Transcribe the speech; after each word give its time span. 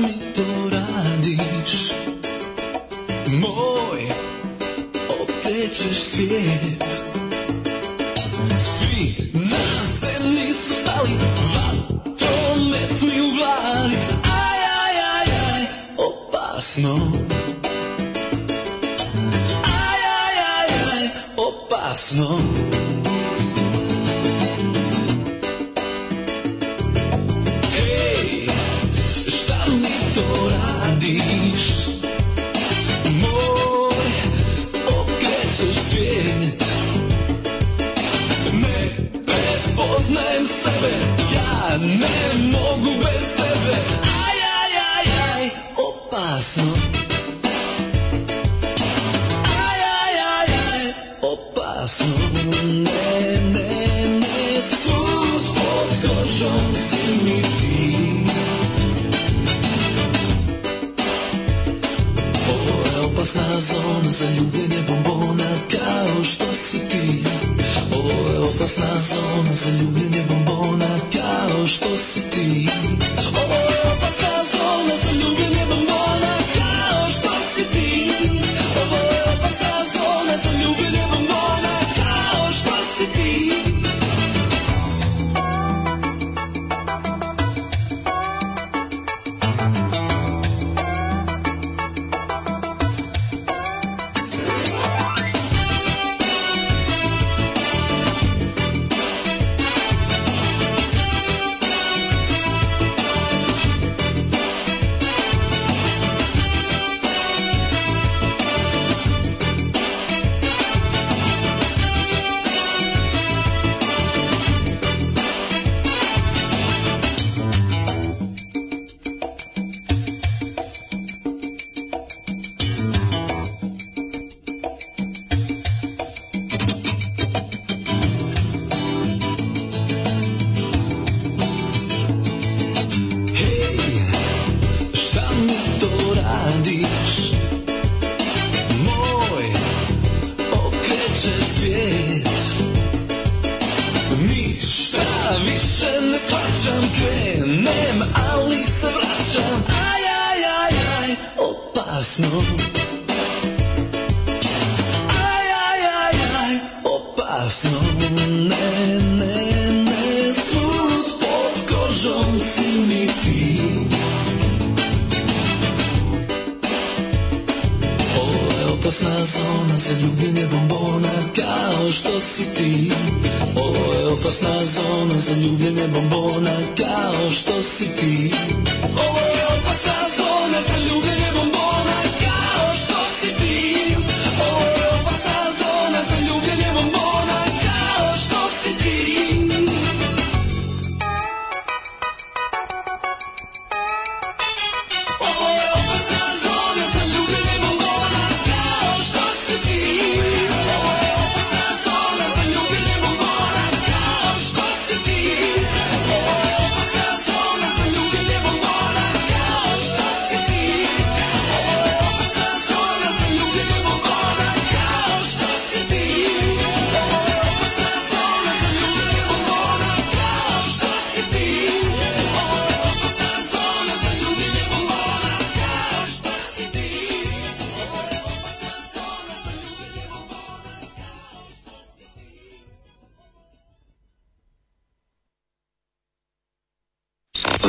mi 0.00 0.32
to 0.34 0.70
radiš? 0.70 1.92
Moj, 3.32 4.02
okrećeš 5.08 5.98
svijet. 5.98 6.84
Svi 8.58 9.14
na 9.34 9.66
zemlji 10.00 10.52
su 10.52 10.74
stali, 10.82 11.10
vatrometni 11.54 13.20
u 13.20 13.30
glavi. 13.36 13.96
Aj, 14.24 14.60
aj, 14.84 14.96
aj, 15.16 15.66
opasno. 15.98 17.12
Aj, 19.64 20.00
aj, 20.26 20.68
aj, 20.68 21.08
opasno. 21.36 22.38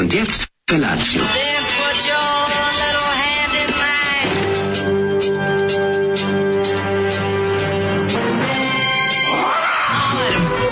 Und 0.01 0.13
jetzt 0.13 0.47
Felatio. 0.67 1.21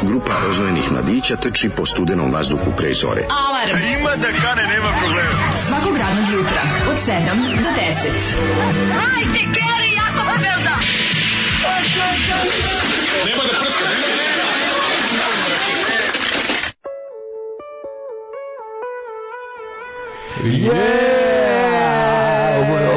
Grupa 0.01 0.39
rozvojenih 0.45 0.91
mladića 0.91 1.35
teči 1.35 1.69
po 1.69 1.85
studenom 1.85 2.31
vazduhu 2.34 2.72
pre 2.78 2.94
zore. 2.94 3.22
Alarm! 3.29 3.78
A 3.78 4.00
ima 4.00 4.16
da 4.16 4.28
kane, 4.28 4.63
nema 4.63 4.89
problema. 5.01 5.31
Svakog 5.68 5.97
radnog 5.97 6.34
jutra, 6.34 6.62
od 6.89 6.97
7 7.07 7.63
do 7.63 7.69
10. 7.69 8.94
Hajde, 8.94 9.54
kere! 9.54 9.79
Yeah! 20.41 22.19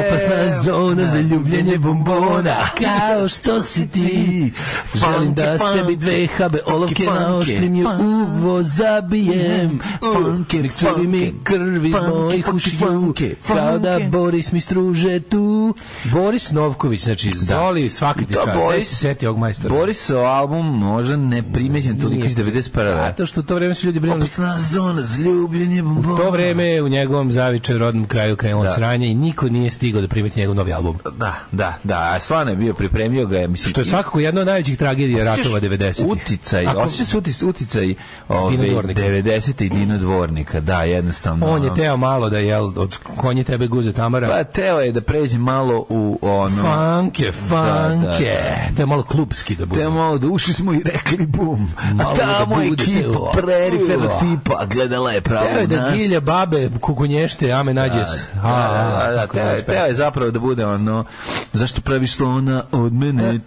Opasna 0.05 0.61
zona 0.63 1.07
za 1.07 1.19
ljubljenje 1.19 1.77
bombona. 1.77 2.55
Kao 2.77 3.27
što 3.27 3.61
si 3.61 3.87
ti. 3.89 4.51
Želim 4.95 5.33
da 5.33 5.57
sebi 5.57 5.95
dve 5.95 6.27
habe 6.27 6.59
olovke 6.65 7.03
funky, 7.03 7.19
na 7.19 7.35
oštrim 7.35 7.75
ju 7.75 7.87
uvo 8.01 8.63
zabijem. 8.63 9.79
Funky, 10.03 10.61
Nek 10.61 10.71
curi 10.73 11.07
mi 11.07 11.33
krvi 11.43 11.93
mojih 12.09 12.53
ušiju 12.53 13.13
Kao 13.47 13.79
da. 13.79 13.99
Boris 14.01 14.51
mi 14.51 14.61
struže 14.61 15.19
tu. 15.19 15.75
Boris 16.05 16.51
Novković, 16.51 17.03
znači 17.03 17.31
Zoli 17.33 17.89
svaki 17.89 18.25
ti 18.25 18.33
Da, 18.33 18.41
čast 18.41 18.57
Boris- 18.57 18.83
se 18.83 18.95
seti 18.95 19.27
ovog 19.27 19.39
majstora? 19.39 19.75
Borisov 19.75 20.25
album 20.25 20.65
možda 20.67 21.15
ne 21.17 21.43
primećen 21.43 21.99
toliko 21.99 22.25
iz 22.25 22.35
91. 22.35 23.07
Zato 23.07 23.25
što 23.25 23.41
to 23.41 23.55
vreme 23.55 23.73
su 23.73 23.85
ljudi 23.85 23.99
brinuli 23.99 24.21
Opasna 24.21 24.59
zona 24.59 25.01
za 25.01 25.17
ljubljenje 25.17 25.81
bombona. 25.83 26.13
U 26.13 26.17
to 26.17 26.29
vreme 26.31 26.81
u 26.81 26.87
njegovom 26.87 27.31
zavičaju 27.31 27.79
rodnom 27.79 28.05
kraju 28.05 28.35
krenulo 28.35 28.63
Da. 28.63 28.73
sranje 28.73 29.07
i 29.07 29.15
niko 29.15 29.49
nije 29.49 29.71
stigao 29.71 29.92
da 29.93 30.07
primeti 30.07 30.39
njegov 30.39 30.55
novi 30.55 30.73
album. 30.73 30.97
Da, 31.11 31.33
da, 31.51 31.73
da, 31.83 32.11
a 32.11 32.19
stvarno 32.19 32.51
je 32.51 32.57
bio 32.57 32.73
pripremio 32.73 33.25
ga, 33.25 33.47
mislim... 33.47 33.69
Što 33.69 33.81
je 33.81 33.85
svakako 33.85 34.19
jedna 34.19 34.41
od 34.41 34.47
najvećih 34.47 34.77
tragedija 34.77 35.23
ratova 35.25 35.59
90. 35.59 36.05
Uticaj, 36.05 36.65
Ako- 36.67 36.79
osjeća 36.79 37.05
se 37.05 37.17
utic, 37.17 37.43
uticaj 37.43 37.93
ove, 38.29 38.51
Dino 38.51 38.69
Dvornika. 38.69 39.01
90. 39.01 39.63
i 39.63 39.69
Dino 39.69 39.97
Dvornika, 39.97 40.59
da, 40.59 40.83
jednostavno. 40.83 41.45
On 41.47 41.63
je 41.63 41.75
teo 41.75 41.97
malo 41.97 42.29
da 42.29 42.37
jel 42.37 42.65
od 42.75 42.97
konje 42.97 43.43
tebe 43.43 43.67
guze 43.67 43.93
Tamara. 43.93 44.27
Pa 44.29 44.43
teo 44.43 44.79
je 44.79 44.91
da 44.91 45.01
pređe 45.01 45.37
malo 45.37 45.85
u 45.89 46.19
ono... 46.23 46.63
Fanke, 46.63 47.31
fanke. 47.31 48.25
Da, 48.25 48.69
da, 48.69 48.75
To 48.75 48.81
je 48.81 48.85
malo 48.85 49.03
klubski 49.03 49.55
da 49.55 49.65
bude. 49.65 49.81
Te 49.81 49.89
malo 49.89 50.17
da 50.17 50.27
ušli 50.27 50.53
smo 50.53 50.73
i 50.73 50.81
rekli 50.85 51.25
bum. 51.27 51.71
Malo 51.93 52.11
A 52.11 52.15
da 52.15 52.37
tamo 52.39 52.61
je 52.61 52.69
bude 52.69 52.83
teo. 52.85 53.31
perifernog 53.35 54.05
Ua. 54.05 54.19
tipa, 54.19 54.65
gledala 54.65 55.11
je 55.11 55.21
pravo 55.21 55.45
Teo 55.45 55.59
je 55.59 55.67
da 55.67 55.75
nas. 55.77 55.93
gilja 55.93 56.19
babe, 56.19 56.69
kukunješte, 56.79 57.51
ame 57.51 57.73
nađe 57.73 57.93
Da, 57.93 58.05
da, 58.35 59.07
da, 59.07 59.15
da, 59.15 59.27
teo 59.27 59.45
je- 59.45 59.63
hteo 59.83 59.89
je 59.89 59.95
zapravo 59.95 60.31
da 60.31 60.39
bude 60.39 60.65
ono 60.65 61.05
zašto 61.53 61.81
pravi 61.81 62.07
slona 62.07 62.63
od 62.71 62.93
mene? 62.93 63.39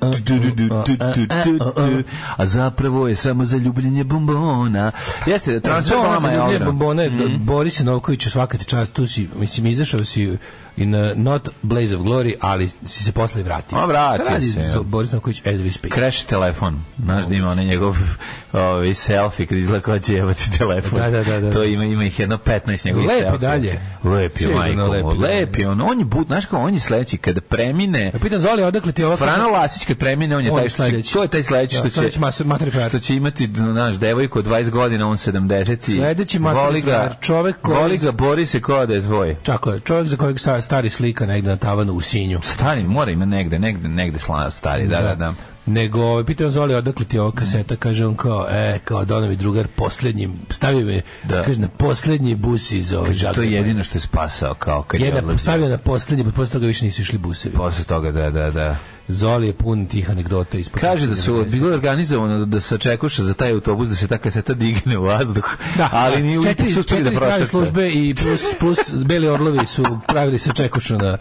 A 2.37 2.47
zapravo 2.47 3.09
je 3.09 3.17
samo 3.17 3.45
za 3.45 3.57
ljubljenje 3.57 4.05
bombona. 4.05 4.93
Jeste 5.27 5.61
transfer 5.61 5.99
mama 5.99 6.29
je 6.29 6.59
bombone 6.59 7.11
mhm. 7.11 7.45
Boris 7.45 7.81
Novković 7.81 8.29
svaka 8.29 8.59
ti 8.59 8.65
čast 8.65 8.93
tu 8.93 9.07
si 9.07 9.29
mislim 9.39 9.67
izašao 9.67 10.05
si 10.05 10.37
in 10.77 10.95
uh, 10.95 11.17
not 11.17 11.49
Blaze 11.63 11.97
of 11.97 12.03
Glory, 12.03 12.35
ali 12.41 12.69
si 12.69 13.05
se 13.05 13.13
posle 13.13 13.43
vratio. 13.43 13.79
A, 13.79 13.85
vratio 13.85 14.41
se, 14.43 14.61
ja. 14.63 14.81
Boris 14.83 15.13
Novković 15.13 15.39
as 15.39 15.55
we 15.55 15.71
speak? 15.73 15.95
Crash 15.95 16.27
telefon, 16.27 16.81
znaš 16.99 17.25
da 17.25 17.35
ima 17.35 17.51
onaj 17.51 17.65
njegov 17.65 17.97
ovaj 18.53 18.95
selfie 18.95 19.47
kad 19.47 19.59
izgleda 19.59 19.83
kao 19.83 19.99
će 19.99 20.15
jebati 20.15 20.59
telefon. 20.59 21.01
Da, 21.01 21.11
da, 21.11 21.25
da, 21.25 21.41
da. 21.41 21.51
To 21.51 21.65
ima 21.65 21.85
ima 21.85 22.05
ih 22.05 22.21
jedno 22.21 22.37
15 22.39 22.87
njegovih 22.87 23.09
Lepi 23.09 23.21
selfie. 23.21 23.39
dalje. 23.41 23.81
Lepi 24.05 24.35
je, 24.35 24.49
Sigurno 24.49 24.59
majko. 24.59 24.83
lepi 24.85 25.07
Lepi, 25.07 25.21
dalje. 25.21 25.41
lepi 25.41 25.65
on. 25.65 25.81
On 25.81 25.99
je 25.99 26.05
bud, 26.05 26.27
znaš 26.27 26.47
kao 26.47 26.61
on 26.61 26.75
je 26.75 26.81
sledeći 26.81 27.19
kada 27.19 27.41
premine. 27.41 28.05
Ja 28.05 28.19
pitam 28.21 28.39
Zoli, 28.39 28.63
odakle 28.63 28.93
ti 28.93 29.05
ova... 29.05 29.17
Frano 29.17 29.49
Lasić 29.49 29.85
kad 29.85 29.97
premine, 29.97 30.37
on 30.37 30.45
je 30.45 30.51
On 30.51 30.59
taj 30.59 30.69
sledeći. 30.69 31.13
to 31.13 31.23
je 31.23 31.29
taj 31.29 31.43
sledeći 31.43 31.75
Da, 31.75 31.81
što 31.81 32.09
će, 32.11 32.21
mas- 32.21 32.71
frajer. 32.71 32.89
što 32.89 32.99
će 32.99 33.17
imati, 33.17 33.47
naš, 33.49 33.95
devojku 33.95 34.39
od 34.39 34.47
20 34.47 34.71
godina, 34.71 35.09
on 35.09 35.17
70. 35.17 35.73
i 35.85 35.97
Sledeći 35.97 36.39
materi 36.39 36.61
voli 36.61 36.81
ga, 36.83 37.15
čovek 37.21 37.57
koji- 37.63 37.79
Voli 37.79 37.99
ga, 37.99 38.13
bori 38.13 38.47
se 38.47 38.61
kao 38.61 38.87
da 38.87 38.95
je 38.95 39.03
tvoj. 39.03 39.37
Čako 39.43 39.71
je, 39.71 39.81
čovjek 39.81 40.09
za 40.09 40.17
kojeg 40.17 40.41
sa- 40.41 40.61
stari 40.67 40.91
slika 40.91 41.27
negde 41.27 41.51
na 41.51 41.57
tavanu 41.57 41.93
u 41.93 42.01
Sinju. 42.01 42.41
Stari, 42.43 42.85
mora 42.85 43.11
ima 43.11 43.25
negde, 43.25 43.59
negde, 43.59 43.89
negde 43.89 44.19
stari, 44.51 44.87
da, 44.87 45.03
da, 45.03 45.15
da. 45.15 45.33
Nego, 45.67 46.03
ovaj, 46.03 46.25
pitam 46.25 46.51
Zoli, 46.51 46.75
odakle 46.75 47.05
ti 47.05 47.19
ova 47.19 47.33
kaseta, 47.33 47.77
kaže 47.77 48.07
on 48.07 48.17
kao, 48.17 48.47
e, 48.51 48.79
kao 48.85 49.05
Donovi 49.05 49.37
drugar, 49.37 49.67
poslednji, 49.77 50.29
stavio 50.51 50.87
me, 50.87 51.03
Da. 51.25 51.43
kaže, 51.43 51.61
na 51.61 51.69
poslednji 51.69 52.35
bus 52.35 52.73
iz 52.73 52.93
ove 52.93 53.09
Kaže, 53.09 53.33
to 53.35 53.43
je 53.43 53.53
jedino 53.53 53.85
što 53.85 53.97
je 53.97 54.01
spasao, 54.01 54.55
kao 54.55 54.83
kad 54.83 55.01
je 55.01 55.15
odlazio. 55.15 55.39
stavio 55.39 55.69
na 55.69 55.79
poslednji, 55.79 56.25
pa 56.25 56.31
posle 56.31 56.53
toga 56.53 56.67
više 56.67 56.85
nisu 56.85 57.03
išli 57.03 57.19
busevi. 57.19 57.55
Posle 57.55 57.85
toga, 57.85 58.13
da, 58.13 58.31
da, 58.31 58.51
da. 58.51 58.77
Zoli 59.09 59.47
je 59.47 59.53
pun 59.53 59.87
tih 59.87 60.11
anegdota 60.11 60.59
ispod. 60.59 60.81
Kaže 60.81 61.07
da 61.07 61.15
su 61.15 61.45
bilo 61.53 61.73
organizovano 61.73 62.45
da 62.47 62.61
se 62.61 62.75
očekuša 62.75 63.25
za 63.25 63.35
taj 63.35 63.51
autobus 63.51 63.89
da 63.89 63.95
se 63.95 64.07
ta 64.09 64.19
kaseta 64.19 64.55
digne 64.55 64.99
u 64.99 65.03
vazduh, 65.03 65.45
Da, 65.77 65.89
ali 65.93 66.23
ni 66.23 66.39
u 66.39 66.43
četiri, 66.43 66.73
čuli 66.73 66.85
četiri 66.85 67.17
da 67.17 67.47
službe 67.47 67.91
i 67.91 68.15
plus, 68.15 68.41
plus 68.61 68.79
Beli 69.05 69.29
Orlovi 69.29 69.67
su 69.67 69.85
pravili 70.09 70.39
se 70.39 70.53
čekušu 70.53 70.99
na, 70.99 71.19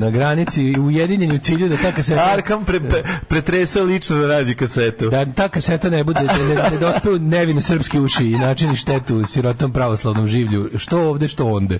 na 0.00 0.10
granici 0.10 0.64
i 0.64 0.78
ujedinjeni 0.78 1.34
u 1.34 1.38
cilju 1.38 1.68
da 1.68 1.76
ta 1.76 1.92
kaseta... 1.92 2.24
Arkam 2.32 2.64
pre, 2.64 2.80
pre, 2.80 3.02
pretresao 3.28 3.84
lično 3.84 4.16
da 4.16 4.26
nađe 4.26 4.54
kasetu. 4.54 5.10
Da 5.10 5.26
ta 5.32 5.48
kaseta 5.48 5.90
ne 5.90 6.04
bude, 6.04 6.20
da 6.20 6.38
ne, 6.38 6.70
ne 6.70 6.78
dospe 6.80 7.10
u 7.10 7.18
nevine 7.18 7.62
srpske 7.62 8.00
uši 8.00 8.26
i 8.26 8.38
načini 8.38 8.76
štetu 8.76 9.24
sirotom 9.26 9.72
pravoslavnom 9.72 10.26
življu, 10.26 10.70
što 10.76 11.00
ovde, 11.08 11.28
što 11.28 11.46
onde. 11.46 11.78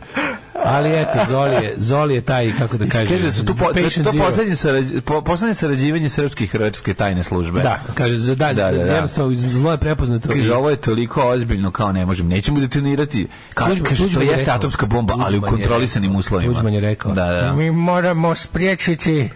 Ali 0.66 0.90
eto, 0.92 1.18
Zoli 1.28 1.54
je, 1.54 1.74
Zoli 1.78 2.14
je 2.14 2.20
taj, 2.20 2.52
kako 2.52 2.76
da 2.76 2.86
kažem, 2.86 3.08
Kaže 3.08 3.32
su 3.32 3.40
tu 3.40 3.52
po, 3.54 3.64
to 4.04 4.12
poslednje, 4.18 4.56
sarađ, 4.56 4.84
po, 5.04 5.20
poslednje 5.20 5.54
sarađivanje 5.54 6.08
srpske 6.08 6.44
i 6.44 6.48
hrvatske 6.48 6.94
tajne 6.94 7.22
službe. 7.22 7.60
Da, 7.60 7.80
kaže, 7.94 8.16
za, 8.16 8.34
da, 8.34 8.46
Da, 8.46 8.70
da, 8.70 8.70
da. 8.74 8.92
jednostavno, 8.92 9.32
zlo 9.34 9.70
je 9.70 9.76
prepoznato. 9.78 10.28
Kaže, 10.28 10.40
i- 10.40 10.50
ovo 10.50 10.70
je 10.70 10.76
toliko 10.76 11.22
ozbiljno 11.22 11.70
kao 11.70 11.92
ne 11.92 12.06
možemo. 12.06 12.28
Nećemo 12.28 12.60
detonirati. 12.60 13.28
Kaže, 13.54 13.70
Tuđman- 13.72 13.88
kaže 13.88 14.08
to 14.08 14.20
jeste 14.20 14.36
rekao. 14.36 14.54
atomska 14.54 14.86
bomba, 14.86 15.14
ali 15.18 15.38
u 15.38 15.42
kontrolisanim 15.42 16.16
uslovima. 16.16 16.52
Tuđman 16.52 16.74
je 16.74 16.80
rekao. 16.80 17.12
Da, 17.12 17.26
da. 17.26 17.52
Mi 17.52 17.70
moramo 17.70 18.34
spriječiti 18.34 19.28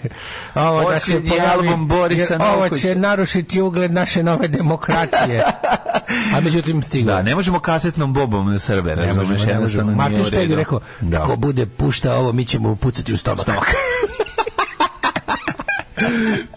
ovo 0.54 0.90
da 0.90 1.00
se 1.00 1.20
pojavi, 1.20 1.40
album 1.50 1.88
Borisa 1.88 2.32
jer 2.32 2.42
ovo 2.44 2.68
će 2.70 2.94
narušiti 2.94 3.60
ugled 3.60 3.92
naše 3.92 4.22
nove 4.22 4.48
demokracije. 4.48 5.44
A 6.34 6.40
međutim 6.40 6.82
stiglo. 6.82 7.12
Da, 7.12 7.22
ne 7.22 7.34
možemo 7.34 7.58
kasetnom 7.60 8.12
bombom 8.12 8.52
na 8.52 8.58
Srbe, 8.58 8.96
ne 8.96 9.02
jednostavno 9.02 9.34
nije 9.84 9.96
Martin 9.96 10.20
u 10.20 10.24
Špeg 10.24 10.34
je 10.34 10.42
redu. 10.42 10.56
rekao, 10.56 10.80
Da. 11.00 11.19
Ko 11.26 11.36
bude 11.36 11.66
pušta 11.66 12.14
ovo, 12.16 12.32
mi 12.32 12.44
ćemo 12.44 12.76
pucati 12.76 13.12
u 13.12 13.16
stomak. 13.16 13.46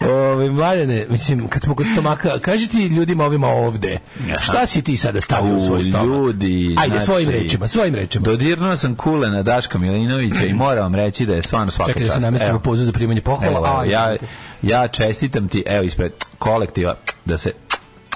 Ove, 0.00 0.50
mladene, 0.50 1.06
mislim, 1.10 1.48
kad 1.48 1.62
smo 1.62 1.74
kod 1.74 1.86
stomaka, 1.92 2.38
kaži 2.38 2.68
ti 2.68 2.86
ljudima 2.86 3.24
ovima 3.24 3.48
ovde, 3.48 3.98
šta 4.40 4.66
si 4.66 4.82
ti 4.82 4.96
sada 4.96 5.20
stavio 5.20 5.54
u 5.54 5.60
svoj 5.60 5.84
stomak? 5.84 6.06
ljudi, 6.06 6.76
Ajde, 6.78 6.90
znači, 6.90 7.04
svojim 7.04 7.30
rečima, 7.30 7.66
svojim 7.66 7.94
rečima. 7.94 8.24
Dodirnuo 8.24 8.76
sam 8.76 8.94
kule 8.94 9.30
na 9.30 9.42
Daška 9.42 9.78
Milinovića 9.78 10.44
i 10.46 10.52
moram 10.52 10.82
vam 10.82 10.94
reći 10.94 11.26
da 11.26 11.34
je 11.34 11.42
stvarno 11.42 11.70
svaka 11.70 11.92
Čekaj 11.92 12.02
da 12.02 12.08
se 12.08 12.14
čast. 12.14 12.22
namestimo 12.22 12.58
pozu 12.58 12.84
za 12.84 12.92
primanje 12.92 13.20
pohvala. 13.20 13.68
Evo, 13.68 13.82
evo, 13.82 13.92
ja, 13.92 14.16
ja 14.62 14.88
čestitam 14.88 15.48
ti, 15.48 15.62
evo 15.66 15.84
ispred 15.84 16.12
kolektiva, 16.38 16.94
da 17.24 17.38
se 17.38 17.52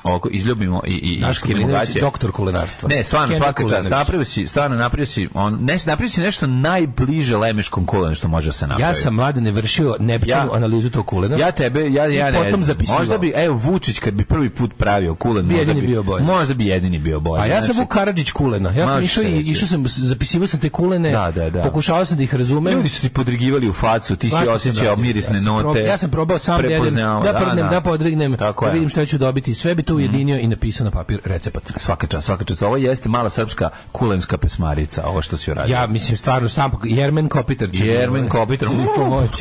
oko 0.02 0.28
izljubimo 0.28 0.82
i 0.86 0.92
i 0.92 1.34
skinemo 1.34 1.66
Milinović, 1.66 1.88
gaće. 1.88 2.00
doktor 2.00 2.32
kulinarstva. 2.32 2.88
Ne, 2.88 3.04
stvarno 3.04 3.26
Skenner 3.26 3.42
svaka 3.42 3.76
čast. 3.76 3.90
Napravio 3.90 4.24
si, 4.24 4.46
stvarno 4.46 4.76
napravio 4.76 5.06
si, 5.06 5.28
on 5.34 5.58
ne 5.60 5.78
napravio 5.86 6.10
si 6.10 6.20
nešto 6.20 6.46
najbliže 6.46 7.36
lemeškom 7.36 7.86
kulenu 7.86 8.14
što 8.14 8.28
može 8.28 8.46
da 8.48 8.52
se 8.52 8.66
napraviti. 8.66 8.98
Ja 8.98 9.02
sam 9.02 9.14
mladene 9.14 9.50
vršio 9.50 9.96
nepčinu 10.00 10.34
Ja- 10.36 10.48
analizu 10.52 10.90
tog 10.90 11.06
kulena. 11.06 11.36
Ja 11.36 11.50
tebe, 11.50 11.90
ja, 11.92 12.06
ja 12.06 12.30
ne 12.30 12.44
potom 12.44 12.64
zapisivao. 12.64 12.98
Možda 12.98 13.18
bi, 13.18 13.32
evo, 13.36 13.56
Vučić 13.56 13.98
kad 13.98 14.14
bi 14.14 14.24
prvi 14.24 14.50
put 14.50 14.70
pravio 14.78 15.14
kulen, 15.14 15.48
Bi 15.48 15.54
možda 15.54 15.70
jedini 15.70 15.86
bio 15.86 16.02
bolji. 16.02 16.24
Možda 16.24 16.54
bi 16.54 16.66
jedini 16.66 16.98
bio 16.98 17.20
bolji. 17.20 17.42
A 17.42 17.46
ja 17.46 17.56
sam 17.56 17.64
Znači, 17.66 17.80
Vuk 17.80 17.88
Karadžić 17.92 18.30
kulena. 18.30 18.70
Ja 18.70 18.86
sam 18.86 19.02
išao 19.02 19.24
i 19.24 19.40
išao 19.40 19.68
sam 19.68 19.84
zapisivao 19.86 20.46
sam 20.46 20.60
te 20.60 20.68
kulene. 20.68 21.10
Da, 21.10 21.30
da, 21.30 21.50
da. 21.50 21.62
Pokušavao 21.62 22.04
sam 22.04 22.16
da 22.16 22.22
ih 22.22 22.34
razumem. 22.34 22.72
Ljudi 22.74 22.88
su 22.88 23.00
ti 23.00 23.08
podrigivali 23.08 23.68
u 23.68 23.72
facu, 23.72 24.16
ti 24.16 24.30
si 24.30 24.48
osjećao 24.48 24.84
radio. 24.88 25.02
mirisne 25.02 25.40
note. 25.40 25.80
Ja 25.80 25.98
sam 25.98 26.10
probao 26.10 26.38
sam 26.38 26.62
da 26.62 26.68
jedem, 26.68 26.80
prepoznao, 26.82 27.22
da 27.22 27.32
prdnem, 27.32 27.68
da, 27.70 27.80
podrignem, 27.80 28.36
da 28.36 28.46
je. 28.46 28.52
Mhm. 28.62 28.72
vidim 28.72 28.88
šta 28.88 29.06
ću 29.06 29.18
dobiti. 29.18 29.54
Sve 29.54 29.74
bi 29.74 29.82
to 29.88 29.94
ujedinio 29.94 30.38
i 30.38 30.46
napisao 30.46 30.84
na 30.84 30.90
papir 30.90 31.20
recept. 31.24 31.70
Svaka 31.76 32.06
čast, 32.06 32.26
svaka 32.26 32.44
čast. 32.44 32.62
Ovo 32.62 32.76
jeste 32.76 33.08
mala 33.08 33.30
srpska 33.30 33.70
kulenska 33.92 34.38
pesmarica, 34.38 35.06
ovo 35.06 35.22
što 35.22 35.36
si 35.36 35.50
uradio. 35.50 35.74
Ja 35.74 35.86
mislim 35.86 36.16
stvarno 36.16 36.48
štampak 36.48 36.80
Jermen 36.84 37.28
Kopitar 37.28 37.68
Jermen 37.72 38.20
ovaj, 38.20 38.28
Kopitar, 38.28 38.68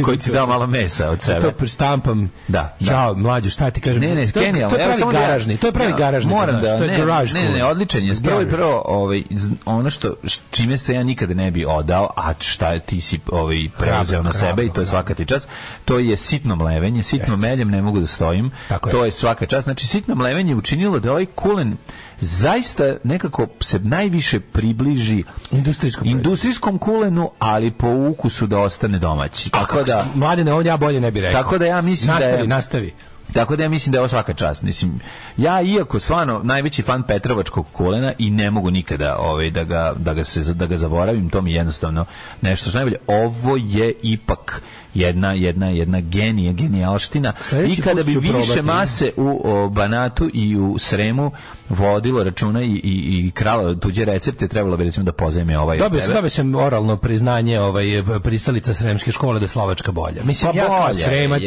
koji 0.06 0.18
da 0.18 0.24
ti 0.24 0.32
da 0.32 0.46
malo 0.46 0.68
mesa 0.68 1.10
od 1.10 1.22
sebe. 1.22 1.42
To 1.42 1.52
prestampam. 1.52 2.32
Da, 2.48 2.76
da. 2.80 2.92
Ja, 2.92 3.14
mlađu, 3.14 3.50
šta 3.50 3.72
ti 3.72 3.82
kažem? 3.82 4.02
Ne, 4.02 4.16
ne, 4.16 4.32
to, 4.32 4.40
genijalno. 4.40 4.78
To 4.78 4.82
je 4.82 4.88
pravi 4.88 5.14
da 5.14 5.20
ja- 5.20 5.28
garažni, 5.28 5.58
to 5.58 5.68
je 5.68 5.74
pravi 5.74 5.92
Ja, 5.92 5.98
garažni. 5.98 6.34
Moram 6.34 6.62
da, 6.62 6.78
ne, 6.78 6.98
ne, 7.34 7.50
ne, 7.50 7.66
odličan 7.66 8.06
je. 8.06 8.16
Prvo 8.24 8.42
i 8.42 8.50
prvo, 8.50 8.82
ovaj, 8.86 9.24
ono 9.66 9.90
što, 9.90 10.14
čime 10.52 10.78
se 10.78 10.94
ja 10.94 11.04
nikada 11.04 11.34
ne 11.34 11.52
bi 11.52 11.66
odao, 11.66 12.10
a 12.16 12.34
šta 12.40 12.80
ti 12.80 13.02
si 13.02 13.20
ovaj, 13.32 13.70
preuzeo 13.78 14.24
na 14.24 14.34
sebe 14.34 14.66
i 14.66 14.70
to 14.70 14.82
je 14.82 14.88
svaka 14.88 15.14
ti 15.14 15.26
čast, 15.26 15.48
to 15.86 16.00
je 16.00 16.18
sitno 16.18 16.56
mlevenje, 16.56 17.04
sitno 17.04 17.38
meljem, 17.38 17.72
ne 17.72 17.82
mogu 17.82 18.00
da 18.00 18.08
stojim. 18.08 18.52
To 18.92 19.06
je 19.06 19.12
svaka 19.12 19.46
čast. 19.46 19.64
Znači, 19.64 19.88
sitno 19.88 20.16
mlevenje 20.16 20.37
je 20.40 20.56
učinilo 20.56 21.00
da 21.00 21.12
ovaj 21.12 21.26
kulen 21.28 21.78
zaista 22.20 22.96
nekako 23.04 23.48
se 23.62 23.80
najviše 23.80 24.40
približi 24.40 25.24
Industrijskom 25.52 26.08
industrijskom 26.08 26.78
kulenu, 26.78 27.32
ali 27.40 27.72
po 27.72 27.88
ukusu 28.10 28.48
da 28.48 28.60
ostane 28.60 29.00
domaći. 29.00 29.50
Tako 29.50 29.84
da, 29.84 30.06
Mladene, 30.16 30.54
ovdje 30.54 30.70
ja 30.70 30.78
bolje 30.78 31.02
ne 31.02 31.12
bih 31.12 31.22
rekao. 31.22 31.44
Tako 31.44 31.58
da 31.58 31.66
ja 31.66 31.82
mislim 31.82 32.08
da 32.08 32.14
nastavi, 32.14 32.42
je- 32.42 32.48
Nastavi, 32.48 32.94
Tako 33.34 33.56
da 33.56 33.64
ja 33.64 33.70
mislim 33.70 33.92
da 33.92 33.98
je 33.98 34.02
ovo 34.02 34.08
svaka 34.08 34.34
čast. 34.34 34.62
Mislim, 34.62 35.00
ja 35.38 35.62
iako 35.62 36.00
stvarno 36.00 36.42
najveći 36.44 36.82
fan 36.82 37.04
Petrovačkog 37.04 37.66
kolena 37.72 38.14
i 38.18 38.32
ne 38.32 38.52
mogu 38.52 38.72
nikada 38.72 39.18
ovaj, 39.18 39.50
da, 39.52 39.64
ga, 39.64 39.94
da, 39.98 40.14
ga 40.14 40.24
se, 40.24 40.54
da 40.54 40.66
ga 40.66 40.78
zaboravim, 40.78 41.30
to 41.30 41.42
mi 41.42 41.52
je 41.52 41.56
jednostavno 41.56 42.06
nešto 42.42 42.70
što 42.70 42.78
najbolje. 42.78 42.98
Ovo 43.08 43.58
je 43.58 43.94
ipak 44.02 44.62
jedna 44.94 45.34
jedna 45.34 45.68
jedna 45.70 46.00
genija 46.02 46.54
genijalština 46.54 47.34
Sledeći 47.42 47.82
i 47.82 47.84
kada 47.84 48.04
bi 48.04 48.12
više 48.12 48.24
probati. 48.24 48.62
mase 48.62 49.12
u 49.18 49.42
o, 49.46 49.70
Banatu 49.70 50.30
i 50.34 50.58
u 50.58 50.80
Sremu 50.80 51.32
vodilo 51.70 52.24
računa 52.24 52.62
i, 52.64 52.68
i, 52.68 52.80
i 52.84 53.32
kralo 53.32 53.76
tuđe 53.76 54.06
recepte 54.06 54.48
trebalo 54.48 54.78
bi 54.78 54.84
recimo 54.84 55.04
da 55.04 55.12
pozajme 55.12 55.60
ovaj 55.60 55.78
Dobio 55.78 56.02
sam, 56.02 56.08
tebe. 56.08 56.18
dobio 56.18 56.30
sam 56.30 56.56
oralno 56.56 56.98
priznanje 56.98 57.60
ovaj 57.60 57.86
pristalica 58.24 58.74
sremske 58.74 59.12
škole 59.12 59.40
da 59.40 59.44
je 59.44 59.50
Slovačka 59.50 59.92
bolja. 59.92 60.22
Mislim 60.24 60.52
Pa 60.52 60.58
ja 60.58 60.66
kao 60.66 60.80
bolja 60.88 61.00
je, 61.00 61.06
Sremac 61.06 61.44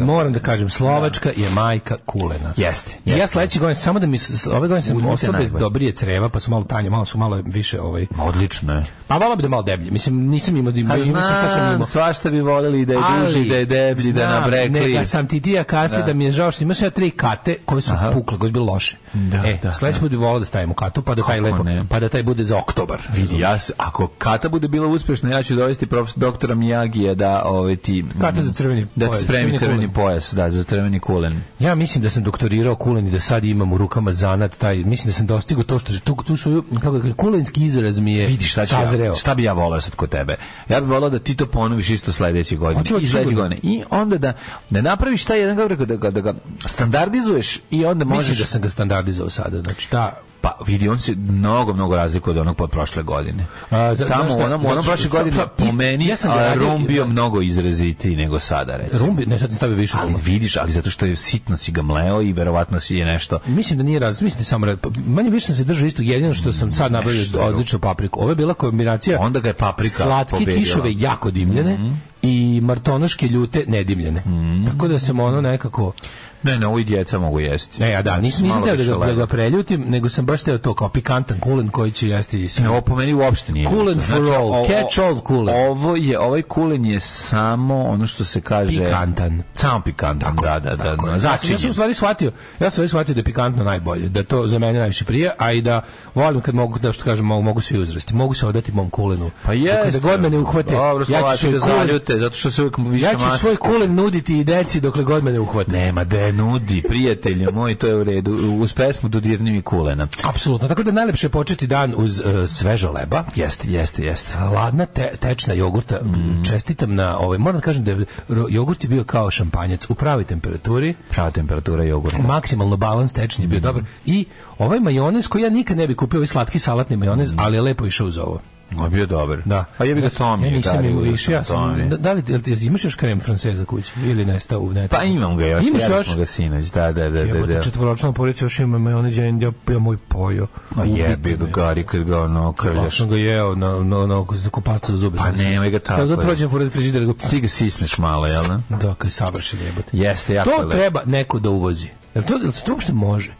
moram 0.00 0.32
da 0.32 0.38
kažem 0.40 0.70
Slovačka 0.70 1.28
je 1.36 1.50
majka 1.50 1.96
kulena. 2.06 2.54
Jeste, 2.56 2.90
I 3.04 3.10
ja 3.10 3.16
jeste. 3.16 3.32
sledeće 3.32 3.58
godine 3.58 3.74
samo 3.74 3.98
da 3.98 4.06
mi 4.06 4.18
ove 4.46 4.68
godine 4.68 4.82
sam 4.82 5.06
ostao 5.06 5.32
bez 5.32 5.52
dobrije 5.52 5.92
creva, 5.92 6.28
pa 6.28 6.40
su 6.40 6.50
malo 6.50 6.64
tanje, 6.64 6.90
malo 6.90 7.04
su 7.04 7.18
malo 7.18 7.40
više 7.44 7.80
ovaj 7.80 8.06
Ma, 8.10 8.24
Odlično 8.24 8.74
je. 8.74 8.84
Pa 9.06 9.18
malo 9.18 9.36
bi 9.36 9.42
da 9.42 9.48
malo 9.48 9.62
deblje. 9.62 9.90
Mislim 9.90 10.28
nisam 10.28 10.56
imao 10.56 10.72
imao 10.76 10.96
sam 10.98 11.32
šta 11.32 11.48
sam 11.48 11.72
imao. 11.74 11.86
svašta 11.86 12.30
bi 12.30 12.42
voljeli 12.84 13.08
da 13.08 13.14
je 13.14 13.26
duži, 13.26 13.48
da 13.48 13.56
je 13.56 13.66
deblji, 13.66 14.12
da 14.12 14.20
je 14.20 14.26
znam, 14.26 14.42
nabrekli. 14.42 14.80
Ne, 14.80 14.98
da 14.98 15.04
sam 15.04 15.28
ti 15.28 15.40
ti 15.40 15.50
ja 15.52 15.64
kasti 15.64 15.96
da. 15.96 16.02
Da. 16.02 16.12
mi 16.12 16.24
je 16.24 16.32
žao 16.32 16.50
što 16.50 16.64
imao 16.64 16.74
sam 16.74 16.86
ja 16.86 16.90
tri 16.90 17.10
kate 17.10 17.56
koje 17.64 17.80
su 17.80 17.92
Aha. 17.92 18.10
pukle, 18.10 18.38
koje 18.38 18.48
su 18.48 18.52
bile 18.52 18.64
loše. 18.64 18.96
Da, 19.12 19.36
e, 19.36 19.58
da, 19.62 19.74
sledeći 19.74 19.98
da. 19.98 20.00
put 20.00 20.10
bi 20.10 20.16
volao 20.16 20.38
da 20.38 20.44
stavimo 20.44 20.74
katu, 20.74 21.02
pa 21.02 21.14
da 21.14 21.22
taj 21.22 21.40
lepo, 21.40 21.62
ne? 21.62 21.84
pa 21.88 22.00
da 22.00 22.08
taj 22.08 22.22
bude 22.22 22.44
za 22.44 22.58
oktobar. 22.58 22.98
Vidi, 23.14 23.38
ja, 23.38 23.58
ako 23.76 24.06
Kata 24.06 24.48
bude 24.48 24.68
bila 24.68 24.86
uspešna, 24.86 25.30
ja 25.30 25.42
ću 25.42 25.54
dovesti 25.54 25.86
profesor 25.86 26.18
doktora 26.18 26.54
Miyagija 26.54 27.14
da 27.14 27.42
ovaj 27.44 27.76
ti 27.76 28.04
Kata 28.20 28.42
za 28.42 28.52
crveni 28.52 28.86
da 28.94 29.10
ti 29.10 29.24
spremi 29.24 29.58
crveni 29.58 29.92
pojas, 29.92 30.34
da, 30.34 30.50
za 30.50 30.64
crveni 30.64 31.00
kulen. 31.00 31.40
Ja 31.58 31.74
mislim 31.74 32.02
da 32.02 32.10
sam 32.10 32.22
doktorirao 32.22 32.74
kulen 32.74 33.06
i 33.06 33.10
da 33.10 33.20
sad 33.20 33.44
imam 33.44 33.72
u 33.72 33.78
rukama 33.78 34.12
zanat 34.12 34.58
taj, 34.58 34.76
mislim 34.76 35.06
da 35.06 35.12
sam 35.12 35.26
dostigao 35.26 35.64
to 35.64 35.78
što 35.78 35.92
tu, 36.04 36.16
tu 36.26 36.36
su, 36.36 36.64
kako 36.82 36.98
da 36.98 37.14
kulenski 37.14 37.64
izraz 37.64 37.98
mi 37.98 38.14
je 38.14 38.26
Vidi 38.26 38.44
šta 38.44 38.66
sazreo. 38.66 39.12
ja, 39.12 39.14
šta 39.14 39.34
bi 39.34 39.42
ja 39.42 39.52
volao 39.52 39.80
sad 39.80 39.94
kod 39.94 40.08
tebe. 40.08 40.36
Ja 40.68 40.80
bih 40.80 40.90
volao 40.90 41.10
da 41.10 41.18
ti 41.18 41.34
to 41.36 41.46
ponoviš 41.46 41.90
isto 41.90 42.12
sledeće 42.12 42.56
godine. 42.62 43.00
I 43.00 43.06
sledeće 43.06 43.34
godine. 43.34 43.60
I 43.62 43.82
onda 43.90 44.18
da 44.18 44.32
da 44.70 44.80
napraviš 44.80 45.24
taj 45.24 45.40
jedan 45.40 45.56
kako 45.56 45.68
rekao, 45.68 45.86
da 45.86 46.10
da 46.10 46.20
ga 46.20 46.34
standardizuješ 46.66 47.60
i 47.70 47.84
onda 47.84 48.04
Mislim 48.04 48.16
možeš 48.18 48.38
da 48.38 48.46
sam 48.46 48.60
ga 48.60 48.70
standardizovao 48.70 49.30
sada, 49.30 49.60
znači 49.60 49.90
ta 49.90 50.12
Pa 50.42 50.58
vidi, 50.66 50.88
on 50.88 50.98
se 50.98 51.14
mnogo, 51.16 51.72
mnogo 51.74 51.96
razlikuje 51.96 52.30
od 52.32 52.38
onog 52.38 52.56
pod 52.56 52.70
prošle 52.70 53.02
godine. 53.02 53.46
A, 53.70 53.94
za- 53.94 54.06
Tamo, 54.06 54.34
onom 54.34 54.62
što- 54.62 54.82
prošle 54.82 55.10
godine, 55.10 55.36
pa, 55.36 55.46
po 55.46 55.72
meni, 55.72 56.06
ja 56.06 56.16
sam 56.16 56.30
a, 56.32 56.54
rum 56.54 56.86
bio 56.86 57.06
mnogo 57.06 57.42
izrazitiji 57.42 58.16
nego 58.16 58.38
sada, 58.38 58.76
recimo. 58.76 59.06
rumbi, 59.06 59.26
ne 59.26 59.38
sad 59.38 59.48
sam 59.48 59.56
stavio 59.56 59.76
više 59.76 59.96
Ali 60.00 60.14
vidiš, 60.24 60.56
ali 60.56 60.72
zato 60.72 60.90
što 60.90 61.06
je 61.06 61.16
sitno 61.16 61.56
si 61.56 61.72
ga 61.72 61.82
mleo 61.82 62.22
i 62.22 62.32
verovatno 62.32 62.80
si 62.80 62.96
je 62.96 63.04
nešto... 63.04 63.38
Mislim 63.46 63.78
da 63.78 63.82
nije 63.82 63.98
raz, 63.98 64.22
mislim 64.22 64.38
da 64.38 64.44
samo 64.44 64.66
pa, 64.82 64.88
manje 65.06 65.30
više 65.30 65.46
sam 65.46 65.54
se 65.54 65.64
držao 65.64 65.86
isto 65.86 66.02
jedino 66.02 66.34
što 66.34 66.52
sam 66.52 66.72
sad 66.72 66.92
nabavio 66.92 67.24
odličnu 67.40 67.78
papriku. 67.78 68.20
Ovo 68.20 68.30
je 68.30 68.36
bila 68.36 68.54
kombinacija 68.54 69.20
Onda 69.20 69.40
ga 69.40 69.48
je 69.48 69.54
paprika 69.54 69.94
slatke 69.94 70.30
pobedila. 70.30 70.58
Kiševe 70.58 70.92
jako 70.92 71.30
dimljene 71.30 71.78
i 72.22 72.60
martonoške 72.62 73.26
ljute 73.26 73.64
nedimljene. 73.68 74.22
Tako 74.70 74.88
da 74.88 74.98
sam 74.98 75.20
ono 75.20 75.40
nekako 75.40 75.92
Ne, 76.42 76.58
ne, 76.58 76.66
ovo 76.66 76.78
i 76.78 76.84
djeca 76.84 77.18
mogu 77.18 77.40
jesti. 77.40 77.80
Ne, 77.80 77.90
ja 77.90 78.02
da, 78.02 78.18
nisam, 78.18 78.46
nisam 78.46 78.62
teo 78.64 78.76
da 78.76 78.84
ga, 78.84 79.06
da 79.06 79.12
ga 79.12 79.26
preljutim, 79.26 79.84
nego 79.88 80.08
sam 80.08 80.26
baš 80.26 80.42
teo 80.42 80.58
to 80.58 80.74
kao 80.74 80.88
pikantan 80.88 81.40
kulen 81.40 81.68
koji 81.68 81.92
će 81.92 82.08
jesti. 82.08 82.48
Ne, 82.62 82.68
ovo 82.68 82.80
po 82.80 82.96
meni 82.96 83.14
uopšte 83.14 83.52
nije. 83.52 83.66
Kulen 83.66 84.00
for 84.00 84.34
all, 84.34 84.52
o- 84.52 84.66
catch 84.66 84.98
all 84.98 85.20
kulen. 85.20 85.54
Ovo 85.70 85.96
je, 85.96 86.18
ovaj 86.18 86.42
kulen 86.42 86.84
je 86.84 87.00
samo 87.00 87.84
ono 87.84 88.06
što 88.06 88.24
se 88.24 88.40
kaže... 88.40 88.70
Pikantan. 88.70 89.42
Samo 89.54 89.80
pikantan, 89.80 90.36
da, 90.42 90.58
da, 90.58 90.76
da. 90.76 90.84
Tako 90.84 91.06
da, 91.06 91.12
je. 91.12 91.16
Ja 91.16 91.38
sam, 91.38 91.50
ja 91.50 91.58
sam 91.58 91.70
u 91.70 91.72
stvari 91.72 91.94
shvatio, 91.94 92.32
ja 92.60 92.70
sam 92.70 92.84
u 92.84 92.88
shvatio 92.88 93.14
da 93.14 93.20
je 93.20 93.24
pikantno 93.24 93.64
najbolje, 93.64 94.08
da 94.08 94.22
to 94.22 94.46
za 94.46 94.58
mene 94.58 94.78
najviše 94.78 95.04
prije, 95.04 95.30
a 95.38 95.52
i 95.52 95.62
da 95.62 95.82
volim 96.14 96.40
kad 96.40 96.54
mogu, 96.54 96.78
da 96.78 96.92
što 96.92 97.04
kažem, 97.04 97.26
mogu, 97.26 97.42
mogu 97.42 97.60
svi 97.60 97.78
uzrasti. 97.78 98.14
Mogu 98.14 98.34
se 98.34 98.46
odati 98.46 98.72
mom 98.72 98.90
kulenu. 98.90 99.30
Pa 99.42 99.52
jeste. 99.52 99.90
Da 99.90 99.98
god 99.98 100.20
me 100.20 100.30
ne 100.30 100.38
uhvate, 100.38 100.74
Dobro, 100.74 101.04
ja 101.08 101.20
ću 101.32 101.38
svoj 101.38 101.60
kulen, 101.60 101.78
zaljute, 101.78 102.18
zato 102.18 102.36
što 102.36 102.50
se 102.50 102.62
uvijek 102.62 102.78
više 102.78 103.04
ja 103.04 103.14
ću 103.14 103.38
svoj 103.38 103.56
kulen 103.56 103.94
nuditi 103.94 104.38
i 104.38 104.44
deci 104.44 104.80
dokle 104.80 105.04
god 105.04 105.24
me 105.24 105.32
ne 105.32 105.40
uhvate. 105.40 105.72
Nema 105.72 106.04
da 106.04 106.31
je 106.32 106.36
nudi, 106.36 106.82
prijatelje 106.88 107.50
moj, 107.50 107.74
to 107.74 107.86
je 107.86 107.94
u 107.94 108.04
redu. 108.04 108.32
Uz 108.60 108.72
pesmu 108.72 109.08
dodirni 109.08 109.52
mi 109.52 109.62
kulena. 109.62 110.08
Apsolutno. 110.22 110.68
Tako 110.68 110.82
da 110.82 110.92
najlepše 110.92 111.26
je 111.26 111.30
početi 111.30 111.66
dan 111.66 111.94
uz 111.96 112.20
uh, 112.20 112.26
sveža 112.46 112.90
leba. 112.90 113.24
Jeste, 113.34 113.70
jeste, 113.70 114.04
jeste. 114.04 114.38
Ladna 114.38 114.86
te, 114.86 115.10
tečna 115.20 115.54
jogurta. 115.54 116.00
Mhm. 116.04 116.42
Čestitam 116.42 116.94
na 116.94 117.18
ovaj. 117.18 117.38
Moram 117.38 117.60
da 117.60 117.64
kažem 117.64 117.84
da 117.84 117.90
je 117.90 118.04
jogurt 118.50 118.84
je 118.84 118.88
bio 118.88 119.04
kao 119.04 119.30
šampanjac 119.30 119.90
u 119.90 119.94
pravoj 119.94 120.24
temperaturi. 120.24 120.94
Prava 121.10 121.30
temperatura 121.30 121.84
jogurta. 121.84 122.18
maksimalno 122.18 122.76
balans 122.76 123.12
tečni 123.12 123.44
je 123.44 123.48
bio 123.48 123.60
dobar 123.60 123.82
i 124.06 124.24
ovaj 124.58 124.80
majonez 124.80 125.28
koji 125.28 125.42
ja 125.42 125.50
nikad 125.50 125.76
ne 125.76 125.86
bi 125.86 125.94
kupio 125.94 126.18
ovaj 126.18 126.26
slatki 126.26 126.58
salatni 126.58 126.96
majonez, 126.96 127.34
ali 127.36 127.56
je 127.56 127.60
lepo 127.60 127.86
išao 127.86 128.06
uz 128.06 128.18
ovo. 128.18 128.40
On 128.78 128.84
je 128.84 128.90
bio 128.90 129.06
dobar. 129.06 129.38
Da. 129.44 129.64
Pa 129.78 129.84
je 129.84 129.94
bi 129.94 130.00
ga 130.00 130.08
Tomi. 130.08 130.46
Ja 130.46 130.52
nisam 130.52 130.84
imao 130.84 131.02
više, 131.02 131.32
ja 131.32 131.44
sam, 131.44 131.88
da, 131.88 131.96
da 131.96 132.12
li, 132.12 132.22
imaš 132.60 132.84
još 132.84 132.94
krem 132.94 133.20
franceza 133.20 133.64
kući 133.64 133.92
ili 134.04 134.24
nestao 134.24 134.60
u 134.60 134.72
netu? 134.72 134.96
Pa 134.96 135.04
imam 135.04 135.36
ga 135.36 135.46
još, 135.46 135.66
Imaš 135.66 135.82
još? 135.88 136.16
ga 136.16 136.26
sinoć, 136.26 136.66
da, 136.66 136.92
da, 136.92 137.10
da, 137.10 137.24
da. 137.24 137.46
Da. 137.46 137.62
četvoročna 137.62 138.12
porodica 138.12 138.44
još 138.44 138.58
ima 138.58 138.78
majonez, 138.78 139.18
ja, 139.18 139.24
ja, 139.24 139.52
ja 139.72 139.78
moj 139.78 139.96
pojo. 139.96 140.46
A 140.76 140.84
jebi 140.84 141.36
ga 141.36 141.44
me. 141.44 141.50
Gari 141.50 141.84
kad 141.84 142.04
ga 142.04 142.20
ono 142.20 142.46
Ja 142.46 142.52
krljaš. 142.52 142.96
sam 142.96 143.08
ga 143.08 143.16
jeo 143.16 143.54
na, 143.54 143.68
na, 143.72 144.06
na, 144.06 144.24
na 144.44 144.50
kupasta 144.50 144.92
za 144.92 144.96
zube. 144.96 145.18
Pa 145.18 145.30
nemoj 145.30 145.70
ga 145.70 145.78
tako, 145.78 146.00
Kad 146.00 146.08
ga 146.08 146.16
prođem 146.16 146.50
pored 146.50 146.72
frižidera, 146.72 147.04
ga 147.04 147.12
Ti 147.30 147.40
ga 147.40 147.48
sisneš 147.48 147.98
malo, 147.98 148.26
jel 148.26 148.44
da? 148.48 148.60
Da, 148.68 148.94
kad 148.94 149.08
je 149.08 149.12
savršen 149.12 149.60
jebote. 149.60 149.88
Jeste, 149.92 150.34
jako 150.34 150.50
To 150.50 150.68
treba 150.68 151.02
neko 151.06 151.38
da 151.38 151.50
uvozi. 151.50 151.88
Jel 152.14 152.24
to, 152.24 152.34
jel 152.36 152.52
to 152.66 152.72
uopšte 152.72 152.92
može? 152.92 153.34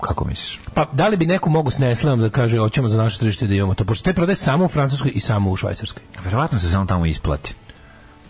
Kako 0.00 0.24
misliš? 0.24 0.60
Pa 0.74 0.86
da 0.92 1.08
li 1.08 1.16
bi 1.16 1.26
neko 1.26 1.50
mogu 1.50 1.70
s 1.70 1.78
Nestleom 1.78 2.20
da 2.20 2.30
kaže 2.30 2.58
hoćemo 2.58 2.88
za 2.88 3.02
naše 3.02 3.18
tržište 3.18 3.46
da 3.46 3.54
imamo 3.54 3.74
to? 3.74 3.84
Pošto 3.84 4.04
te 4.04 4.12
prodaje 4.14 4.36
samo 4.36 4.64
u 4.64 4.68
Francuskoj 4.68 5.12
i 5.14 5.20
samo 5.20 5.50
u 5.50 5.56
Švajcarskoj. 5.56 6.02
Verovatno 6.24 6.58
se 6.58 6.68
samo 6.68 6.86
tamo 6.86 7.06
isplati. 7.06 7.54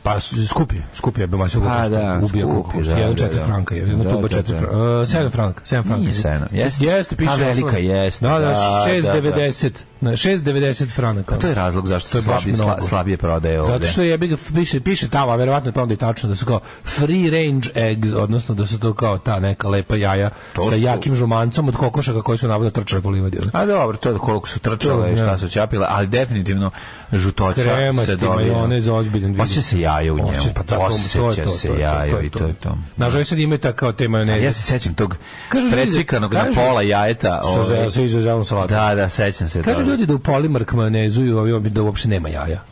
Pa 0.03 0.21
s- 0.21 0.49
skup 0.49 0.73
je, 0.73 0.83
skup 0.95 1.19
je, 1.19 1.27
ma 1.27 1.49
se 1.49 1.61
Pa 1.61 1.89
da, 1.89 2.21
ubija 2.23 2.47
skup 2.47 2.65
kup, 2.65 2.75
je, 2.75 2.79
košta 2.79 2.95
da, 2.95 3.01
1 3.01 3.15
da, 3.15 3.29
4 3.29 3.35
da. 3.35 3.45
franka, 3.47 3.75
je, 3.75 3.81
jedna 3.81 4.05
Da, 4.05 4.11
tuba 4.11 4.29
da, 4.29 4.43
4 4.43 4.43
da. 4.43 4.59
franka, 4.59 4.77
7 4.77 5.31
franka, 5.31 5.61
7 5.61 5.83
franka. 5.83 5.97
Nije 5.97 6.13
sedam, 6.13 6.47
jeste. 6.53 6.85
Jeste, 6.85 7.17
piše. 7.17 7.31
Ta 7.31 7.37
velika 7.37 7.79
jeste, 7.79 8.27
Da, 8.27 8.33
da, 8.33 8.39
da, 8.39 8.85
6,90, 8.87 9.71
na 10.01 10.11
6,90 10.11 10.89
franaka. 10.89 11.35
Pa 11.35 11.41
to 11.41 11.47
je 11.47 11.55
razlog 11.55 11.87
zašto 11.87 12.11
To 12.11 12.19
je 12.19 12.23
slabije, 12.23 12.57
slabije 12.89 13.17
prodaje 13.17 13.61
ovde. 13.61 13.73
Zato 13.73 13.87
što 13.87 14.03
je 14.03 14.19
piše 14.55 14.81
piše 14.81 15.09
tamo, 15.09 15.33
a 15.33 15.37
verovatno 15.37 15.73
to 15.73 15.83
onda 15.83 15.95
i 15.95 15.97
tačno 15.97 16.29
da 16.29 16.35
su 16.35 16.47
kao 16.47 16.61
free 16.85 17.31
range 17.31 17.69
eggs, 17.75 18.13
odnosno 18.13 18.55
da 18.55 18.67
su 18.67 18.79
to 18.79 18.95
kao 18.95 19.19
ta 19.19 19.41
neka 19.41 19.69
lepa 19.69 19.97
jaja 19.97 20.31
sa 20.71 20.75
jakim 20.75 21.15
žumancom 21.15 21.69
od 21.69 21.77
kokošaka 21.77 22.23
koji 22.23 22.39
su 22.39 22.49
navodno 22.49 22.71
trčali 22.71 23.03
po 23.03 23.11
livadi. 23.11 23.39
A 23.53 23.67
dobro, 23.67 23.97
to 23.97 24.09
je 24.09 24.19
koliko 24.19 24.49
su 24.49 24.59
trčale 24.59 25.17
šta 25.17 25.39
su 25.39 25.49
ćapile, 25.49 25.87
ali 25.89 26.07
definitivno 26.07 26.71
žutoća 27.13 27.55
se 27.55 27.69
Kremasti 27.69 28.17
dobija. 28.17 28.53
majonez 28.53 28.89
vidi. 29.13 29.41
Osjeća 29.41 29.63
se 29.63 29.81
jaje 29.91 30.13
u 30.13 30.17
njemu. 30.17 30.29
Osjeća- 30.31 30.63
pa 30.69 30.77
Osjeća 30.79 31.47
se 31.49 31.69
je 31.69 32.27
i 32.27 32.31
to 32.31 32.47
je 32.47 32.53
to. 32.53 32.79
Nažalost 32.97 33.29
sad 33.29 33.39
imaju 33.39 33.59
ta 33.59 33.73
kao 33.73 33.93
te 33.93 34.05
A 34.05 34.09
majoneze. 34.09 34.45
ja 34.45 34.53
se 34.53 34.63
sećam 34.63 34.95
tog 34.95 35.17
da- 35.53 35.71
precvikanog 35.73 36.35
na 36.35 36.45
pola 36.55 36.83
jajeta. 36.83 37.41
Sa 37.43 37.49
ovaj, 37.51 37.65
ze- 37.85 37.91
sa 37.91 38.03
izuzevom 38.03 38.45
salatom. 38.45 38.77
Da, 38.77 38.95
da, 38.95 39.09
sećam 39.09 39.49
se 39.49 39.63
Kažu 39.63 39.83
ljudi 39.83 40.07
da 40.07 40.15
u 40.15 40.19
polimark 40.19 40.73
majonezuju 40.73 41.57
obi 41.57 41.71
da 41.71 41.83
uopšte 41.83 42.09
nema 42.09 42.29
jaja. 42.29 42.65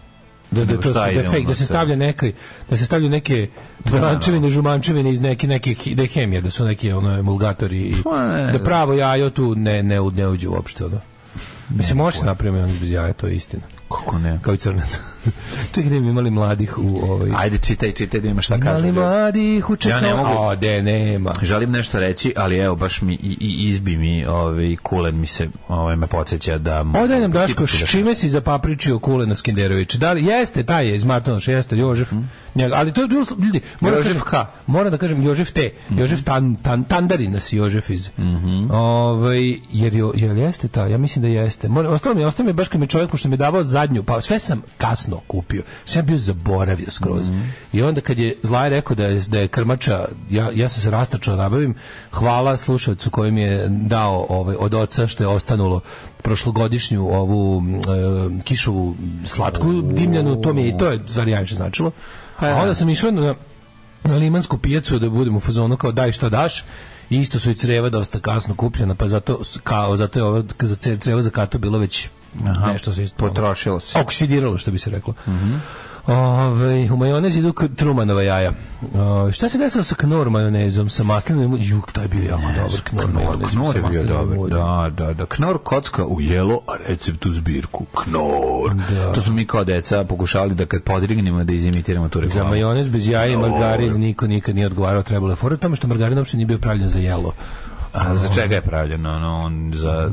Da, 0.50 0.64
da, 0.64 0.80
to, 0.80 0.92
da, 0.92 1.00
fake, 1.24 1.44
da 1.46 1.54
se 1.54 1.64
stavlja 1.66 1.96
neke 1.96 2.32
da 2.70 2.76
se 2.76 2.86
stavljaju 2.86 3.10
neke 3.10 3.48
tvorančevine, 3.84 4.50
žumančevine 4.50 5.12
iz 5.12 5.20
neke 5.20 5.46
neke 5.46 5.74
da 5.94 6.06
hemija, 6.06 6.40
da 6.40 6.50
su 6.50 6.64
neki 6.64 6.92
ono 6.92 7.18
emulgatori 7.18 7.78
i 7.78 7.94
Pa 8.04 8.10
da 8.52 8.58
pravo 8.58 8.92
jajo 8.92 9.30
tu 9.30 9.54
ne 9.54 9.82
ne 9.82 10.00
ne 10.10 10.28
uđe 10.28 10.48
uopšte 10.48 10.84
ono. 10.84 11.00
Mislim 11.68 11.96
može 11.96 12.22
napraviti 12.22 12.78
bez 12.80 12.90
jaja, 12.90 13.12
to 13.12 13.26
je 13.26 13.34
istina. 13.34 13.62
Kako 13.88 14.18
ne? 14.18 14.38
Kao 14.42 14.54
i 14.54 14.58
crnac. 14.58 14.98
to 15.72 15.80
je 15.80 15.90
mi 15.90 16.08
imali 16.08 16.30
mladih 16.30 16.78
u 16.78 17.00
ovaj 17.02 17.30
Ajde, 17.36 17.58
čitaj, 17.58 17.92
čitaj 17.92 18.20
da 18.20 18.28
ima 18.28 18.42
šta 18.42 18.60
kaže. 18.60 18.88
Imali 18.88 18.92
mladih 19.06 19.70
u 19.70 19.76
Ja 19.84 20.00
ne 20.00 20.14
mogu- 20.14 20.56
de, 20.56 20.82
nema. 20.82 21.32
Želim 21.42 21.70
nešto 21.70 22.00
reći, 22.00 22.32
ali 22.36 22.56
evo 22.56 22.76
baš 22.76 23.02
mi 23.02 23.14
i, 23.14 23.36
i 23.40 23.68
izbi 23.68 23.96
mi, 23.96 24.26
ovaj 24.26 24.76
kulen 24.82 25.20
mi 25.20 25.26
se, 25.26 25.48
ovaj 25.68 25.96
me 25.96 26.06
podsjeća 26.06 26.58
da 26.58 26.84
Odaj 26.96 27.20
nam 27.20 27.32
Daško, 27.32 27.60
da- 27.60 27.66
s 27.66 27.84
čime 27.86 28.14
si 28.14 28.28
zapapričio 28.28 28.98
Kulena 28.98 29.36
Skenderović? 29.36 29.94
Da 29.94 30.12
li 30.12 30.24
jeste 30.24 30.62
taj 30.62 30.88
je 30.88 30.94
iz 30.96 31.04
Martonoša, 31.04 31.52
jeste 31.52 31.76
Jožef. 31.78 32.12
Njega, 32.54 32.74
ali 32.76 32.92
to 32.92 33.00
je 33.00 33.08
bilo 33.08 33.24
ljudi, 33.38 33.60
moram 33.80 33.98
Jožef 33.98 34.12
Jožef 34.12 34.22
H. 34.22 34.46
Moram 34.66 34.90
da 34.90 34.98
kažem 34.98 35.22
Jožef 35.22 35.52
T. 35.52 35.70
Jožef 35.90 36.22
Tan, 36.22 36.56
tan 36.56 36.84
Tandarin 36.84 37.32
nas 37.32 37.52
Jožef 37.52 37.90
iz. 37.90 38.10
Ovaj 38.70 39.56
jer 39.72 39.94
jel 39.94 40.38
jeste 40.38 40.68
ta? 40.68 40.86
Ja 40.86 40.98
mislim 40.98 41.22
da 41.22 41.28
jeste. 41.28 41.68
Moram 41.68 41.92
ostalo 41.92 42.14
mi 42.14 42.24
ostalo 42.24 42.46
mi 42.46 42.52
baš 42.52 42.68
kad 42.68 42.80
mi 42.80 42.86
čovjek 42.86 43.10
pošto 43.10 43.28
mi 43.28 43.34
je 43.34 43.38
davao 43.38 43.62
zadnju, 43.62 44.02
pa 44.02 44.20
sve 44.20 44.38
sam 44.38 44.62
kasno 44.78 45.17
kupio. 45.26 45.62
Sam 45.84 46.06
bio 46.06 46.16
zaboravio 46.16 46.90
skroz. 46.90 47.30
I 47.72 47.82
onda 47.82 48.00
kad 48.00 48.18
je 48.18 48.34
Zlaj 48.42 48.68
rekao 48.68 48.96
da 48.96 49.06
je 49.06 49.20
da 49.20 49.38
je 49.40 49.48
krmača, 49.48 50.04
ja 50.30 50.50
ja 50.54 50.68
sam 50.68 50.82
se 50.82 50.90
rastačao 50.90 51.36
da 51.36 51.42
nabavim. 51.42 51.74
Hvala 52.12 52.56
slušaocu 52.56 53.10
koji 53.10 53.32
mi 53.32 53.40
je 53.40 53.68
dao 53.68 54.26
ovaj 54.28 54.56
od 54.58 54.74
oca 54.74 55.06
što 55.06 55.22
je 55.22 55.28
ostanulo 55.28 55.80
prošlogodišnju 56.22 57.08
ovu 57.08 57.62
e, 57.68 58.42
kišovu 58.44 58.96
slatku 59.26 59.82
dimljanu, 59.82 60.42
to 60.42 60.52
mi 60.52 60.62
je 60.62 60.68
i 60.68 60.78
to 60.78 60.86
je 60.86 61.00
stvari 61.08 61.32
najviše 61.32 61.54
značilo. 61.54 61.90
A 62.38 62.54
onda 62.54 62.74
sam 62.74 62.88
išao 62.88 63.10
na 63.10 63.34
na 64.04 64.16
limansku 64.16 64.58
pijacu 64.58 64.98
da 64.98 65.08
budemo 65.08 65.36
u 65.36 65.40
fazonu 65.40 65.76
kao 65.76 65.92
daj 65.92 66.12
šta 66.12 66.28
daš 66.28 66.64
i 67.10 67.18
isto 67.18 67.38
su 67.38 67.50
i 67.50 67.54
creva 67.54 67.88
dosta 67.88 68.20
kasno 68.20 68.54
kupljena 68.54 68.94
pa 68.94 69.08
zato 69.08 69.40
kao 69.64 69.96
zato 69.96 70.18
je 70.18 70.24
ovo 70.24 70.42
za 70.60 70.76
creva 70.76 71.22
za 71.22 71.30
kartu 71.30 71.58
bilo 71.58 71.78
već 71.78 72.08
nešto 72.66 72.92
se 72.92 73.06
Potrošilo 73.16 73.80
se. 73.80 73.98
oksidiralo 74.00 74.58
što 74.58 74.70
bi 74.70 74.78
se 74.78 74.90
reklo. 74.90 75.14
Ove, 76.06 76.90
u 76.92 76.96
majonez 76.96 77.36
idu 77.36 77.52
trumanova 77.76 78.22
jaja. 78.22 78.52
Ove, 78.94 79.32
šta 79.32 79.48
se 79.48 79.58
desilo 79.58 79.84
sa 79.84 79.94
knor 79.94 80.30
majonezom, 80.30 80.88
sa 80.88 81.04
maslinom? 81.04 81.56
Juk, 81.60 81.92
taj 81.92 82.04
je 82.04 82.08
bio 82.08 82.22
jako 82.22 82.42
dobar 82.42 82.80
knor, 82.82 83.12
majonez. 83.14 83.50
Knor 83.50 83.76
je 83.76 83.82
bio 83.82 84.04
dobar. 84.04 84.48
Da, 84.50 84.90
da, 84.96 85.14
da. 85.14 85.26
Knor 85.26 85.58
kocka 85.58 86.04
u 86.04 86.20
jelo, 86.20 86.60
a 86.66 86.72
recept 86.78 87.26
u 87.26 87.32
zbirku. 87.32 87.84
Knor. 87.94 88.74
Da. 88.90 89.12
To 89.12 89.20
smo 89.20 89.32
mi 89.32 89.46
kao 89.46 89.64
deca 89.64 90.04
pokušavali 90.04 90.54
da 90.54 90.66
kad 90.66 90.82
podrignemo 90.82 91.44
da 91.44 91.52
izimitiramo 91.52 92.08
tu 92.08 92.18
Za 92.18 92.24
reklamu. 92.24 92.50
majonez 92.50 92.88
bez 92.88 93.08
jaja 93.08 93.26
i 93.26 93.34
Knor. 93.34 93.50
margarin 93.50 93.92
niko 93.94 94.26
nikad 94.26 94.54
nije 94.54 94.66
odgovarao, 94.66 95.02
trebalo 95.02 95.32
je 95.32 95.36
fora, 95.36 95.56
tamo 95.56 95.76
što 95.76 95.86
margarin 95.86 96.18
uopšte 96.18 96.36
nije 96.36 96.46
bio 96.46 96.58
pravljen 96.58 96.88
za 96.88 96.98
jelo. 96.98 97.32
A 97.92 98.14
za 98.14 98.28
čega 98.28 98.54
je 98.54 98.60
pravljeno? 98.60 99.10
Ono, 99.10 99.36
on 99.36 99.72
za... 99.74 100.10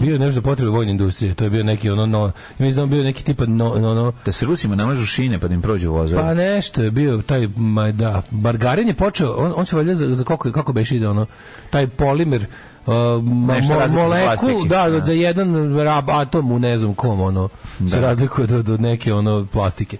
Bio 0.00 0.12
je 0.12 0.18
nešto 0.18 0.32
za 0.32 0.42
potrebe 0.42 0.70
vojne 0.70 0.90
industrije, 0.92 1.34
to 1.34 1.44
je 1.44 1.50
bio 1.50 1.64
neki 1.64 1.90
ono, 1.90 2.06
no, 2.06 2.32
mislim 2.58 2.76
da 2.76 2.82
on 2.82 2.90
bio 2.90 3.04
neki 3.04 3.24
tipa 3.24 3.46
no, 3.46 3.74
no, 3.74 3.94
no, 3.94 4.12
Da 4.24 4.32
se 4.32 4.46
Rusima 4.46 4.76
namažu 4.76 5.06
šine 5.06 5.38
pa 5.38 5.48
da 5.48 5.54
im 5.54 5.62
prođu 5.62 5.92
vozovi. 5.92 6.20
Pa 6.22 6.34
nešto 6.34 6.82
je 6.82 6.90
bio 6.90 7.22
taj 7.22 7.48
ma 7.56 7.92
da 7.92 8.22
margarin 8.30 8.88
je 8.88 8.94
počeo 8.94 9.32
on, 9.32 9.52
on 9.56 9.66
se 9.66 9.76
valjda 9.76 9.94
za, 9.94 10.14
za 10.14 10.24
kako 10.24 10.52
kako 10.52 10.72
beše 10.72 10.96
ide 10.96 11.08
ono 11.08 11.26
taj 11.70 11.86
polimer 11.86 12.46
uh, 12.86 12.94
mo- 12.94 13.90
molekul 13.90 14.66
da, 14.68 14.90
Da. 14.90 15.00
za 15.00 15.12
jedan 15.12 15.78
rab 15.78 16.10
atom 16.10 16.52
u 16.52 16.58
ne 16.58 16.78
znam 16.78 16.94
kom 16.94 17.20
ono 17.20 17.48
se 17.90 18.00
razlikuje 18.00 18.44
od, 18.44 18.70
od 18.70 18.80
neke 18.80 19.12
ono 19.14 19.46
plastike 19.52 19.96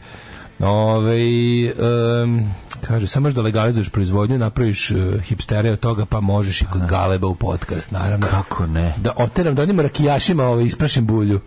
Ove, 0.59 1.19
um, 2.23 2.53
kaže, 2.87 3.07
samo 3.07 3.31
da 3.31 3.43
legalizuješ 3.43 3.89
proizvodnju, 3.89 4.39
napraviš 4.39 4.91
uh, 4.91 5.21
hipstere 5.23 5.71
od 5.71 5.81
toga, 5.81 6.07
pa 6.07 6.21
možeš 6.21 6.63
i 6.63 6.65
kod 6.73 6.87
Galeba 6.87 7.27
u 7.27 7.35
podcast, 7.35 7.91
naravno. 7.91 8.27
Kako 8.27 8.67
ne? 8.67 8.95
Da 8.97 9.13
oteram, 9.17 9.55
da 9.55 9.63
onim 9.63 9.81
rakijašima 9.81 10.45
ovaj, 10.45 10.65
isprašim 10.65 11.07
bulju. 11.07 11.41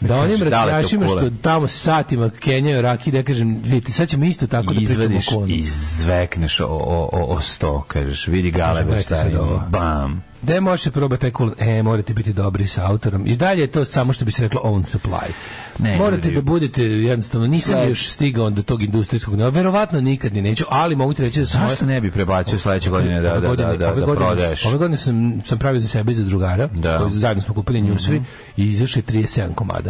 Da 0.00 0.16
onim 0.16 0.38
to 0.38 0.44
rakijašima 0.44 1.06
kule. 1.06 1.18
što 1.20 1.30
tamo 1.42 1.68
satima 1.68 2.30
kenjaju 2.30 2.82
raki, 2.82 3.10
da 3.10 3.22
kažem, 3.22 3.60
vidite, 3.64 3.92
sad 3.92 4.08
ćemo 4.08 4.24
isto 4.24 4.46
tako 4.46 4.66
da 4.66 4.72
pričamo 4.72 4.92
izvadiš 4.94 5.28
o 5.28 5.34
konu. 5.34 5.46
i 5.48 5.62
zvekneš 5.62 6.60
o, 6.60 6.66
o, 6.66 7.08
o, 7.12 7.24
o 7.26 7.40
sto, 7.40 7.82
kažeš, 7.82 8.26
vidi 8.26 8.50
galebe 8.50 8.84
gledajte 8.84 9.04
šta 9.06 9.16
je, 9.16 9.40
ovo. 9.40 9.62
bam. 9.68 10.24
Da 10.42 10.60
možete 10.60 10.90
probati 10.90 11.20
taj 11.20 11.30
kulen? 11.30 11.54
E, 11.58 11.82
morate 11.82 12.14
biti 12.14 12.32
dobri 12.32 12.66
sa 12.66 12.86
autorom. 12.86 13.26
I 13.26 13.36
dalje 13.36 13.60
je 13.60 13.66
to 13.66 13.84
samo 13.84 14.12
što 14.12 14.24
bi 14.24 14.32
se 14.32 14.42
reklo 14.42 14.60
own 14.62 14.98
supply. 14.98 15.30
Ne, 15.78 15.96
morate 15.96 16.16
ljudi. 16.22 16.34
da 16.34 16.42
budete 16.42 16.82
jednostavno, 16.84 17.46
nisam 17.46 17.72
Sve- 17.72 17.88
još 17.88 18.08
stigao 18.08 18.50
do 18.50 18.62
tog 18.62 18.82
industrijskog, 18.82 19.34
ne, 19.34 19.50
verovatno 19.50 20.00
nikad 20.00 20.34
ni 20.34 20.42
neću, 20.42 20.64
ali 20.68 20.96
mogu 20.96 21.14
ti 21.14 21.22
reći 21.22 21.40
da 21.40 21.46
sam... 21.46 21.68
Zašto 21.68 21.86
ne 21.86 22.00
bi 22.00 22.10
prebacio 22.10 22.58
sledeće 22.58 22.90
godine 22.90 23.20
da, 23.20 23.30
da, 23.30 23.48
godine- 23.48 23.68
da, 23.68 23.76
da, 23.76 23.86
ove 23.86 24.00
da 24.00 24.06
godine- 24.06 24.26
prodaješ? 24.26 24.66
Ove 24.66 24.78
godine 24.78 24.96
sam, 24.96 25.42
sam 25.46 25.58
pravio 25.58 25.80
za 25.80 25.88
sebe 25.88 26.12
i 26.12 26.14
za 26.14 26.24
drugara, 26.24 26.66
Da. 26.66 27.08
zajedno 27.08 27.42
smo 27.42 27.54
kupili 27.54 27.82
njusvi 27.82 28.22
i 28.56 28.64
izašli 28.64 29.02
37 29.02 29.54
komada. 29.54 29.85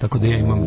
Tako 0.00 0.18
da 0.18 0.26
ja 0.26 0.38
imam, 0.38 0.58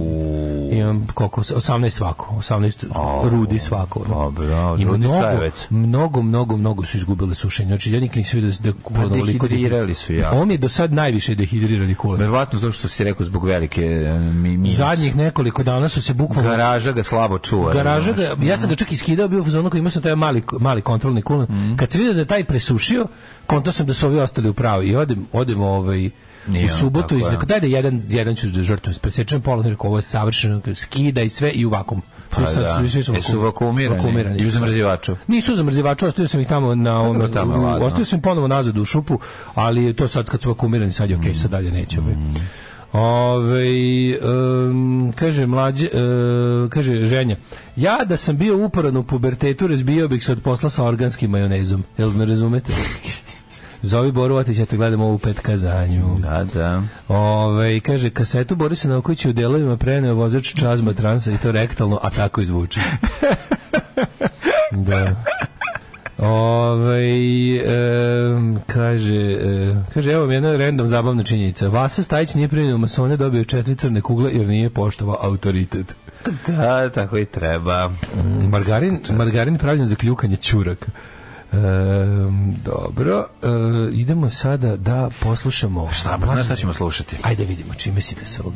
imam 0.71 1.07
koliko, 1.13 1.41
18 1.41 1.89
svako, 1.89 2.35
18 2.35 3.29
rudi 3.29 3.59
svako. 3.59 4.05
Dobro, 4.09 4.77
I 4.79 4.85
mnogo, 4.85 5.49
mnogo, 5.69 6.21
mnogo, 6.21 6.57
mnogo 6.57 6.83
su 6.83 6.97
izgubile 6.97 7.35
sušenje. 7.35 7.67
Znači, 7.67 7.91
ja 7.91 7.99
nikad 7.99 8.17
nisam 8.17 8.39
vidio 8.39 8.57
da 8.59 8.73
Pa 8.93 9.07
dehidrirali 9.07 9.93
su 9.95 10.13
jako. 10.13 10.35
On 10.37 10.51
je 10.51 10.57
do 10.57 10.69
sad 10.69 10.93
najviše 10.93 11.35
dehidrirani 11.35 11.95
kulen. 11.95 12.19
Verovatno 12.19 12.59
to 12.59 12.71
što 12.71 12.87
si 12.87 13.03
rekao 13.03 13.25
zbog 13.25 13.45
velike 13.45 13.85
e, 13.85 14.19
mi, 14.19 14.57
minus. 14.57 14.77
Zadnjih 14.77 15.15
nekoliko 15.15 15.63
dana 15.63 15.89
su 15.89 16.01
se 16.01 16.13
bukvalno 16.13 16.49
Garaža 16.49 16.91
ga 16.91 17.03
slabo 17.03 17.39
čuva. 17.39 17.73
Garaža 17.73 18.11
ga, 18.11 18.35
ja 18.41 18.57
sam 18.57 18.69
ga 18.69 18.75
čak 18.75 18.91
iskidao, 18.91 19.27
bio 19.27 19.41
u 19.41 19.43
fazonu 19.43 19.69
koji 19.69 19.79
imao 19.79 19.91
sam 19.91 20.01
taj 20.01 20.15
mali, 20.15 20.43
mali 20.59 20.81
kontrolni 20.81 21.21
kulen. 21.21 21.47
Mhm. 21.49 21.75
Kad 21.75 21.91
se 21.91 21.97
vidio 21.97 22.13
da 22.13 22.19
je 22.19 22.25
taj 22.25 22.43
presušio, 22.43 23.07
konto 23.47 23.71
sam 23.71 23.85
da 23.85 23.93
su 23.93 24.07
ovi 24.07 24.19
ostali 24.19 24.49
u 24.49 24.53
pravu. 24.53 24.83
I 24.83 24.95
odem, 24.95 25.25
odem 25.31 25.61
ovaj, 25.61 26.09
Nije 26.47 26.65
u 26.65 26.67
ono 26.67 26.77
subotu 26.77 27.07
tako, 27.07 27.15
i 27.15 27.21
ja. 27.21 27.31
rekao, 27.31 27.45
daj 27.45 27.59
da 27.59 27.67
jedan, 27.67 28.01
jedan 28.09 28.35
ću 28.35 28.47
da 28.47 28.63
žrtvujem. 28.63 28.99
Presečem 29.01 29.41
pola, 29.41 29.63
rekao, 29.63 29.87
ovo 29.87 29.97
je 29.97 30.01
savršeno, 30.01 30.61
skida 30.75 31.21
i 31.21 31.29
sve 31.29 31.51
i 31.51 31.65
u 31.65 31.69
vakum. 31.69 32.01
Pa 32.29 32.45
sad- 32.45 32.63
da. 32.63 32.89
svi, 32.89 33.03
su, 33.03 33.13
Jesu 33.13 33.39
vakuumirani? 33.39 34.37
I 34.39 34.47
u 34.47 34.51
zamrzivaču? 34.51 35.15
Nisu 35.27 35.53
u 35.53 35.55
zamrzivaču, 35.55 36.07
ostavio 36.07 36.27
sam 36.27 36.41
ih 36.41 36.47
tamo 36.47 36.75
na 36.75 36.99
ovom, 36.99 37.19
Dobro, 37.19 37.33
tamo 37.33 37.67
ostavio 37.67 38.05
sam 38.05 38.21
ponovo 38.21 38.47
nazad 38.47 38.77
u 38.77 38.85
šupu, 38.85 39.19
ali 39.55 39.93
to 39.93 40.07
sad 40.07 40.29
kad 40.29 40.41
su 40.41 40.49
vakuumirani, 40.49 40.91
sad 40.91 41.09
je 41.09 41.15
okej, 41.17 41.33
sad 41.33 41.51
dalje 41.51 41.71
neće. 41.71 41.99
ovaj. 41.99 42.15
Ove, 42.93 43.65
em, 44.09 45.11
kaže 45.15 45.45
mlađe, 45.45 45.85
e, 45.85 45.89
kaže 46.69 47.05
ženja, 47.05 47.37
ja 47.75 47.97
da 48.05 48.17
sam 48.17 48.37
bio 48.37 48.65
uporan 48.65 48.97
u 48.97 49.03
pubertetu, 49.03 49.67
razbio 49.67 50.07
bih 50.07 50.23
se 50.25 50.31
od 50.31 50.41
posla 50.41 50.69
sa 50.69 50.83
organskim 50.83 51.31
majonezom. 51.31 51.83
Jel 51.97 52.09
me 52.09 52.25
razumete? 52.25 52.73
Zovi 53.83 54.11
Boru 54.11 54.35
Otićete, 54.35 54.77
gledamo 54.77 55.05
ovu 55.05 55.17
pet 55.17 55.39
kazanju. 55.39 56.15
Da, 56.19 56.45
da. 56.53 56.83
Ove, 57.07 57.79
kaže, 57.79 58.09
kasetu 58.09 58.55
Borisa 58.55 58.89
Novkovića 58.89 59.29
u 59.29 59.33
delovima 59.33 59.77
preneo 59.77 60.13
vozač 60.13 60.55
čazma 60.55 60.93
transa 60.93 61.31
i 61.31 61.37
to 61.37 61.51
rektalno, 61.51 61.99
a 62.03 62.09
tako 62.09 62.41
i 62.41 62.45
zvuči. 62.45 62.79
da. 64.87 65.23
Ove, 66.17 67.01
em, 67.65 68.59
kaže, 68.67 69.15
e, 69.15 69.75
kaže, 69.93 70.11
evo 70.11 70.25
mi 70.25 70.33
jedna 70.33 70.55
random 70.55 70.87
zabavna 70.87 71.23
činjenica. 71.23 71.67
Vasa 71.67 72.03
Stajić 72.03 72.33
nije 72.35 72.47
primio 72.47 72.77
masone, 72.77 73.17
dobio 73.17 73.43
četiri 73.43 73.75
crne 73.75 74.01
kugle 74.01 74.31
jer 74.33 74.47
nije 74.47 74.69
poštovao 74.69 75.17
autoritet. 75.21 75.95
Da, 76.47 76.89
tako 76.89 77.17
i 77.17 77.25
treba. 77.25 77.91
Margarin, 78.49 78.99
margarin 79.09 79.53
je 79.53 79.59
pravljen 79.59 79.85
za 79.85 79.95
kljukanje 79.95 80.35
ćuraka. 80.35 80.87
Em, 81.53 82.55
dobro, 82.65 83.27
e, 83.43 83.47
idemo 83.93 84.29
sada 84.29 84.77
da 84.77 85.09
poslušamo. 85.19 85.89
Šta, 85.91 86.17
pa 86.21 86.27
znaš 86.27 86.45
šta 86.45 86.55
ćemo 86.55 86.73
slušati? 86.73 87.15
Ajde 87.21 87.45
vidimo 87.45 87.73
čime 87.73 88.01
si 88.01 88.15
da 88.19 88.25
se 88.25 88.41
ovog 88.41 88.53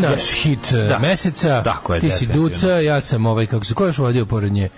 Naš 0.00 0.42
hit 0.42 0.72
e, 0.72 0.76
Da. 0.76 0.98
meseca. 0.98 1.62
Tako 1.62 1.94
je, 1.94 2.00
Ti 2.00 2.10
si. 2.10 2.26
Duca, 2.26 2.68
ja 2.70 3.00
sam 3.00 3.26
ovaj, 3.26 3.46
kako 3.46 3.64
se, 3.64 3.74
ko 3.74 3.86
još 3.86 3.98
vodio 3.98 4.26
pored 4.26 4.52
nje? 4.52 4.68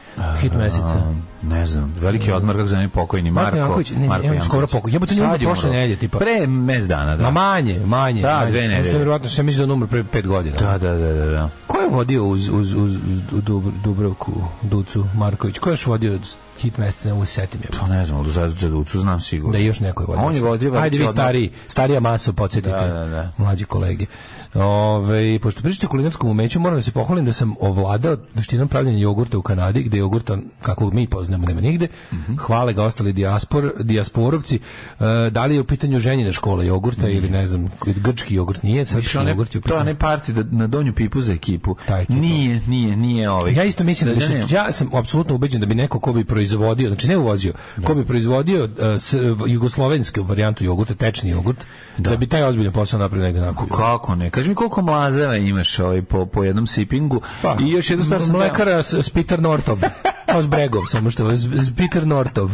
Hit 0.40 0.52
meseca. 0.52 0.98
A, 0.98 1.14
ne 1.42 1.66
znam, 1.66 1.94
veliki 2.00 2.32
odmor 2.32 2.56
kako 2.56 2.68
zove 2.68 2.88
pokojni 2.88 3.30
Marko. 3.30 3.56
Janković, 3.56 3.90
ne, 3.90 4.08
Marko 4.08 4.26
evo, 4.26 4.36
skoro 4.40 4.60
Janković. 4.60 4.70
pokoj. 4.72 4.90
Nije 4.90 4.98
umro 4.98 5.30
Sad 5.30 5.42
je 5.42 5.46
prošle 5.46 5.70
nedelje, 5.70 5.96
tipa. 5.96 6.18
Pre 6.18 6.46
mes 6.46 6.84
dana, 6.86 7.16
da. 7.16 7.22
Ma 7.22 7.30
manje, 7.30 7.80
manje. 7.86 8.22
Da, 8.22 8.36
manje. 8.36 8.50
dve 8.50 8.68
nedelje. 8.68 8.98
verovatno 8.98 9.28
se 9.28 9.42
misli 9.42 9.66
da 9.66 9.72
umro 9.72 9.86
pre 9.86 10.04
pet 10.04 10.26
godina. 10.26 10.56
Da, 10.56 10.78
da, 10.78 10.94
da, 10.94 11.12
da, 11.12 11.26
da. 11.26 11.48
Ko 11.66 11.78
je 11.78 11.88
vodio 11.88 12.24
uz, 12.24 12.48
uz, 12.48 12.72
uz, 12.72 12.92
uz 12.92 12.92
Dub- 13.32 13.72
Dubrovku, 13.84 14.32
Ducu, 14.62 15.06
Marković? 15.14 15.58
Ko 15.58 15.70
je 15.70 15.72
još 15.72 15.86
vodio 15.86 16.18
hit 16.62 16.78
meseca, 16.78 17.14
ne 17.14 17.26
setim. 17.26 17.60
Pa 17.80 17.86
ne 17.86 18.06
znam, 18.06 18.18
ali 18.18 18.32
za, 18.32 18.48
za 18.48 18.68
Ducu 18.68 19.00
znam 19.00 19.20
sigurno. 19.20 19.52
Da 19.52 19.58
još 19.58 19.80
neko 19.80 20.02
je 20.02 20.06
vodio. 20.06 20.24
On 20.24 20.34
je 20.34 20.42
vodio 20.42 20.74
Ajde 20.74 20.98
vi 20.98 21.08
stariji, 21.08 21.50
starija 21.68 22.00
masa, 22.00 22.32
podsjetite. 22.32 22.70
Da, 22.70 22.86
da, 22.86 23.06
da. 23.06 23.30
Mlađi 23.36 23.64
kolege. 23.64 24.06
Ove, 24.54 25.38
pošto 25.38 25.62
pričate 25.62 25.86
o 25.86 25.90
kulinarskom 25.90 26.30
umeću, 26.30 26.60
moram 26.60 26.76
da 26.78 26.82
se 26.82 26.92
pohvalim 26.92 27.24
da 27.24 27.32
sam 27.32 27.54
ovladao 27.60 28.16
veštinom 28.34 28.68
pravljenja 28.68 28.98
jogurta 28.98 29.38
u 29.38 29.42
Kanadi, 29.42 29.82
gde 29.82 29.98
jogurta, 29.98 30.38
kako 30.62 30.90
mi 30.90 31.06
poznamo, 31.06 31.46
nema 31.46 31.60
nigde. 31.60 31.88
Mhm. 32.12 32.36
Hvale 32.36 32.72
ga 32.72 32.84
ostali 32.84 33.12
dijaspor, 33.12 33.72
dijasporovci. 33.80 34.56
E, 34.56 35.30
da 35.30 35.46
li 35.46 35.54
je 35.54 35.60
u 35.60 35.64
pitanju 35.64 36.00
ženjine 36.00 36.32
škole 36.32 36.66
jogurta 36.66 37.08
ili 37.08 37.28
ne 37.28 37.46
znam, 37.46 37.68
grčki 37.96 38.34
jogurt 38.34 38.62
nije, 38.62 38.84
srpski 38.86 39.18
one, 39.18 39.30
jogurt 39.30 39.54
je 39.54 39.58
u 39.58 39.62
to 39.62 39.64
pitanju. 39.64 39.80
onaj 39.80 39.94
parti 39.94 40.32
da, 40.32 40.42
na 40.50 40.66
donju 40.66 40.92
pipu 40.92 41.20
za 41.20 41.32
ekipu. 41.32 41.76
Ta 41.86 41.98
ekipa. 41.98 42.20
Nije, 42.20 42.60
nije, 42.66 42.96
nije 42.96 43.30
ovaj. 43.30 43.54
Ja 43.54 43.64
isto 43.64 43.84
mislim 43.84 44.14
da, 44.14 44.20
se, 44.20 44.34
ne, 44.34 44.44
ja 44.50 44.72
sam 44.72 44.90
apsolutno 44.94 45.34
ubeđen 45.34 45.60
da 45.60 45.66
bi 45.66 45.74
neko 45.74 46.00
ko 46.00 46.12
bi 46.12 46.24
proizvodio, 46.52 46.88
znači 46.88 47.08
ne 47.08 47.16
uvozio, 47.16 47.52
ko 47.84 47.94
bi 47.94 48.04
proizvodio 48.04 48.64
uh, 48.64 48.70
s, 48.98 49.14
jugoslovensku 49.46 50.22
varijantu 50.22 50.64
jogurta, 50.64 50.94
tečni 50.94 51.30
jogurt, 51.30 51.64
da, 51.98 52.16
bi 52.16 52.26
taj 52.26 52.42
ozbiljan 52.42 52.72
posao 52.72 53.00
napravio 53.00 53.24
negdje 53.24 53.42
nakon. 53.42 53.68
Kako 53.68 54.14
ne? 54.14 54.30
Kaži 54.30 54.48
mi 54.48 54.54
koliko 54.54 54.82
mlazeva 54.82 55.36
imaš 55.36 55.78
ovaj, 55.78 56.02
po, 56.02 56.26
po 56.26 56.44
jednom 56.44 56.66
sipingu 56.66 57.20
i 57.60 57.70
još 57.70 57.90
jednu 57.90 58.04
stvar 58.04 58.22
sam... 58.22 58.30
Mlekara 58.30 58.82
Peter 59.14 59.40
Nortov. 59.40 59.78
Kao 60.32 60.42
s 60.42 60.46
Bregov, 60.46 60.82
samo 60.86 61.10
što 61.10 61.30
je 61.30 61.36
s, 61.36 61.76
Peter 61.76 62.06
Nortov. 62.06 62.50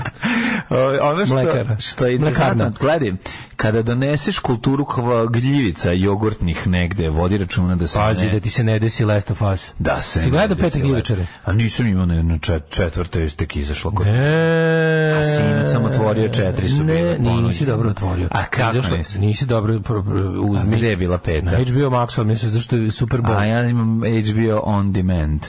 Ono 1.03 1.27
što, 1.27 1.35
Mlekara. 1.35 1.77
što 1.79 2.07
je 2.07 2.15
interesantno, 2.15 2.73
gledaj, 2.81 3.13
kada 3.57 3.83
doneseš 3.83 4.39
kulturu 4.39 4.87
gljivica 5.31 5.93
jogurtnih 5.93 6.67
negde, 6.67 7.09
vodi 7.09 7.39
računa 7.39 7.77
da 7.77 7.87
se 7.87 7.99
Pazi 7.99 8.27
ne... 8.27 8.33
da 8.33 8.41
ti 8.41 8.51
se 8.51 8.65
ne 8.65 8.79
desi 8.79 9.05
Last 9.05 9.31
of 9.31 9.43
Us. 9.43 9.73
Da 9.79 10.03
se 10.03 10.23
Si 10.23 10.31
gledao 10.31 10.57
ne 10.57 10.63
desi 10.63 10.81
gljivičare? 10.81 11.27
A 11.45 11.53
nisam 11.53 11.87
imao 11.87 12.07
na, 12.07 12.39
čet, 12.39 12.63
četvrte, 12.71 13.21
je 13.21 13.29
tek 13.29 13.57
izašlo 13.57 13.91
kod... 13.91 14.07
E, 14.07 15.15
A 15.21 15.25
sinoć 15.25 15.73
sam 15.73 15.85
otvorio, 15.85 16.29
četiri 16.29 16.69
su 16.69 16.85
ne, 16.85 17.17
bile 17.19 17.43
nisi 17.43 17.67
dobro 17.67 17.91
otvorio. 17.91 18.29
A 18.31 18.45
kako 18.45 18.77
Izašlo- 18.77 18.97
nisi? 18.97 19.19
Nisi 19.19 19.47
dobro 19.47 19.81
pro, 19.81 20.03
pro, 20.03 20.15
uzmi. 20.41 20.75
A 20.75 20.79
gde 20.79 20.89
je 20.89 20.97
bila 20.97 21.19
peta? 21.19 21.51
Na 21.51 21.59
HBO 21.59 21.91
Max, 21.97 22.19
ali 22.19 22.27
mislim 22.27 22.51
zašto 22.51 22.77
je 22.77 22.91
Super 22.91 23.21
Bowl. 23.21 23.39
A 23.39 23.45
ja 23.45 23.69
imam 23.69 24.01
HBO 24.01 24.61
On 24.65 24.93
Demand. 24.93 25.41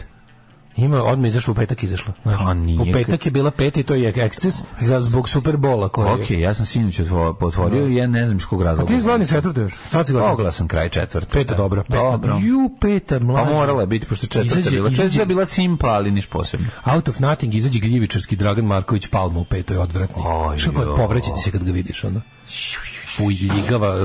Ima, 0.75 1.03
odmah 1.03 1.27
izašlo, 1.27 1.51
u 1.51 1.55
petak 1.55 1.83
izašlo. 1.83 2.13
Pa 2.23 2.53
nije, 2.53 2.81
u 2.81 2.93
petak 2.93 3.25
je 3.25 3.31
bila 3.31 3.51
peta 3.51 3.79
i 3.79 3.83
to 3.83 3.95
je 3.95 4.13
eksces 4.15 4.55
za, 4.79 5.01
zbog 5.01 5.29
Superbola. 5.29 5.89
Koji 5.89 6.09
Ok, 6.09 6.31
ja 6.31 6.53
sam 6.53 6.65
sinoć 6.65 6.99
otvo- 6.99 7.33
potvorio 7.33 7.87
i 7.87 7.95
ja 7.95 8.07
ne 8.07 8.25
znam 8.25 8.37
iz 8.37 8.45
kog 8.45 8.61
A 8.61 8.65
razloga. 8.65 8.87
ti 8.87 8.95
izgledani 8.95 9.27
četvrto 9.27 9.61
još? 9.61 9.73
Sad 9.89 10.05
si 10.07 10.13
gledao? 10.13 10.33
Oglasan 10.33 10.67
kraj 10.67 10.89
četvrte. 10.89 11.31
Peta, 11.31 11.55
dobro. 11.55 11.83
Peta, 11.83 11.95
Dobro. 12.01 12.37
Ju, 12.37 12.69
peta, 12.81 13.19
Pa 13.19 13.25
mlađa. 13.25 13.49
morala 13.49 13.81
je 13.81 13.87
biti, 13.87 14.07
pošto 14.07 14.27
četvrta 14.27 14.59
Izađe- 14.59 14.71
bila. 14.71 14.89
Četvrta 14.91 15.25
bila 15.25 15.45
simpa, 15.45 15.87
ali 15.87 16.11
niš 16.11 16.25
posebno. 16.27 16.67
Out 16.85 17.09
of 17.09 17.19
nothing 17.19 17.55
izađe 17.55 17.79
gljivičarski 17.79 18.35
Dragan 18.35 18.65
Marković 18.65 19.07
Palma 19.07 19.39
u 19.39 19.45
petoj 19.45 19.77
odvratni. 19.77 20.23
Oj, 20.25 20.57
Što 20.57 20.71
kao 20.71 20.83
jo. 20.83 20.95
povreći 20.95 21.29
ti 21.29 21.41
se 21.41 21.51
kad 21.51 21.63
ga 21.63 21.71
vidiš, 21.71 22.03
ono. 22.03 22.21
Fuj, 23.07 23.33
ljigava, 23.33 23.95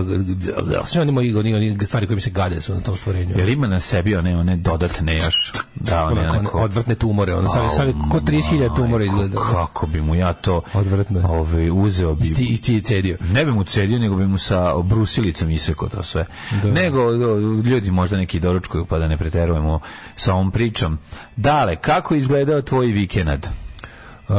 sve 0.87 1.00
oni 1.00 1.12
moji 1.12 1.35
oni, 1.35 1.55
oni 1.55 1.79
stvari 1.83 2.07
koje 2.07 2.14
mi 2.14 2.20
se 2.20 2.31
gade 2.31 2.61
su 2.61 2.74
na 2.74 2.81
tom 2.81 2.96
stvorenju. 2.96 3.35
Jer 3.38 3.48
ima 3.48 3.66
na 3.66 3.81
sebi 3.81 4.16
one, 4.16 4.37
one 4.37 4.57
dodatne 4.57 5.14
još. 5.16 5.53
Da, 5.74 6.05
one, 6.05 6.20
Onako, 6.20 6.38
one 6.38 6.48
onako- 6.55 6.64
odvratne 6.64 6.95
tumore, 6.95 7.35
ono, 7.35 7.49
sad, 7.49 7.73
sad 7.73 7.93
ko 8.11 8.21
30.000 8.21 8.77
tumora 8.77 9.05
izgleda. 9.05 9.40
Kako 9.43 9.87
bi 9.87 10.01
mu 10.01 10.14
ja 10.14 10.33
to 10.33 10.62
Odvratno 10.75 11.19
je. 11.21 11.27
ovaj, 11.27 11.71
uzeo 11.73 12.14
bi... 12.14 12.25
Isti, 12.25 12.45
isti 12.45 12.83
cedio. 12.83 13.19
Ne 13.33 13.45
bi 13.45 13.53
mu 13.53 13.64
cedio, 13.64 13.99
nego 13.99 14.17
bi 14.17 14.27
mu 14.27 14.38
sa 14.38 14.75
brusilicom 14.79 15.51
isekao 15.51 15.88
to 15.88 16.03
sve. 16.03 16.27
Da. 16.62 16.71
Nego 16.71 17.11
ljudi 17.64 17.90
možda 17.90 18.17
neki 18.17 18.40
doručkuju 18.40 18.85
pa 18.85 18.99
da 18.99 19.09
ne 19.09 19.17
preterujemo 19.17 19.81
sa 20.17 20.35
ovom 20.35 20.51
pričom. 20.51 20.99
Dale, 21.37 21.77
kako 21.77 22.14
izgledao 22.14 22.62
tvoj 22.62 22.87
vikend? 22.87 23.47
Uh, 24.29 24.35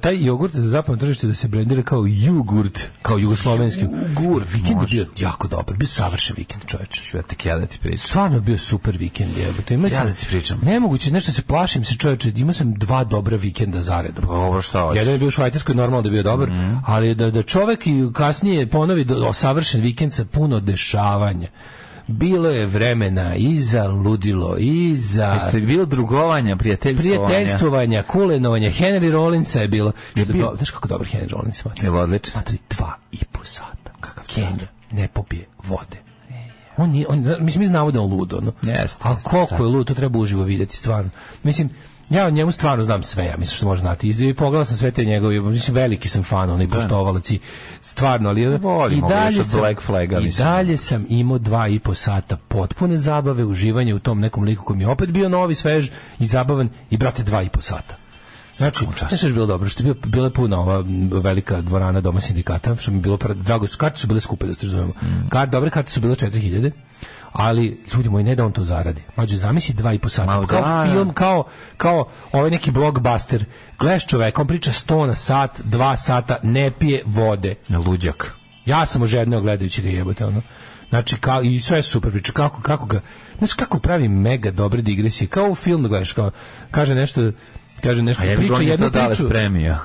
taj 0.00 0.24
jogurt 0.24 0.54
za 0.54 0.68
zapadno 0.68 0.96
tržište 0.96 1.26
da 1.26 1.34
se 1.34 1.48
brendira 1.48 1.82
kao 1.82 2.04
jugurt, 2.06 2.90
kao 3.02 3.18
jugoslovenski. 3.18 3.82
Jugurt. 3.82 4.46
Vikend 4.52 4.80
je 4.82 4.86
bio 4.86 5.06
jako 5.18 5.48
dobar, 5.48 5.76
bio 5.76 5.86
savršen 5.88 6.34
vikend, 6.38 6.62
čoveče. 6.66 7.16
Ja 7.16 7.22
tek 7.22 7.46
ja 7.46 7.58
da 7.58 7.66
ti 7.66 7.78
pričam. 7.78 7.98
Stvarno 7.98 8.36
je 8.36 8.40
bio 8.40 8.58
super 8.58 8.96
vikend, 8.96 9.30
jebote. 9.38 9.74
Imao 9.74 9.86
Ja 9.86 9.98
sam- 9.98 10.06
da 10.06 10.12
ti 10.12 10.26
pričam. 10.26 10.58
Nemoguće, 10.62 11.10
nešto 11.10 11.32
se 11.32 11.42
plašim 11.42 11.84
se, 11.84 11.96
čoveče. 11.96 12.32
Imao 12.36 12.52
sam 12.54 12.74
dva 12.74 13.04
dobra 13.04 13.36
vikenda 13.36 13.82
zaredom. 13.82 14.24
Ovo 14.28 14.62
šta 14.62 14.80
hoćeš? 14.80 14.98
Jedan 14.98 15.12
je 15.12 15.18
bio 15.18 15.28
u 15.28 15.30
Švajcarskoj, 15.30 15.74
normalno 15.74 16.02
da 16.02 16.08
je 16.08 16.12
bio 16.12 16.22
dobar, 16.22 16.50
ali 16.86 17.14
da, 17.14 17.30
da 17.30 17.42
čovek 17.42 17.86
i 17.86 18.08
kasnije 18.12 18.66
ponovi 18.66 19.04
do, 19.04 19.32
savršen 19.32 19.80
vikend 19.80 20.12
sa 20.12 20.24
puno 20.24 20.60
dešavanja. 20.60 21.48
Bilo 22.06 22.48
je 22.48 22.66
vremena 22.66 23.34
i 23.34 23.58
za 23.58 23.88
ludilo, 23.88 24.56
i 24.58 24.96
za 24.96 25.26
Jeste 25.26 25.60
bilo 25.60 25.84
drugovanja, 25.84 26.56
prijateljstvovanja? 26.56 27.24
prijateljstvovanja, 27.24 28.02
kulenovanja. 28.02 28.70
Henry 28.70 29.10
Rollinsa 29.12 29.60
je 29.60 29.68
bilo. 29.68 29.92
Što 30.16 30.32
do, 30.32 30.52
znaš 30.56 30.70
kako 30.70 30.88
dobar 30.88 31.06
Henry 31.06 31.28
Rollins? 31.28 31.62
Je 31.82 31.90
odlično. 31.90 32.32
Matri, 32.34 32.58
dva 32.70 32.94
i 33.12 33.18
po 33.32 33.44
sata. 33.44 33.92
Kakav 34.00 34.24
Kenja 34.26 34.66
ne 34.90 35.08
popije 35.08 35.46
vode. 35.64 36.04
On 36.76 36.90
nije, 36.90 37.06
on, 37.08 37.18
mislim, 37.40 37.60
mi 37.60 37.66
znamo 37.66 37.90
da 37.90 37.98
je 37.98 38.04
on 38.04 38.10
lud, 38.10 38.32
ono. 38.32 38.52
Jeste, 38.62 38.98
Ali 39.02 39.16
koliko 39.22 39.54
je 39.54 39.62
lud, 39.62 39.86
to 39.86 39.94
treba 39.94 40.18
uživo 40.18 40.42
vidjeti, 40.42 40.76
stvarno. 40.76 41.10
Mislim, 41.42 41.70
ja 42.14 42.26
o 42.26 42.30
njemu 42.30 42.52
stvarno 42.52 42.84
znam 42.84 43.02
sve, 43.02 43.24
ja 43.24 43.36
mislim 43.38 43.56
što 43.56 43.66
može 43.66 43.80
znati. 43.80 44.08
I 44.08 44.34
pogledao 44.34 44.64
sam 44.64 44.76
sve 44.76 44.90
te 44.90 45.04
njegove, 45.04 45.40
mislim, 45.40 45.74
veliki 45.74 46.08
sam 46.08 46.22
fan, 46.22 46.50
onaj 46.50 46.68
poštovalac 46.68 47.30
i 47.30 47.40
stvarno, 47.80 48.28
ali 48.28 48.46
Volim 48.58 48.98
i 48.98 49.02
dalje 49.08 49.44
sam, 49.44 49.60
Black 49.60 49.82
Flaga, 49.82 50.18
i 50.18 50.30
dalje 50.30 50.76
sam 50.76 51.06
imao 51.08 51.38
dva 51.38 51.68
i 51.68 51.78
po 51.78 51.94
sata 51.94 52.36
potpune 52.48 52.96
zabave, 52.96 53.44
uživanje 53.44 53.94
u 53.94 53.98
tom 53.98 54.20
nekom 54.20 54.44
liku 54.44 54.64
koji 54.64 54.76
mi 54.76 54.84
je 54.84 54.88
opet 54.88 55.10
bio 55.10 55.28
novi, 55.28 55.54
svež 55.54 55.90
i 56.18 56.26
zabavan 56.26 56.68
i, 56.90 56.96
brate, 56.96 57.22
dva 57.22 57.42
i 57.42 57.48
po 57.48 57.60
sata. 57.60 57.96
Znači, 58.58 58.86
znaš 58.98 59.18
što 59.18 59.26
je 59.26 59.32
bilo 59.32 59.46
dobro, 59.46 59.68
što 59.68 59.82
je 59.82 59.84
bio, 59.84 59.94
bila 60.06 60.30
puna 60.30 60.60
ova 60.60 60.84
velika 61.22 61.60
dvorana 61.60 62.00
doma 62.00 62.20
sindikata, 62.20 62.76
što 62.76 62.90
mi 62.90 62.96
je 62.96 63.02
bilo 63.02 63.18
drago, 63.34 63.66
karte 63.76 63.98
su 63.98 64.06
bile 64.06 64.20
skupe, 64.20 64.46
da 64.46 64.54
se 64.54 64.66
razumemo. 64.66 64.92
Mm. 65.02 65.28
Kar, 65.28 65.48
dobre 65.48 65.70
karte 65.70 65.90
su 65.90 66.00
bile 66.00 66.14
4000, 66.14 66.70
ali 67.34 67.80
ljudi 67.94 68.08
moji 68.08 68.24
ne 68.24 68.34
da 68.34 68.44
on 68.46 68.52
to 68.52 68.64
zaradi. 68.64 69.02
Mađo, 69.16 69.36
zamisli 69.36 69.74
dva 69.74 69.92
i 69.92 69.98
po 69.98 70.08
sata. 70.08 70.40
Ma, 70.40 70.46
kao 70.46 70.60
da, 70.60 70.90
film, 70.92 71.12
kao, 71.12 71.44
kao 71.76 72.08
ovaj 72.32 72.50
neki 72.50 72.70
blockbuster. 72.70 73.44
Gledaš 73.78 74.06
čoveka, 74.06 74.40
on 74.40 74.46
priča 74.46 74.70
100 74.70 75.06
na 75.06 75.14
sat, 75.14 75.60
2 75.64 75.96
sata, 75.96 76.36
ne 76.42 76.70
pije 76.70 77.02
vode. 77.06 77.54
Luđak. 77.86 78.34
Ja 78.66 78.86
sam 78.86 79.02
ožedneo 79.02 79.40
gledajući 79.40 79.82
ga 79.82 79.88
jebote 79.88 80.24
ono. 80.24 80.42
Znači 80.88 81.16
kao 81.16 81.42
i 81.42 81.60
sve 81.60 81.76
je 81.76 81.82
super 81.82 82.10
priča 82.10 82.32
kako 82.32 82.62
kako 82.62 82.86
ga 82.86 83.00
znaš 83.38 83.52
kako 83.52 83.78
pravi 83.78 84.08
mega 84.08 84.50
dobre 84.50 84.82
digresije 84.82 85.28
kao 85.28 85.50
u 85.50 85.54
filmu 85.54 85.88
gledaš 85.88 86.12
kao 86.12 86.30
kaže 86.70 86.94
nešto 86.94 87.32
kaže 87.82 88.02
nešto 88.02 88.22
priča 88.36 88.62
jednu 88.62 88.90
dale 88.90 89.06
priču 89.06 89.26
spremio. 89.26 89.76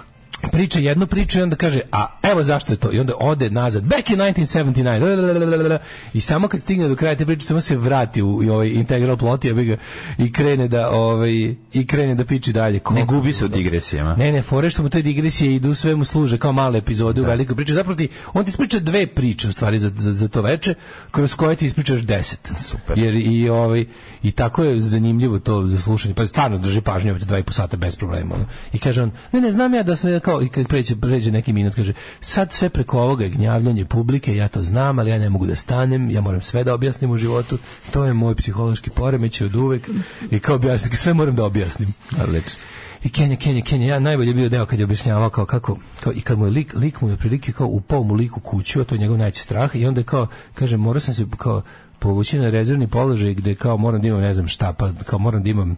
Priča 0.52 0.80
jednu 0.80 1.08
priču 1.08 1.39
i 1.39 1.41
onda 1.41 1.56
kaže, 1.56 1.82
a 1.91 2.08
evo 2.23 2.43
zašto 2.43 2.73
je 2.73 2.78
to. 2.78 2.91
I 2.91 2.99
onda 2.99 3.13
ode 3.19 3.49
nazad, 3.49 3.84
back 3.84 4.10
in 4.10 4.19
1979. 4.19 5.49
lalalala. 5.49 5.80
I 6.13 6.21
samo 6.21 6.47
kad 6.47 6.62
stigne 6.62 6.88
do 6.88 6.95
kraja 6.95 7.15
te 7.15 7.25
priče, 7.25 7.47
samo 7.47 7.62
se 7.62 7.78
vrati 7.78 8.21
u, 8.21 8.43
i 8.43 8.49
ovaj 8.49 8.67
integral 8.67 9.17
plot 9.17 9.45
ga, 9.45 9.78
i 10.17 10.34
krene 10.34 10.67
da 10.67 10.89
ovaj 10.91 11.56
i 11.73 11.88
krene 11.88 12.15
da 12.15 12.25
piči 12.25 12.54
dalje. 12.54 12.80
Ne 12.91 13.06
gubi 13.06 13.34
se 13.34 13.45
u 13.45 13.47
digresijama. 13.47 14.15
Ne, 14.15 14.32
ne, 14.32 14.41
fore 14.41 14.69
što 14.69 14.84
mu 14.84 14.89
te 14.89 15.02
digresije 15.02 15.56
idu 15.56 15.75
sve 15.75 15.95
mu 15.95 16.06
služe 16.06 16.38
kao 16.38 16.52
male 16.52 16.78
epizode 16.78 17.21
u 17.21 17.25
velikoj 17.25 17.56
priči. 17.56 17.73
Zapravo 17.73 17.95
ti, 17.95 18.10
on 18.34 18.45
ti 18.45 18.49
ispriča 18.49 18.80
dve 18.80 19.08
priče 19.08 19.47
u 19.47 19.52
stvari 19.52 19.80
za, 19.80 19.91
za, 19.95 20.13
za 20.13 20.28
to 20.28 20.41
veče, 20.41 20.73
kroz 21.12 21.36
koje 21.36 21.56
ti 21.56 21.65
ispričaš 21.65 22.02
deset. 22.02 22.52
Super. 22.60 22.97
Jer 22.97 23.15
i 23.15 23.49
ovaj 23.49 23.86
i 24.23 24.32
tako 24.32 24.63
je 24.63 24.82
zanimljivo 24.82 25.39
to 25.39 25.67
za 25.67 25.80
slušanje. 25.80 26.13
Pa 26.13 26.25
stvarno 26.25 26.58
drži 26.58 26.82
pažnju 26.82 27.12
ovdje 27.12 27.25
dva 27.25 27.39
i 27.39 27.43
po 27.43 27.54
sata 27.54 27.78
bez 27.78 27.95
problema. 27.95 28.36
ono. 28.36 28.45
I 28.73 28.78
kaže 28.80 29.04
on, 29.04 29.12
ne, 29.32 29.41
ne, 29.41 29.52
znam 29.52 29.73
ja 29.73 29.84
da 29.84 29.95
se 29.95 30.19
kao 30.30 30.42
i 30.42 30.50
kad 30.50 30.68
pređe, 30.68 30.96
pređe 30.96 31.32
neki 31.32 31.54
minut, 31.54 31.76
kaže, 31.76 31.94
sad 32.20 32.54
sve 32.54 32.70
preko 32.70 33.00
ovoga 33.00 33.24
je 33.24 33.30
gnjavljanje 33.30 33.86
publike, 33.86 34.36
ja 34.36 34.48
to 34.48 34.63
znam, 34.63 35.00
ali 35.00 35.12
ja 35.12 35.18
ne 35.18 35.30
mogu 35.30 35.46
da 35.46 35.56
stanem, 35.56 36.10
ja 36.12 36.22
moram 36.22 36.42
sve 36.42 36.63
da 36.63 36.74
objasnim 36.74 37.12
u 37.12 37.18
životu. 37.18 37.58
To 37.92 38.06
je 38.06 38.13
moj 38.13 38.36
psihološki 38.36 38.89
poremećaj 38.89 39.48
od 39.48 39.56
uvek. 39.56 39.89
I 40.32 40.39
kao 40.39 40.56
objasnim, 40.56 40.94
sve 40.94 41.13
moram 41.13 41.36
da 41.36 41.46
objasnim. 41.46 41.94
Odlično. 42.24 42.62
I 43.04 43.10
Kenja, 43.10 43.36
Kenja, 43.36 43.62
Kenja, 43.62 43.88
ja 43.88 44.00
najbolje 44.00 44.30
je 44.30 44.34
bio 44.34 44.50
deo 44.50 44.65
kad 44.65 44.80
je 44.80 44.86
objašnjavao 44.86 45.30
kao 45.30 45.46
kako, 45.46 45.78
kao, 46.00 46.13
i 46.13 46.22
kad 46.22 46.39
mu 46.39 46.46
je 46.46 46.52
lik, 46.52 46.74
lik 46.74 47.02
mu 47.02 47.10
je 47.10 47.18
prilike 47.18 47.52
kao 47.52 47.68
upao 47.68 48.04
mu 48.04 48.13
lik 48.13 48.38
u 48.38 48.39
kuću, 48.39 48.82
a 48.82 48.84
to 48.84 48.96
je 48.96 49.00
njegov 49.00 49.18
najveći 49.18 49.42
strah, 49.42 49.76
i 49.76 49.86
onda 49.86 50.02
je 50.02 50.06
kao, 50.06 50.28
kaže, 50.54 50.78
morao 50.78 51.00
sam 51.00 51.13
se 51.13 51.26
kao 51.38 51.62
povući 52.00 52.39
na 52.39 52.50
rezervni 52.50 52.88
položaj 52.88 53.34
gde 53.34 53.56
kao 53.56 53.78
moram 53.78 54.02
da 54.02 54.08
imam 54.08 54.22
ne 54.22 54.34
znam 54.34 54.48
šta, 54.48 54.74
pa 54.74 54.94
kao 55.06 55.20
moram 55.20 55.44
da 55.44 55.50
imam 55.50 55.78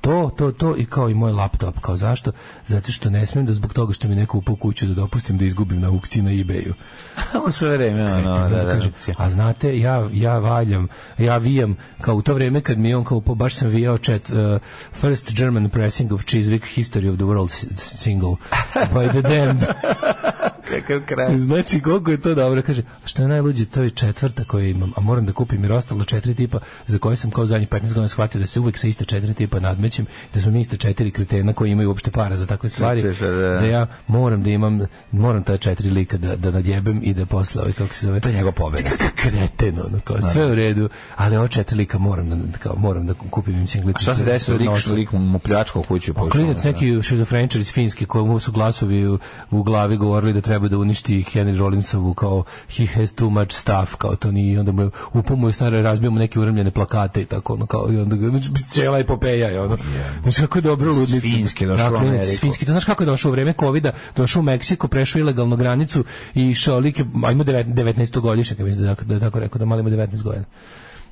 to, 0.00 0.30
to, 0.36 0.52
to 0.52 0.76
i 0.76 0.86
kao 0.86 1.08
i 1.10 1.14
moj 1.14 1.32
laptop. 1.32 1.80
Kao 1.80 1.96
zašto? 1.96 2.32
Zato 2.66 2.92
što 2.92 3.10
ne 3.10 3.26
smijem 3.26 3.46
da 3.46 3.52
zbog 3.52 3.72
toga 3.72 3.92
što 3.92 4.08
mi 4.08 4.14
neko 4.14 4.38
upao 4.38 4.56
kuću 4.56 4.86
da 4.86 4.94
dopustim 4.94 5.38
da 5.38 5.44
izgubim 5.44 5.80
na 5.80 5.88
aukciji 5.88 6.22
na 6.22 6.30
ebayu. 6.30 6.72
On 7.44 7.52
sve 7.52 7.76
vreme, 7.76 8.04
ono, 8.14 8.20
I 8.20 8.42
onda 8.42 8.56
da, 8.56 8.64
da, 8.64 8.72
kaže, 8.72 8.88
opcija. 8.88 9.14
a 9.18 9.30
znate, 9.30 9.78
ja, 9.78 10.08
ja 10.12 10.38
valjam, 10.38 10.88
ja 11.18 11.36
vijam, 11.38 11.76
kao 12.00 12.14
u 12.14 12.22
to 12.22 12.34
vrijeme 12.34 12.60
kad 12.60 12.78
mi 12.78 12.94
on 12.94 13.04
kao, 13.04 13.20
po- 13.20 13.34
baš 13.34 13.54
sam 13.54 13.68
vijao 13.68 13.98
čet, 13.98 14.30
uh, 14.30 14.60
first 14.92 15.34
German 15.34 15.68
pressing 15.70 16.12
of 16.12 16.24
Chiswick 16.24 16.64
History 16.76 17.10
of 17.10 17.16
the 17.16 17.24
World 17.24 17.76
single 17.76 18.36
by 18.74 19.08
the 19.08 19.22
Damned. 19.22 19.62
Kakav 20.68 21.00
kraj. 21.06 21.38
Znači, 21.38 21.80
koliko 21.80 22.10
je 22.10 22.20
to 22.20 22.34
dobro. 22.34 22.62
Kaže, 22.62 22.82
a 23.04 23.06
što 23.08 23.22
je 23.22 23.28
najluđe, 23.28 23.66
to 23.66 23.82
je 23.82 23.90
četvrta 23.90 24.44
koju 24.44 24.68
imam, 24.68 24.92
a 24.96 25.00
moram 25.00 25.26
da 25.26 25.32
kupim 25.32 25.62
jer 25.64 25.72
ostalo 25.72 26.04
četiri 26.04 26.34
tipa 26.34 26.58
za 26.86 26.98
koje 26.98 27.16
sam 27.16 27.30
kao 27.30 27.46
zadnjih 27.46 27.68
15 27.68 27.80
godina 27.80 28.08
shvatio 28.08 28.38
da 28.40 28.46
se 28.46 28.60
uvek 28.60 28.78
sa 28.78 28.88
iste 28.88 29.04
četiri 29.04 29.34
tipa 29.34 29.60
nadmećem, 29.60 30.06
da 30.34 30.40
smo 30.40 30.50
mi 30.50 30.60
iste 30.60 30.76
četiri 30.76 31.10
kretena 31.10 31.52
koji 31.52 31.70
imaju 31.70 31.88
uopšte 31.88 32.10
para 32.10 32.36
za 32.36 32.46
takve 32.46 32.68
stvari. 32.68 33.02
Da. 33.02 33.28
Da 33.60 33.66
ja 33.66 33.86
moram 34.06 34.42
da 34.42 34.50
imam, 34.50 34.80
moram 35.12 35.42
ta 35.42 35.56
četiri 35.56 35.90
lika 35.90 36.16
da, 36.16 36.36
da 36.36 36.50
nadjebem 36.50 37.00
i 37.02 37.14
da 37.14 37.26
posle, 37.26 37.60
ovaj, 37.62 37.72
kako 37.72 37.94
se 37.94 38.06
zove, 38.06 38.20
To 38.20 38.28
je 38.28 38.34
njegov 38.34 38.52
pobjeda. 38.52 38.90
kreten, 39.22 39.78
ono, 39.78 40.00
kao, 40.04 40.16
sve 40.32 40.46
u 40.46 40.54
redu, 40.54 40.88
ali 41.16 41.36
ovo 41.36 41.48
četiri 41.48 41.76
lika 41.76 41.98
moram 41.98 42.30
da, 42.30 42.58
kao, 42.58 42.76
moram 42.76 43.06
da 43.06 43.14
kupim 43.14 43.54
im 43.54 43.66
singlicu. 43.66 44.02
Šta 44.02 44.14
se 44.14 44.24
desilo? 44.24 44.56
Lik, 44.56 44.86
lik 44.94 45.12
mu 45.12 45.38
pljačkao 45.38 45.82
kuću. 45.82 46.14
Pa 46.14 46.28
klinac 46.28 46.62
da. 46.62 46.68
neki 46.68 47.02
šizofreničar 47.02 47.60
iz 47.60 47.72
Finske 47.72 48.06
kojemu 48.06 48.38
su 48.38 48.52
glasovi 48.52 49.06
u, 49.08 49.18
u 49.50 49.62
glavi 49.62 49.96
govorili 49.96 50.32
da 50.32 50.40
treba 50.50 50.68
da 50.68 50.78
uništi 50.78 51.24
Henry 51.32 51.58
Rollinsovu 51.58 52.14
kao 52.14 52.44
he 52.76 52.86
has 52.86 53.14
too 53.14 53.30
much 53.30 53.52
stuff 53.52 53.94
kao 53.98 54.16
to 54.16 54.32
nije 54.32 54.60
onda 54.60 54.72
mu 54.72 54.90
mu 55.36 55.48
je 55.48 55.52
stare 55.52 55.82
razbio 55.82 56.10
mu 56.10 56.18
neke 56.18 56.40
uremljene 56.40 56.70
plakate 56.70 57.22
i 57.22 57.24
tako 57.24 57.54
ono 57.54 57.66
kao 57.66 57.92
i 57.92 57.96
onda 57.96 58.16
znači, 58.16 58.50
cijela 58.68 58.98
epopeja 58.98 59.48
je 59.48 59.60
ono 59.60 59.78
znači 60.22 60.40
kako 60.40 60.58
je 60.58 60.62
dobro 60.62 60.92
ludnica 60.92 61.16
Iz 61.16 61.22
Finske 61.22 61.66
došao 61.66 61.90
Da, 61.90 61.96
u 61.96 61.98
klinac 61.98 62.22
iz 62.22 62.28
Ameriku. 62.28 62.40
Finske 62.40 62.66
to 62.66 62.72
znaš 62.72 62.84
kako 62.84 63.02
je 63.02 63.06
došao 63.06 63.28
u 63.28 63.32
vreme 63.32 63.52
kovida 63.52 63.92
došao 64.16 64.40
u 64.40 64.42
Meksiko 64.42 64.88
prešao 64.88 65.20
ilegalno 65.20 65.56
granicu 65.56 66.04
i 66.34 66.50
išao 66.50 66.78
lik 66.78 66.98
je 66.98 67.04
a 67.24 67.32
ima 67.32 67.44
19 67.44 67.74
19 67.74 68.20
godišnjak 68.20 68.58
mislim 68.58 68.86
da, 68.86 68.94
da 69.04 69.14
je 69.14 69.20
tako 69.20 69.40
rekao 69.40 69.58
da 69.58 69.64
mali 69.64 69.80
ima 69.80 69.90
19 69.90 70.22
godina 70.22 70.44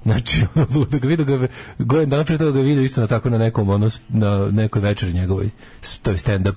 Znači, 0.05 0.45
da 0.91 0.99
ga 0.99 1.09
vidio 1.09 1.25
ga, 1.25 1.47
godin 1.79 2.11
dana 2.11 2.25
prije 2.25 2.39
toga 2.39 2.51
ga 2.51 2.61
vidio 2.61 2.83
isto 2.83 3.01
na 3.01 3.07
tako 3.07 3.31
na 3.31 3.39
nekom, 3.39 3.69
ono, 3.69 3.89
na 4.09 4.51
nekoj 4.51 4.83
večeri 4.83 5.13
njegovoj, 5.13 5.51
to 6.03 6.11
je 6.11 6.17
stand-up. 6.17 6.55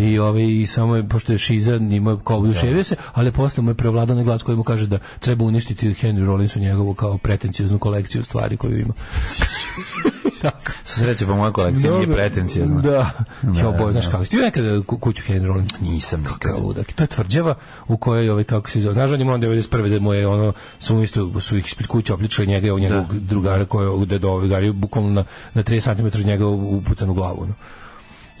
I 0.00 0.18
ovaj 0.18 0.42
i 0.52 0.66
samo 0.66 0.96
je 0.96 1.08
pošto 1.08 1.32
je 1.32 1.38
šiza 1.38 1.74
ima 1.76 2.18
kao 2.18 2.38
oduševio 2.38 2.84
se, 2.84 2.96
ali 3.12 3.32
posle 3.32 3.62
mu 3.62 3.70
je 3.70 3.74
prevladao 3.74 4.14
onaj 4.14 4.24
glas 4.24 4.42
koji 4.42 4.56
mu 4.56 4.62
kaže 4.62 4.86
da 4.86 4.98
treba 5.20 5.44
uništiti 5.44 5.88
Henry 5.88 6.24
Rollinsu 6.26 6.60
njegovu 6.60 6.94
kao 6.94 7.18
pretencioznu 7.18 7.78
kolekciju 7.78 8.24
stvari 8.24 8.56
koju 8.56 8.78
ima. 8.78 8.92
tako. 10.42 10.72
Sa 10.84 10.96
sreće 10.96 11.26
pa 11.26 11.34
moja 11.34 11.52
kolekcija 11.52 11.90
nije 11.90 11.98
Mnogo- 11.98 12.14
pretencijazna. 12.14 12.80
Da. 12.80 13.10
Da, 13.42 13.60
Jo, 13.60 13.72
bo, 13.72 13.92
znaš 13.92 14.04
da. 14.04 14.10
kako. 14.10 14.24
Ti 14.24 14.36
nekada 14.36 14.82
ku- 14.82 14.98
kuću 14.98 15.22
Henry 15.22 15.46
Rollins? 15.46 15.70
Nisam 15.80 16.24
Kakav 16.24 16.62
ludak. 16.62 16.92
To 16.92 17.02
je 17.02 17.08
tvrđava 17.08 17.54
u 17.88 17.96
kojoj 17.96 18.30
ovaj 18.30 18.44
kako 18.44 18.70
se 18.70 18.80
zove. 18.80 18.94
Znaš 18.94 19.10
on 19.10 19.20
je 19.20 19.22
imao 19.22 19.38
91. 19.38 19.88
da 19.88 20.00
mu 20.00 20.12
je 20.12 20.26
ono 20.26 20.52
su 20.78 21.02
isto 21.02 21.40
su 21.40 21.56
ih 21.56 21.66
ispred 21.66 21.86
kuće 21.86 22.14
opličali 22.14 22.48
njega 22.48 22.66
i 22.66 22.70
ovog 22.70 22.80
njegovog 22.80 23.18
drugara 23.18 23.64
koji 23.64 24.00
je 24.00 24.06
dedove 24.06 24.48
gari 24.48 24.72
bukvalno 24.72 25.10
na 25.10 25.24
na 25.54 25.62
30 25.62 25.96
cm 25.96 26.20
od 26.20 26.26
njega 26.26 26.46
upucan 26.46 27.10
u 27.10 27.14
glavu. 27.14 27.46
No. 27.46 27.54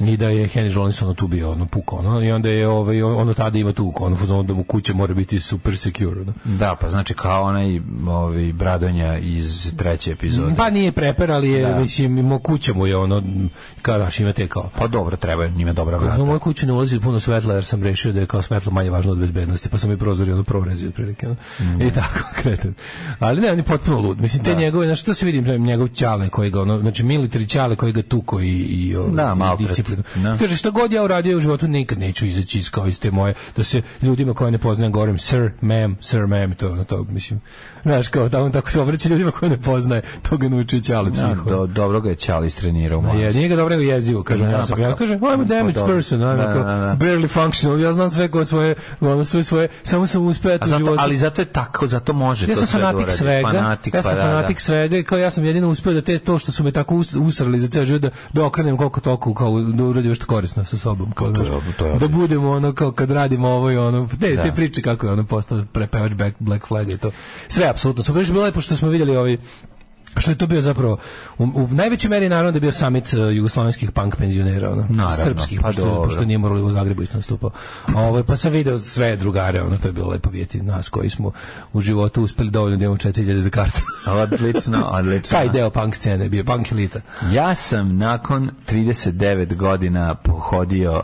I 0.00 0.16
da 0.16 0.28
je 0.28 0.48
Henry 0.48 0.74
Rollins 0.74 1.02
ono 1.02 1.14
tu 1.14 1.26
bio, 1.26 1.50
ono 1.50 1.66
pukao, 1.66 1.98
ono, 1.98 2.22
i 2.22 2.32
onda 2.32 2.48
je 2.48 2.68
ovaj, 2.68 3.02
ono 3.02 3.34
tada 3.34 3.58
ima 3.58 3.72
tu, 3.72 3.92
ono, 3.96 4.16
fazon 4.16 4.46
da 4.46 4.54
mu 4.54 4.64
kuća 4.64 4.94
mora 4.94 5.14
biti 5.14 5.40
super 5.40 5.78
secure, 5.78 6.20
ono. 6.20 6.32
Da, 6.44 6.76
pa 6.80 6.88
znači 6.88 7.14
kao 7.14 7.42
onaj 7.44 7.80
ovaj, 8.08 8.52
Bradonja 8.52 9.18
iz 9.18 9.72
treće 9.76 10.12
epizode. 10.12 10.54
Pa 10.56 10.70
nije 10.70 10.92
preper, 10.92 11.30
ali 11.32 11.50
je, 11.50 11.62
Da. 11.68 11.78
mislim, 11.78 12.18
imao 12.18 12.38
kuća 12.38 12.74
mu 12.74 12.86
je 12.86 12.96
ono, 12.96 13.22
kao 13.82 13.98
daš, 13.98 14.20
imate 14.20 14.46
kao, 14.48 14.70
Pa 14.78 14.86
dobro, 14.86 15.16
treba, 15.16 15.46
njime 15.46 15.72
dobra 15.72 15.96
vrata. 15.96 16.22
u 16.22 16.26
moju 16.26 16.40
kuću 16.40 16.66
ne 16.66 16.72
ulazi 16.72 17.00
puno 17.00 17.20
svetla 17.20 17.54
jer 17.54 17.64
sam 17.64 17.82
rešio 17.82 18.12
da 18.12 18.20
je 18.20 18.26
kao 18.26 18.42
svetlo 18.42 18.72
manje 18.72 18.90
važno 18.90 19.12
od 19.12 19.18
bezbednosti, 19.18 19.68
pa 19.68 19.78
sam 19.78 19.92
i 19.92 19.96
prozori 19.96 20.32
ono 20.32 20.42
prorezi 20.42 20.86
otprilike. 20.86 21.26
ono. 21.26 21.36
Mm. 21.60 21.80
I 21.82 21.90
tako 21.90 22.18
kretan. 22.42 22.74
Ali 23.18 23.40
ne, 23.40 23.52
on 23.52 23.58
je 23.58 23.62
potpuno 23.64 23.98
lud. 23.98 24.20
Mislim 24.20 24.44
te 24.44 24.54
njegove, 24.54 24.86
znači 24.86 25.04
to 25.04 25.14
se 25.14 25.26
vidi 25.26 25.58
njegov 25.58 25.88
ćale 25.88 26.28
koji 26.28 26.50
ga 26.50 26.62
ono, 26.62 26.78
znači 26.78 27.04
military 27.04 27.48
ćale 27.48 27.76
koji 27.76 27.92
ga 27.92 28.02
tuko 28.02 28.40
i 28.40 28.58
i 28.62 28.96
ovaj, 28.96 29.12
Da, 29.12 29.56
i 29.60 29.66
disciplinu. 29.96 30.32
Da. 30.32 30.38
Kaže 30.38 30.56
šta 30.56 30.70
god 30.70 30.92
ja 30.92 31.02
uradio 31.04 31.38
u 31.38 31.40
životu 31.40 31.68
nikad 31.68 31.98
neću 31.98 32.26
izaći 32.26 32.58
iz 32.58 32.70
kao 32.70 32.86
iz 32.86 33.00
te 33.00 33.10
moje 33.10 33.34
da 33.56 33.64
se 33.64 33.82
ljudima 34.02 34.34
koje 34.34 34.50
ne 34.50 34.58
poznajem 34.58 34.92
govorim 34.92 35.18
sir, 35.18 35.50
ma'am, 35.62 35.94
sir, 36.00 36.20
ma'am, 36.20 36.54
to 36.54 36.84
to 36.88 37.06
mislim. 37.10 37.40
Znaš 37.82 38.08
kao 38.08 38.28
tamo 38.28 38.50
tako 38.50 38.70
se 38.70 38.80
obraća 38.80 39.08
ljudima 39.08 39.30
koje 39.30 39.50
ne 39.50 39.56
poznaje, 39.58 40.02
to 40.22 40.36
ga 40.36 40.48
nauči 40.48 40.80
ćale 40.80 41.10
Da, 41.10 41.14
psiho. 41.14 41.50
do, 41.50 41.66
dobro 41.66 42.00
ga 42.00 42.08
je 42.08 42.14
Ćali 42.16 42.46
istrenirao. 42.46 43.00
Ma 43.00 43.12
je, 43.12 43.32
nije 43.32 43.48
ga 43.48 43.56
dobro 43.56 43.74
jezivo, 43.74 44.22
kažem 44.22 44.46
Da, 44.46 44.52
ja 44.52 44.66
sam. 44.66 44.76
pa 44.76 44.82
Ja 44.82 44.88
kao- 44.88 44.96
kažem, 44.96 45.20
I'm 45.20 45.40
a 45.40 45.44
damaged 45.46 45.74
Pa 45.76 45.86
person, 45.86 46.20
I'm 46.20 46.36
Da, 46.36 46.42
kao 46.44 46.62
da, 46.64 46.74
da. 46.76 46.96
barely 46.96 47.28
functional. 47.30 47.80
Ja 47.80 47.92
znam 47.92 48.10
sve 48.10 48.30
kao 48.30 48.44
svoje, 48.44 48.74
ono 49.00 49.24
sve 49.24 49.44
svoje, 49.44 49.68
samo 49.82 50.06
sam 50.06 50.26
uspeo 50.26 50.54
u 50.56 50.68
životu. 50.68 50.96
ali 50.98 51.16
zato 51.16 51.42
je 51.42 51.46
tako, 51.46 51.86
zato 51.86 52.12
može 52.12 52.46
ja 52.46 52.48
to 52.48 52.56
sam 52.56 52.66
sve 52.66 52.80
da 52.80 52.82
fanatik 52.82 53.02
uradi. 53.02 53.18
svega. 53.18 53.48
Fanatik, 53.48 53.94
ja 53.94 54.02
sam 54.02 54.10
pa 54.10 54.16
da, 54.16 54.22
fanatik 54.22 54.56
da. 54.56 54.60
svega 54.60 54.96
i 54.96 55.02
kao 55.02 55.18
ja 55.18 55.30
sam 55.30 55.44
jedino 55.44 55.68
uspeo 55.68 55.92
da 55.92 56.02
te 56.02 56.18
to 56.18 56.38
što 56.38 56.52
su 56.52 56.64
me 56.64 56.70
tako 56.72 56.94
us, 56.94 57.14
usrali 57.16 57.60
za 57.60 57.68
ceo 57.68 57.84
život 57.84 58.02
da, 58.02 58.10
da 58.32 58.44
okrenem 58.44 58.76
koliko 58.76 59.00
toliko 59.00 59.34
kao 59.34 59.60
da 59.62 59.84
uradim 59.84 60.10
nešto 60.10 60.26
korisno 60.26 60.64
sa 60.64 60.76
sobom. 60.76 61.12
Kao, 61.12 61.26
Pa 61.28 61.34
to 61.34 61.42
je- 61.44 61.50
to 61.78 61.86
je 61.86 61.94
da 61.94 62.08
budemo 62.08 62.50
ono 62.50 62.72
kao 62.72 62.92
kad 62.92 63.10
radimo 63.10 63.48
ovo 63.48 63.70
i 63.70 63.76
ono, 63.76 64.08
te, 64.20 64.30
Da. 64.30 64.42
te 64.42 64.52
priče 64.52 64.82
kako 64.82 65.06
je 65.06 65.12
ono 65.12 65.24
postao 65.24 65.64
prepevač 65.72 66.12
Black 66.38 66.66
Flag 66.66 66.90
i 66.90 66.98
to. 66.98 67.10
Sve 67.48 67.71
apsolutno. 67.72 68.04
Super, 68.04 68.20
još 68.20 68.28
je 68.28 68.32
bilo 68.32 68.44
lepo 68.44 68.60
što 68.60 68.76
smo 68.76 68.88
vidjeli 68.88 69.16
ovaj 69.16 69.36
što 70.16 70.30
je 70.30 70.38
to 70.38 70.46
bio 70.46 70.60
zapravo 70.60 70.98
u, 71.38 71.44
u 71.44 71.68
najvećoj 71.70 72.10
meri 72.10 72.28
naravno 72.28 72.50
da 72.50 72.56
je 72.56 72.60
bio 72.60 72.72
summit 72.72 73.12
uh, 73.12 73.36
jugoslovenskih 73.36 73.90
punk 73.90 74.16
penzionera 74.16 74.70
ono 74.70 74.86
Naravno, 74.90 75.24
srpskih 75.24 75.60
pa 75.60 75.66
pošto, 75.66 75.84
dobro. 75.84 76.02
pošto 76.02 76.24
nije 76.24 76.38
moralo 76.38 76.64
u 76.64 76.72
Zagrebu 76.72 77.02
isto 77.02 77.16
nastupao 77.16 77.50
a 77.86 78.00
ovaj 78.00 78.22
pa 78.22 78.36
sam 78.36 78.52
video 78.52 78.78
sve 78.78 79.16
drugare 79.16 79.62
ono 79.62 79.76
to 79.76 79.88
je 79.88 79.92
bilo 79.92 80.08
lepo 80.08 80.30
vidjeti 80.30 80.62
nas 80.62 80.88
koji 80.88 81.10
smo 81.10 81.32
u 81.72 81.80
životu 81.80 82.22
uspeli 82.22 82.50
dovoljno 82.50 82.76
da 82.76 82.84
imamo 82.84 82.96
4000 82.96 83.40
za 83.40 83.50
kartu 83.50 83.80
Odlično, 84.06 84.84
odlično. 84.98 85.38
taj 85.38 85.48
deo 85.48 85.70
punk 85.70 85.96
scene 85.96 86.24
je 86.24 86.28
bio 86.28 86.44
punk 86.44 86.72
elita 86.72 87.00
Ja 87.32 87.54
sam 87.54 87.96
nakon 87.96 88.50
39 88.68 89.56
godina 89.56 90.14
pohodio 90.14 91.02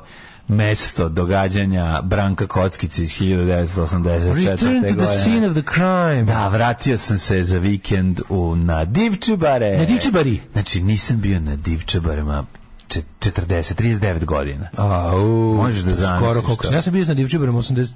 mesto 0.49 1.09
događanja 1.09 2.03
Branka 2.03 2.47
Kockice 2.47 3.03
iz 3.03 3.11
1984. 3.11 4.35
Return 4.47 4.75
to 4.75 4.81
the 4.81 4.93
godine. 4.95 5.15
scene 5.15 5.49
of 5.49 5.55
the 5.55 5.63
crime 5.65 6.25
Da, 6.25 6.49
vratio 6.49 6.99
sam 6.99 7.19
se 7.19 7.43
za 7.43 7.59
vikend 7.59 8.21
u, 8.29 8.57
na 8.57 8.85
Divčibare. 8.85 9.79
Na 9.79 9.85
Divčibari? 9.85 10.41
Znači, 10.53 10.83
nisam 10.83 11.21
bio 11.21 11.41
na 11.41 11.57
Divčibarima 11.57 12.47
če- 12.89 13.03
40, 13.21 13.75
39 13.75 14.25
godina. 14.25 14.69
a 14.77 15.17
u 15.17 15.55
Možeš 15.57 15.77
da 15.77 15.83
zamisliš 15.87 16.09
skoro 16.19 16.43
koliko 16.43 16.65
sam 16.65 16.75
ja 16.75 16.83
sam 16.83 16.93
bio 16.93 17.05
na 17.05 17.15
Divčibarem 17.15 17.55
87 17.55 17.89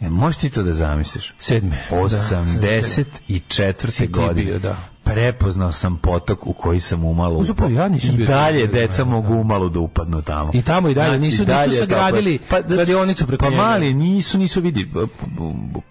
E, 0.00 0.10
možeš 0.10 0.36
ti 0.36 0.50
to 0.50 0.62
da 0.62 0.72
zamisliš? 0.72 1.34
Da, 1.50 1.56
84. 1.90 3.90
Si 3.90 3.98
ti 3.98 4.06
godine. 4.08 4.44
bio, 4.44 4.58
da. 4.58 4.76
Prepoznao 5.04 5.72
sam 5.72 5.96
potok 5.96 6.46
u 6.46 6.52
koji 6.52 6.80
sam 6.80 7.04
umalo 7.04 7.44
pa 7.46 7.52
upao. 7.52 7.68
ja 7.68 7.86
I 7.86 8.16
dalje 8.16 8.66
deca 8.66 9.04
da, 9.04 9.10
mogu 9.10 9.34
umalo 9.34 9.68
da 9.68 9.80
upadnu 9.80 10.22
tamo. 10.22 10.50
I 10.54 10.62
tamo 10.62 10.88
i 10.88 10.94
dalje, 10.94 11.18
nisu- 11.18 11.46
nisu 11.46 11.70
je 11.70 11.70
sagradili 11.70 12.38
tako. 12.38 12.68
kladionicu 12.68 13.26
preko 13.26 13.44
Pa 13.44 13.50
mali, 13.50 13.94
nisu, 13.94 14.38
nisu 14.38 14.60
vidi. 14.60 14.90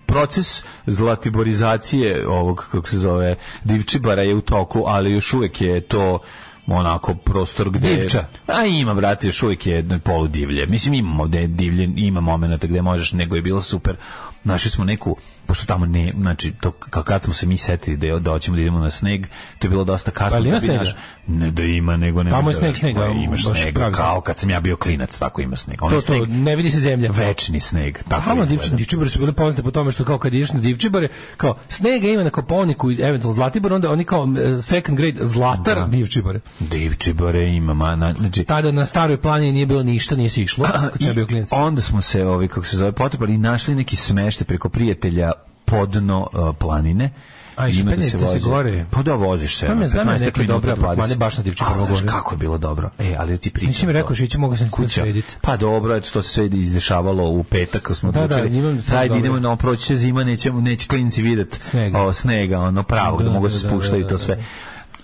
Proces 0.05 0.63
zlatiborizacije 0.85 2.27
ovog, 2.27 2.67
kako 2.71 2.87
se 2.87 2.97
zove, 2.97 3.35
divčibara 3.63 4.21
je 4.21 4.35
u 4.35 4.41
toku, 4.41 4.83
ali 4.87 5.11
još 5.11 5.33
uvijek 5.33 5.61
je 5.61 5.81
to 5.81 6.19
onako 6.67 7.15
prostor 7.15 7.69
gde 7.69 7.95
Divča. 7.95 8.25
a 8.47 8.65
ima 8.65 8.93
brate 8.93 9.27
još 9.27 9.43
uvijek 9.43 9.67
je 9.67 9.99
polu 9.99 10.27
divlje 10.27 10.65
mislim 10.65 10.93
imamo 10.93 11.27
da 11.27 11.37
je 11.39 11.47
divlje 11.47 11.89
ima 11.95 12.21
momenata 12.21 12.67
gde 12.67 12.81
možeš 12.81 13.13
nego 13.13 13.35
je 13.35 13.41
bilo 13.41 13.61
super 13.61 13.95
našli 14.43 14.71
smo 14.71 14.83
neku 14.83 15.15
pošto 15.45 15.65
tamo 15.65 15.85
ne 15.85 16.13
znači 16.15 16.51
to 16.53 16.71
ka- 16.71 17.03
kad 17.03 17.23
smo 17.23 17.33
se 17.33 17.45
mi 17.45 17.57
setili 17.57 17.97
da 17.99 18.19
da 18.19 18.31
hoćemo 18.31 18.55
da 18.55 18.61
idemo 18.61 18.79
na 18.79 18.89
sneg 18.89 19.25
to 19.59 19.67
je 19.67 19.69
bilo 19.69 19.83
dosta 19.83 20.11
kasno 20.11 20.37
Pa 20.37 20.43
da 20.43 20.51
bi 20.51 20.59
snega? 20.59 20.73
naš- 20.75 20.95
ne 21.27 21.51
da 21.51 21.63
ima 21.63 21.97
nego 21.97 22.23
ne 22.23 22.29
Tamo 22.31 22.49
je 22.49 22.53
da- 22.53 22.59
sneg, 22.59 22.77
sneg, 22.77 22.95
Ma, 22.95 23.01
a, 23.01 23.07
imaš 23.07 23.43
snega 23.43 23.71
pravi 23.73 23.93
kao 23.93 24.13
sneg. 24.13 24.23
kad 24.23 24.37
sam 24.37 24.49
ja 24.49 24.59
bio 24.59 24.77
klinac 24.77 25.17
tako 25.17 25.41
ima 25.41 25.55
sneg 25.55 25.81
Onaj 25.81 25.91
to 25.91 26.01
to 26.03 26.05
sneg 26.07 26.29
ne 26.29 26.55
vidi 26.55 26.71
se 26.71 26.79
zemlja 26.79 27.09
večni 27.11 27.59
sneg 27.59 27.97
tako 27.99 28.23
Tamo 28.23 28.45
divči, 28.45 28.69
divčibare 28.71 29.09
su 29.09 29.19
bile 29.19 29.33
poznate 29.33 29.63
po 29.63 29.71
tome 29.71 29.91
što 29.91 30.05
kao 30.05 30.17
kad 30.17 30.33
ideš 30.33 30.51
na 30.51 30.59
divčibare, 30.59 31.07
kao 31.37 31.55
snega 31.67 32.07
ima 32.07 32.23
na 32.23 32.29
Koponiku 32.29 32.91
i 32.91 32.97
eventualno 32.97 33.35
Zlatibor, 33.35 33.73
onda 33.73 33.91
oni 33.91 34.03
kao 34.03 34.27
e, 34.57 34.61
second 34.61 34.97
grade 34.97 35.19
Zlatar 35.21 35.89
divčibare. 35.89 36.39
divčibare 36.61 37.45
ima 37.45 37.73
ma, 37.73 37.95
na, 37.95 38.13
znači 38.13 38.43
Tada 38.43 38.71
na 38.71 38.85
staroj 38.85 39.17
planini 39.17 39.51
nije 39.51 39.65
bilo 39.65 39.83
ništa, 39.83 40.15
nije 40.15 40.29
se 40.29 40.41
išlo, 40.43 40.65
kad 40.65 40.93
sam 40.97 41.07
ja 41.07 41.13
bio 41.13 41.27
klinac. 41.27 41.49
Onda 41.51 41.81
smo 41.81 42.01
se, 42.01 42.25
ovi, 42.25 42.47
kako 42.47 42.65
se 42.65 42.77
zove, 42.77 42.91
potrebali 42.91 43.33
i 43.33 43.39
našli 43.39 43.75
neki 43.75 43.95
smešte 43.95 44.43
preko 44.43 44.69
prijatelja 44.69 45.31
podno 45.65 46.27
uh, 46.33 46.55
planine. 46.57 47.09
A, 47.55 47.67
i 47.67 47.71
Ima 47.71 47.91
penjete 47.91 48.11
se 48.11 48.17
vozi. 48.17 48.39
gore? 48.39 48.85
Pa 48.91 49.01
da 49.03 49.13
voziš 49.15 49.57
se. 49.57 49.67
Pa 49.67 49.75
me 49.75 49.87
znam 49.87 50.07
ja 50.07 50.13
15 50.13 50.19
neke 50.19 50.41
minuta, 50.41 50.53
dobre 50.55 50.71
20. 50.71 50.79
apartmane 50.79 51.15
baš 51.15 51.37
na 51.37 51.43
Divčibarovo 51.43 51.83
A, 51.83 51.87
znaš 51.87 51.99
gore. 51.99 52.07
kako 52.09 52.33
je 52.33 52.37
bilo 52.37 52.57
dobro. 52.57 52.89
E, 52.99 53.15
ali 53.19 53.31
da 53.31 53.37
ti 53.37 53.49
pričam. 53.49 53.67
Nisi 53.67 53.85
mi 53.85 53.93
rekao, 53.93 54.07
to. 54.07 54.15
Šiće, 54.15 54.37
mogu 54.37 54.55
sam 54.55 54.69
Kuća. 54.69 55.01
kuća. 55.03 55.21
Pa 55.41 55.57
dobro, 55.57 55.95
eto, 55.95 56.09
to 56.09 56.23
se 56.23 56.29
sve 56.29 56.47
izdešavalo 56.47 57.23
u 57.25 57.43
petak, 57.43 57.81
kad 57.81 57.97
smo 57.97 58.11
Da, 58.11 58.19
da, 58.19 58.35
odlučili. 58.35 58.57
imam 58.59 58.81
sad 58.81 58.97
Ajde, 58.97 59.17
idemo 59.17 59.39
na 59.39 59.55
proći 59.55 59.83
će 59.83 59.95
zima, 59.95 60.23
nećemo, 60.23 60.61
neće 60.61 60.87
klinci 60.87 61.21
vidjeti 61.21 61.59
Snega. 61.59 61.99
o, 61.99 62.13
snega, 62.13 62.59
ono 62.59 62.83
pravog, 62.83 63.19
da, 63.19 63.25
Da, 63.25 63.31
mogu 63.31 63.47
da, 63.47 63.51
se 63.51 63.63
da, 63.63 63.69
spuštati 63.69 63.93
da, 63.93 63.99
i 63.99 64.09
to 64.09 64.13
da, 64.13 64.17
sve. 64.17 64.35
da. 64.35 64.41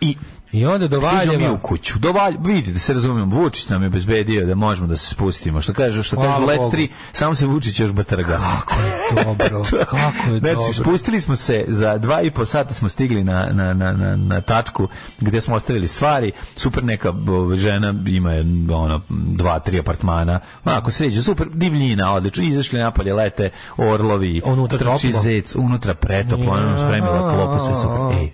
I 0.02 0.16
I 0.58 0.66
onda 0.66 0.88
do 0.88 0.98
Stižemo 0.98 1.32
mi 1.32 1.38
Valjeva. 1.38 1.54
u 1.54 1.58
kuću. 1.58 2.00
Do 2.00 2.12
Valj, 2.12 2.36
vidite, 2.40 2.72
da 2.72 2.80
se 2.80 2.94
razumijemo, 2.94 3.36
Vučić 3.36 3.70
nam 3.70 3.82
je 3.82 3.88
obezbedio 3.88 4.46
da 4.46 4.56
možemo 4.56 4.88
da 4.88 4.98
se 4.98 5.08
spustimo. 5.08 5.62
Što 5.62 5.74
kaže, 5.74 6.04
što 6.04 6.16
kaže 6.16 6.46
Let 6.46 6.58
Bogu. 6.60 6.76
3, 6.76 6.88
samo 7.12 7.36
se 7.36 7.46
Vučić 7.46 7.80
još 7.80 7.92
batrga. 7.92 8.38
Kako 8.38 8.74
je 8.82 9.24
dobro, 9.24 9.64
kako 9.86 10.34
je 10.34 10.40
Znači, 10.40 10.56
dobro. 10.56 10.74
spustili 10.74 11.22
smo 11.22 11.36
se, 11.36 11.66
za 11.68 11.98
dva 11.98 12.22
i 12.22 12.32
po 12.32 12.46
sata 12.46 12.74
smo 12.74 12.90
stigli 12.90 13.24
na, 13.24 13.48
na, 13.52 13.74
na, 13.74 13.92
na, 13.92 14.16
na 14.16 14.42
tačku 14.42 14.88
gde 15.20 15.42
smo 15.42 15.56
ostavili 15.56 15.88
stvari. 15.88 16.32
Super 16.56 16.84
neka 16.84 17.14
žena 17.56 17.94
ima 18.08 18.32
ono, 18.76 19.02
dva, 19.10 19.60
tri 19.60 19.80
apartmana. 19.80 20.40
Ako 20.64 20.92
se 20.92 21.04
ređe, 21.04 21.24
super, 21.24 21.48
divljina, 21.54 22.14
odlično. 22.14 22.44
Izašli 22.44 22.80
napolje, 22.80 23.14
lete, 23.14 23.50
orlovi, 23.78 24.42
Unutra 24.46 24.78
trči 24.78 25.14
zec, 25.14 25.56
unutra 25.56 25.94
pretoplo, 25.94 26.56
nam 26.58 26.78
spremila 26.78 27.34
klopu, 27.34 27.66
sve 27.66 27.76
super. 27.76 28.22
Ej, 28.22 28.32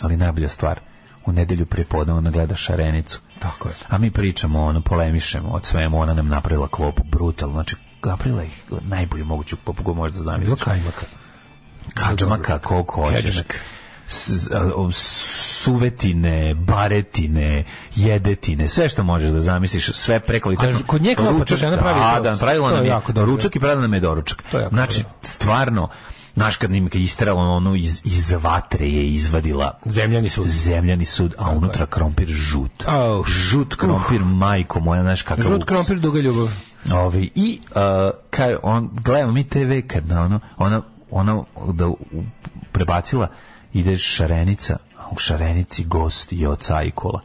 ali 0.00 0.16
najbolja 0.16 0.48
stvar, 0.48 0.80
u 1.26 1.32
nedelju 1.32 1.66
prepodne 1.66 2.30
gleda 2.30 2.56
šarenicu. 2.56 3.20
Tako 3.38 3.68
je. 3.68 3.74
A 3.88 3.98
mi 3.98 4.10
pričamo, 4.10 4.64
ono, 4.64 4.80
polemišemo 4.80 5.48
od 5.48 5.66
svemu, 5.66 6.00
ona 6.00 6.14
nam 6.14 6.28
napravila 6.28 6.68
klopu, 6.68 7.02
brutalno, 7.04 7.54
znači, 7.54 7.76
napravila 8.04 8.42
ih 8.42 8.62
najbolju 8.80 9.24
moguću 9.24 9.56
klopu 9.64 9.82
koju 9.82 9.94
možeš 9.94 10.16
da 10.16 10.36
Bilo 10.38 10.56
kajmaka. 10.56 11.06
Kačmaka, 11.94 12.58
koliko 12.58 13.02
hoćeš. 13.02 13.42
S- 14.08 14.48
suvetine, 14.92 16.54
baretine, 16.54 17.64
jedetine, 17.94 18.68
sve 18.68 18.88
što 18.88 19.04
možeš 19.04 19.30
da 19.30 19.40
zamisliš, 19.40 19.90
sve 19.92 20.20
prekvalitetno. 20.20 20.78
A 20.78 20.86
kod 20.86 21.02
nje 21.02 21.14
klopača 21.14 21.56
žena 21.56 21.76
pravi 21.76 22.00
da, 22.00 22.30
da, 22.30 22.36
pravila 22.36 22.70
je 22.70 22.74
nam 22.74 23.16
je 23.16 23.24
ručak 23.24 23.56
i 23.56 23.60
pravila 23.60 23.82
nam 23.82 23.94
je 23.94 24.00
doručak. 24.00 24.42
To 24.50 24.58
je 24.58 24.62
jako 24.62 24.74
znači, 24.74 25.02
dobro. 25.02 25.18
stvarno, 25.22 25.88
Znaš, 26.36 26.56
kad 26.56 26.74
im 26.74 26.88
je 26.94 27.02
isterala 27.02 27.42
onu 27.42 27.74
iz, 27.74 28.00
iz 28.04 28.32
vatre 28.34 28.88
je 28.88 29.08
izvadila 29.08 29.78
Zemljani 29.84 30.30
sud. 30.30 30.46
zemljani 30.46 31.04
sud, 31.04 31.34
a 31.38 31.50
unutra 31.50 31.86
krompir 31.86 32.28
žut. 32.28 32.84
Au. 32.86 33.24
Žut 33.24 33.74
krompir, 33.74 34.20
majko 34.20 34.80
moja, 34.80 35.02
znaš 35.02 35.22
kakav 35.22 35.44
Žut 35.44 35.54
ukus. 35.54 35.64
krompir, 35.64 35.98
duga 35.98 36.20
ljubav. 36.20 36.48
Ovi, 36.94 37.30
I 37.34 37.58
uh, 37.66 37.76
kaj, 38.30 38.56
on, 38.62 38.90
gledamo 38.94 39.32
mi 39.32 39.44
TV 39.44 39.58
kad 39.86 40.12
ono, 40.12 40.40
ona, 40.58 40.82
ona 41.10 41.42
da 41.68 41.86
u- 41.86 41.98
prebacila 42.72 43.28
ide 43.72 43.96
šarenica, 43.98 44.76
a 44.98 45.08
u 45.10 45.18
šarenici 45.18 45.84
gost 45.84 46.32
i 46.32 46.46
oca 46.46 46.76
Ajkola. 46.76 47.20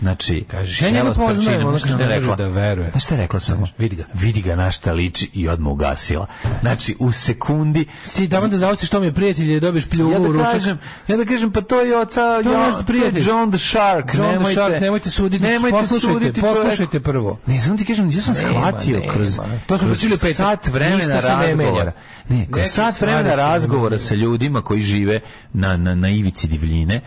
Znači, 0.00 0.44
Kažeš, 0.50 0.82
ja 0.82 0.90
njega 0.90 1.12
poznajem, 1.12 1.66
ona 1.66 1.78
kaže, 1.78 1.92
je 1.92 1.96
ne 1.98 2.08
rekla? 2.08 2.36
da 2.36 2.48
veruje. 2.48 2.90
Znaš 2.90 3.04
šta 3.04 3.14
je 3.14 3.20
rekla 3.20 3.40
samo? 3.40 3.66
Vidi 3.78 3.96
ga. 3.96 4.04
Vidi 4.14 4.42
ga 4.42 4.56
na 4.56 4.70
šta 4.70 4.92
liči 4.92 5.30
i 5.32 5.48
odmah 5.48 5.72
ugasila. 5.72 6.26
Znači, 6.60 6.96
u 6.98 7.12
sekundi 7.12 7.86
Ti 8.16 8.28
tamo 8.28 8.48
da 8.48 8.58
zaostiš 8.58 8.88
to 8.90 9.00
mi 9.00 9.06
je 9.06 9.12
prijatelj 9.12 9.52
i 9.52 9.60
dobiješ 9.60 9.88
pljuvu 9.88 10.12
ja 10.12 10.18
da 10.18 10.26
ručak. 10.26 10.52
kažem, 10.52 10.78
ja 11.08 11.16
da 11.16 11.24
kažem, 11.24 11.52
pa 11.52 11.60
to 11.60 11.80
je 11.80 11.98
oca, 11.98 12.42
To 12.42 12.50
je 12.50 12.54
ja, 12.54 12.60
naš 12.60 12.74
prijatelj. 12.86 13.22
John 13.28 13.50
the 13.50 13.58
Shark. 13.58 14.14
John 14.14 14.22
the 14.22 14.32
nemojte, 14.32 14.54
Shark, 14.54 14.80
nemojte 14.80 15.10
suditi, 15.10 15.44
poslušajte, 15.70 15.98
suditi 16.00 16.40
poslušajte 16.40 17.00
prvo. 17.00 17.38
Ne, 17.46 17.60
samo 17.60 17.76
ti 17.76 17.84
kažem, 17.84 18.10
ja 18.10 18.20
sam 18.20 18.34
shvatio 18.34 19.02
kroz, 19.12 19.40
To 19.66 19.78
smo 19.78 19.88
u 19.88 19.94
petak. 20.20 20.34
sat 20.34 20.68
vremena 20.68 21.20
razgovora. 21.20 21.92
Ne, 22.28 22.46
kroz 22.50 22.66
sat 22.66 23.00
vremena 23.00 23.34
razgovora 23.34 23.98
sa 23.98 24.14
ljudima 24.14 24.62
koji 24.62 24.82
žive 24.82 25.20
na, 25.52 25.76
na, 25.76 25.94
na 25.94 26.08
ivici 26.08 26.48
divljine, 26.48 27.00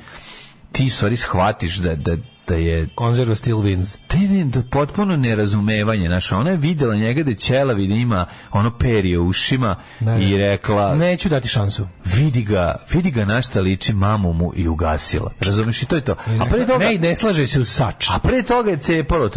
ti 0.71 0.85
u 0.85 0.89
stvari 0.89 1.15
shvatiš 1.15 1.75
da, 1.75 1.95
da, 1.95 2.17
da 2.47 2.55
je 2.55 2.87
Konzerva 2.95 3.35
still 3.35 3.57
wins. 3.57 3.97
te 4.07 4.17
ne, 4.19 4.45
da 4.45 4.61
potpuno 4.61 5.17
nerazumevanje, 5.17 6.07
znaš, 6.07 6.31
ona 6.31 6.49
je 6.49 6.57
vidjela 6.57 6.95
njega 6.95 7.23
da 7.23 7.33
ćelavi 7.33 7.87
da 7.87 7.93
ima 7.95 8.25
ono 8.51 8.71
perje 8.71 9.19
u 9.19 9.27
ušima 9.27 9.75
Da, 9.99 10.05
da. 10.07 10.17
i 10.17 10.37
rekla, 10.37 10.95
Neću 10.95 11.29
dati 11.29 11.47
šansu. 11.47 11.87
vidi 12.05 12.41
ga, 12.41 12.75
vidi 12.89 13.11
ga 13.11 13.25
na 13.25 13.41
šta 13.41 13.61
liči 13.61 13.93
mamu 13.93 14.33
mu 14.33 14.51
i 14.55 14.67
ugasila. 14.67 15.31
Razumeš 15.39 15.81
i 15.81 15.85
to 15.85 15.95
je 15.95 16.01
to. 16.01 16.15
A 16.41 16.45
pre 16.45 16.65
toga, 16.67 16.85
Ne, 16.85 16.97
ne 16.99 17.15
slaže 17.15 17.47
se 17.47 17.59
u 17.59 17.65
sač. 17.65 18.09
a 18.09 18.19
pre 18.19 18.43
toga 18.43 18.71
je 18.71 18.77
cepalo 18.77 19.29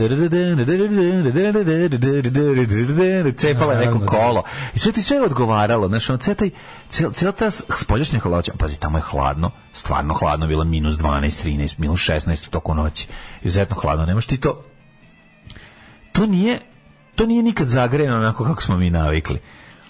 cepala 3.33 3.73
je 3.73 3.79
neko 3.79 3.99
da. 3.99 4.07
kolo 4.07 4.43
i 4.75 4.79
sve 4.79 4.93
ti 4.93 5.03
sve 5.03 5.17
je 5.17 5.23
odgovaralo 5.23 5.89
znaš, 5.89 6.05
cijela 6.05 6.19
taj- 6.35 6.51
cijela 6.89 7.13
cijela 7.13 7.33
ta 7.33 7.51
spoljašnja 7.51 8.19
hladnoća 8.19 8.53
pazi, 8.59 8.79
tamo 8.79 8.99
je 8.99 9.03
hladno 9.03 9.51
stvarno 9.73 10.15
hladno, 10.15 10.47
bilo 10.47 10.65
minus 10.65 10.95
12, 10.95 11.49
13 11.49 11.75
minus 11.79 12.01
16 12.01 12.47
u 12.47 12.51
toku 12.51 12.75
noći. 12.75 13.09
Izuzetno 13.43 13.77
hladno, 13.77 14.07
nemaš 14.07 14.27
ti 14.27 14.37
to. 14.37 14.65
To 16.13 16.27
nije 16.27 16.61
to 17.21 17.27
nije 17.27 17.43
nikad 17.43 17.69
zagrejeno 17.69 18.17
onako 18.17 18.45
kako 18.45 18.63
smo 18.63 18.77
mi 18.77 18.91
navikli. 18.91 19.39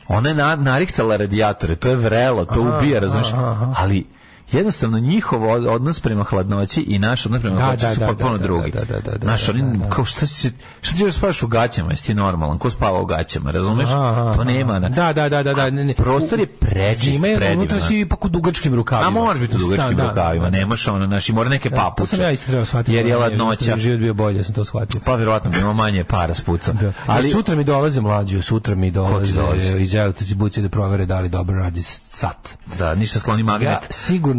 Ona 0.09 0.29
je 0.29 0.35
na, 0.35 0.57
narihtala 0.57 1.17
radijatore, 1.17 1.77
to 1.77 1.89
je 1.89 1.97
vrelo, 1.97 2.45
to 2.45 2.61
ubija, 2.61 3.01
razumiješ, 3.01 3.29
ali 3.77 4.07
jednostavno 4.53 4.99
njihov 5.01 5.51
od- 5.51 5.67
odnos 5.67 6.01
prema 6.01 6.25
hladnoći 6.25 6.81
i 6.83 6.99
naš 6.99 7.27
odnos 7.27 7.41
prema 7.41 7.57
Da, 7.57 7.63
hladnoći 7.63 7.83
da, 7.83 7.95
su 7.95 8.01
da, 8.01 8.07
potpuno 8.07 8.31
da, 8.31 8.39
da, 8.39 8.45
drugi. 8.45 8.71
da, 8.71 8.81
da, 8.81 8.95
da, 8.95 9.11
da, 9.11 9.19
da, 9.19 9.37
oni, 9.51 9.63
da, 9.63 9.79
da. 9.79 9.91
kao 9.91 10.05
šta 10.05 10.27
si, 10.27 10.53
šta 10.83 10.97
ti 10.97 11.03
još 11.03 11.15
spavaš 11.15 11.43
u 11.43 11.47
gaćama, 11.47 11.91
jesi 11.91 12.05
ti 12.05 12.15
normalan, 12.15 12.59
ko 12.59 12.71
spava 12.71 13.01
u 13.01 13.07
gaćama, 13.07 13.51
razumeš? 13.51 13.89
To 14.37 14.45
nema. 14.45 14.79
Na, 14.79 14.89
Da, 14.89 15.13
da, 15.13 15.29
da, 15.29 15.43
da, 15.43 15.55
da. 15.55 15.71
Ne, 15.71 15.85
ne. 15.85 15.95
Prostor 15.95 16.41
je 16.41 16.47
prečist, 16.47 17.03
Zime, 17.03 17.37
predivan. 17.37 17.59
unutra 17.59 17.81
si 17.81 18.01
ipak 18.01 18.25
u 18.25 18.29
dugačkim 18.29 18.75
rukavima. 18.75 19.07
A 19.09 19.11
možeš 19.13 19.41
biti 19.41 19.57
u 19.57 19.61
dugačkim 19.61 19.91
Da, 19.91 20.03
da, 20.03 20.09
rukavima, 20.09 20.45
da, 20.45 20.51
da. 20.51 20.59
nemaš 20.59 20.89
ono, 20.89 21.07
znaš, 21.07 21.29
i 21.29 21.33
mora 21.33 21.49
neke 21.49 21.71
To 21.71 21.77
papuče. 21.77 22.09
sam 22.09 22.21
ja 22.21 22.31
isto 22.31 22.47
trebao 22.47 22.65
shvatiti. 22.65 22.93
Jer 22.93 23.07
je 23.07 23.17
Ono, 23.17 23.25
ladnoća. 23.25 23.77
Život 23.77 23.99
bio 23.99 24.15
bolje, 24.15 24.45
sam 24.45 24.55
to 24.55 24.65
shvatio. 24.65 25.01
Pa 25.01 25.15
verovatno 25.15 25.51
bi 25.51 25.59
imao 25.59 25.73
manje 25.75 26.05
para 26.05 26.35
s 26.35 26.41
pucom. 26.41 26.77
Da. 26.77 26.93
Ali 27.07 27.29
sutra 27.29 27.55
mi 27.55 27.65
dolaze 27.65 28.01
mlađi, 28.01 28.43
sutra 28.43 28.75
mi 28.75 28.91
dolaze 28.91 29.33
iz 29.79 29.95
elektrici 29.95 30.35
buci 30.35 30.63
da 30.63 30.69
provere 30.69 31.07
da 31.07 31.21
li 31.21 31.29
dobro 31.29 31.57
radi 31.57 31.83
sat. 31.83 32.57
da, 32.79 32.95
ništa 32.95 33.19
skloni 33.19 33.43
magnet. 33.43 33.69
Ja 33.69 33.81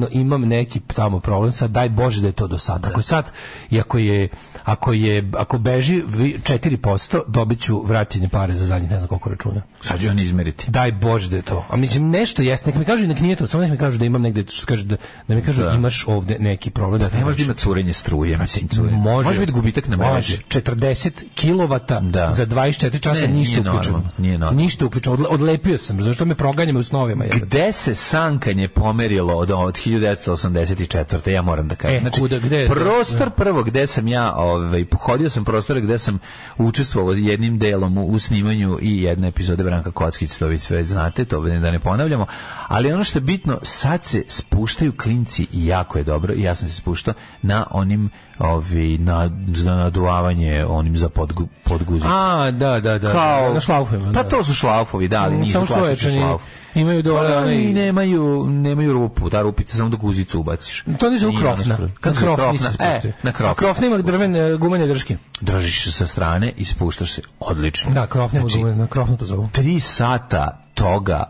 sigurno 0.02 0.22
imam 0.22 0.42
neki 0.42 0.80
tamo 0.80 1.20
problem 1.20 1.52
sad, 1.52 1.72
daj 1.72 1.90
Bože 1.90 2.22
da 2.22 2.28
je 2.28 2.34
to 2.34 2.48
do 2.48 2.60
sada. 2.60 2.90
Ako 2.90 3.00
je 3.00 3.04
sad, 3.04 3.32
i 3.70 3.80
ako 3.80 3.98
je, 3.98 4.30
ako 4.64 4.94
je, 4.94 5.30
ako 5.34 5.58
beži 5.58 6.04
vi- 6.08 6.40
4%, 6.40 6.82
dobit 7.28 7.60
ću 7.62 7.82
vraćanje 7.82 8.30
pare 8.30 8.56
za 8.56 8.66
zadnjih 8.66 8.92
ne 8.92 9.00
znam 9.00 9.08
koliko 9.10 9.30
računa. 9.30 9.62
Sad 9.82 10.02
ću 10.02 10.08
on 10.10 10.20
izmeriti. 10.20 10.72
Daj 10.72 10.92
Bože 10.94 11.30
da 11.30 11.36
je 11.36 11.42
to. 11.42 11.66
A 11.70 11.76
mislim 11.76 12.10
nešto 12.10 12.42
jeste, 12.42 12.70
nek 12.70 12.76
mi 12.76 12.86
kažu 12.86 13.08
nek 13.08 13.20
nije 13.20 13.36
to, 13.36 13.48
samo 13.48 13.64
nek 13.64 13.72
mi 13.72 13.78
kažu 13.78 13.98
da 13.98 14.06
imam 14.06 14.22
negde 14.22 14.46
što 14.50 14.66
kaže 14.66 14.84
da, 14.86 14.96
da 15.28 15.36
mi 15.36 15.42
kažu 15.42 15.64
Da. 15.64 15.72
imaš 15.72 16.06
ovde 16.08 16.38
neki 16.40 16.70
problem 16.72 17.00
da 17.02 17.10
Ne 17.10 17.26
može 17.26 17.38
da 17.38 17.44
ima 17.44 17.54
curenje 17.54 17.94
struje, 17.94 18.38
mislim, 18.38 18.68
curenje. 18.68 18.92
Može, 18.94 19.28
može 19.28 19.40
biti 19.40 19.52
gubitak 19.52 19.88
na 19.88 19.98
mreži. 19.98 20.38
40 20.40 21.10
kilovata 21.36 22.00
Da. 22.02 22.30
za 22.30 22.46
24 22.46 23.00
časa 23.00 23.22
Ne, 23.22 23.28
ništa 23.30 23.60
uključeno. 23.62 24.04
nije 24.18 24.34
normalno. 24.34 24.58
Ništa 24.58 24.86
uključeno. 24.86 25.16
Odle- 25.16 25.28
odlepio 25.28 25.78
sam, 25.78 26.02
zašto 26.02 26.26
me 26.26 26.36
proganjamo 26.36 26.80
u 26.80 26.84
snovima. 26.84 27.24
jebote. 27.24 27.46
Gde 27.46 27.72
se 27.72 27.96
sankanje 27.96 28.68
pomerilo 28.68 29.34
od, 29.36 29.52
od 29.52 29.76
1984. 29.76 31.30
ja 31.30 31.42
moram 31.42 31.68
da 31.68 31.76
kažem. 31.76 32.08
E, 32.08 32.12
kuda, 32.12 32.40
gde? 32.40 32.68
prostor 32.68 33.30
prvo 33.32 33.64
gde 33.64 33.88
sam 33.88 34.08
ja, 34.08 34.34
ovaj, 34.52 34.86
pohodio 34.86 35.30
sam 35.30 35.46
prostore 35.46 35.82
gde 35.82 35.98
sam 35.98 36.20
učestvovao 36.58 37.14
jednim 37.14 37.58
delom 37.60 37.98
u, 37.98 38.08
u 38.08 38.20
snimanju 38.20 38.78
i 38.82 39.04
jedne 39.04 39.28
epizode 39.28 39.64
Branka 39.64 39.92
Kockić, 39.92 40.38
to 40.38 40.48
vi 40.48 40.58
sve 40.58 40.84
znate, 40.84 41.26
to 41.26 41.42
da 41.42 41.72
ne 41.72 41.80
ponavljamo, 41.80 42.26
ali 42.68 42.92
ono 42.92 43.04
što 43.04 43.18
je 43.18 43.22
bitno, 43.22 43.60
sad 43.64 44.04
se 44.04 44.24
spuštaju 44.28 44.94
klinci 45.02 45.48
i 45.54 45.66
jako 45.66 45.98
je 45.98 46.04
dobro, 46.04 46.34
i 46.34 46.42
ja 46.42 46.56
sam 46.56 46.68
se 46.68 46.76
spuštao 46.76 47.14
na 47.42 47.68
onim 47.72 48.10
ovi, 48.40 48.98
na, 48.98 49.30
za 49.48 49.76
naduvavanje 49.76 50.66
onim 50.66 50.98
za 50.98 51.10
podgu, 51.10 51.48
podguzicu. 51.64 52.10
A, 52.12 52.52
da, 52.52 52.80
da, 52.80 52.98
da. 52.98 53.12
Kao, 53.12 53.54
na 53.54 53.60
šlaufima. 53.60 54.06
pa 54.06 54.24
da. 54.24 54.30
to 54.30 54.44
su 54.44 54.54
šlaufovi, 54.54 55.08
da, 55.08 55.24
ali 55.24 55.38
nisu 55.38 55.58
klasični 55.58 55.78
šloječani 55.78 56.16
šlauf. 56.16 56.42
Imaju 56.76 57.02
dole 57.04 57.28
Pa, 57.28 57.36
onaj- 57.36 57.62
i 57.62 57.74
nemaju, 57.74 58.46
nemaju 58.46 58.94
rupu, 58.94 59.30
ta 59.30 59.42
rupica 59.42 59.78
samo 59.78 59.90
da 59.90 59.98
guzicu 59.98 60.40
ubaciš. 60.40 60.84
To 61.00 61.10
nisu 61.10 61.28
Nije 61.28 61.40
krofna. 61.42 61.78
Kad 62.02 62.16
se 62.16 62.22
krofna, 62.22 62.54
spuštaju. 62.60 62.90
E, 63.04 63.14
na 63.24 63.32
krofna. 63.32 63.54
Krofna 63.56 63.88
ima 63.88 63.98
drvene 63.98 64.58
gumene 64.58 64.88
drške. 64.88 65.18
Držiš 65.42 65.84
se 65.84 65.92
sa 65.92 66.08
strane 66.08 66.52
i 66.58 66.66
spuštaš 66.66 67.12
se. 67.12 67.22
Odlično. 67.40 67.92
Da, 67.94 68.08
krofna 68.08 68.40
Znači, 68.40 68.64
na 68.64 68.88
krofnu 68.88 69.18
to 69.18 69.26
zovu. 69.26 69.50
tri 69.52 69.80
sata 69.80 70.66
toga 70.74 71.24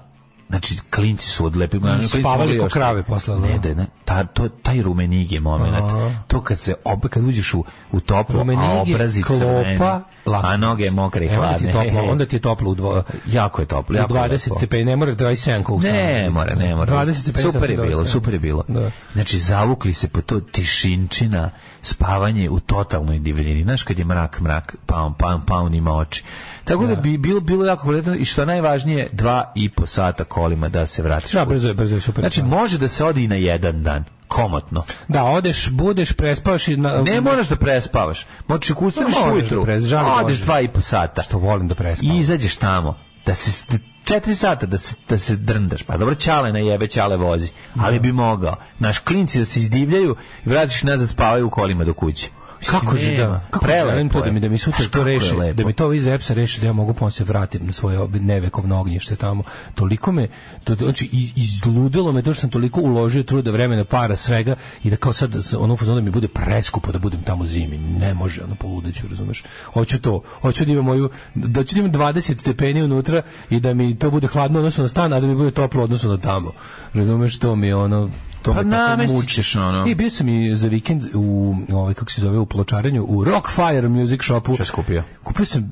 Znači, 0.52 0.78
klinci 0.96 1.28
su 1.28 1.46
odlepi. 1.46 1.80
Klinci 1.80 2.08
su 2.08 2.20
spavali 2.20 2.48
mogli 2.48 2.60
ko 2.60 2.68
krave 2.70 3.04
posle, 3.04 3.36
da. 3.36 3.48
Ne, 3.48 3.60
da, 3.60 3.74
ne. 3.74 3.86
Ta, 4.06 4.24
to, 4.24 4.50
taj 4.50 4.82
rumenig 4.82 5.32
je 5.32 5.40
moment. 5.40 5.92
To 6.28 6.42
kad 6.42 6.60
se, 6.60 6.74
ob, 6.84 7.08
kad 7.08 7.24
uđeš 7.24 7.54
u, 7.54 7.64
u 7.92 8.00
toplo, 8.00 8.36
a 8.36 8.44
Rumenig 8.44 8.88
je 8.88 8.96
obrazi 8.96 9.24
klopa, 9.24 10.02
a 10.44 10.58
noge 10.58 10.92
mokre 10.92 11.26
i 11.26 11.28
ti 11.28 11.36
hladne. 11.36 11.72
toplo, 11.72 12.04
onda 12.04 12.26
ti 12.26 12.36
je 12.36 12.40
toplo 12.40 12.72
u 12.72 12.76
dvo, 12.76 13.04
Jako 13.26 13.62
je 13.62 13.66
toplo. 13.66 13.98
Jako 13.98 14.16
je 14.18 14.22
20 14.22 14.32
lepo. 14.32 14.56
stepeni, 14.56 14.86
ne 14.86 14.96
mora 14.96 15.16
27 15.16 15.64
kao 15.64 15.76
u 15.76 15.80
stanu. 15.80 15.94
Ne, 15.94 16.30
mora, 16.30 16.56
ne 16.56 16.76
mora. 16.76 17.06
20 17.06 17.14
stepeni. 17.14 17.44
Super 17.44 17.70
je 17.70 17.78
bilo, 17.78 18.06
super 18.06 18.34
je 18.34 18.40
bilo. 18.40 18.64
Da. 18.68 18.92
Znači, 19.14 19.40
zavukli 19.40 19.94
se 19.94 20.08
po 20.08 20.22
to 20.22 20.40
tišinčina, 20.40 21.50
spavanje 21.82 22.50
u 22.50 22.60
totalnoj 22.60 23.20
divljini. 23.20 23.64
Znaš, 23.64 23.84
kad 23.84 24.00
je 24.00 24.06
mrak, 24.06 24.42
mrak, 24.42 24.76
paun, 24.86 25.14
paun, 25.14 25.42
paun 25.42 25.74
ima 25.74 25.96
oči. 25.96 26.24
Tako 26.64 26.86
da 26.86 26.96
bi 26.96 27.18
bilo, 27.18 27.40
bilo 27.40 27.66
jako 27.66 27.84
kvalitetno 27.84 28.16
i 28.16 28.26
što 28.26 28.42
je 28.42 28.46
najvažnije, 28.46 29.10
dva 29.12 29.52
i 29.56 29.70
po 29.70 29.86
sata 29.86 30.24
kolima 30.24 30.70
da 30.70 30.86
se 30.86 31.04
vratiš. 31.04 31.32
Da, 31.32 31.46
brzo 31.46 31.68
je, 31.68 31.74
brzo 31.74 31.96
je, 31.96 32.02
super. 32.02 32.24
Znači, 32.24 32.44
može 32.44 32.78
da 32.78 32.88
se 32.88 33.06
odi 33.06 33.24
i 33.24 33.28
na 33.28 33.36
jedan 33.36 33.84
dan. 33.84 34.04
Komotno. 34.28 34.84
Da, 35.08 35.24
odeš, 35.24 35.70
budeš, 35.70 36.14
prespavaš 36.14 36.68
i... 36.68 36.78
Na, 36.78 37.02
Ne 37.02 37.22
moraš 37.22 37.48
da 37.48 37.56
prespavaš. 37.56 38.26
Možeš 38.48 38.72
ako 38.72 38.86
ustaneš 38.86 39.16
da 39.26 39.34
ujutru, 39.34 39.66
da 39.90 40.16
odeš 40.24 40.40
dva 40.40 40.62
i 40.62 40.68
po 40.68 40.82
sata. 40.82 41.24
Što 41.24 41.38
volim 41.38 41.68
da 41.68 41.76
prespavam. 41.76 42.16
I 42.16 42.20
izađeš 42.20 42.56
tamo. 42.56 42.98
Da 43.26 43.34
se 43.34 43.66
da 43.72 43.91
četiri 44.04 44.36
sata 44.36 44.66
da 44.66 44.78
se, 44.78 44.96
da 45.10 45.18
se 45.18 45.36
drndaš. 45.36 45.84
Pa 45.84 45.98
dobro, 45.98 46.16
čale 46.16 46.54
na 46.54 46.60
jebe, 46.60 46.88
čale 46.88 47.18
vozi. 47.18 47.50
Ali 47.80 48.00
bi 48.00 48.12
mogao. 48.12 48.56
Naš 48.80 49.00
klinci 49.00 49.40
da 49.40 49.46
se 49.46 49.60
izdivljaju 49.60 50.16
i 50.46 50.50
vratiš 50.50 50.84
nazad 50.84 51.10
spavaju 51.10 51.48
u 51.48 51.50
kolima 51.50 51.84
do 51.84 51.94
kuće. 51.94 52.28
Kako 52.62 52.98
že 52.98 53.12
nema. 53.12 53.24
da? 53.24 53.42
Kako 53.50 53.66
želim 53.68 54.10
to 54.10 54.18
je. 54.18 54.26
da 54.26 54.32
mi 54.32 54.40
da 54.40 54.50
mi 54.50 54.58
sutra 54.58 54.86
to 54.88 55.00
je 55.00 55.06
reši, 55.06 55.36
da 55.54 55.66
mi 55.66 55.74
to 55.74 55.94
iz 55.94 56.08
EPS-a 56.08 56.34
reši 56.34 56.62
da 56.62 56.68
ja 56.68 56.74
mogu 56.74 56.94
ponovo 56.94 57.12
se 57.12 57.24
vratim 57.24 57.66
na 57.66 57.72
svoje 57.72 58.00
nevekovno 58.12 58.80
ognjište 58.80 59.16
tamo. 59.16 59.44
Toliko 59.76 60.12
me 60.12 60.28
to 60.64 60.76
znači 60.76 61.10
iz- 61.12 61.32
izludilo 61.38 62.12
me 62.12 62.22
to 62.22 62.34
što 62.34 62.42
sam 62.42 62.50
toliko 62.50 62.82
uložio 62.82 63.24
truda, 63.24 63.52
vremena, 63.52 63.86
para, 63.86 64.16
svega 64.16 64.56
i 64.84 64.90
da 64.90 64.96
kao 64.96 65.14
sad 65.14 65.32
ono 65.58 65.76
fazon 65.76 65.96
da 65.96 66.02
mi 66.02 66.12
bude 66.12 66.28
preskupo 66.28 66.92
da 66.92 67.00
budem 67.00 67.22
tamo 67.22 67.46
zimi. 67.46 67.78
Ne 67.78 68.14
može, 68.14 68.44
ono 68.44 68.56
poludeću, 68.56 69.08
razumeš? 69.08 69.44
Hoću 69.66 70.00
to. 70.00 70.22
Hoću 70.42 70.66
da 70.66 70.72
imam 70.72 70.86
moju 70.86 71.10
da 71.36 71.64
ću 71.64 71.76
da 71.76 71.80
imam 71.80 71.92
20 71.92 72.38
stepeni 72.38 72.84
unutra 72.84 73.22
i 73.50 73.60
da 73.60 73.74
mi 73.74 73.96
to 73.96 74.12
bude 74.12 74.28
hladno 74.28 74.60
u 74.60 74.62
odnosu 74.62 74.82
na 74.82 74.88
stan, 74.88 75.14
a 75.14 75.20
da 75.20 75.28
mi 75.28 75.36
bude 75.36 75.52
toplo 75.52 75.82
u 75.82 75.84
odnosu 75.84 76.10
na 76.10 76.18
tamo. 76.18 76.52
Razumeš 76.94 77.40
to 77.40 77.56
mi 77.56 77.68
je 77.68 77.76
ono 77.76 78.10
to 78.42 78.54
Pa 78.54 78.64
me 78.64 78.72
tako 78.72 78.90
namestit 78.90 79.16
muči. 79.16 79.28
ćeš 79.30 79.56
ono. 79.56 79.86
I 79.88 79.96
bio 79.96 80.10
sam 80.10 80.30
i 80.30 80.56
za 80.56 80.68
vikend 80.68 81.04
u 81.14 81.56
ovaj 81.70 81.94
kako 81.94 82.12
se 82.12 82.22
zove 82.22 82.38
u 82.38 82.46
pločarenju 82.52 83.06
u 83.08 83.24
Rockfire 83.24 83.90
Music 83.90 84.24
Shopu. 84.24 84.56
Šta 84.56 84.66
si 84.66 84.72
kupio? 84.72 85.04
Sam 85.44 85.72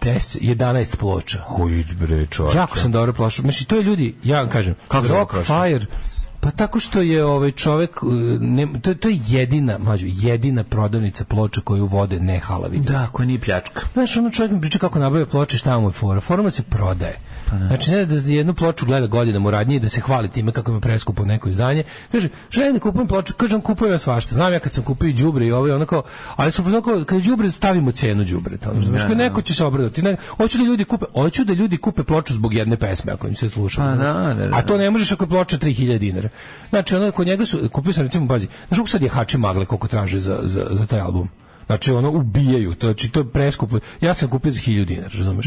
10 0.00 0.40
11 0.40 0.96
ploča. 0.96 1.40
Huj, 1.46 1.84
bre, 2.00 2.26
čovječe. 2.26 2.58
Jako 2.58 2.78
sam 2.78 2.92
dobro 2.92 3.12
ploča. 3.12 3.42
Znači 3.42 3.68
to 3.68 3.76
je 3.76 3.82
ljudi, 3.82 4.14
ja 4.24 4.40
vam 4.40 4.48
kažem, 4.48 4.74
Kako 4.88 5.08
Rockfire 5.08 5.86
Pa 6.46 6.50
tako 6.50 6.80
što 6.80 7.00
je 7.00 7.24
ovaj 7.24 7.50
čovek 7.50 8.02
uh, 8.02 8.12
ne, 8.40 8.66
to, 8.82 8.94
to 8.94 9.08
je 9.08 9.18
jedina, 9.26 9.78
mlađo, 9.78 10.06
jedina 10.08 10.64
prodavnica 10.64 11.24
ploča 11.24 11.60
koju 11.60 11.86
vode 11.86 12.20
ne 12.20 12.38
halavi. 12.38 12.78
Da, 12.78 13.08
koja 13.12 13.26
nije 13.26 13.40
pljačka. 13.40 13.80
Znaš, 13.92 14.16
ono 14.16 14.30
čovjek 14.30 14.52
mi 14.52 14.60
priča 14.60 14.78
kako 14.78 14.98
nabavlja 14.98 15.26
ploče, 15.26 15.58
šta 15.58 15.78
mu 15.78 15.88
je 15.88 15.92
fora. 15.92 16.20
Fora 16.20 16.42
mu 16.42 16.50
se 16.50 16.62
prodaje. 16.62 17.18
Znači, 17.50 17.90
ne 17.90 18.04
da 18.06 18.14
jednu 18.14 18.54
ploču 18.54 18.86
gleda 18.86 19.06
godinama 19.06 19.48
u 19.48 19.50
radnji 19.50 19.76
i 19.76 19.80
da 19.80 19.88
se 19.88 20.00
hvali 20.00 20.28
time 20.28 20.52
kako 20.52 20.70
ima 20.70 20.80
preskupo 20.80 21.24
neko 21.24 21.48
izdanje. 21.48 21.84
Kaže, 22.12 22.28
želim 22.50 22.74
da 22.74 22.80
kupujem 22.80 23.08
ploču, 23.08 23.34
kaže, 23.36 23.54
on 23.54 23.60
kupuje 23.60 23.92
ja 23.92 23.98
svašta. 23.98 24.34
Znam 24.34 24.52
ja 24.52 24.58
kad 24.58 24.72
sam 24.72 24.84
kupio 24.84 25.12
đubre 25.12 25.46
i 25.46 25.52
ovo 25.52 25.68
i 25.68 25.70
onako, 25.70 26.02
ali 26.36 26.52
su 26.52 26.62
onako, 26.66 27.04
kad 27.04 27.22
đubre 27.22 27.50
stavimo 27.50 27.92
cenu 27.92 28.24
đubreta. 28.24 28.70
Ono, 28.70 28.82
znaš, 28.82 29.02
kad 29.02 29.16
neko 29.16 29.42
će 29.42 29.54
se 29.54 29.64
obradovati. 29.64 30.02
Ne, 30.02 30.16
hoću 30.36 30.58
da 30.58 30.64
ljudi 30.64 30.84
kupe, 30.84 31.06
hoću 31.14 31.44
da 31.44 31.52
ljudi 31.52 31.76
kupe 31.76 32.02
ploču 32.02 32.34
zbog 32.34 32.54
jedne 32.54 32.76
pesme 32.76 33.12
ako 33.12 33.28
im 33.28 33.34
se 33.34 33.48
sluša. 33.48 33.80
Pa 33.80 33.94
da, 33.94 34.34
da, 34.38 34.46
da. 34.46 34.56
A 34.56 34.62
to 34.62 34.78
ne 34.78 34.90
možeš 34.90 35.12
ako 35.12 35.24
je 35.24 35.28
ploča 35.28 35.58
3000 35.58 35.98
dinara. 35.98 36.28
Znači, 36.70 36.94
ono, 36.94 37.10
kod 37.10 37.26
njega 37.26 37.46
su, 37.46 37.68
kupio 37.72 37.92
sam 37.92 38.02
recimo, 38.02 38.28
pazi, 38.28 38.46
kako 38.70 38.86
sad 38.86 39.02
je 39.02 39.08
Hači 39.08 39.38
Magle 39.38 39.66
koliko 39.66 39.88
traže 39.88 40.20
za, 40.20 40.38
za, 40.42 40.66
za 40.70 40.86
taj 40.86 41.00
album? 41.00 41.28
Znači 41.66 41.92
ono 41.92 42.10
ubijaju, 42.10 42.74
to 42.74 42.86
znači 42.86 43.08
to 43.08 43.20
je 43.20 43.26
preskupo. 43.26 43.78
Ja 44.00 44.14
sam 44.14 44.28
kupio 44.28 44.50
za 44.50 44.60
1000 44.60 44.84
dinara, 44.84 45.10
razumeš? 45.14 45.46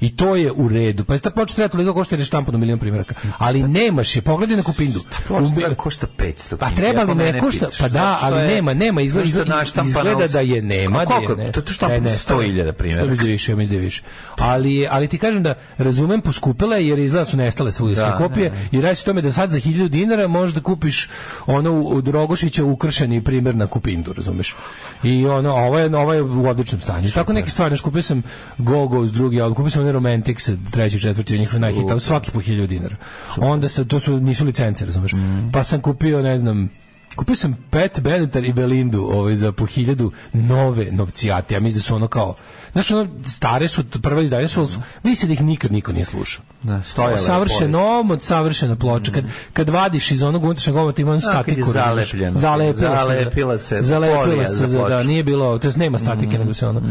I 0.00 0.16
to 0.16 0.36
je 0.36 0.52
u 0.52 0.68
redu. 0.68 1.04
Pa 1.04 1.18
sta 1.18 1.30
ploča 1.30 1.54
treba 1.54 1.68
toliko 1.68 1.94
košta 1.94 2.14
jer 2.14 2.20
je 2.20 2.24
štampano 2.24 2.58
milion 2.58 2.78
primjeraka. 2.78 3.14
Ali 3.38 3.62
nemaš 3.62 4.16
je, 4.16 4.22
pogledaj 4.22 4.56
na 4.56 4.62
kupindu. 4.62 5.00
Ploča 5.26 5.54
treba 5.54 5.68
da 5.68 5.74
košta 5.74 6.06
500 6.08 6.56
Pa 6.56 6.70
treba 6.70 7.02
li 7.02 7.14
ne 7.14 7.40
košta? 7.40 7.68
Pa 7.80 7.88
da, 7.88 8.18
ali 8.22 8.40
je- 8.40 8.46
nema, 8.46 8.74
nema, 8.74 9.00
izgleda, 9.00 9.24
je 9.24 9.28
izgleda, 9.28 9.62
izgleda 9.84 10.26
da 10.28 10.40
je 10.40 10.62
nema. 10.62 11.04
Da 11.04 11.14
je 11.14 11.36
ne. 11.36 11.52
To- 11.52 11.60
to 11.62 11.86
Da 11.86 11.94
je 11.94 12.00
nestalo. 12.00 12.42
100.000 12.42 12.72
primjeraka. 12.72 13.08
Mislim 13.08 13.24
da 13.24 13.28
je 13.28 13.32
više, 13.32 13.54
mislim 13.54 13.68
da 13.70 13.76
je 13.76 13.84
više. 13.84 14.02
Ali, 14.36 14.86
ali 14.90 15.08
ti 15.08 15.18
kažem 15.18 15.42
da 15.42 15.54
razumem 15.78 16.20
poskupile 16.20 16.86
jer 16.86 16.98
izgleda 16.98 17.24
su 17.24 17.36
nestale 17.36 17.72
svoje 17.72 17.94
Da, 17.94 18.02
sve 18.02 18.18
kopije 18.18 18.52
i 18.72 18.80
radi 18.80 18.96
se 18.96 19.04
tome 19.04 19.22
da 19.22 19.32
sad 19.32 19.50
za 19.50 19.60
1000 19.60 19.88
dinara 19.88 20.28
možeš 20.28 20.54
da 20.54 20.60
kupiš 20.60 21.08
ono 21.46 21.82
od 21.82 22.08
Rogošića 22.08 22.64
ukršeni 22.64 23.24
primjer 23.24 23.54
na 23.54 23.66
kupindu, 23.66 24.12
razumeš? 24.12 24.56
I 25.02 25.26
ono, 25.26 25.57
ovo 25.58 25.78
je, 25.78 25.96
ovo 25.96 26.14
je 26.14 26.22
u 26.22 26.48
odličnom 26.48 26.80
stanju. 26.80 27.10
Tako 27.10 27.32
neke 27.32 27.50
stvari, 27.50 27.70
znaš, 27.70 27.80
kupio 27.80 28.02
sam 28.02 28.22
Gogo 28.58 28.98
uz 28.98 29.12
drugi 29.12 29.40
album, 29.40 29.54
kupio 29.54 29.70
sam 29.70 29.80
onaj 29.80 29.92
Romantics, 29.92 30.50
treći, 30.70 31.00
četvrti, 31.00 31.38
njihov 31.38 31.60
najhit, 31.60 31.84
svaki 32.00 32.30
po 32.30 32.40
1000 32.40 32.66
dinara. 32.66 32.96
Onda 33.36 33.68
se, 33.68 33.88
to 33.88 34.00
su, 34.00 34.20
nisu 34.20 34.44
licence, 34.44 34.84
razumeš? 34.84 35.12
Pa 35.52 35.64
sam 35.64 35.80
kupio, 35.80 36.22
ne 36.22 36.38
znam, 36.38 36.68
Kupio 37.16 37.36
sam 37.36 37.56
Pet 37.70 38.00
Benetar 38.00 38.44
i 38.44 38.52
Belindu 38.52 39.02
ovaj, 39.02 39.34
za 39.36 39.52
po 39.52 39.66
hiljadu 39.66 40.12
nove 40.32 40.92
novcijate. 40.92 41.54
Ja 41.54 41.60
mislim 41.60 41.78
da 41.78 41.82
su 41.82 41.94
ono 41.94 42.08
kao... 42.08 42.34
Znaš, 42.72 42.90
ono, 42.90 43.08
stare 43.24 43.68
su, 43.68 43.84
prva 44.02 44.22
izdanja 44.22 44.48
su, 44.48 44.66
su, 44.66 44.80
vidi 45.04 45.16
se 45.16 45.26
da 45.26 45.32
ih 45.32 45.42
nikad 45.42 45.72
niko 45.72 45.92
nije 45.92 46.04
slušao. 46.04 46.44
Da, 46.62 46.82
stojale 46.82 47.18
Savršen 47.18 47.74
omot, 47.74 48.22
savršena 48.22 48.76
ploča. 48.76 49.12
Kad, 49.12 49.24
kad 49.52 49.68
vadiš 49.68 50.10
iz 50.10 50.22
onog 50.22 50.44
unutrašnjeg 50.44 50.76
omota 50.76 51.02
ima 51.02 51.10
onu 51.10 51.20
A, 51.24 51.42
kad 51.42 51.48
je 51.48 51.54
statiku. 51.54 51.72
zalepljeno. 51.72 52.40
Zalepila. 52.40 53.04
Zalepila 53.06 53.58
se, 53.58 53.82
Zalepila 53.82 54.48
se, 54.48 54.66
za 54.66 54.88
da, 54.88 55.02
nije 55.02 55.22
bilo, 55.22 55.58
to 55.58 55.68
nema 55.76 55.98
statike, 55.98 56.38
nego 56.38 56.54
se 56.54 56.66
ono. 56.66 56.82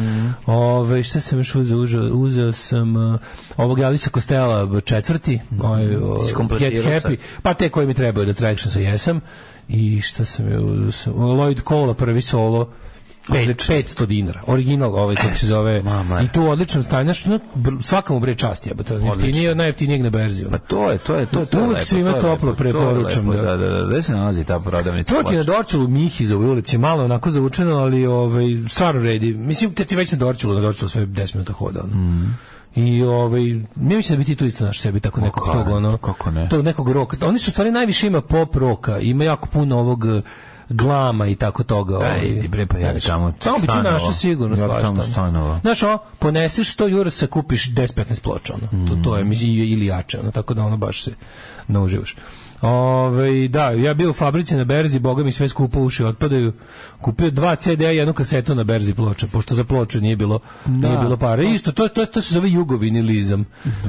Ove, 0.45 1.03
šta 1.03 1.21
sam 1.21 1.39
još 1.39 1.55
uzeo? 1.55 1.77
Uzeo, 1.77 2.01
uzeo 2.03 2.53
sam 2.53 2.95
uh, 2.95 3.19
ovog 3.57 3.79
Elvisa 3.79 4.09
Kostela 4.09 4.81
četvrti, 4.81 5.39
ovaj, 5.61 5.95
o, 5.95 6.23
Si 6.23 6.33
kompletirao 6.33 6.91
Get? 6.91 7.03
Happy, 7.03 7.17
pa 7.41 7.53
te 7.53 7.69
koji 7.69 7.87
mi 7.87 7.93
trebaju 7.93 8.25
da 8.25 8.33
Traction 8.33 8.71
sa 8.71 8.79
jesam. 8.79 9.21
I 9.67 10.01
šta 10.01 10.25
sam 10.25 10.47
je 10.47 10.91
sam- 10.91 11.13
Lloyd 11.13 11.67
Cole, 11.67 11.93
prvi 11.93 12.21
solo, 12.21 12.69
Pet, 13.31 13.69
500 13.69 14.05
dinara. 14.05 14.41
Original 14.47 14.95
ovaj 14.95 15.15
kako 15.15 15.35
se 15.35 15.47
zove. 15.47 15.81
Mama. 15.81 16.21
I 16.21 16.27
tu 16.27 16.43
ono, 17.25 17.39
br- 17.55 17.81
svaka 17.81 18.13
mu 18.13 18.19
bre 18.19 18.35
čast 18.35 18.67
jebote. 18.67 18.93
Jeftinije 18.93 19.51
od 19.51 19.57
najjeftinijeg 19.57 20.01
na 20.01 20.09
berzi. 20.09 20.45
Pa 20.51 20.57
to 20.57 20.91
je, 20.91 20.97
to 20.97 21.15
je, 21.15 21.25
to 21.25 21.39
je, 21.39 21.45
to 21.45 21.59
je 21.59 21.63
Uvek 21.63 21.83
svima 21.83 22.11
to 22.11 22.17
je 22.17 22.21
toplo 22.21 22.49
je 22.49 22.55
preporučam, 22.55 23.27
da. 23.27 23.41
Da, 23.41 23.57
da, 23.57 23.69
da, 23.69 23.87
gde 23.87 24.01
se 24.01 24.13
nalazi 24.13 24.43
ta 24.43 24.59
prodavnica? 24.59 25.21
To 25.21 25.31
je 25.31 25.37
na? 25.37 25.43
Dorčulu 25.43 25.87
Mihizovoj 25.87 26.49
ulici, 26.49 26.77
malo 26.77 27.03
onako 27.03 27.31
zavučeno, 27.31 27.75
ali 27.75 28.05
ovaj, 28.05 28.45
stvarno 28.69 29.01
redi. 29.01 29.33
Mislim, 29.33 29.73
kad 29.73 29.89
si 29.89 29.95
već 29.95 30.11
na 30.11 30.17
Dorčulu, 30.17 30.53
na 30.53 30.61
Dorčulu 30.61 30.89
sve 30.89 31.05
10 31.05 31.35
minuta 31.35 31.53
hoda. 31.53 31.81
Ono. 31.83 32.27
I 32.75 33.03
ovaj 33.03 33.43
ne 33.75 33.95
mislim 33.95 34.17
da 34.17 34.17
bi 34.17 34.25
ti 34.25 34.35
tu 34.35 34.45
isto 34.45 34.65
naš 34.65 34.79
sebi 34.79 34.99
tako 34.99 35.21
nekog 35.21 35.43
Kako 35.43 35.57
tog 35.57 35.67
ono 35.67 35.97
kako 35.97 36.31
ne? 36.31 36.49
tog 36.49 36.65
nekog 36.65 36.91
roka. 36.91 37.17
Oni 37.27 37.39
su 37.39 37.51
stvari 37.51 37.71
najviše 37.71 38.07
ima 38.07 38.21
pop 38.21 38.55
roka, 38.55 38.99
ima 38.99 39.23
jako 39.23 39.47
puno 39.47 39.79
ovog 39.79 40.05
glama 40.69 41.27
i 41.27 41.35
tako 41.35 41.63
toga. 41.63 41.97
ovaj. 41.97 42.19
idi 42.19 42.47
bre, 42.47 42.65
pa 42.65 42.77
ja 42.77 42.93
bi 42.93 43.01
tamo 43.01 43.31
Tamo 43.33 43.57
bi 43.57 43.67
ti 43.67 43.73
našao 43.83 44.13
sigurno 44.13 44.55
Ja 44.57 44.67
bi 44.67 44.73
tamo 44.75 44.95
svašta. 44.95 45.11
stanovao. 45.11 45.59
Znaš, 45.59 45.83
o, 45.83 45.97
poneseš 46.19 46.67
100 46.69 46.87
jurasa, 46.87 47.27
kupiš 47.27 47.65
10-15 47.67 48.21
ploča, 48.21 48.53
ono. 48.55 48.87
To, 48.87 48.95
to 48.95 49.17
je, 49.17 49.23
mislim, 49.23 49.49
i- 49.49 49.71
ili 49.71 49.85
jače, 49.85 50.19
ono, 50.19 50.31
tako 50.31 50.53
da 50.53 50.63
ono 50.63 50.77
baš 50.77 51.03
se 51.03 51.11
nauživaš. 51.67 52.15
Ove, 52.61 53.47
da, 53.47 53.69
ja 53.69 53.93
bio 53.93 54.09
u 54.09 54.13
fabrici 54.13 54.55
na 54.55 54.63
berzi, 54.63 54.99
boga 54.99 55.23
mi 55.23 55.31
sve 55.31 55.49
skupo 55.49 55.79
uši 55.79 56.03
otpadaju. 56.03 56.53
Kupio 57.01 57.31
dva 57.31 57.55
CD-a 57.55 57.91
i 57.91 57.97
jednu 57.97 58.13
kasetu 58.13 58.55
na 58.55 58.63
berzi 58.63 58.93
ploča, 58.93 59.27
pošto 59.27 59.55
za 59.55 59.63
ploče 59.63 60.01
nije 60.01 60.15
bilo, 60.15 60.39
nije 60.67 60.97
bilo 60.97 61.17
para. 61.17 61.43
Isto, 61.43 61.71
to, 61.71 61.87
to, 61.87 62.05
to 62.05 62.21
se 62.21 62.33
zove 62.33 62.51
jugovinilizam. 62.51 63.45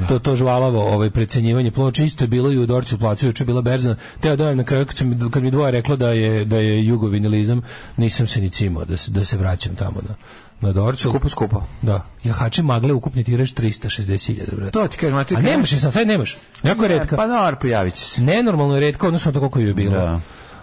To, 0.07 0.19
to 0.19 0.35
žvalavo 0.35 0.83
ovaj, 0.83 1.09
precenjivanje 1.09 1.71
ploča. 1.71 2.03
Isto 2.03 2.23
je 2.23 2.27
bilo 2.27 2.51
i 2.51 2.57
u 2.57 2.65
Dorcu 2.65 2.97
placu, 2.97 3.25
juče 3.25 3.43
je 3.43 3.45
bila 3.45 3.61
berza. 3.61 3.95
Teo 4.19 4.35
dojem 4.35 4.57
na 4.57 4.63
kraju, 4.63 4.85
kad, 4.85 4.97
su 4.97 5.05
mi- 5.05 5.31
kad 5.31 5.43
mi 5.43 5.51
dvoje 5.51 5.71
reklo 5.71 5.95
da 5.95 6.09
je, 6.09 6.45
da 6.45 6.57
je 6.57 6.85
jugovinilizam, 6.85 7.61
nisam 7.97 8.27
se 8.27 8.41
ni 8.41 8.49
cimao 8.49 8.85
da 8.85 8.97
se, 8.97 9.11
da 9.11 9.25
se 9.25 9.37
vraćam 9.37 9.75
tamo 9.75 10.01
na, 10.07 10.15
na 10.61 10.71
Dorcu. 10.71 11.09
Skupo, 11.09 11.29
skupo. 11.29 11.63
Da. 11.81 12.05
Jahači 12.23 12.61
magle 12.61 12.93
ukupni 12.93 13.23
tiraž 13.23 13.53
360.000, 13.53 14.55
brate. 14.55 14.71
To 14.71 14.87
ti 14.87 14.97
kažem, 14.97 15.17
a 15.17 15.23
ti 15.23 15.35
A 15.35 15.41
nemaš 15.41 15.71
je 15.71 15.79
sad, 15.79 16.07
nemaš. 16.07 16.37
Jako 16.63 16.83
je 16.83 16.87
redka. 16.89 17.15
Pa 17.15 17.27
dobro, 17.27 17.55
pojavit 17.61 17.93
će 17.93 18.05
se. 18.05 18.21
Nenormalno 18.21 18.75
je 18.75 18.81
redka, 18.81 19.07
odnosno 19.07 19.31
to 19.31 19.39
koliko 19.39 19.59
je 19.59 19.73
bilo. 19.73 19.91
Da. 19.91 20.19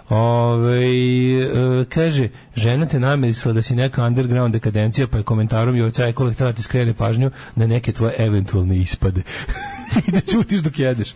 Ove, 0.08 0.86
e, 0.86 1.84
kaže, 1.88 2.28
žena 2.54 2.86
te 2.86 3.00
namirisala 3.00 3.52
da 3.52 3.62
si 3.62 3.74
neka 3.74 4.04
underground 4.04 4.52
dekadencija, 4.52 5.06
pa 5.06 5.18
je 5.18 5.24
komentarom 5.24 5.76
i 5.76 5.82
od 5.82 5.94
Cajkola 5.94 6.32
htjela 6.32 6.52
ti 6.52 6.62
skrene 6.62 6.94
pažnju 6.94 7.30
na 7.54 7.66
neke 7.66 7.92
tvoje 7.92 8.14
eventualne 8.18 8.76
ispade. 8.76 9.22
I 10.08 10.10
da 10.10 10.20
čutiš 10.20 10.60
dok 10.60 10.78
jedeš. 10.78 11.14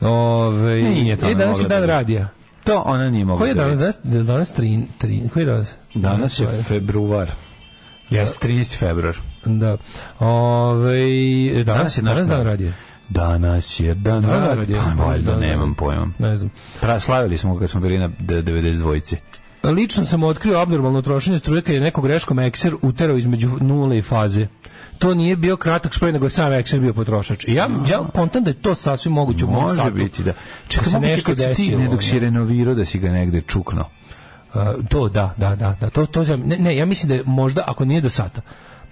Ove, 0.00 0.82
Nije 0.82 1.16
to 1.16 1.28
e, 1.28 1.34
danas 1.34 1.62
je 1.62 1.68
dan 1.68 1.80
da 1.80 1.86
radija. 1.86 2.28
To 2.64 2.82
ona 2.86 3.10
nije 3.10 3.24
mogla 3.24 3.38
Koji 3.38 3.50
je 3.50 3.54
da 3.54 3.62
danas? 3.62 3.78
vidi. 3.78 4.14
Danas, 4.14 4.26
danas 4.26 4.52
trin, 4.52 4.86
trin, 4.98 5.28
koji 5.28 5.42
je 5.42 5.46
danas? 5.46 5.74
Danas 5.94 6.38
je 6.38 6.62
februar. 6.68 7.30
Jeste 8.10 8.48
30. 8.48 8.76
februar. 8.76 9.16
Da. 9.44 9.76
Ove, 10.20 11.04
danas, 11.54 11.66
Danas 11.66 11.98
je 11.98 12.02
naš 12.02 12.14
danas 12.14 12.28
dan 12.28 12.42
radija. 12.42 12.72
Danas 13.08 13.80
je 13.80 13.94
dan 13.94 14.22
Danas 14.22 14.26
dan 14.32 14.48
rad- 14.48 14.58
radija. 14.58 14.82
Pa, 14.96 15.04
valjda, 15.04 15.24
Da, 15.24 15.32
da. 15.32 15.40
nemam 15.40 15.74
pojma. 15.74 16.08
Ne 16.18 16.36
znam. 16.36 16.50
Pra, 16.80 17.00
slavili 17.00 17.38
smo 17.38 17.58
kad 17.58 17.70
smo 17.70 17.80
bili 17.80 17.98
na 17.98 18.08
d- 18.10 18.42
92-ci. 18.42 19.16
Lično 19.64 20.04
sam 20.04 20.22
otkrio 20.22 20.58
abnormalno 20.58 21.02
trošenje 21.02 21.38
struje 21.38 21.62
kad 21.62 21.74
je 21.74 21.80
neko 21.80 22.00
greškom 22.02 22.38
ekser 22.38 22.74
uterao 22.82 23.16
između 23.16 23.50
nule 23.60 23.98
i 23.98 24.02
faze. 24.02 24.46
To 24.98 25.14
nije 25.14 25.36
bio 25.36 25.56
kratak 25.56 25.94
spoj, 25.94 26.12
nego 26.12 26.26
je 26.26 26.30
sam 26.30 26.52
ekser 26.52 26.80
bio 26.80 26.92
potrošač. 26.92 27.44
I 27.44 27.54
ja, 27.54 27.68
ja 27.88 27.98
kontam 28.08 28.44
da 28.44 28.50
je 28.50 28.54
to 28.54 28.74
sasvim 28.74 29.12
moguće 29.12 29.44
u 29.44 29.50
Može 29.50 29.76
satu. 29.76 29.90
biti, 29.90 30.22
da. 30.22 30.32
Da 30.32 30.38
Čekaj, 30.68 30.92
moguće 30.92 31.08
nešto 31.08 31.26
kad 31.26 31.38
si 31.46 31.54
ti, 31.56 31.76
ne, 31.76 31.88
dok 31.88 32.02
si 32.02 32.18
renovirao 32.18 32.74
da 32.74 32.84
si 32.84 32.98
ga 32.98 33.08
negde 33.10 33.40
čukno. 33.40 33.88
Uh, 34.54 34.84
to, 34.88 35.08
da, 35.08 35.34
da, 35.36 35.56
da. 35.56 35.76
da. 35.80 35.90
To, 35.90 36.06
to, 36.06 36.36
ne, 36.36 36.58
ne, 36.58 36.76
ja 36.76 36.86
mislim 36.86 37.08
da 37.08 37.14
je 37.14 37.22
možda, 37.26 37.64
ako 37.66 37.84
nije 37.84 38.00
do 38.00 38.08
sata, 38.08 38.40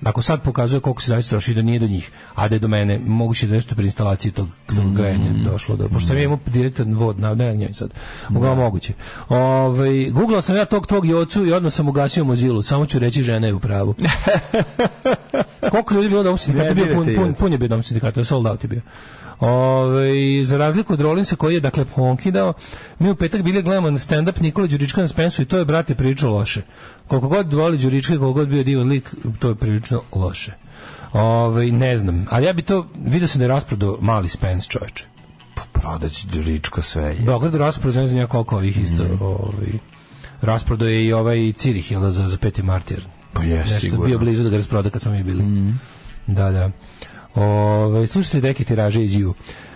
ako 0.04 0.22
sad 0.22 0.42
pokazuje 0.42 0.80
koliko 0.80 1.02
se 1.02 1.08
zaista 1.08 1.30
troši 1.30 1.54
da 1.54 1.62
nije 1.62 1.78
do 1.78 1.86
njih, 1.86 2.10
a 2.34 2.48
da 2.48 2.54
je 2.54 2.58
do 2.58 2.68
mene, 2.68 2.98
moguće 2.98 3.46
da 3.46 3.52
je 3.52 3.56
nešto 3.56 3.74
pri 3.74 3.84
instalaciji 3.84 4.32
tog, 4.32 4.48
tog 4.66 4.94
grejanja 4.94 5.30
došlo 5.44 5.76
do, 5.76 5.88
pošto 5.88 6.08
sam 6.08 6.18
imao 6.18 6.38
direktan 6.46 6.94
vod, 6.94 7.20
na, 7.20 7.34
ne, 7.34 7.72
sad, 7.72 7.90
uglavnom 8.30 8.58
moguće. 8.58 8.92
Ove, 9.28 10.10
googlao 10.10 10.42
sam 10.42 10.56
ja 10.56 10.64
tog 10.64 10.86
tvog 10.86 11.06
jocu 11.06 11.46
i 11.46 11.52
odmah 11.52 11.72
sam 11.72 11.88
ugasio 11.88 12.24
mozilu, 12.24 12.62
samo 12.62 12.86
ću 12.86 12.98
reći 12.98 13.22
žena 13.22 13.46
je 13.46 13.54
u 13.54 13.60
pravu. 13.60 13.94
Koliko 15.70 15.94
ljudi 15.94 16.08
bilo 16.08 16.22
da 16.22 16.36
sindikata 16.36 16.74
bio 16.74 16.94
pun, 16.94 17.08
pun, 17.16 17.34
pun 17.34 17.52
je 17.52 17.58
bio 17.58 17.68
dom 17.68 17.82
sindikata, 17.82 18.24
sold 18.24 18.46
out 18.46 18.64
je 18.64 18.68
bio. 18.68 18.80
Ove, 19.42 20.12
za 20.44 20.56
razliku 20.56 20.92
od 20.92 21.00
Rollinsa 21.00 21.36
koji 21.36 21.54
je 21.54 21.60
dakle 21.60 21.84
ponkidao, 21.86 22.52
mi 22.98 23.10
u 23.10 23.14
petak 23.14 23.42
bili 23.42 23.62
gledamo 23.62 23.90
na 23.90 23.98
stand-up 23.98 24.40
Nikola 24.40 24.66
Đurička 24.66 25.00
na 25.00 25.08
Spensu 25.08 25.42
i 25.42 25.46
to 25.46 25.58
je, 25.58 25.64
brate, 25.64 25.94
pričao 25.94 26.30
loše. 26.30 26.62
Koliko 27.06 27.28
god 27.28 27.52
voli 27.52 27.78
Đurička, 27.78 28.08
koliko 28.10 28.32
god 28.32 28.48
bio 28.48 28.64
divan 28.64 28.88
lik, 28.88 29.10
to 29.38 29.48
je 29.48 29.54
prilično 29.54 30.02
loše. 30.12 30.52
Ove, 31.12 31.66
ne 31.66 31.96
znam, 31.96 32.26
ali 32.30 32.46
ja 32.46 32.52
bi 32.52 32.62
to, 32.62 32.86
vidio 32.96 33.28
sam 33.28 33.38
da 33.38 33.44
je 33.44 33.48
rasprodao 33.48 33.98
mali 34.00 34.28
Spence 34.28 34.68
čovječe. 34.68 35.06
Prodać 35.72 36.24
Đuričko 36.24 36.82
sve 36.82 37.02
je. 37.04 37.20
Beograd 37.20 37.54
rasprodao, 37.54 38.00
ne 38.00 38.06
znam 38.06 38.20
ja 38.20 38.26
koliko 38.26 38.56
ovih 38.56 38.80
isto, 38.80 39.04
Mhm. 39.04 39.22
ovaj, 39.22 39.72
rasprodao 40.40 40.88
je 40.88 41.06
i 41.06 41.12
ovaj 41.12 41.52
Cirih, 41.52 41.90
jel 41.90 42.00
da, 42.00 42.10
za, 42.10 42.28
za 42.28 42.36
peti 42.36 42.62
martir. 42.62 43.04
Pa 43.32 43.42
jes, 43.42 43.80
sigurno. 43.80 44.06
bio 44.06 44.18
blizu 44.18 44.42
da 44.42 44.50
ga 44.50 44.56
rasproda 44.56 44.90
kad 44.90 45.02
smo 45.02 45.12
mi 45.12 45.22
bili. 45.22 45.44
Da, 46.26 46.50
da. 46.50 46.70
Ove, 47.34 48.06
slušajte 48.06 48.40
deke 48.40 48.64
tiraže 48.64 49.04
iz 49.04 49.16
ju. 49.16 49.34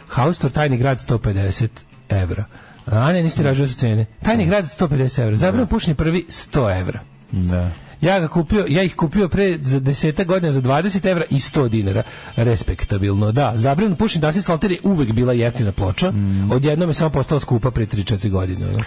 Haustor, 0.08 0.50
tajni 0.50 0.76
grad 0.76 0.98
150 0.98 1.68
evra. 2.08 2.44
A 2.86 3.12
ne, 3.12 3.22
niste 3.22 3.42
tiraže 3.42 3.68
su 3.68 3.74
cene. 3.74 4.06
Tajni 4.22 4.46
grad 4.46 4.64
150 4.64 5.22
evra. 5.22 5.36
Zabrano 5.36 5.66
pušenje 5.66 5.94
prvi 5.94 6.24
100 6.28 6.80
evra. 6.80 7.00
Da. 7.32 7.70
Ja 8.00 8.20
ga 8.20 8.28
kupio, 8.28 8.64
ja 8.68 8.82
ih 8.82 8.96
kupio 8.96 9.28
pre 9.28 9.58
za 9.62 9.80
10 9.80 10.24
godina 10.24 10.52
za 10.52 10.62
20 10.62 11.10
evra 11.10 11.24
i 11.30 11.34
100 11.34 11.68
dinara. 11.68 12.02
Respektabilno, 12.36 13.32
da. 13.32 13.52
Zabrano 13.56 13.96
pušenje 13.96 14.20
da 14.20 14.32
Salter 14.32 14.70
je 14.70 14.80
uvek 14.82 15.12
bila 15.12 15.32
jeftina 15.32 15.72
ploča. 15.72 16.12
Odjednom 16.50 16.90
je 16.90 16.94
samo 16.94 17.10
postala 17.10 17.40
skupa 17.40 17.70
pre 17.70 17.86
3-4 17.86 18.30
godine. 18.30 18.66
ono. 18.66 18.82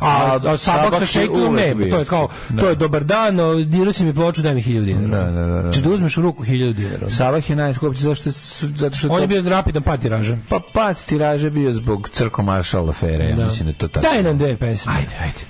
A, 0.00 0.06
A, 0.06 0.34
a, 0.34 0.56
sabak 0.56 0.58
sa 0.84 0.92
sabak 0.92 1.06
šejkom 1.06 1.54
ne, 1.54 1.90
to 1.90 1.98
je 1.98 2.04
kao, 2.04 2.28
to 2.60 2.68
je 2.68 2.74
dobar 2.74 3.04
dan, 3.04 3.36
dirao 3.64 3.92
si 3.92 4.04
mi 4.04 4.14
ploču, 4.14 4.42
daj 4.42 4.54
mi 4.54 4.62
1000 4.62 4.84
dinara. 4.84 5.24
Da, 5.24 5.30
da, 5.32 5.40
da, 5.42 5.54
da. 5.54 5.62
Znači 5.62 5.80
da 5.80 5.90
uzmeš 5.90 6.16
u 6.16 6.22
ruku 6.22 6.44
1000 6.44 6.72
dinara. 6.74 7.10
Savah 7.10 7.50
je 7.50 7.56
najskuplji 7.56 8.00
zašto, 8.00 8.32
su- 8.32 8.68
zato 8.68 8.96
što 8.96 9.08
On 9.08 9.16
to- 9.16 9.20
je 9.20 9.26
bio 9.26 9.42
rapidan 9.42 9.82
pad 9.82 10.00
tiraža. 10.00 10.36
Pa 10.48 10.60
pad 10.72 11.02
tiraže 11.02 11.50
bio 11.50 11.72
zbog 11.72 12.08
crko 12.08 12.42
maršal 12.42 12.90
afere, 12.90 13.24
ja 13.26 13.36
mislim 13.36 13.64
da 13.64 13.70
je 13.70 13.74
to 13.74 13.88
tako. 13.88 14.06
Daj 14.06 14.22
nam 14.22 14.38
dve 14.38 14.56
pesme. 14.56 14.92
Ajde, 14.92 15.16
ajde. 15.20 15.40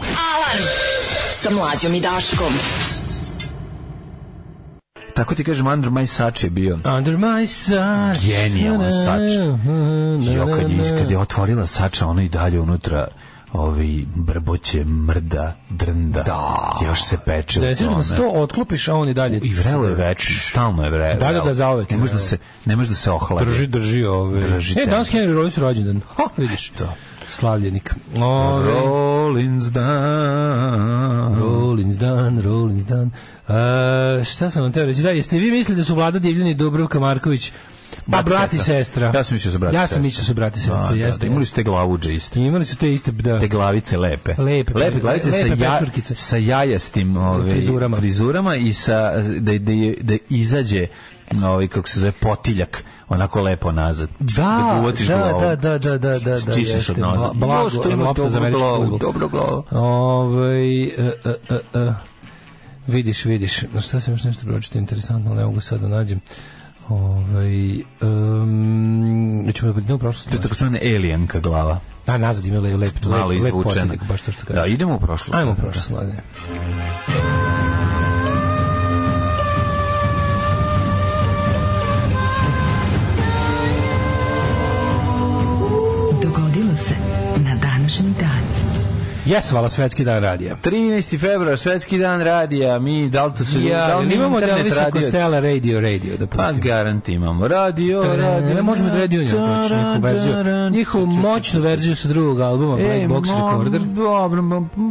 Alarm 0.00 0.64
sa 1.32 1.50
mlađom 1.50 1.94
i 1.94 2.00
Daškom. 2.00 2.52
Tako 5.14 5.34
ti 5.34 5.44
kažem, 5.44 5.66
Under 5.66 5.90
My 5.90 6.06
Sač 6.06 6.44
je 6.44 6.50
bio. 6.50 6.78
Under 6.96 7.16
my 7.16 7.46
sun. 7.46 8.28
Genijalan 8.28 8.92
Sač. 8.92 9.32
Jo, 10.36 10.46
kad 10.46 10.70
je, 10.70 10.98
kad 10.98 11.10
je 11.10 11.18
otvorila 11.18 11.66
Sača, 11.66 12.06
ono 12.06 12.22
i 12.22 12.28
dalje 12.28 12.60
unutra 12.60 13.06
ovi 13.54 14.06
brboće, 14.14 14.84
mrda, 14.84 15.56
drnda. 15.70 16.22
Da. 16.22 16.80
Još 16.86 17.02
se 17.02 17.18
peče. 17.24 17.60
Da 17.60 17.66
je 17.66 17.74
tome. 17.74 18.02
sto 18.02 18.28
otklopiš, 18.28 18.88
a 18.88 18.94
on 18.94 19.08
i 19.08 19.14
dalje. 19.14 19.40
I 19.42 19.54
vrelo 19.54 19.88
je 19.88 19.94
večno, 19.94 20.40
stalno 20.42 20.84
je 20.84 20.90
vrelo. 20.90 21.14
Da, 21.14 21.32
da, 21.32 21.40
da, 21.40 21.54
zauvek 21.54 21.90
Ne 21.90 21.96
može 21.96 22.12
da 22.12 22.18
se, 22.18 22.38
ne 22.64 22.76
može 22.76 22.88
da 22.88 22.94
se 22.94 23.10
ohladi. 23.10 23.46
Drži, 23.46 23.66
drži 23.66 24.04
ove. 24.04 24.40
Drži 24.40 24.80
e, 24.80 24.86
danas 24.86 25.12
Henry 25.12 25.34
Rollins 25.34 25.58
rođendan. 25.58 26.00
Ha, 26.16 26.24
vidiš. 26.36 26.68
To. 26.68 26.94
Slavljenik. 27.28 27.94
Ove, 28.16 28.64
Rollins 28.64 29.64
dan. 29.64 31.34
Rollins 31.34 31.96
dan, 31.96 32.42
Rollins 32.42 32.84
dan. 32.84 33.10
E, 34.20 34.24
šta 34.24 34.50
sam 34.50 34.62
vam 34.62 34.72
teo 34.72 34.86
reći? 34.86 35.02
Da, 35.02 35.10
jeste 35.10 35.38
vi 35.38 35.50
mislili 35.50 35.76
da 35.76 35.84
su 35.84 35.94
Vlada 35.94 36.18
Divljani 36.18 36.50
i 36.50 36.54
Dubrovka 36.54 37.00
Marković 37.00 37.52
Pa 38.10 38.22
Brat 38.22 38.26
i 38.26 38.28
brat 38.28 38.52
i 38.52 38.56
sestra. 38.56 38.74
sestra. 38.74 39.10
Ja 39.14 39.24
sam 39.24 39.34
mislio 39.34 39.52
su 39.52 39.58
brat 39.58 39.72
i 39.72 39.76
Ja 39.76 39.80
sam 39.80 39.86
sestra. 39.88 40.02
mislio 40.02 40.24
su 40.24 40.34
brat 40.34 40.56
i 40.56 40.60
sestra, 40.60 40.76
Da, 40.78 40.88
da, 40.88 40.94
jeste. 40.96 41.18
da, 41.18 41.26
imali 41.26 41.46
su 41.46 41.54
te 41.54 41.62
glavuđe 41.62 42.14
iste. 42.14 42.40
Imali 42.40 42.64
su 42.64 42.76
te 42.76 42.92
iste, 42.92 43.12
da. 43.12 43.40
Te 43.40 43.48
glavice 43.48 43.96
lepe. 43.96 44.34
Lepe, 44.38 44.74
lepe 44.74 45.00
glavice 45.00 45.30
lepe 45.30 45.56
sa, 45.56 45.64
ja, 45.64 45.80
sa 46.14 46.36
jajastim 46.36 47.16
ove, 47.16 47.50
Frizurama. 47.52 47.96
frizurama 47.96 48.56
i 48.56 48.72
sa, 48.72 49.12
da, 49.22 49.58
da, 49.58 49.72
da 50.00 50.16
izađe 50.28 50.86
ovaj, 51.44 51.68
kako 51.68 51.88
se 51.88 52.00
zove, 52.00 52.12
potiljak 52.12 52.84
onako 53.08 53.42
lepo 53.42 53.72
nazad. 53.72 54.08
Da, 54.18 54.82
da, 55.06 55.16
glavom. 55.16 55.40
da, 55.40 55.56
da, 55.56 55.78
da, 55.78 55.98
da, 55.98 56.18
da, 56.18 56.38
da, 56.46 56.54
Čišćeš 56.54 56.74
jeste. 56.74 56.92
od. 56.92 56.98
Bla- 56.98 57.32
blago, 57.34 57.70
što 57.70 57.90
ima 57.90 58.04
za 58.04 58.12
dobru 58.12 58.36
američki 58.36 58.60
glavu. 58.60 58.98
Dobro 58.98 59.28
glavu. 59.28 59.64
Ovaj 59.70 60.84
e, 60.84 60.90
e, 61.24 61.34
e, 61.50 61.80
e. 61.80 61.92
vidiš, 62.86 63.24
vidiš. 63.24 63.58
Šta 63.82 64.00
sam 64.00 64.14
još 64.14 64.24
nešto 64.24 64.46
pročitao 64.46 64.78
interesantno, 64.78 65.30
ali 65.30 65.38
ne 65.38 65.46
mogu 65.46 65.60
sad 65.60 65.80
da 65.80 65.88
nađem. 65.88 66.20
Ovaj 66.88 67.76
um, 67.76 69.52
ćemo 69.54 69.72
da 69.72 69.72
budemo 69.72 69.94
u 69.94 69.98
prošlosti. 69.98 70.30
To 70.30 70.36
je 70.36 70.42
tako 70.42 70.54
zvane 70.54 70.80
alienka 70.82 71.40
glava. 71.40 71.80
A, 72.06 72.18
nazad 72.18 72.44
ima 72.44 72.60
lep, 72.60 72.80
lep, 72.80 72.92
lep, 73.04 73.42
lep 73.42 73.52
potiljak, 73.52 74.04
baš 74.08 74.20
to 74.22 74.32
što 74.32 74.46
kažeš. 74.46 74.62
Da, 74.62 74.66
idemo 74.66 74.94
u 74.94 74.98
prošlost. 74.98 75.34
Ajmo 75.34 75.52
u 75.52 75.54
prošlost, 75.54 75.90
mladine. 75.90 76.22
Dogodilo 76.48 77.73
Jes, 89.26 89.50
hvala 89.50 89.68
svetski 89.68 90.04
dan 90.04 90.22
radija. 90.22 90.56
13. 90.56 91.20
februar, 91.20 91.58
svetski 91.58 91.98
dan 91.98 92.20
radija, 92.20 92.78
mi, 92.78 93.08
da 93.08 93.24
li 93.26 93.32
to 93.38 93.44
su... 93.44 93.60
Ja, 93.60 93.86
da 93.86 93.98
li 93.98 94.06
mi 94.06 94.14
imamo 94.14 94.40
da 94.40 94.48
Elvisa 94.48 94.80
radio? 94.80 95.00
Costello 95.00 95.40
radio, 95.40 95.80
radio, 95.80 96.16
da 96.16 96.26
Pa 96.26 96.36
pustimo. 96.38 96.60
garant 96.64 97.08
imamo. 97.08 97.48
Radio, 97.48 98.02
radio. 98.04 98.54
Ne 98.54 98.62
možemo 98.62 98.88
da 98.88 98.96
radio 98.96 99.22
njom 99.22 99.30
proći 99.30 99.74
njihovu 99.74 100.00
verziju. 100.00 100.34
Njihovu 100.70 101.06
moćnu 101.06 101.60
verziju 101.60 101.96
sa 101.96 102.08
drugog 102.08 102.40
albuma, 102.40 102.76
Black 102.76 102.88
E, 102.94 103.06
Box 103.08 103.22
mo- 103.24 103.50
Recorder. 103.50 103.80
Dobro, 103.80 104.42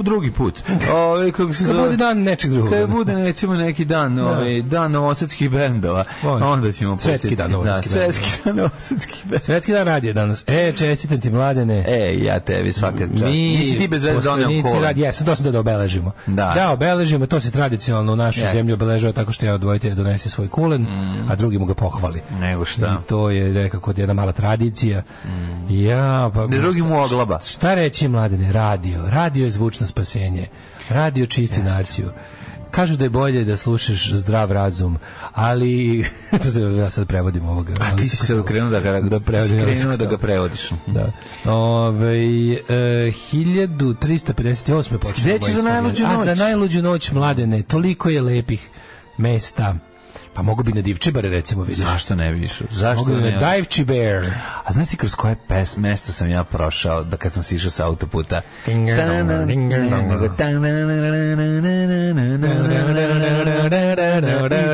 drugi 0.03 0.31
put. 0.31 0.59
Ove, 0.93 1.31
kako 1.31 1.53
se 1.53 1.63
zove? 1.65 1.81
bude 1.81 1.97
dan 1.97 2.17
nečeg 2.19 2.51
drugog. 2.51 2.71
Kad 2.71 2.89
bude 2.89 3.13
nećemo 3.15 3.53
neki 3.55 3.85
dan, 3.85 4.19
ovaj 4.19 4.61
dan 4.61 4.91
novosadskih 4.91 5.49
bendova, 5.49 6.03
Može. 6.23 6.45
onda 6.45 6.71
ćemo 6.71 6.91
Svetski 6.93 7.11
pustiti. 7.17 7.35
dan 7.35 7.51
novosadskih 7.51 7.91
da, 7.91 7.97
bendova. 7.97 8.13
Svetski 8.13 8.41
dan 8.45 8.55
novosadskih 8.55 9.21
bendova. 9.23 9.39
Svetski 9.39 9.71
dan 9.71 9.85
radija 9.85 10.13
danas. 10.13 10.43
E, 10.47 10.73
čestitam 10.73 11.21
ti 11.21 11.29
mladene. 11.29 11.85
E, 11.87 12.17
ja 12.17 12.39
tebi 12.39 12.73
svaka 12.73 12.97
čast. 12.99 13.23
Nisi 13.23 13.77
ti 13.77 13.87
bez 13.87 14.03
veze 14.03 14.22
kola. 14.63 14.87
radi- 14.87 15.01
Jesam, 15.01 15.25
to 15.25 15.35
sam 15.35 15.51
da 15.51 15.59
obeležimo. 15.59 16.11
Da. 16.27 16.69
obeležimo, 16.71 17.25
to 17.25 17.39
se 17.39 17.51
tradicionalno 17.51 18.13
u 18.13 18.15
našoj 18.15 18.47
zemlji 18.51 18.73
obeležava 18.73 19.13
tako 19.13 19.31
što 19.31 19.45
jedan 19.45 19.55
odvojitelj 19.55 19.93
donese 19.95 20.29
svoj 20.29 20.47
kulen, 20.49 20.87
a 21.29 21.35
drugi 21.35 21.57
mu 21.59 21.65
ga 21.65 21.73
pohvali. 21.73 22.21
Nego 22.39 22.65
šta? 22.65 22.99
I 23.03 23.09
to 23.09 23.29
je 23.29 23.53
nekako 23.53 23.93
jedna 23.97 24.13
mala 24.13 24.31
tradicija. 24.31 25.03
Ja, 25.69 26.31
pa... 26.33 26.47
Ne 26.47 26.57
drugi 26.57 26.81
mu 26.81 27.03
oglaba. 27.03 27.39
Šta 27.43 27.73
reći, 27.73 28.07
mladene? 28.07 28.51
Radio. 28.51 29.03
Radio 29.09 29.45
je 29.45 29.51
zvučno 29.51 29.87
spasenje. 29.87 30.47
Radio 30.89 31.25
čisti 31.25 31.61
naciju. 31.63 32.09
Kažu 32.73 32.95
da 32.97 33.03
je 33.03 33.09
bolje 33.09 33.43
da 33.43 33.57
slušaš 33.57 34.13
zdrav 34.13 34.51
razum, 34.51 34.97
ali 35.31 36.05
to 36.31 36.51
se 36.53 36.61
ja 36.61 36.89
sad 36.89 37.07
prevodim 37.07 37.45
ovoga. 37.49 37.73
A 37.79 37.95
ti 37.95 38.09
si 38.09 38.17
se 38.17 38.39
okrenuo 38.39 38.69
da 38.69 38.79
ga, 38.79 38.91
Da 38.91 39.09
da 39.09 39.19
prevodim 39.19 39.61
krenuo 39.63 39.97
da 39.97 40.05
ga 40.05 40.17
prevodiš. 40.17 40.69
Da. 40.87 41.11
Ove, 41.51 42.17
e, 42.17 43.11
1358. 43.33 44.97
počne. 44.97 45.23
Gde 45.23 45.39
ćeš 45.45 45.53
za 45.53 45.61
najluđu 45.61 46.05
A 46.05 46.13
noć? 46.13 46.25
za 46.25 46.35
najluđu 46.35 46.81
noć, 46.81 47.11
mladene, 47.11 47.63
toliko 47.63 48.09
je 48.09 48.21
lepih 48.21 48.69
mesta. 49.17 49.75
Pa 50.35 50.41
mogu 50.41 50.63
bi 50.63 50.73
na 50.73 50.81
Divčibare, 50.81 51.29
recimo, 51.29 51.63
vidiš. 51.63 51.85
Zašto 51.85 52.15
ne 52.15 52.43
išao? 52.43 52.67
Zašto 52.71 53.05
Mogu 53.05 53.15
bi 53.15 53.21
ne? 53.21 53.31
na 53.31 53.55
Divčibar. 53.55 54.25
A 54.63 54.71
znaš 54.71 54.87
ti 54.87 54.97
kroz 54.97 55.15
koje 55.15 55.35
pes, 55.47 55.77
mesta 55.77 56.11
sam 56.11 56.29
ja 56.29 56.43
prošao 56.43 57.03
da 57.03 57.17
kad 57.17 57.33
sam 57.33 57.43
sišao 57.43 57.71
sa 57.71 57.85
autoputa? 57.85 58.41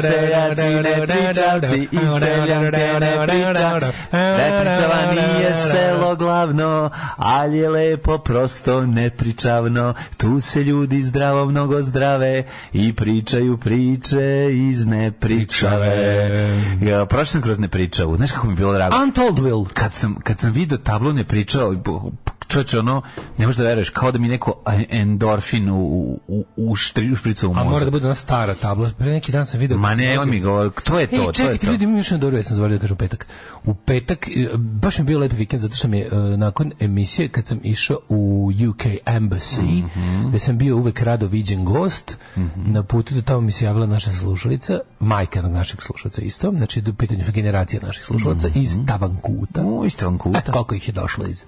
Seljaci, 0.02 0.64
ne 0.64 1.06
pričavci 1.08 1.88
i 1.92 1.98
seljanke 2.20 3.00
ne 3.00 3.28
priča. 3.28 3.80
Nepričava 4.12 5.12
nije 5.12 5.56
selo 5.56 6.16
glavno, 6.16 6.90
ali 7.18 7.58
je 7.58 7.70
lepo, 7.70 8.18
prosto 8.18 8.86
nepričavno. 8.86 9.94
Tu 10.18 10.42
se 10.42 10.64
ljudi 10.64 11.04
zdravo 11.04 11.46
mnogo 11.46 11.82
zdrave 11.82 12.44
i 12.74 12.94
pričaju 12.96 13.58
priče 13.58 14.48
iz 14.52 14.86
nepričave. 15.50 16.48
Ja, 16.82 17.06
prošao 17.06 17.26
sam 17.26 17.42
kroz 17.42 17.60
nepričavu. 17.60 18.18
Znaš 18.18 18.32
kako 18.32 18.48
mi 18.48 18.54
je 18.54 18.58
bilo 18.58 18.74
drago? 18.74 19.04
Untold 19.04 19.40
Will. 19.40 19.68
kad 19.74 19.96
sam 19.96 20.16
kad 20.24 20.40
sam 20.40 20.52
video 20.52 20.78
tablo 20.78 21.14
ne 21.14 21.24
čoče 22.50 22.80
ono 22.80 23.02
ne 23.38 23.46
možeš 23.46 23.58
da 23.58 23.64
veruješ 23.64 23.90
kao 23.90 24.12
da 24.12 24.20
mi 24.20 24.28
neko 24.28 24.54
endorfin 24.90 25.70
u 25.70 25.80
u 26.28 26.46
u 26.58 26.76
štri 26.76 27.12
u 27.12 27.16
špricu 27.16 27.48
u 27.48 27.52
A 27.52 27.54
mora 27.54 27.64
mozak. 27.66 27.84
da 27.84 27.92
bude 27.92 28.06
ona 28.06 28.16
stara 28.16 28.54
tabla. 28.56 28.92
Pre 28.98 29.08
neki 29.08 29.32
dan 29.32 29.46
sam 29.46 29.60
video... 29.60 29.78
Ma 29.78 29.96
ne, 29.96 30.20
on 30.20 30.30
mi 30.30 30.40
govori, 30.40 30.70
to 30.84 31.00
je 31.00 31.08
to, 31.08 31.16
Ej, 31.16 31.18
to 31.18 31.28
je 31.28 31.34
čekajte, 31.34 31.66
to. 31.66 31.72
ljudi, 31.72 31.84
imam 31.84 31.98
još 31.98 32.08
jednu 32.08 32.22
dobro, 32.22 32.38
ja 32.38 32.44
sam 32.44 32.70
da 32.70 32.80
kažem 32.80 32.98
petak. 32.98 33.28
U 33.66 33.74
petak, 33.76 34.28
e, 34.28 34.32
baš 34.58 34.98
mi 34.98 35.02
je 35.02 35.06
bio 35.06 35.20
lep 35.20 35.32
vikend, 35.34 35.62
zato 35.62 35.76
što 35.76 35.88
mi 35.88 36.00
je 36.00 36.06
e, 36.06 36.16
nakon 36.38 36.72
emisije, 36.80 37.30
kad 37.30 37.48
sam 37.48 37.60
išao 37.64 38.00
u 38.10 38.52
UK 38.70 38.84
Embassy, 39.06 39.84
Mhm. 39.86 40.28
gde 40.30 40.40
sam 40.40 40.58
bio 40.58 40.78
uvek 40.78 41.02
rado 41.02 41.28
viđen 41.28 41.66
gost, 41.66 42.18
na 42.56 42.84
putu 42.84 43.14
do 43.14 43.22
tamo 43.22 43.42
mi 43.42 43.52
se 43.52 43.66
javila 43.66 43.86
naša 43.86 44.14
slušalica, 44.14 44.80
majka 45.00 45.42
našeg 45.42 45.82
slušalca 45.82 46.22
isto, 46.22 46.52
znači 46.52 46.84
u 46.90 46.94
pitanju 46.94 47.24
su 47.24 47.32
generacija 47.32 47.82
naših 47.84 48.06
slušalaca, 48.06 48.48
iz 48.56 48.78
Tavankuta. 48.88 49.62
O, 49.64 49.86
isto 49.86 50.06
vam 50.06 50.16
E, 50.36 50.42
koliko 50.44 50.76
ih 50.76 50.88
je 50.88 50.92
došlo 50.94 51.26
iz... 51.26 51.44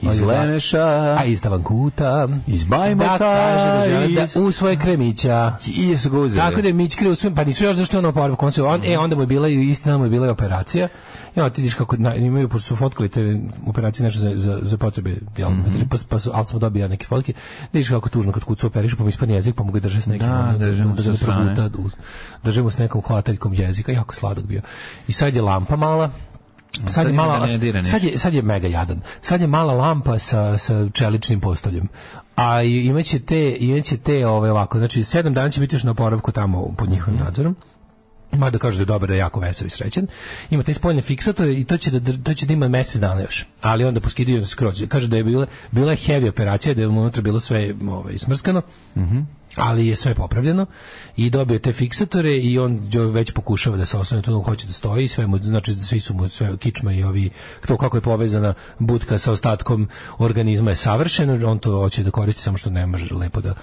Iz 0.00 0.20
Lemeša. 0.32 1.16
A 1.18 1.24
iz 1.24 1.42
Tavankuta. 1.42 2.28
Iz 2.46 2.64
Bajmoka, 2.64 3.08
Da 3.08 3.18
kaže 3.18 3.66
da 3.66 3.84
žele 3.86 4.08
da 4.08 4.40
usvoje 4.40 4.76
kremića. 4.76 5.52
I 5.68 5.88
jesu 5.88 6.10
ga 6.10 6.18
uzeli. 6.18 6.40
Tako 6.40 6.62
da 6.62 6.68
je 6.68 6.74
Mić 6.74 6.94
krivo 6.94 7.14
svim, 7.14 7.34
pa 7.34 7.44
nisu 7.44 7.64
još 7.64 7.76
zašto 7.76 7.98
ono 7.98 8.08
oporavak, 8.08 8.42
on 8.42 8.52
se, 8.52 8.62
on, 8.62 8.80
e, 8.84 8.98
onda 8.98 9.16
mu 9.16 9.22
je 9.22 9.26
bila 9.26 9.48
i 9.48 9.60
istina 9.62 9.98
mu 9.98 10.04
je 10.04 10.10
bila 10.10 10.26
i 10.26 10.30
operacija. 10.30 10.88
I 11.36 11.40
onda 11.40 11.50
ti 11.50 11.62
vidiš 11.62 11.74
kako 11.74 11.96
na, 11.96 12.14
imaju, 12.16 12.48
pošto 12.48 12.66
su 12.66 12.76
fotkali 12.76 13.08
te 13.08 13.36
operacije 13.66 14.04
nešto 14.04 14.20
za, 14.20 14.32
za, 14.34 14.58
za 14.62 14.76
potrebe, 14.78 15.16
jel, 15.36 15.50
Mhm. 15.50 15.80
pa, 15.82 15.96
pa 16.08 16.18
su, 16.18 16.30
ali 16.34 16.46
smo 16.46 16.58
dobija 16.58 16.88
neke 16.88 17.06
fotke, 17.06 17.32
da 17.32 17.38
vidiš 17.72 17.88
kako 17.88 18.08
tužno 18.08 18.32
kad 18.32 18.44
kucu 18.44 18.66
operišu, 18.66 18.96
pa 18.96 19.02
mu 19.02 19.08
ispane 19.08 19.34
jezik, 19.34 19.54
pa 19.54 19.62
mu 19.64 19.72
ga 19.72 19.80
drže 19.80 20.00
s 20.00 20.06
nekim, 20.06 20.26
Da, 20.28 20.38
ono, 20.40 20.58
drže 20.58 20.84
mu 20.84 20.94
da, 20.94 21.02
sa 21.02 21.10
ga 21.10 21.16
strane. 21.16 21.54
proguta, 21.54 21.78
u- 21.78 21.90
drže 22.42 22.62
mu 22.62 22.70
s 22.70 22.78
nekom 22.78 23.02
hvataljkom 23.02 23.54
jezika, 23.54 23.92
jako 23.92 24.14
sladak 24.14 24.44
bio. 24.44 24.60
I 25.08 25.12
sad 26.86 27.06
je 27.06 27.12
mala, 27.12 27.48
Sad, 27.48 27.62
je 27.64 27.72
da 27.72 28.18
sad 28.18 28.34
je, 28.34 28.42
mega 28.42 28.68
jadan. 28.68 29.00
Sad 29.20 29.40
je 29.40 29.46
mala 29.46 29.72
lampa 29.74 30.18
sa, 30.18 30.58
sa 30.58 30.88
čeličnim 30.88 31.40
postoljem. 31.40 31.88
A 32.36 32.62
i- 32.62 32.80
imaće 32.80 33.18
te, 33.18 33.56
imaće 33.60 33.96
te 33.96 34.26
ove 34.26 34.50
ovako, 34.50 34.78
znači 34.78 35.04
sedam 35.04 35.34
dana 35.34 35.50
će 35.50 35.60
biti 35.60 35.76
još 35.76 35.82
na 35.82 35.90
oporavku 35.90 36.32
tamo 36.32 36.74
pod 36.78 36.90
njihovim 36.90 37.14
Mhm. 37.14 37.24
nadzorom. 37.24 37.56
Mada 38.32 38.58
kaže 38.58 38.76
da 38.76 38.82
je 38.82 38.86
dobar, 38.86 39.08
da 39.08 39.14
je 39.14 39.18
jako 39.18 39.40
vesel 39.40 39.66
i 39.66 39.70
srećan. 39.70 40.06
Ima 40.50 40.62
taj 40.62 40.74
spoljne 40.74 41.02
fiksatore 41.02 41.54
i 41.54 41.64
to 41.64 41.76
će 41.76 41.90
da, 41.90 42.22
to 42.24 42.34
će 42.34 42.46
da 42.46 42.52
ima 42.52 42.68
mesec 42.68 43.00
dana 43.00 43.20
još. 43.20 43.46
Ali 43.60 43.84
onda 43.84 44.00
poskidaju 44.00 44.46
skroz. 44.46 44.84
Kaže 44.88 45.08
da 45.08 45.16
je 45.16 45.24
bila, 45.24 45.46
bila 45.70 45.92
heavy 45.92 46.28
operacija, 46.28 46.74
da 46.74 46.80
je 46.80 46.88
unutra 46.88 47.22
bilo 47.22 47.40
sve 47.40 47.74
ovaj, 47.88 48.18
smrskano. 48.18 48.62
Ali 49.56 49.86
je 49.86 49.96
sve 49.96 50.14
popravljeno 50.14 50.66
i 51.16 51.30
dobio 51.30 51.58
te 51.58 51.72
fiksatore 51.72 52.36
i 52.36 52.58
on 52.58 52.90
već 53.12 53.30
pokušava 53.30 53.76
da 53.76 53.86
se 53.86 53.98
osnovne 53.98 54.22
tu 54.22 54.42
hoće 54.42 54.66
da 54.66 54.72
stoji. 54.72 55.08
Sve 55.08 55.26
mu 55.26 55.38
znači 55.38 55.74
svi 55.74 56.00
su 56.00 56.14
mu 56.14 56.28
sve 56.28 56.56
kičma 56.56 56.92
i 56.92 57.04
ovi 57.04 57.30
to 57.66 57.76
kako 57.76 57.96
je 57.96 58.00
povezana 58.00 58.54
budka 58.78 59.18
sa 59.18 59.32
ostatkom 59.32 59.88
organizma 60.18 60.70
je 60.70 60.76
savršeno. 60.76 61.50
On 61.50 61.58
to 61.58 61.78
hoće 61.78 62.02
da 62.02 62.10
koristi 62.10 62.42
samo 62.42 62.56
što 62.56 62.70
ne 62.70 62.86
može 62.86 63.14
lepo 63.14 63.40
da 63.40 63.54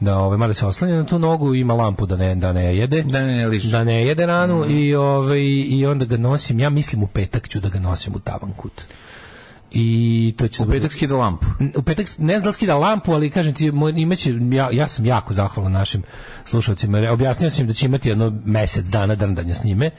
da 0.00 0.18
ovaj 0.18 0.38
malo 0.38 0.54
se 0.54 0.66
oslanja 0.66 0.96
na 0.96 1.06
tu 1.06 1.18
nogu 1.18 1.54
ima 1.54 1.74
lampu 1.74 2.06
da 2.06 2.16
ne 2.16 2.34
da 2.34 2.52
ne 2.52 2.76
jede. 2.76 3.02
Da 3.02 3.26
ne 3.26 3.46
liši. 3.46 3.68
da 3.68 3.84
ne 3.84 4.06
jede 4.06 4.26
ranu 4.26 4.64
i 4.70 4.94
ovaj 4.94 5.40
i 5.68 5.86
onda 5.86 6.04
ga 6.04 6.16
nosim. 6.16 6.60
Ja 6.60 6.70
mislim 6.70 7.02
u 7.02 7.06
petak 7.06 7.48
ću 7.48 7.60
da 7.60 7.68
ga 7.68 7.78
nosim 7.78 8.14
u 8.14 8.18
tavan 8.18 8.52
kut 8.52 8.82
I 9.72 10.34
to 10.38 10.48
će 10.48 10.62
U 10.62 10.66
petak 10.66 10.92
skida 10.92 11.16
lampu. 11.16 11.46
u 11.76 11.82
petak 11.82 12.06
ne 12.18 12.38
znam 12.38 12.44
da 12.44 12.52
skida 12.52 12.76
lampu, 12.76 13.12
ali 13.12 13.30
kažem 13.30 13.54
ti, 13.54 13.72
imaće, 13.96 14.34
ja, 14.52 14.68
ja 14.72 14.88
sam 14.88 15.06
jako 15.06 15.32
zahvalan 15.32 15.72
našim 15.72 16.02
slušalcima. 16.44 16.98
jer 16.98 17.10
Objasnio 17.10 17.50
sam 17.50 17.60
im 17.60 17.66
da 17.66 17.74
će 17.74 17.86
imati 17.86 18.08
jedno 18.08 18.40
mesec 18.44 18.86
dana 18.86 19.14
drndanja 19.14 19.54
s 19.54 19.64
njime, 19.64 19.90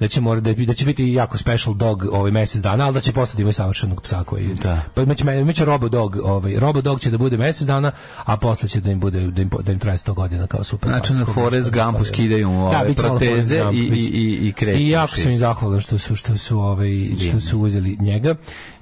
da 0.00 0.08
će, 0.08 0.20
mora, 0.20 0.40
da, 0.40 0.52
da 0.54 0.74
će 0.74 0.84
biti 0.84 1.06
jako 1.06 1.38
special 1.38 1.74
dog 1.74 2.04
ovaj 2.04 2.30
mesec 2.30 2.62
dana, 2.62 2.84
ali 2.84 2.94
da 2.94 3.00
će 3.00 3.12
posle 3.12 3.36
da 3.36 3.42
imaju 3.42 3.52
savršenog 3.52 4.02
psa 4.02 4.24
koji... 4.24 4.54
Da. 4.54 4.80
Pa 4.94 5.02
imaće, 5.02 5.24
imaće 5.32 5.64
Robo 5.64 5.88
Dog, 5.88 6.16
ovaj, 6.16 6.54
Robo 6.58 6.80
Dog 6.80 7.00
će 7.00 7.10
da 7.10 7.18
bude 7.18 7.36
mesec 7.36 7.62
dana, 7.62 7.92
a 8.16 8.36
posle 8.36 8.68
će 8.68 8.80
da 8.80 8.90
im, 8.90 9.00
bude, 9.00 9.20
da 9.22 9.42
im, 9.42 9.50
da 9.62 9.72
im 9.72 9.78
traje 9.78 9.98
100 9.98 10.14
godina 10.14 10.46
kao 10.46 10.64
super 10.64 10.88
Znači 10.88 11.12
na 11.12 11.24
Forrest 11.26 11.68
šta 11.68 11.90
da 11.92 12.04
skidaju 12.04 12.48
mu 12.48 12.66
ove 12.66 12.72
malo 12.72 12.94
proteze 12.94 13.58
Gump, 13.58 13.74
i- 13.74 13.78
i- 13.78 14.10
i- 14.12 14.48
i 14.48 14.52
kreće 14.52 14.80
I 14.80 14.88
jako 14.88 15.16
sam 15.16 15.32
im 15.32 15.38
zahvalan 15.38 15.80
što 15.80 15.98
su, 15.98 16.16
što 16.16 16.36
su, 16.38 16.58
ovaj, 16.58 16.88
što 17.20 17.40
su 17.40 17.60
uzeli 17.60 17.96
njega. 18.00 18.34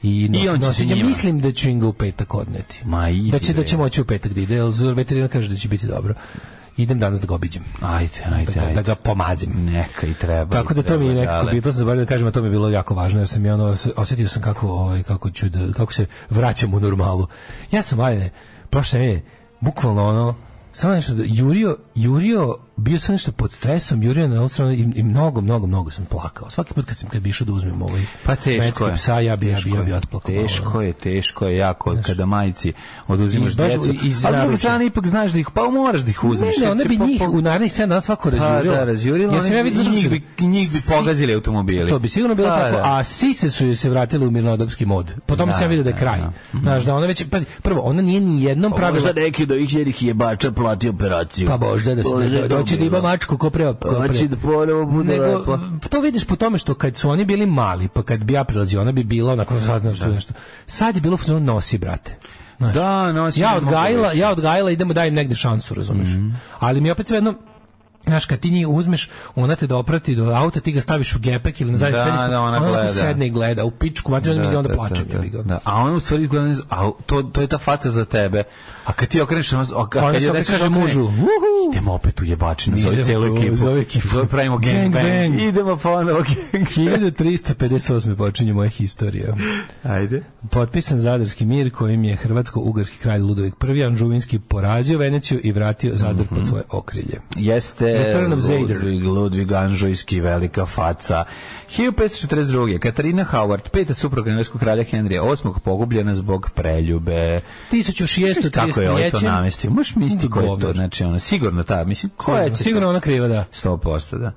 I, 0.03 0.31
I 0.35 0.49
on 0.49 0.61
nosi- 0.61 0.89
ja 0.89 1.07
mislim 1.07 1.41
da 1.41 1.53
ću 1.53 1.69
im 1.69 1.81
ga 1.81 1.87
u 1.87 1.93
petak 1.93 2.35
odneti. 2.35 2.81
Ma 2.85 3.09
idi, 3.09 3.31
da 3.31 3.39
će 3.39 3.53
da 3.53 3.65
će 3.65 3.77
moći 3.77 4.01
u 4.01 4.05
petak 4.05 4.33
da 4.33 4.41
ide, 4.41 4.55
jer 4.55 4.65
veterinar 4.95 5.31
kaže 5.31 5.49
da 5.49 5.57
će 5.57 5.69
biti 5.69 5.87
dobro. 5.87 6.15
Idem 6.79 6.99
danas 6.99 7.21
da 7.21 7.27
ga 7.27 7.35
obiđem. 7.35 7.63
Ajde, 7.81 8.23
ajde, 8.35 8.53
Da, 8.53 8.61
da 8.61 8.67
ajde. 8.67 8.83
ga 8.83 8.95
pomazim. 8.95 9.53
Neka 9.65 10.07
i 10.07 10.15
treba. 10.15 10.53
Tako 10.53 10.75
da 10.75 10.83
to 10.83 10.99
mi 10.99 11.07
je 11.07 11.11
treba, 11.11 11.21
nekako 11.21 11.45
dale. 11.45 11.61
bilo, 11.61 11.73
zaboravio 11.73 12.05
da 12.05 12.09
kažem, 12.09 12.27
a 12.27 12.31
to 12.31 12.41
mi 12.41 12.47
je 12.47 12.51
bilo 12.51 12.69
jako 12.69 12.95
važno, 12.95 13.21
jer 13.21 13.29
sam 13.29 13.47
ja 13.47 13.55
ono, 13.55 13.77
osjetio 13.97 14.29
sam 14.29 14.43
kako, 14.43 14.69
ovaj, 14.69 15.03
kako, 15.03 15.31
ću 15.31 15.49
da, 15.49 15.73
kako 15.73 15.93
se 15.93 16.07
vraćam 16.31 16.75
u 16.75 16.81
normalu. 16.81 17.27
Ja 17.71 17.83
sam, 17.83 18.01
ajde, 18.01 18.31
prošle 18.71 18.99
nedelje, 19.01 19.23
bukvalno 19.61 20.07
ono, 20.09 20.35
samo 20.73 20.95
nešto, 20.95 21.15
da, 21.15 21.23
jurio, 21.27 21.77
jurio, 21.95 22.57
bio 22.79 22.99
sam 22.99 23.13
nešto 23.13 23.33
pod 23.33 23.53
stresom, 23.53 24.03
jurio 24.03 24.29
na 24.29 24.39
ovu 24.39 24.49
stranu 24.49 24.73
i, 24.73 24.87
i 24.95 25.03
mnogo, 25.03 25.41
mnogo, 25.41 25.67
mnogo 25.67 25.91
sam 25.91 26.05
plakao. 26.07 26.51
Svaki 26.51 26.75
put 26.75 26.87
kad 26.87 26.97
sam 26.97 27.09
kad 27.09 27.23
bi 27.23 27.29
išao 27.29 27.45
da 27.45 27.53
uzmem 27.53 27.83
ovaj 27.83 28.03
Pa 28.25 28.37
teško 28.37 28.87
je. 28.87 28.95
psa, 28.95 29.15
ja 29.15 29.37
bi, 29.37 29.47
ja 29.47 29.55
bi, 29.55 29.63
Teško 29.63 29.69
ja 29.71 29.83
bi 29.83 29.91
je. 29.91 29.97
otplakao. 29.97 30.31
malo, 30.31 30.43
Teško 30.43 30.69
ono. 30.69 30.81
je, 30.81 30.93
teško 30.93 31.47
je 31.47 31.57
jako 31.57 31.97
kada 32.03 32.27
majici 32.27 32.73
oduzimaš 33.09 33.53
djecu. 33.55 33.93
iz 33.93 33.95
Ali 33.95 34.13
s 34.13 34.21
druge 34.23 34.37
naručja. 34.37 34.57
strane 34.59 34.87
ipak 34.87 35.07
znaš 35.07 35.33
da 35.33 35.39
ih, 35.39 35.47
pa 35.51 35.63
moraš 35.63 36.01
da 36.01 36.11
ih 36.11 36.25
uzmeš. 36.25 36.41
Ne, 36.49 36.61
ne, 36.61 36.63
jer 36.63 36.73
ona 36.73 36.85
bi 36.87 36.99
njih 36.99 37.23
u 37.23 37.41
narednih 37.41 37.73
7 37.73 37.79
dana 37.79 38.01
svako 38.01 38.31
Pa 38.31 38.37
razjurila. 38.37 38.77
da, 38.77 38.85
razjurila, 38.85 39.35
Ja 39.35 39.43
sam 39.43 39.53
ja 39.53 39.63
vidio 39.63 39.83
njih 39.85 40.11
bi, 40.11 40.23
njih 40.41 40.69
bi 40.69 40.79
pogazili 40.91 41.35
automobili. 41.35 41.91
To 41.91 41.99
bi 41.99 42.09
sigurno 42.09 42.35
bilo 42.35 42.49
Pa, 42.49 42.57
tako, 42.57 42.77
da. 42.79 42.83
a 42.89 43.05
sise 43.05 43.51
su 43.51 43.67
joj 43.67 43.77
se 43.77 43.91
vratile 43.91 44.27
u 44.27 44.31
mirnodopski 44.31 44.87
mod. 44.87 45.15
Po 45.27 45.37
tome 45.37 45.53
Da, 45.53 45.55
sam 45.55 45.65
ja 45.65 45.69
vidio 45.69 45.85
da 45.85 45.91
je 45.91 45.95
da, 45.95 45.99
kraj. 45.99 46.19
da. 46.19 46.33
Znaš, 46.55 46.85
da 46.85 46.95
ona 46.95 47.07
već, 47.07 47.25
pazi, 47.25 47.47
prvo, 47.63 47.81
ona 47.81 48.03
nije 48.03 48.21
ni 48.21 48.43
jednom 48.43 48.73
pravila... 48.73 48.95
Možda 49.05 49.13
neki 49.15 49.47
do 49.47 49.55
ih 49.57 49.75
jerih 49.75 50.03
jebača 50.03 50.53
plati 50.53 50.89
operaciju. 50.89 51.49
Pa 51.49 51.57
bože 51.59 51.95
da 51.95 52.03
se 52.03 52.11
Doći 52.71 52.81
da 52.81 52.85
ima 52.87 53.03
mačku 53.03 53.39
ko 53.39 53.51
pre 53.51 53.65
ko 53.65 53.73
pre- 53.75 54.09
Hoće 54.09 54.29
da 54.29 54.37
ponovo 54.39 54.87
bude 54.87 55.13
Nego, 55.13 55.25
lepo. 55.27 55.59
to 55.89 56.01
vidiš 56.01 56.25
po 56.25 56.37
tome 56.37 56.59
što 56.59 56.75
kad 56.75 56.97
su 56.97 57.11
oni 57.11 57.25
bili 57.25 57.47
mali, 57.47 57.89
pa 57.89 58.03
kad 58.03 58.21
bi 58.21 58.33
ja 58.33 58.45
prilazio, 58.45 58.81
ona 58.81 58.93
bi 58.93 59.05
bila 59.05 59.33
onako 59.33 59.61
sad 59.61 59.85
nešto, 59.85 60.07
nešto. 60.07 60.33
Sad 60.67 60.95
je 60.95 61.01
bilo 61.01 61.15
u 61.15 61.19
fazonu 61.19 61.41
nosi, 61.43 61.79
brate. 61.79 62.17
Znaš, 62.59 62.75
Da, 62.75 63.13
nosi. 63.13 63.41
ja 63.41 63.57
odgajila, 63.57 64.13
ja 64.13 64.31
odgajila, 64.31 64.71
idemo 64.71 64.93
dajem 64.93 65.15
negde 65.15 65.35
šansu, 65.35 65.75
razumeš? 65.75 66.09
Ali 66.59 66.81
mi 66.81 66.91
opet 66.91 67.07
sve 67.07 67.17
jedno 67.17 67.35
Znaš, 68.09 68.27
kad 68.27 68.41
ti 68.41 68.51
njih 68.51 68.69
uzmeš, 68.69 69.11
ona 69.35 69.57
te 69.57 69.67
doprati 69.67 70.15
do 70.15 70.25
auta, 70.27 70.61
ti 70.61 70.73
ga 70.73 70.81
staviš 70.81 71.15
u 71.15 71.19
gepek 71.19 71.61
ili 71.61 71.71
na 71.73 71.79
zadnje 71.79 71.93
Da, 71.93 72.05
sedište, 72.05 72.29
da, 72.29 72.41
ona 72.41 72.59
gleda. 72.61 72.89
sedne 72.89 73.27
i 73.27 73.31
gleda, 73.31 73.65
u 73.65 73.71
pičku, 73.71 74.11
mater, 74.11 74.33
onda, 74.33 74.59
onda 74.59 74.69
plačem. 74.71 75.07
da, 75.07 75.15
jebi 75.15 75.29
ga. 75.29 75.43
da. 75.43 75.59
A 75.65 75.77
on 75.77 75.95
u 75.95 76.01
stvari 76.01 76.27
gleda, 76.27 76.63
a 76.71 76.91
to, 77.07 77.23
to 77.23 77.41
je 77.41 77.47
ta 77.47 77.59
faca 77.59 77.91
za 77.91 78.05
tebe. 78.05 78.43
A 78.85 78.93
kad 78.93 79.09
ti 79.09 79.21
okreneš, 79.21 79.53
a 79.53 79.59
kad, 79.91 80.05
Ona 80.05 80.21
se 80.21 80.45
kaže 80.47 80.69
mužu, 80.69 81.03
"Uhu." 81.03 81.27
idemo 81.71 81.93
opet 81.93 82.21
u 82.21 82.25
jebačinu, 82.25 82.77
zove 82.79 83.05
celu 83.05 83.37
ekipu. 83.37 83.57
zove 83.57 83.81
ekipu. 83.81 84.09
Zove 84.09 84.27
pravimo 84.27 84.59
gang, 84.59 84.75
Gang 84.75 84.93
bang. 84.93 85.07
bang. 85.07 85.41
Idemo 85.41 85.77
ponovo 85.77 86.19
gang 86.53 86.67
1358. 86.69 88.17
počinje 88.17 88.53
moja 88.53 88.69
historija. 88.71 89.35
Ajde. 89.83 90.23
Potpisan 90.51 90.99
Zadarski 90.99 91.47
mir 91.47 91.71
kojim 91.71 92.05
je 92.05 92.17
hrvatsko-ugarski 92.17 92.99
kralj 92.99 93.21
Ludovik 93.21 93.55
I 93.77 93.85
Anžuvinski 93.85 94.39
porazio 94.39 94.99
Veneciju 94.99 95.41
i 95.43 95.53
vratio 95.53 95.97
Zadar 95.97 96.27
pod 96.27 96.47
svoje 96.47 96.63
okrilje. 96.71 97.21
Jeste 97.37 97.98
Return 98.05 98.33
of 98.33 98.39
Zader. 98.39 98.77
Ludvig, 98.77 99.05
Ludvig 99.05 99.53
Anžujski, 99.53 100.21
velika 100.21 100.67
faca. 100.67 101.25
1542. 101.77 102.79
Katarina 102.79 103.25
Howard, 103.25 103.69
peta 103.69 103.95
supruga 103.95 104.31
engleskog 104.31 104.61
kralja 104.61 104.85
Henrija 104.85 105.23
VIII, 105.23 105.53
pogubljena 105.65 106.15
zbog 106.15 106.51
preljube. 106.55 107.41
1633. 107.73 108.51
Kako 108.51 108.81
je 108.81 108.91
ovaj 108.91 109.11
to 109.11 109.21
namestio? 109.21 109.71
Možeš 109.71 109.97
misliti 109.97 110.31
ko 110.31 110.41
je 110.41 110.61
to? 110.61 110.73
Znači, 110.73 111.05
ono, 111.05 111.19
sigurno 111.19 111.63
ta, 111.63 111.85
mislim, 111.85 112.13
koja 112.17 112.51
će 112.51 112.65
Sigurno 112.65 112.89
ona 112.89 113.01
kriva, 113.01 113.29
da. 113.29 113.45
100%, 113.53 114.19
da. 114.19 114.33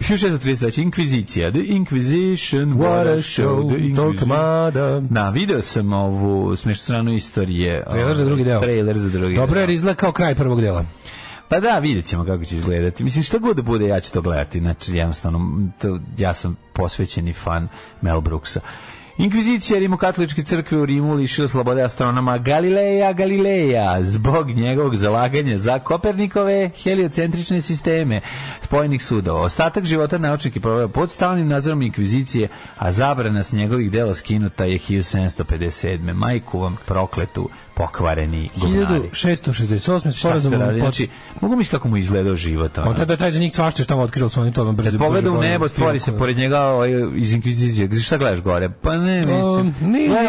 1633. 0.00 0.82
Inkvizicija. 0.82 1.50
The 1.50 1.60
Inquisition, 1.60 2.74
what 2.74 3.06
a 3.06 3.16
show. 3.16 3.68
The 3.68 3.78
Inquisition. 3.78 5.08
Da, 5.10 5.30
video 5.30 5.60
sam 5.60 5.92
ovu 5.92 6.56
smiješnu 6.56 6.84
stranu 6.84 7.12
istorije. 7.12 7.84
Trailer 7.90 8.16
za 8.16 8.24
drugi 8.24 8.44
deo. 8.44 8.60
Trailer 8.60 8.98
za 8.98 9.08
drugi 9.08 9.34
Dobro 9.34 9.54
deo. 9.54 9.60
jer 9.60 9.70
izgleda 9.70 9.96
kao 9.96 10.12
kraj 10.12 10.34
prvog 10.34 10.60
dela. 10.60 10.84
Pa 11.48 11.60
da, 11.60 11.78
vidjet 11.78 12.04
ćemo 12.04 12.24
kako 12.24 12.44
će 12.44 12.56
izgledati. 12.56 13.04
Mislim, 13.04 13.22
šta 13.22 13.38
god 13.38 13.56
da 13.56 13.62
bude, 13.62 13.86
ja 13.86 14.00
ću 14.00 14.12
to 14.12 14.22
gledati. 14.22 14.60
Znači, 14.60 14.94
jednostavno, 14.94 15.68
to, 15.78 16.00
ja 16.18 16.34
sam 16.34 16.56
posvećeni 16.72 17.32
fan 17.32 17.68
Mel 18.00 18.20
Brooksa. 18.20 18.60
Inkvizicija 19.18 19.78
rimokatoličke 19.78 20.42
crkve 20.42 20.78
u 20.78 20.86
Rimu 20.86 21.14
lišila 21.14 21.48
slobode 21.48 21.82
astronoma 21.82 22.38
Galileja 22.38 23.12
Galileja 23.12 24.02
zbog 24.02 24.50
njegovog 24.50 24.96
zalaganja 24.96 25.58
za 25.58 25.78
Kopernikove 25.78 26.70
heliocentrične 26.82 27.60
sisteme 27.60 28.20
spojenih 28.64 29.04
sudova. 29.04 29.40
Ostatak 29.40 29.84
života 29.84 30.18
naučnik 30.18 30.56
je 30.56 30.62
proveo 30.62 30.88
pod 30.88 31.10
stalnim 31.10 31.48
nadzorom 31.48 31.82
inkvizicije, 31.82 32.48
a 32.78 32.92
zabrana 32.92 33.42
s 33.42 33.52
njegovih 33.52 33.90
dela 33.90 34.14
skinuta 34.14 34.64
je 34.64 34.78
1757. 34.78 36.12
Majku 36.12 36.58
vam 36.58 36.76
prokletu 36.86 37.48
pokvareni 37.74 38.50
govnari. 38.56 39.10
1668. 39.12 39.78
Šta 39.88 40.00
ste 40.00 40.10
sporazum 40.10 40.52
pod... 40.52 40.60
Znači, 40.78 41.08
mogu 41.40 41.56
misliti 41.56 41.76
kako 41.76 41.88
mu 41.88 41.96
izgledao 41.96 42.36
život. 42.36 42.78
ono. 42.78 42.90
On 42.90 42.96
tada 42.96 43.16
taj 43.16 43.30
za 43.30 43.38
njih 43.38 43.54
svašta 43.54 43.82
što 43.82 43.88
tamo 43.88 44.02
otkrilo 44.02 44.28
su 44.28 44.40
oni 44.40 44.52
to 44.52 44.72
brzo. 44.72 44.90
Kad 44.90 44.98
pogleda 44.98 45.30
u 45.30 45.40
nebo, 45.40 45.68
stvori 45.68 46.00
se 46.00 46.18
pored 46.18 46.36
njega 46.36 46.60
ovaj, 46.60 46.90
iz 47.14 47.32
inkvizicije. 47.32 48.00
Šta 48.00 48.16
gledaš 48.16 48.40
gore? 48.40 48.68
Pa 48.82 48.96
ne, 49.06 49.18
mislim. 49.18 49.66
Um, 49.66 49.74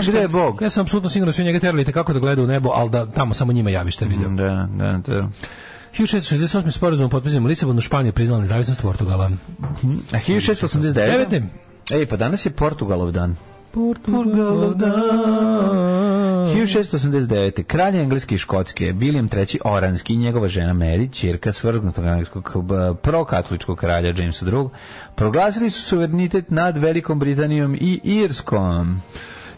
gde 0.08 0.20
je 0.20 0.28
Bog. 0.28 0.62
Ja 0.62 0.70
sam 0.70 0.82
apsolutno 0.82 1.10
siguran 1.10 1.30
da 1.30 1.34
su 1.34 1.44
njega 1.44 1.60
terali 1.60 1.86
kako 1.86 2.14
da 2.14 2.20
gleda 2.20 2.42
u 2.44 2.48
nebo, 2.48 2.70
ali 2.74 2.90
da 2.90 3.06
tamo 3.06 3.34
samo 3.34 3.54
njima 3.54 3.70
javi 3.70 3.92
šta 3.92 4.06
video. 4.06 4.30
Da, 4.30 4.68
da, 4.78 5.00
da. 5.08 5.30
1668. 5.98 6.72
sporazum 6.72 7.10
potpisan 7.10 7.44
u 7.44 7.48
Lisabonu, 7.48 7.82
Španija 7.82 8.12
priznala 8.12 8.42
nezavisnost 8.42 8.82
Portugala. 8.82 9.32
A 10.12 10.18
1689? 10.18 10.94
9. 11.30 11.44
Ej, 11.92 12.06
pa 12.06 12.16
danas 12.16 12.46
je 12.46 12.52
Portugalov 12.52 13.12
dan. 13.12 13.36
Portugalov 13.72 14.74
dan. 14.74 16.07
1689. 16.48 17.64
Kralj 17.64 18.00
Engleske 18.00 18.36
i 18.36 18.38
Škotske, 18.38 18.94
William 18.94 19.38
III. 19.38 19.60
Oranski 19.64 20.14
i 20.14 20.18
njegova 20.18 20.48
žena 20.48 20.74
Mary, 20.74 21.12
čirka 21.12 21.54
svrgnutog 21.54 22.06
engleskog 22.06 22.52
prokatoličkog 23.02 23.78
kralja 23.78 24.14
Jamesa 24.18 24.46
II. 24.46 24.70
proglasili 25.16 25.70
su 25.70 25.82
suverenitet 25.82 26.52
nad 26.52 26.78
Velikom 26.78 27.20
Britanijom 27.20 27.76
i 27.76 28.00
Irskom. 28.04 29.02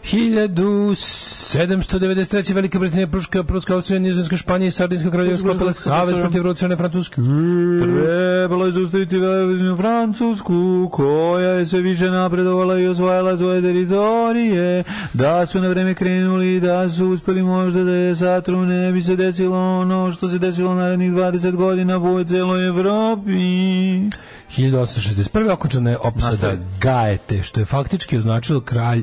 1793. 0.04 2.54
Velika 2.54 2.78
Britanija, 2.78 3.06
Pruška, 3.06 3.44
Pruska, 3.44 3.74
Austrija, 3.74 4.00
Nizozemska, 4.00 4.36
Španija 4.36 4.68
i 4.68 4.70
Sardinska 4.70 5.10
kraljeva 5.10 5.36
sklopila 5.36 5.72
savez 5.72 6.16
protiv 6.16 6.36
revolucionarne 6.36 6.76
Francuske. 6.76 7.20
Trebalo 7.80 8.66
je 8.66 8.72
zaustaviti 8.72 9.18
veleviznu 9.18 9.76
Francusku, 9.76 10.88
koja 10.92 11.50
je 11.50 11.66
sve 11.66 11.80
više 11.80 12.10
napredovala 12.10 12.78
i 12.78 12.86
osvajala 12.86 13.36
svoje 13.36 13.62
teritorije, 13.62 14.84
da 15.12 15.46
su 15.46 15.60
na 15.60 15.68
vreme 15.68 15.94
krenuli, 15.94 16.60
da 16.60 16.90
su 16.90 17.06
uspeli 17.06 17.42
možda 17.42 17.84
da 17.84 17.92
je 17.92 18.16
satru 18.16 18.66
ne 18.66 18.92
bi 18.92 19.02
se 19.02 19.16
desilo 19.16 19.80
ono 19.80 20.10
što 20.10 20.28
se 20.28 20.38
desilo 20.38 20.74
narednih 20.74 21.12
20 21.12 21.56
godina 21.56 22.00
po 22.00 22.24
celoj 22.24 22.66
Evropi. 22.66 23.32
1861. 24.56 25.50
okončana 25.50 25.90
je 25.90 25.98
opsada. 25.98 26.56
Gaete, 26.80 27.42
što 27.42 27.60
je 27.60 27.64
faktički 27.64 28.18
označilo 28.18 28.60
kralj 28.60 29.02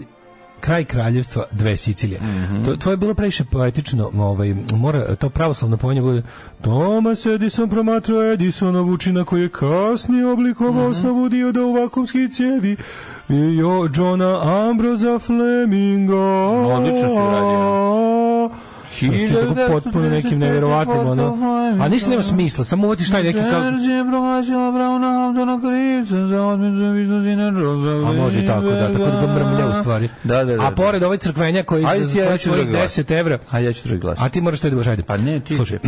kraj 0.59 0.85
kraljevstva 0.85 1.45
dve 1.51 1.77
Sicilije. 1.77 2.19
Mhm. 2.21 2.63
to, 2.65 2.75
to 2.75 2.91
je 2.91 2.97
bilo 2.97 3.13
previše 3.13 3.43
poetično, 3.45 4.11
ovaj, 4.15 4.55
mora, 4.73 5.15
to 5.15 5.29
pravoslavno 5.29 5.77
pomenje 5.77 6.01
bude 6.01 6.21
Thomas 6.61 7.25
Edison 7.25 7.69
promatrao 7.69 8.23
Edisona 8.23 8.81
Vučina 8.81 9.23
koji 9.23 9.41
je 9.41 9.49
kasnije 9.49 10.27
oblikovao 10.27 10.73
Mhm. 10.81 10.91
osnovu 10.91 11.29
dioda 11.29 11.61
u 11.61 11.73
vakumskih 11.73 12.29
cijevi 12.31 12.77
i 13.29 13.57
jo, 13.57 13.89
Johna 13.95 14.39
Ambrosa 14.61 15.19
Fleminga. 15.19 16.15
Odlično 16.67 17.09
si 17.09 17.15
uradio. 17.17 18.26
Ti 18.99 19.29
tako 19.33 19.55
potpuno 19.71 20.09
nekim 20.09 20.39
nevjerovatnim, 20.39 21.07
ono. 21.07 21.37
A 21.81 21.89
ništa 21.89 22.09
nema 22.09 22.23
smisla, 22.23 22.63
samo 22.63 22.87
uvatiš 22.87 23.11
taj 23.11 23.23
neki 23.23 23.39
kao... 23.39 23.61
je. 27.89 28.07
A 28.07 28.13
može 28.13 28.45
tako, 28.45 28.69
da, 28.69 28.87
tako 28.87 28.97
da 28.97 29.33
mrmlja 29.33 29.67
u 29.67 29.73
stvari. 29.73 30.09
Da, 30.23 30.43
da, 30.43 30.55
da. 30.55 30.67
A 30.67 30.71
pored 30.71 31.03
ovaj 31.03 31.17
crkvenja 31.17 31.63
koji 31.63 31.85
Ajde 31.85 32.05
za 32.05 32.37
svojih 32.37 32.45
drugi 32.45 32.71
glas. 32.71 32.97
10 32.97 33.19
evra, 33.19 33.37
A 33.51 33.59
ja 33.59 33.73
ću 33.73 33.87
drugi 33.87 34.01
glas. 34.01 34.19
a 34.21 34.29
ti 34.29 34.41
moraš 34.41 34.59
to 34.59 34.69
da 34.69 34.75
budeš, 34.75 34.87
ajde. 34.87 35.03
Pa 35.03 35.17
ne, 35.17 35.39
ti 35.39 35.55
Slušaj, 35.55 35.79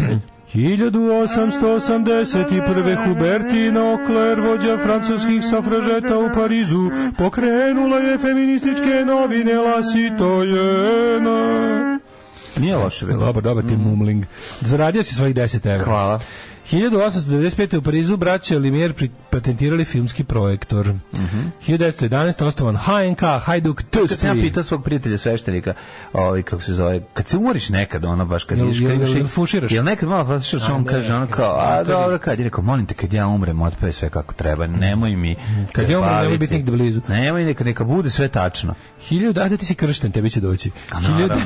1881. 0.53 3.07
Hubertine 3.07 3.93
Okler, 3.93 4.41
vođa 4.41 4.77
francuskih 4.77 5.43
safražeta 5.49 6.17
u 6.17 6.29
Parizu, 6.35 6.89
pokrenula 7.17 7.97
je 7.97 8.17
feminističke 8.17 9.05
novine 9.05 9.57
La 9.57 9.81
Citoyenne. 9.81 11.99
Nije 12.57 12.75
loše 12.75 13.05
bilo. 13.05 13.25
Dobar, 13.25 13.43
dobar 13.43 13.65
ti 13.65 13.75
mumling. 13.75 14.25
Zaradio 14.61 15.03
si 15.03 15.15
svojih 15.15 15.35
10 15.35 15.73
evra. 15.73 15.85
Hvala. 15.85 16.19
1895. 16.71 17.77
u 17.77 17.81
Parizu 17.81 18.17
braća 18.17 18.57
Limier 18.57 18.93
patentirali 19.29 19.85
filmski 19.85 20.23
projektor. 20.23 20.87
Mm 20.87 21.49
1911. 21.67 22.45
osnovan 22.45 22.77
HNK, 22.77 23.21
Hajduk 23.41 23.83
Kad 23.91 24.19
sam 24.19 24.37
ja 24.37 24.43
pitao 24.43 24.63
svog 24.63 24.83
prijatelja 24.83 25.17
sveštenika, 25.17 25.73
ovaj 26.13 26.43
kako 26.43 26.61
se 26.61 26.73
zove, 26.73 27.01
kad 27.13 27.27
se 27.27 27.37
umoriš 27.37 27.69
nekad, 27.69 28.05
ono 28.05 28.25
baš 28.25 28.43
kad 28.43 28.57
Jel- 28.57 28.71
jel- 28.71 29.15
jel 29.15 29.25
i- 29.25 29.27
fuširaš? 29.27 29.71
Jel 29.71 29.83
nekad 29.83 30.09
malo 30.09 30.39
fuširaš, 30.39 30.69
on 30.69 30.85
kaže, 30.85 31.15
ono 31.15 31.27
kao, 31.27 31.55
a 31.59 31.83
dobro, 31.83 32.17
kad 32.17 32.39
je 32.39 32.43
rekao, 32.45 32.63
molim 32.63 32.85
te, 32.85 32.93
kad 32.93 33.13
ja 33.13 33.27
umrem, 33.27 33.61
otpeve 33.61 33.91
sve 33.91 34.09
kako 34.09 34.33
treba, 34.33 34.67
nemoj 34.67 35.15
mi 35.15 35.35
Kad 35.71 35.89
ja 35.89 35.99
umrem, 35.99 36.15
nemoj 36.15 36.37
biti 36.37 36.53
nigde 36.53 36.71
blizu. 36.71 37.01
Nemoj, 37.07 37.43
neka, 37.43 37.63
neka 37.63 37.83
bude 37.83 38.09
sve 38.09 38.27
tačno. 38.27 38.73
1000, 39.09 39.41
ajde 39.41 39.57
ti 39.57 39.65
si 39.65 39.75
kršten, 39.75 40.11
tebi 40.11 40.29
će 40.29 40.39
doći. 40.39 40.71
A 40.91 40.99
naravno, 40.99 41.25
a 41.25 41.37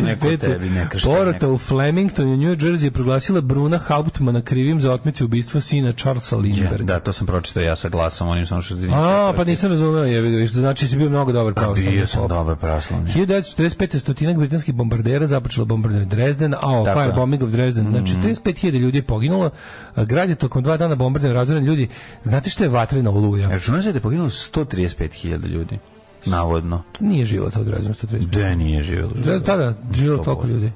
neko 0.00 0.26
1935. 0.26 0.38
tebi 0.38 0.70
ne 0.70 0.88
kršten, 0.90 1.14
Porota 1.14 1.48
u 1.48 1.58
Flemington 1.58 2.26
u 2.26 2.36
New 2.36 2.56
Jersey 2.56 2.84
je 2.84 2.90
proglasila 2.90 3.40
Bruna 3.40 3.78
Hauptmana 3.78 4.42
krivim 4.64 4.80
za 4.80 4.92
otmicu 4.92 5.24
ubistva 5.24 5.60
sina 5.60 5.92
Charlesa 5.92 6.36
Lindberga. 6.36 6.84
Da, 6.84 7.00
to 7.00 7.12
sam 7.12 7.26
pročitao 7.26 7.62
ja 7.62 7.76
sa 7.76 7.88
glasom, 7.88 8.28
onim 8.28 8.46
sam 8.46 8.62
što 8.62 8.74
A, 8.92 9.32
pa 9.36 9.44
nisam 9.44 9.70
razumeo, 9.70 10.04
je 10.04 10.20
vidio, 10.20 10.46
što 10.46 10.58
znači 10.58 10.88
si 10.88 10.96
bio 10.96 11.10
mnogo 11.10 11.32
dobar 11.32 11.54
pravoslavni. 11.54 11.96
Bio 11.96 12.06
sam 12.06 12.28
dobar 12.28 12.56
pravoslavni. 12.56 13.12
1945. 13.12 13.98
stotinak 13.98 14.36
britanskih 14.36 14.74
bombardera 14.74 15.26
započelo 15.26 15.66
bombardovanje 15.66 16.08
Dresden, 16.08 16.54
a 16.54 16.80
o 16.80 16.84
firebombing 16.84 17.42
of 17.42 17.50
Dresden. 17.50 17.86
Znači, 17.90 18.12
35.000 18.14 18.78
ljudi 18.78 18.98
je 18.98 19.02
poginulo, 19.02 19.50
grad 19.96 20.28
je 20.28 20.34
tokom 20.34 20.62
dva 20.62 20.76
dana 20.76 20.94
bombardovanja 20.94 21.38
razvoren 21.38 21.64
ljudi. 21.64 21.88
Znate 22.22 22.50
što 22.50 22.64
je 22.64 22.70
vatrena 22.70 23.10
oluja? 23.10 23.50
Računaš 23.50 23.84
da 23.84 23.90
je 23.90 24.00
poginulo 24.00 24.28
135.000 24.28 25.46
ljudi? 25.46 25.78
Navodno. 26.26 26.82
Nije 27.00 27.24
život 27.26 27.56
od 27.56 27.66
Dresden 27.66 27.92
135. 27.92 28.26
Da 28.26 28.54
nije 28.54 28.82
živjelo. 28.82 29.10
Da, 29.24 29.38
da, 29.38 29.56
da, 29.56 29.74
živjelo 29.92 30.24
toliko 30.24 30.46
ljudi. 30.46 30.72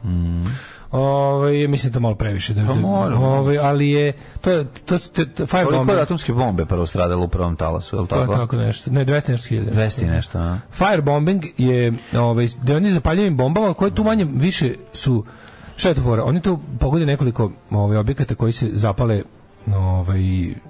Ovaj 0.92 1.68
mislim 1.68 1.92
to 1.92 2.00
malo 2.00 2.14
previše 2.14 2.54
da. 2.54 2.60
Pa 2.62 2.74
da- 2.74 2.86
ovaj 3.18 3.58
ali 3.58 3.90
je 3.90 4.12
to 4.40 4.64
to 4.64 4.98
to, 4.98 4.98
to 4.98 5.24
Koliko 5.36 5.46
firebomb. 5.48 5.90
je 5.90 6.00
atomske 6.00 6.32
bombe 6.32 6.64
prvo 6.66 6.86
stradalo 6.86 7.24
u 7.24 7.28
prvom 7.28 7.56
talasu, 7.56 7.96
je 7.96 8.00
li 8.00 8.08
To 8.08 8.14
je 8.14 8.20
tako? 8.20 8.34
tako 8.34 8.56
nešto. 8.56 8.90
Ne, 8.90 9.04
200 9.04 9.30
nešto 9.30 9.48
hiljada. 9.48 9.70
200 9.72 10.02
i 10.02 10.06
nešto, 10.06 10.38
a? 10.38 10.58
Firebombing 10.72 11.44
je 11.58 11.92
ovaj 12.14 12.48
da 12.62 12.76
oni 12.76 12.90
zapaljivim 12.90 13.36
bombama 13.36 13.74
koje 13.74 13.90
tu 13.90 14.04
manje 14.04 14.26
više 14.26 14.74
su 14.92 15.24
šta 15.76 15.88
je 15.88 15.94
to 15.94 16.02
fora? 16.02 16.24
Oni 16.24 16.40
tu 16.40 16.58
pogode 16.80 17.06
nekoliko 17.06 17.50
ovaj 17.70 17.96
objekata 17.96 18.34
koji 18.34 18.52
se 18.52 18.68
zapale 18.72 19.22
ovaj 19.68 20.20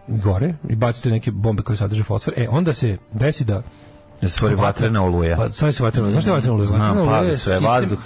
gore 0.09 0.55
i 0.69 0.77
bacite 0.77 1.11
neke 1.11 1.31
bombe 1.31 1.63
koje 1.63 1.77
sadrže 1.77 2.03
fosfor. 2.03 2.35
E 2.37 2.49
onda 2.49 2.73
se 2.73 2.97
desi 3.13 3.45
da 3.45 3.63
Da 4.21 4.29
se 4.29 4.35
stvori 4.35 4.55
vatrena 4.55 5.03
oluja. 5.05 5.37
pa 5.37 5.51
sad 5.51 5.75
se 5.75 5.83
vatreno. 5.83 6.11
Znaš 6.11 6.25
šta 6.25 6.33
je 6.35 6.51
oluja? 6.51 6.71
Vatrena 6.71 6.93
oluja 6.93 7.11
pali 7.11 7.29
je 7.29 7.37
sve, 7.37 7.53
sistem- 7.53 7.65
vazduh. 7.67 7.99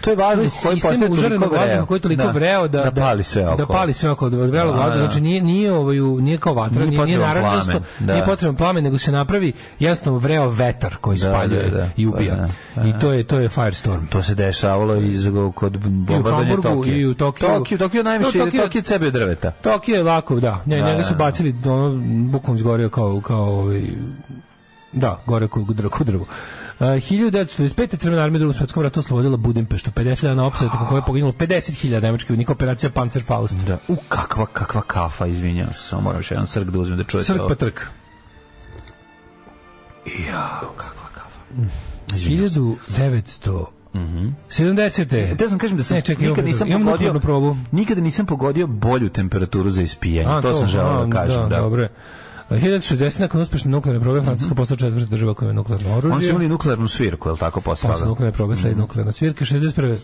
To 0.00 0.10
je 0.10 0.16
vazduh 0.16 0.38
koji 0.38 0.48
sistem 0.48 0.80
postaje 1.08 1.28
toliko 1.28 1.48
vreo. 1.48 1.86
koji 1.86 1.96
je 1.96 2.02
toliko 2.02 2.28
vreo 2.28 2.68
da, 2.68 2.82
da 2.90 2.90
pali 2.90 3.24
sve 3.24 3.48
oko. 3.48 3.56
Da 3.56 3.66
pali 3.66 3.92
sve 3.92 4.10
oko, 4.10 4.28
Da, 4.30 4.36
vazduha. 4.36 4.88
da. 4.88 4.96
Znači 4.96 5.20
nije, 5.20 5.40
nije, 5.42 5.72
ovaj, 5.72 5.96
nije 5.96 6.38
kao 6.38 6.54
vatra, 6.54 6.84
Nije 6.84 7.04
nije, 7.04 7.18
naranđasto, 7.18 7.80
da. 7.98 8.12
nije 8.12 8.26
potreban 8.26 8.56
plamen, 8.56 8.84
nego 8.84 8.98
se 8.98 9.12
napravi 9.12 9.52
jednostavno 9.78 10.18
vreo 10.18 10.48
vetar 10.48 10.96
koji 10.96 11.18
Da, 11.18 11.32
spaljuje 11.32 11.70
da, 11.70 11.76
da. 11.76 11.88
i 11.96 12.06
ubija. 12.06 12.48
Da, 12.76 12.82
I 12.88 12.92
da. 12.92 12.98
to 12.98 13.12
je, 13.12 13.24
to 13.24 13.38
je 13.38 13.48
firestorm. 13.48 14.06
To 14.06 14.22
se 14.22 14.34
dešavalo 14.34 14.96
iz 14.96 15.28
kod 15.54 15.78
bombardovanja 15.78 16.36
Hamburgu, 16.36 16.62
Tokija. 16.62 16.96
i 16.96 17.06
u 17.06 17.14
Tokiju. 17.14 17.48
Tokiju, 17.48 17.78
Tokiju 17.78 18.04
najviše, 18.04 18.42
od 18.42 18.86
sebe 18.86 19.06
od 19.06 19.12
drveta. 19.12 19.50
Tokio 19.50 19.96
je 19.96 20.02
lako, 20.02 20.40
da. 20.40 20.62
Da, 20.64 20.76
njega 20.76 20.92
da, 20.92 21.02
su 21.02 21.12
da. 21.14 21.18
bacili, 21.18 21.54
ono, 21.64 22.02
bukom 22.30 22.56
izgorio 22.56 22.88
kao, 22.88 23.20
kao 23.20 23.60
ovaj, 23.60 23.82
da, 24.92 25.22
gore 25.26 25.48
kod 25.48 26.06
drvo. 26.06 26.26
Uh, 26.78 26.86
1945. 26.86 27.96
Crvena 27.96 28.22
armija 28.22 28.36
u 28.36 28.38
drugom 28.38 28.54
svetskom 28.54 28.82
ratu 28.82 29.00
oslobodila 29.00 29.36
Budimpeštu. 29.36 29.90
50 29.90 30.22
dana 30.22 30.46
opsada, 30.46 30.70
koje 30.88 30.98
je 30.98 31.02
poginulo 31.06 31.32
50.000 31.32 32.02
nemačkih 32.02 32.30
vojnika 32.30 32.52
operacija 32.52 32.90
Panzerfaust. 32.90 33.58
Da. 33.66 33.78
U, 33.88 33.96
kakva, 34.08 34.46
kakva 34.46 34.82
kafa, 34.82 35.26
izvinjam 35.26 35.72
se, 35.72 35.80
samo 35.80 36.02
moram 36.02 36.18
još 36.20 36.30
jedan 36.30 36.46
srk 36.46 36.68
da 36.68 36.78
uzmem 36.78 36.98
da 36.98 37.04
čujete 37.04 37.26
Srk 37.26 37.40
pa 37.48 37.54
trk. 37.54 37.80
Jao, 40.28 40.72
kakva 40.76 41.08
kafa. 41.14 41.40
1900 42.08 43.64
70. 44.48 45.36
Te 45.36 45.48
sam 45.48 45.58
kažem 45.58 45.76
da 45.76 45.82
sam 45.82 45.94
Ne, 45.94 46.00
čekaj, 46.00 46.28
nikad 46.28 46.44
nisam 46.44 46.68
imam 46.68 46.84
pogodio 46.84 47.20
probu. 47.20 47.56
Nikada 47.72 48.00
nisam 48.00 48.26
pogodio 48.26 48.66
bolju 48.66 49.08
temperaturu 49.08 49.70
za 49.70 49.82
ispijanje. 49.82 50.28
A, 50.30 50.42
to, 50.42 50.54
sam 50.54 50.66
želeo 50.66 51.06
da 51.06 51.12
kažem, 51.12 51.48
da. 51.48 51.60
Dobro 51.60 51.88
je. 52.50 52.60
1060. 52.60 53.20
nakon 53.20 53.40
uspešne 53.40 53.70
nuklearne 53.70 54.00
probe 54.00 54.22
Francuska 54.22 54.54
postala 54.54 54.78
četvrta 54.78 55.06
država 55.06 55.34
koja 55.34 55.46
ima 55.46 55.52
nuklearno 55.52 55.88
Oni 55.88 56.00
su 56.00 56.06
oružje. 56.06 56.28
imali 56.30 56.48
nuklearnu 56.48 56.88
svirku, 56.88 57.28
je 57.28 57.32
li 57.32 57.38
tako 57.38 57.60
Posle 57.60 57.88
poslala? 57.88 58.08
nuklearne 58.08 58.32
probe 58.32 58.52
Mhm. 58.52 58.60
sledi 58.60 58.76
nuklearna 58.76 59.12
svirka. 59.12 59.44
61. 59.44 59.96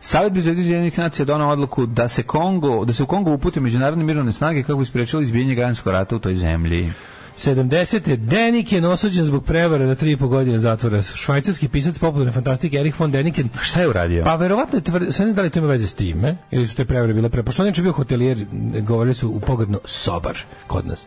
Savet 0.00 0.32
bezbednosti 0.32 1.00
nacija 1.00 1.26
donao 1.26 1.50
odluku 1.50 1.86
da 1.86 2.08
se 2.08 2.22
Kongo, 2.22 2.84
da 2.84 2.92
se 2.92 3.02
u 3.02 3.06
Kongo 3.06 3.30
upute 3.32 3.60
međunarodne 3.60 4.04
mirovne 4.04 4.32
snage 4.32 4.62
kako 4.62 4.78
bi 4.78 4.84
sprečili 4.84 5.22
izbijanje 5.22 5.54
građanskog 5.54 5.92
rata 5.92 6.16
u 6.16 6.18
toj 6.18 6.34
zemlji. 6.34 6.92
70. 7.36 8.16
Deniken 8.18 8.84
osuđen 8.84 9.24
zbog 9.24 9.44
prevare 9.44 9.86
na 9.86 9.94
3,5 9.94 10.28
godine 10.28 10.58
zatvora. 10.58 11.02
Švajcarski 11.02 11.68
pisac 11.68 11.98
popularne 11.98 12.32
fantastike 12.32 12.76
Erich 12.76 13.00
von 13.00 13.10
Deniken 13.10 13.48
Šta 13.60 13.80
je 13.80 13.88
uradio? 13.88 14.24
Pa 14.24 14.34
verovatno 14.36 14.78
je 14.78 14.82
tvrd, 14.82 15.02
sad 15.04 15.26
ne 15.26 15.32
znam 15.32 15.34
da 15.34 15.42
li 15.42 15.50
to 15.50 15.58
ima 15.58 15.68
veze 15.68 15.86
s 15.86 15.94
time, 15.94 16.36
ili 16.50 16.66
su 16.66 16.76
te 16.76 16.84
prevare 16.84 17.14
bile 17.14 17.28
pre. 17.28 17.42
Pošto 17.42 17.62
on 17.62 17.68
je 17.68 17.82
bio 17.82 17.92
hotelijer, 17.92 18.46
govorili 18.82 19.14
su 19.14 19.28
u 19.30 19.40
pogrdno 19.40 19.78
sobar 19.84 20.38
kod 20.66 20.86
nas. 20.86 21.06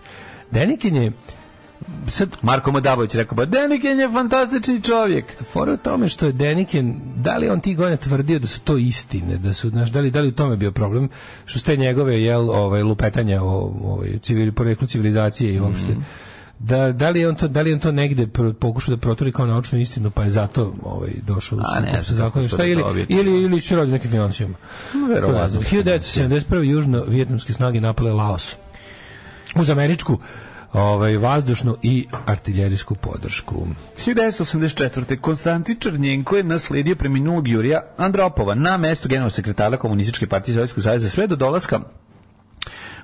Deniken 0.52 0.96
je 0.96 1.12
sad 2.08 2.30
Marko 2.42 2.72
Modabović 2.72 3.16
rekao, 3.16 3.36
pa 3.36 3.46
Deniken 3.46 4.00
je 4.00 4.10
fantastični 4.10 4.82
čovjek. 4.82 5.26
Fora 5.52 5.74
u 5.74 5.78
tome 5.78 6.10
što 6.10 6.26
je 6.26 6.32
Deniken, 6.32 7.00
da 7.16 7.38
li 7.38 7.50
on 7.50 7.60
tih 7.60 7.78
godina 7.78 7.98
tvrdio 7.98 8.40
da 8.40 8.48
su 8.48 8.60
to 8.60 8.78
istine, 8.78 9.38
da 9.38 9.54
su, 9.54 9.70
znaš, 9.70 9.90
da 9.90 10.00
li, 10.00 10.12
da 10.12 10.22
li 10.22 10.28
u 10.28 10.32
tome 10.32 10.56
bio 10.56 10.72
problem, 10.72 11.10
što 11.46 11.60
ste 11.60 11.78
njegove, 11.78 12.22
jel, 12.22 12.50
ovaj, 12.50 12.84
lupetanja 12.84 13.44
o 13.44 13.74
ovaj, 13.84 14.18
civili, 14.22 14.52
poreklu 14.52 14.88
civilizacije 14.88 15.54
i 15.54 15.60
uopšte, 15.60 15.96
da, 16.60 16.92
da 16.92 17.10
li 17.10 17.20
je 17.20 17.30
on 17.30 17.36
to 17.36 17.48
da 17.48 17.62
li 17.62 17.74
on 17.74 17.80
to 17.80 17.92
negde 17.92 18.28
pokušao 18.60 18.96
da 18.96 19.02
proturi 19.02 19.32
kao 19.32 19.46
naučnu 19.46 19.80
istinu 19.80 20.12
pa 20.12 20.24
je 20.24 20.30
zato 20.30 20.76
ovaj 20.84 21.12
došao 21.28 21.60
A, 21.64 21.80
ne 21.80 22.04
sa 22.04 22.14
zakonom 22.14 22.48
šta 22.48 22.66
ili 22.66 23.06
ili 23.10 23.42
ili 23.42 23.62
se 23.62 23.76
radi 23.76 23.92
o 23.92 23.94
nekim 23.94 24.12
financijama 24.12 24.56
verovatno. 25.10 25.38
To 25.38 25.44
ne 25.44 25.50
znam. 25.50 25.64
1971. 25.64 26.64
južno 26.64 27.04
vijetnamske 27.04 27.54
snage 27.54 27.82
napale 27.82 28.14
Laos 28.14 28.56
uz 29.56 29.70
američku 29.70 30.18
ovaj 30.74 31.18
vazdušnu 31.18 31.78
i 31.82 32.08
artiljerijsku 32.26 32.96
podršku 32.96 33.68
1984. 34.06 35.18
Konstantin 35.18 35.76
Črnjenko 35.80 36.38
je 36.38 36.44
nasledio 36.44 36.96
preminulog 36.96 37.48
Jurija 37.48 37.82
Andropova 37.98 38.56
na 38.56 38.78
mestu 38.78 39.08
generalnog 39.08 39.34
sekretara 39.34 39.78
Komunističke 39.78 40.28
partije 40.28 40.56
Sovjetskog 40.56 40.84
saveza 40.84 41.10
sve 41.10 41.28
do 41.28 41.36
dolaska 41.36 41.80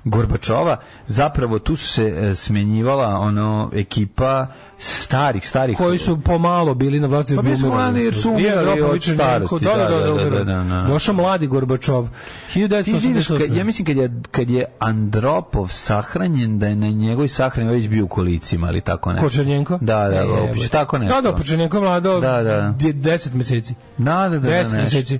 Gorbačova, 0.08 0.76
zapravo 1.06 1.58
tu 1.58 1.76
su 1.76 1.88
se 1.88 2.34
smenjivala 2.34 3.08
ono 3.08 3.70
ekipa 3.74 4.46
starih, 4.78 5.48
starih 5.48 5.76
koji 5.76 5.98
su 5.98 6.20
pomalo 6.20 6.74
bili 6.74 7.00
na 7.00 7.06
vlasti 7.06 7.36
pa 7.36 7.42
bili 7.42 7.56
su 7.56 7.66
mladi 7.66 8.00
jer 8.00 8.14
su 8.14 8.30
umrli 8.30 8.82
od 8.82 9.02
starosti 9.02 9.64
da, 9.64 9.76
da, 9.76 10.44
da, 10.44 10.64
da, 10.64 10.84
došao 10.88 11.14
mladi 11.14 11.46
Gorbačov 11.46 12.08
1988 12.54 13.56
ja 13.56 13.64
mislim 13.64 13.86
kad 13.86 13.96
je, 13.96 14.22
kad 14.30 14.50
je 14.50 14.64
Andropov 14.78 15.68
sahranjen 15.68 16.58
da 16.58 16.66
je 16.66 16.76
na 16.76 16.88
njegovoj 16.88 17.28
sahrani 17.28 17.70
već 17.70 17.88
bio 17.88 18.04
u 18.04 18.08
kolicima 18.08 18.66
ali 18.66 18.80
tako 18.80 19.12
nešto 19.12 19.26
Kočernjenko? 19.26 19.78
da, 19.80 20.08
da, 20.08 20.16
e, 20.64 20.68
tako 20.70 20.98
nešto 20.98 21.14
da, 21.14 21.30
da, 21.30 21.36
Počernjenko 21.36 21.80
mlado 21.80 22.20
da, 22.20 22.42
da. 22.42 22.74
10 22.78 23.34
meseci 23.34 23.74
da, 23.98 24.28
da, 24.28 24.38
da, 24.38 24.48
10 24.48 24.82
meseci 24.82 25.18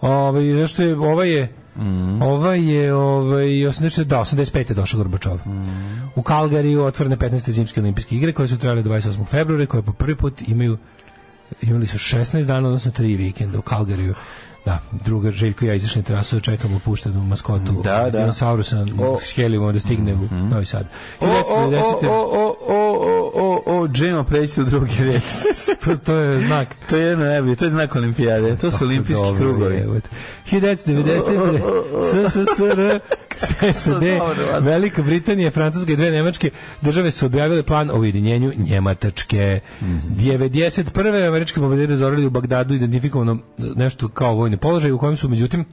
Ovaj 0.00 0.54
zašto 0.54 0.82
je 0.82 0.98
ovaj 0.98 1.30
je 1.30 1.48
Mhm. 1.78 2.22
Ovaj 2.22 2.74
je 2.74 2.94
ovaj 2.94 3.46
80 3.46 4.04
da 4.04 4.20
85 4.20 4.70
je 4.70 4.74
došao 4.74 4.98
Gorbačov. 4.98 5.38
Mhm. 5.46 6.06
U 6.14 6.22
Kalgariju 6.22 6.84
otvorene 6.84 7.16
15. 7.16 7.50
zimske 7.50 7.80
olimpijske 7.80 8.16
igre 8.16 8.32
koje 8.32 8.48
su 8.48 8.58
trajale 8.58 8.82
28. 8.82 9.26
februara 9.26 9.66
koje 9.66 9.82
po 9.82 9.92
prvi 9.92 10.16
put 10.16 10.42
imaju 10.48 10.78
imali 11.62 11.86
su 11.86 11.98
16 11.98 12.46
dana, 12.46 12.68
odnosno 12.68 12.92
3 12.92 13.16
vikenda 13.16 13.58
u 13.58 13.62
Kalgariju. 13.62 14.14
Da, 14.66 14.78
druga 15.04 15.30
Željko 15.30 15.64
i 15.64 15.68
ja 15.68 15.74
izašli 15.74 16.02
na 16.02 16.06
terasu, 16.06 16.40
čekamo 16.40 16.78
puštenu 16.78 17.20
maskotu 17.24 17.72
Da, 17.84 18.10
da. 18.12 18.18
dinosaurusa 18.18 18.86
s 19.22 19.36
helijumom 19.36 19.72
da 19.74 19.80
stigne 19.80 20.14
u 20.14 20.18
Novi 20.50 20.64
Sad. 20.66 20.86
O, 21.20 21.26
o, 21.26 21.28
o, 21.28 21.32
1990. 21.32 22.06
o, 22.08 22.12
o, 22.12 22.56
o, 22.68 23.30
o, 23.34 23.62
o, 23.66 23.80
o, 23.80 23.88
Džema, 23.88 24.24
preći 24.24 24.60
u 24.60 24.64
drugi 24.64 24.94
red. 25.04 25.22
to, 25.84 25.96
to 25.96 26.14
je 26.14 26.46
znak. 26.46 26.68
to 26.90 26.96
je 26.96 27.02
jedno 27.06 27.24
najbolje, 27.24 27.56
to 27.56 27.64
je 27.64 27.70
znak 27.70 27.96
olimpijade, 27.96 28.56
to 28.56 28.70
su 28.70 28.84
olimpijski 28.84 29.24
krugovi. 29.38 29.76
jebote. 29.76 30.08
1990. 30.50 32.30
SSSR, 32.30 33.00
SAD, 33.74 34.02
Velika 34.60 35.02
Britanija, 35.02 35.50
Francuska 35.50 35.92
i 35.92 35.96
dve 35.96 36.10
Nemačke 36.10 36.50
države 36.80 37.10
su 37.10 37.26
objavile 37.26 37.62
plan 37.62 37.90
o 37.90 37.98
ujedinjenju 37.98 38.52
Njematačke. 38.56 39.60
Mhm. 39.82 39.98
91. 40.16 41.28
američki 41.28 41.60
bombardiri 41.60 41.90
razorili 41.90 42.26
u 42.26 42.30
Bagdadu 42.30 42.74
identifikovano 42.74 43.38
nešto 43.58 44.08
kao 44.08 44.34
vojni 44.34 44.56
položaj 44.56 44.92
u 44.92 44.98
kojem 44.98 45.16
su 45.16 45.28
međutim 45.28 45.64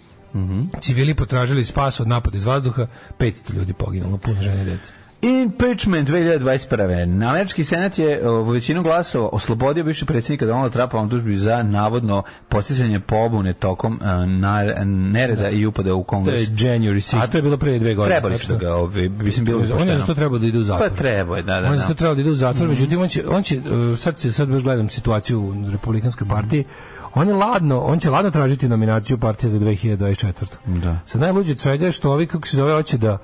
Civili 0.82 1.14
potražili 1.14 1.66
spas 1.66 2.00
od 2.00 2.08
napada 2.08 2.38
iz 2.38 2.46
vazduha, 2.46 2.88
500 3.20 3.54
ljudi 3.54 3.74
poginulo, 3.74 4.18
puno 4.18 4.42
žene 4.42 4.62
i 4.62 4.66
dece. 4.66 4.92
Impeachment 5.24 6.10
2021. 6.10 6.94
Američki 7.24 7.64
senat 7.64 8.00
je 8.00 8.30
u 8.30 8.44
većinu 8.44 8.84
glasova 8.84 9.30
oslobodio 9.30 9.84
bivšeg 9.84 10.08
predsjednika 10.08 10.46
Donalda 10.46 10.70
Trumpa 10.70 10.98
on 10.98 11.10
tužbi 11.10 11.36
za 11.36 11.64
navodno 11.64 12.24
posticanje 12.50 13.00
pobune 13.00 13.54
tokom 13.54 13.94
uh, 13.94 14.02
na- 14.30 14.84
nereda 14.86 15.50
i 15.50 15.66
upada 15.66 15.94
u 15.94 16.00
To 16.00 16.04
kongres. 16.04 16.40
je 16.40 16.46
January 16.46 17.16
6. 17.16 17.24
A 17.24 17.28
to 17.28 17.38
je 17.38 17.42
bilo 17.42 17.58
pre 17.58 17.80
dve 17.80 17.96
godine. 17.96 18.16
Trebali 18.16 18.38
su 18.38 18.48
da 18.48 18.54
tačno. 18.54 18.70
ga, 18.70 18.76
ovi, 18.76 19.10
mislim, 19.10 19.46
bilo 19.46 19.60
bi 19.60 19.72
On 19.72 19.88
je 19.88 19.98
za 19.98 20.06
to 20.06 20.14
trebao 20.14 20.40
da 20.40 20.48
ide 20.48 20.58
u 20.58 20.64
zatvor. 20.64 20.90
Pa 20.90 20.96
trebao 20.96 21.36
je, 21.36 21.42
da, 21.44 21.62
da, 21.62 21.68
On 21.68 21.74
je 21.74 21.80
za 21.80 21.84
to 21.84 21.94
da. 21.94 21.98
trebao 21.98 22.16
da 22.16 22.22
ide 22.22 22.30
u 22.30 22.36
zatvor, 22.36 22.68
međutim 22.68 23.02
on 23.02 23.08
će, 23.08 23.24
on 23.28 23.44
će 23.44 23.58
uh, 23.60 23.64
sad 24.00 24.20
sad 24.20 24.48
baš 24.50 24.64
gledam 24.64 24.90
situaciju 24.90 25.42
u 25.42 25.72
republikanskoj 25.72 26.28
partiji. 26.28 26.64
On 27.14 27.28
je 27.28 27.34
ladno, 27.34 27.80
on 27.80 28.00
će 28.00 28.10
ladno 28.10 28.32
tražiti 28.32 28.68
nominaciju 28.68 29.18
partije 29.18 29.50
za 29.50 29.60
2024. 29.60 30.46
Da. 30.66 31.00
Sad 31.06 31.22
najluđe 31.22 31.56
svega 31.56 31.86
je 31.86 31.92
što 31.92 32.12
ovi 32.12 32.28
kako 32.28 32.48
se 32.48 32.58
zove 32.58 32.74
hoće 32.74 32.98
da 32.98 33.18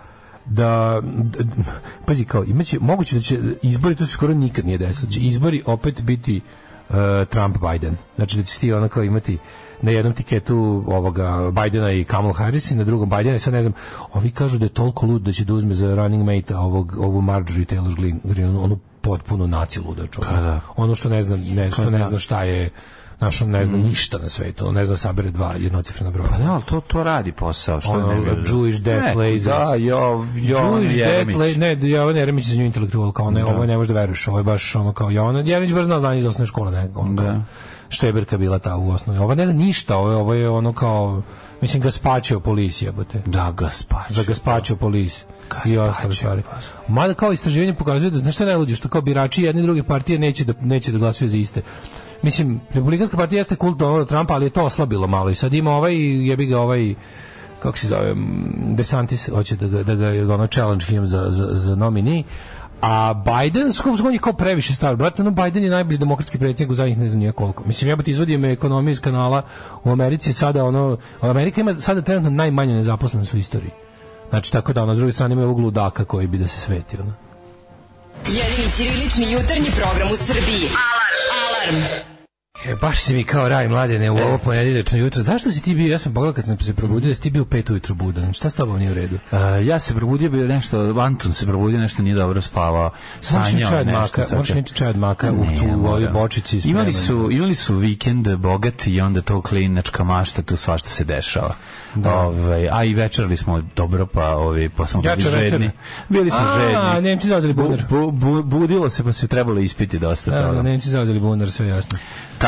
da, 0.50 1.02
d- 1.04 1.44
d- 1.44 1.64
pazi 2.06 2.26
kao 2.26 2.44
imaće 2.44 2.78
moguće 2.80 3.16
da 3.16 3.22
će 3.22 3.40
izbori 3.62 3.96
to 3.96 4.06
se 4.06 4.12
skoro 4.12 4.34
nikad 4.34 4.66
nije 4.66 4.78
desilo 4.78 5.08
da 5.08 5.14
će 5.14 5.20
izbori 5.20 5.64
opet 5.66 6.02
biti 6.02 6.42
uh, 6.90 6.96
Trump 7.30 7.58
Biden. 7.72 7.96
Znači 8.16 8.38
da 8.38 8.44
će 8.44 8.60
ti 8.60 8.74
ono 8.74 8.88
kao 8.88 9.04
imati 9.04 9.38
na 9.82 9.92
jednom 9.92 10.14
tiketu 10.14 10.84
ovoga 10.88 11.52
Bidena 11.52 11.92
i 11.92 12.04
Kamala 12.04 12.34
Harris 12.34 12.72
i 12.72 12.76
na 12.76 12.84
drugom 12.84 13.10
Bidena 13.10 13.36
i 13.36 13.40
sad 13.40 13.54
ne 13.54 13.62
znam 13.62 13.74
ovi 14.14 14.32
kažu 14.32 14.58
da 14.58 14.66
je 14.66 14.70
toliko 14.70 15.06
lud 15.06 15.22
da 15.22 15.32
će 15.32 15.46
da 15.46 15.54
uzme 15.54 15.74
za 15.74 15.96
running 15.96 16.24
mate 16.26 16.56
ovog, 16.56 16.96
ovu 17.00 17.22
Marjorie 17.22 17.66
Taylor 17.66 18.20
Greene, 18.24 18.60
onu, 18.60 18.80
potpuno 19.02 19.48
naci 19.48 19.80
luda 19.80 20.08
čovjek. 20.08 20.32
ono 20.76 20.96
što 20.96 21.10
ne 21.10 21.24
zna, 21.24 21.36
ne, 21.36 21.72
što 21.72 21.90
ne 21.90 22.06
zna 22.06 22.18
šta 22.20 22.44
je 22.44 22.70
znaš, 23.20 23.42
on 23.42 23.50
ne 23.50 23.66
zna 23.66 23.78
ništa 23.78 24.18
na 24.18 24.30
svetu, 24.30 24.68
on 24.68 24.74
ne 24.74 24.86
zna 24.86 24.94
da 24.94 24.98
sabere 24.98 25.32
dva 25.32 25.54
jednocifrena 25.58 26.12
broja. 26.12 26.30
Pa 26.30 26.38
da, 26.38 26.52
ali 26.54 26.64
to, 26.64 26.82
to 26.82 27.04
radi 27.04 27.32
posao. 27.32 27.82
Što 27.82 27.92
Ono, 27.92 28.08
ne 28.08 28.16
bi- 28.22 28.42
Jewish 28.42 28.80
Death 28.80 29.18
Lasers. 29.18 29.44
Da, 29.44 29.76
jo, 29.76 29.98
jo, 30.36 30.58
Jewish 30.58 30.98
Jeremić. 30.98 31.38
Death 31.38 31.58
ne, 31.58 31.90
Jovan 31.90 32.18
Jeremić 32.18 32.48
je 32.48 32.54
za 32.54 32.60
nju 32.60 32.66
intelektual, 32.66 33.12
kao 33.12 33.32
ne, 33.32 33.46
ovo 33.46 33.66
ne 33.66 33.78
možeš 33.78 33.88
da 33.88 33.94
veruješ, 33.94 34.28
ovo 34.28 34.38
je 34.38 34.44
baš 34.44 34.76
ono 34.76 34.94
kao 34.94 35.12
Jovan 35.12 35.48
Jeremić 35.48 35.72
baš 35.74 35.86
zna 35.86 36.00
znanje 36.00 36.20
iz 36.20 36.26
osnovne 36.26 36.48
škole, 36.48 36.72
ne, 36.72 36.90
kao 36.94 37.04
Da. 37.04 37.42
Šteberka 37.90 38.38
bila 38.38 38.60
ta 38.60 38.76
u 38.78 38.92
osnovi. 38.92 39.20
Ovo 39.20 39.36
ne 39.36 39.46
zna 39.46 39.54
ništa, 39.54 39.98
ovo 39.98 40.10
je, 40.12 40.16
ovo 40.16 40.34
je 40.34 40.50
ono 40.50 40.74
kao, 40.74 41.22
mislim, 41.62 41.82
Gaspacio 41.82 42.40
polis 42.40 42.82
jebote. 42.82 43.22
Da, 43.26 43.52
Gaspač. 43.52 44.12
Za 44.12 44.24
Gaspacio 44.24 44.76
polis. 44.76 45.26
I 45.66 45.78
ostale 45.78 46.16
stvari. 46.16 46.44
Mada 46.88 47.14
kao 47.14 47.34
istraživanje 47.34 47.74
pokazuje 47.74 48.12
da 48.12 48.18
znaš 48.18 48.36
šta 48.36 48.44
je 48.44 48.48
najluđe, 48.48 48.76
što 48.76 48.90
kao 48.90 49.02
birači 49.02 49.44
jedne 49.44 49.62
druge 49.62 49.84
partije 49.84 50.20
neće 50.20 50.46
da 50.46 50.54
neće 50.62 50.92
da 50.92 50.98
glasaju 50.98 51.30
za 51.30 51.38
iste. 51.38 51.62
Mislim, 52.22 52.60
Republikanska 52.74 53.18
partija 53.18 53.40
jeste 53.40 53.56
kult 53.56 53.78
Donalda 53.78 54.06
Trumpa, 54.06 54.34
ali 54.34 54.46
je 54.46 54.50
to 54.50 54.64
oslabilo 54.64 55.08
malo 55.08 55.30
i 55.30 55.36
sad 55.36 55.54
ima 55.54 55.72
ovaj, 55.72 55.94
jebi 56.28 56.46
ga 56.46 56.60
ovaj 56.60 56.96
kako 57.60 57.78
se 57.78 57.88
zove, 57.88 58.14
DeSantis 58.76 59.30
hoće 59.30 59.56
da 59.56 59.68
ga, 59.68 59.84
da 59.84 59.96
ga 59.96 60.34
ono 60.34 60.48
challenge 60.48 60.86
him 60.86 61.08
za, 61.08 61.26
za, 61.30 61.48
za 61.52 61.76
nominee, 61.76 62.24
a 62.82 63.14
Biden, 63.14 63.74
s 63.74 63.80
kojim 63.80 64.06
on 64.06 64.14
je 64.14 64.20
kao 64.20 64.34
previše 64.34 64.74
star, 64.74 64.96
brate, 64.96 65.24
no 65.24 65.32
Biden 65.32 65.64
je 65.64 65.70
najbolji 65.70 65.98
demokratski 65.98 66.40
predsjednik 66.40 66.72
u 66.72 66.74
zadnjih 66.74 66.98
ne 66.98 67.08
znam 67.08 67.20
nije 67.20 67.32
koliko. 67.32 67.64
Mislim, 67.64 67.90
jebate, 67.90 68.12
izvodio 68.12 68.40
me 68.40 68.52
ekonomiju 68.52 68.92
iz 68.92 69.02
kanala 69.02 69.42
u 69.84 69.92
Americi, 69.92 70.34
sada 70.34 70.66
ono, 70.66 70.98
Amerika 71.22 71.62
ima 71.62 71.76
sada 71.76 72.02
trenutno 72.02 72.30
najmanje 72.30 72.74
nezaposlenost 72.74 73.34
u 73.34 73.38
istoriji. 73.38 73.72
Znači, 74.30 74.52
tako 74.52 74.74
da, 74.74 74.84
ono, 74.84 74.96
s 74.96 74.98
druge 74.98 75.14
strane 75.14 75.34
ima 75.34 75.44
ovog 75.44 75.60
ludaka 75.60 76.06
koji 76.06 76.28
bi 76.28 76.38
da 76.38 76.48
se 76.48 76.60
sveti, 76.60 76.98
ono. 77.02 77.14
Jedini 78.28 78.70
ćirilični 78.78 79.32
jutarnji 79.32 79.70
program 79.76 80.12
u 80.12 80.16
Srbiji. 80.16 80.70
Alarm! 81.68 82.19
E, 82.66 82.76
baš 82.76 83.00
si 83.00 83.16
mi 83.16 83.24
kao 83.24 83.50
raj 83.50 83.68
mladene 83.68 84.12
u 84.12 84.18
ovo 84.18 84.38
ponedjeljačno 84.38 84.98
jutro. 84.98 85.24
Zašto 85.24 85.52
si 85.52 85.62
ti 85.62 85.76
bio, 85.76 85.92
ja 85.92 86.00
sam 86.00 86.14
pogledao 86.14 86.34
kad 86.34 86.46
sam 86.46 86.60
se 86.60 86.74
probudio, 86.74 87.10
da 87.10 87.16
si 87.16 87.22
ti 87.22 87.30
bio 87.30 87.42
u 87.42 87.46
pet 87.46 87.70
ujutru 87.70 87.96
budan. 87.96 88.34
Šta 88.34 88.50
s 88.50 88.56
tobom 88.56 88.80
nije 88.80 88.92
u 88.92 88.94
redu? 88.94 89.16
Uh, 89.32 89.40
ja 89.68 89.80
se 89.80 89.96
probudio 89.96 90.30
bio 90.30 90.48
nešto, 90.48 91.00
Anton 91.00 91.34
se 91.34 91.46
probudio 91.46 91.80
nešto 91.80 92.04
nije 92.04 92.16
dobro 92.16 92.42
spavao. 92.42 92.92
Sanjao 93.22 93.70
čaj 93.70 93.82
od 93.82 93.88
maka, 93.88 94.26
moraš 94.32 94.50
niti 94.50 94.74
čaj 94.74 94.88
od 94.88 94.98
maka 94.98 95.32
u 95.32 95.46
tu 95.60 95.66
u 95.66 95.88
ovoj 95.88 96.08
bočici. 96.08 96.62
Imali 96.66 96.94
su, 96.94 97.30
imali 97.32 97.56
su 97.56 97.76
vikend 97.76 98.36
bogat 98.36 98.88
i 98.88 99.02
onda 99.02 99.22
to 99.22 99.42
klinačka 99.42 100.04
mašta, 100.04 100.42
tu 100.42 100.58
svašta 100.58 100.90
se 100.90 101.04
dešava. 101.04 101.56
Ovaj, 102.06 102.70
a 102.72 102.84
i 102.84 102.94
večerali 102.94 103.38
smo 103.38 103.62
dobro, 103.76 104.06
pa, 104.06 104.36
ovi, 104.36 104.70
pa 104.70 104.88
smo 104.88 105.02
bili 105.02 105.22
žedni. 105.22 105.72
Bili 106.10 106.30
smo 106.30 106.40
A, 106.40 106.60
žedni. 106.60 107.10
Nemci 107.10 107.28
zauzeli 107.28 107.54
bunar. 107.54 107.84
Bu, 107.90 108.12
bu, 108.12 108.44
budilo 108.44 108.90
se, 108.90 109.04
pa 109.04 109.14
se 109.14 109.28
trebalo 109.28 109.60
ispiti 109.60 110.00
dosta 110.00 110.32
Da, 110.32 110.42
da, 110.42 110.48
toga. 110.48 110.62
Nemci 110.62 110.90
zauzeli 110.90 111.20
bunar, 111.20 111.52
sve 111.52 111.68
jasno. 111.68 111.98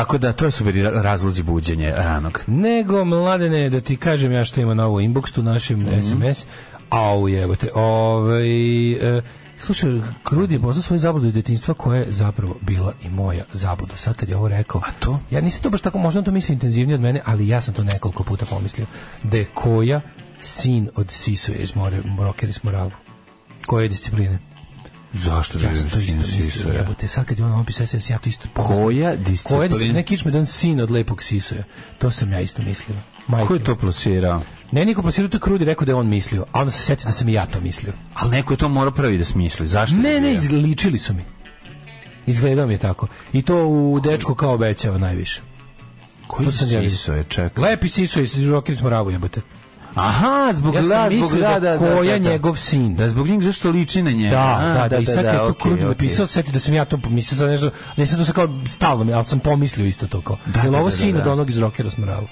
Tako 0.02 0.18
da, 0.18 0.32
to 0.32 0.50
su 0.50 0.64
bili 0.64 0.82
ra- 0.82 1.02
razlozi 1.02 1.42
buđenja 1.42 1.94
ranog. 1.96 2.40
Nego, 2.46 3.04
mladene, 3.04 3.70
da 3.70 3.80
ti 3.80 3.96
kažem 3.96 4.32
ja 4.32 4.44
što 4.44 4.60
ima 4.60 4.74
na 4.74 4.86
ovo 4.86 4.98
inbox, 4.98 5.32
tu 5.32 5.42
našim 5.42 5.80
Mhm. 5.80 6.00
SMS. 6.02 6.46
Au, 6.90 7.28
jebote. 7.28 7.70
Ovaj, 7.74 8.92
e, 9.18 9.22
slušaj, 9.58 9.90
Krudi 10.24 10.54
je 10.54 10.60
poznao 10.60 10.82
svoju 10.82 10.98
zabudu 10.98 11.26
iz 11.26 11.34
detinjstva 11.34 11.74
koja 11.74 11.98
je 11.98 12.12
zapravo 12.12 12.56
bila 12.60 12.92
i 13.02 13.08
moja 13.10 13.44
zabuda. 13.52 13.96
Sad 13.96 14.16
kad 14.16 14.28
je 14.28 14.36
ovo 14.36 14.48
rekao, 14.48 14.80
A 14.80 14.90
to? 14.98 15.20
ja 15.30 15.40
nisam 15.40 15.62
to 15.62 15.70
baš 15.70 15.80
tako, 15.82 15.98
možda 15.98 16.22
to 16.22 16.30
misli 16.30 16.52
intenzivnije 16.52 16.94
od 16.94 17.00
mene, 17.00 17.20
ali 17.24 17.48
ja 17.48 17.60
sam 17.60 17.74
to 17.74 17.84
nekoliko 17.84 18.22
puta 18.22 18.46
pomislio. 18.46 18.86
Da 19.22 19.36
je 19.36 19.44
koja 19.44 20.00
sin 20.40 20.88
od 20.96 21.10
Sisuje 21.10 21.58
iz 21.58 21.76
More, 21.76 22.02
Rocker 22.18 22.48
iz 22.48 22.64
Moravu. 22.64 22.90
Koje 23.66 23.88
discipline? 23.88 24.38
Zašto 25.14 25.58
Ja 25.58 25.74
sam 25.74 25.90
to 25.90 25.98
isto 25.98 26.22
mislio, 26.36 26.72
jebote. 26.72 27.06
Sad 27.06 27.24
kad 27.26 27.38
je 27.38 27.44
on 27.44 27.52
opisao 27.52 27.86
SS, 27.86 28.10
ja 28.10 28.18
to 28.18 28.28
isto 28.28 28.48
Koja 28.54 28.74
Koja 28.74 29.16
disciplina? 29.16 29.62
disciplina? 29.68 29.94
Ne 29.94 30.02
kičme 30.02 30.30
da 30.30 30.38
on 30.38 30.46
sin 30.46 30.80
od 30.80 30.90
lepog 30.90 31.22
Sisuja. 31.22 31.64
To 31.98 32.10
sam 32.10 32.32
ja 32.32 32.40
isto 32.40 32.62
mislio. 32.62 32.96
Majke 33.26 33.48
Ko 33.48 33.54
je 33.54 33.64
to 33.64 33.76
plasirao? 33.76 34.42
Ne, 34.72 34.84
niko 34.84 35.02
plasirao 35.02 35.28
to 35.28 35.36
je 35.36 35.40
Krudi 35.40 35.64
rekao 35.64 35.84
da 35.84 35.92
je 35.92 35.96
on 35.96 36.08
mislio, 36.08 36.46
a 36.52 36.60
onda 36.60 36.70
se 36.70 36.82
setio 36.82 37.06
da 37.06 37.12
sam 37.12 37.28
i 37.28 37.32
ja 37.32 37.46
to 37.46 37.60
mislio. 37.60 37.92
Ali 38.14 38.30
neko 38.30 38.52
je 38.52 38.56
to 38.56 38.68
mora 38.68 38.90
prvi 38.90 39.18
da 39.18 39.24
smisli. 39.24 39.66
Zašto? 39.66 39.96
Ne, 39.96 40.14
bi 40.14 40.20
ne, 40.20 40.34
izličili 40.34 40.98
su 40.98 41.14
mi. 41.14 41.24
Izgledao 42.26 42.66
mi 42.66 42.74
je 42.74 42.78
tako. 42.78 43.06
I 43.32 43.42
to 43.42 43.66
u 43.66 44.00
dečku 44.00 44.34
kao 44.34 44.54
obećava 44.54 44.98
najviše. 44.98 45.40
Koji 46.26 46.46
to 46.46 46.52
sam 46.52 46.68
siso 46.68 47.12
je, 47.12 47.24
čekaj. 47.28 47.64
Lepi 47.64 47.88
siso 47.88 48.20
iz 48.20 48.48
Rokiri 48.48 48.78
smo 48.78 48.88
ravu 48.88 49.10
jebote. 49.10 49.40
Aha, 49.94 50.52
zbog 50.52 50.74
Ja 50.74 50.80
la, 50.80 50.86
zbog 51.08 51.12
mislio 51.12 51.42
la, 51.42 51.60
da 51.60 51.78
koja 51.78 52.18
njegov 52.18 52.56
sin. 52.56 52.94
Da 52.94 53.08
zbog 53.08 53.28
njeg 53.28 53.42
zašto 53.42 53.70
liči 53.70 54.02
na 54.02 54.10
njega. 54.10 54.30
Da, 54.30 54.74
da, 54.74 54.88
da, 54.88 54.96
i 54.96 55.06
sad 55.06 55.14
kad 55.16 55.24
je 55.24 55.38
to 55.38 55.46
okej. 55.48 55.72
napisao, 55.78 56.26
seti 56.26 56.52
da 56.52 56.58
sam 56.58 56.74
ja 56.74 56.84
to 56.84 56.98
mislio 56.98 57.38
sad 57.38 57.48
nešto, 57.48 57.70
ne 57.96 58.06
sad 58.06 58.18
to 58.18 58.24
sam 58.24 58.34
kao 58.34 58.48
stalno, 58.66 59.12
ali 59.12 59.24
sam 59.24 59.38
pomislio 59.38 59.86
isto 59.86 60.06
to 60.06 60.20
kao. 60.20 60.36
Da, 60.46 60.60
Jel 60.60 60.72
da, 60.72 60.78
ovo 60.78 60.86
da, 60.86 60.90
sin 60.92 61.12
da, 61.12 61.18
od 61.18 61.24
da. 61.24 61.32
onog 61.32 61.50
iz 61.50 61.58
Rokira 61.58 61.90
smo 61.90 62.06
ravu? 62.06 62.26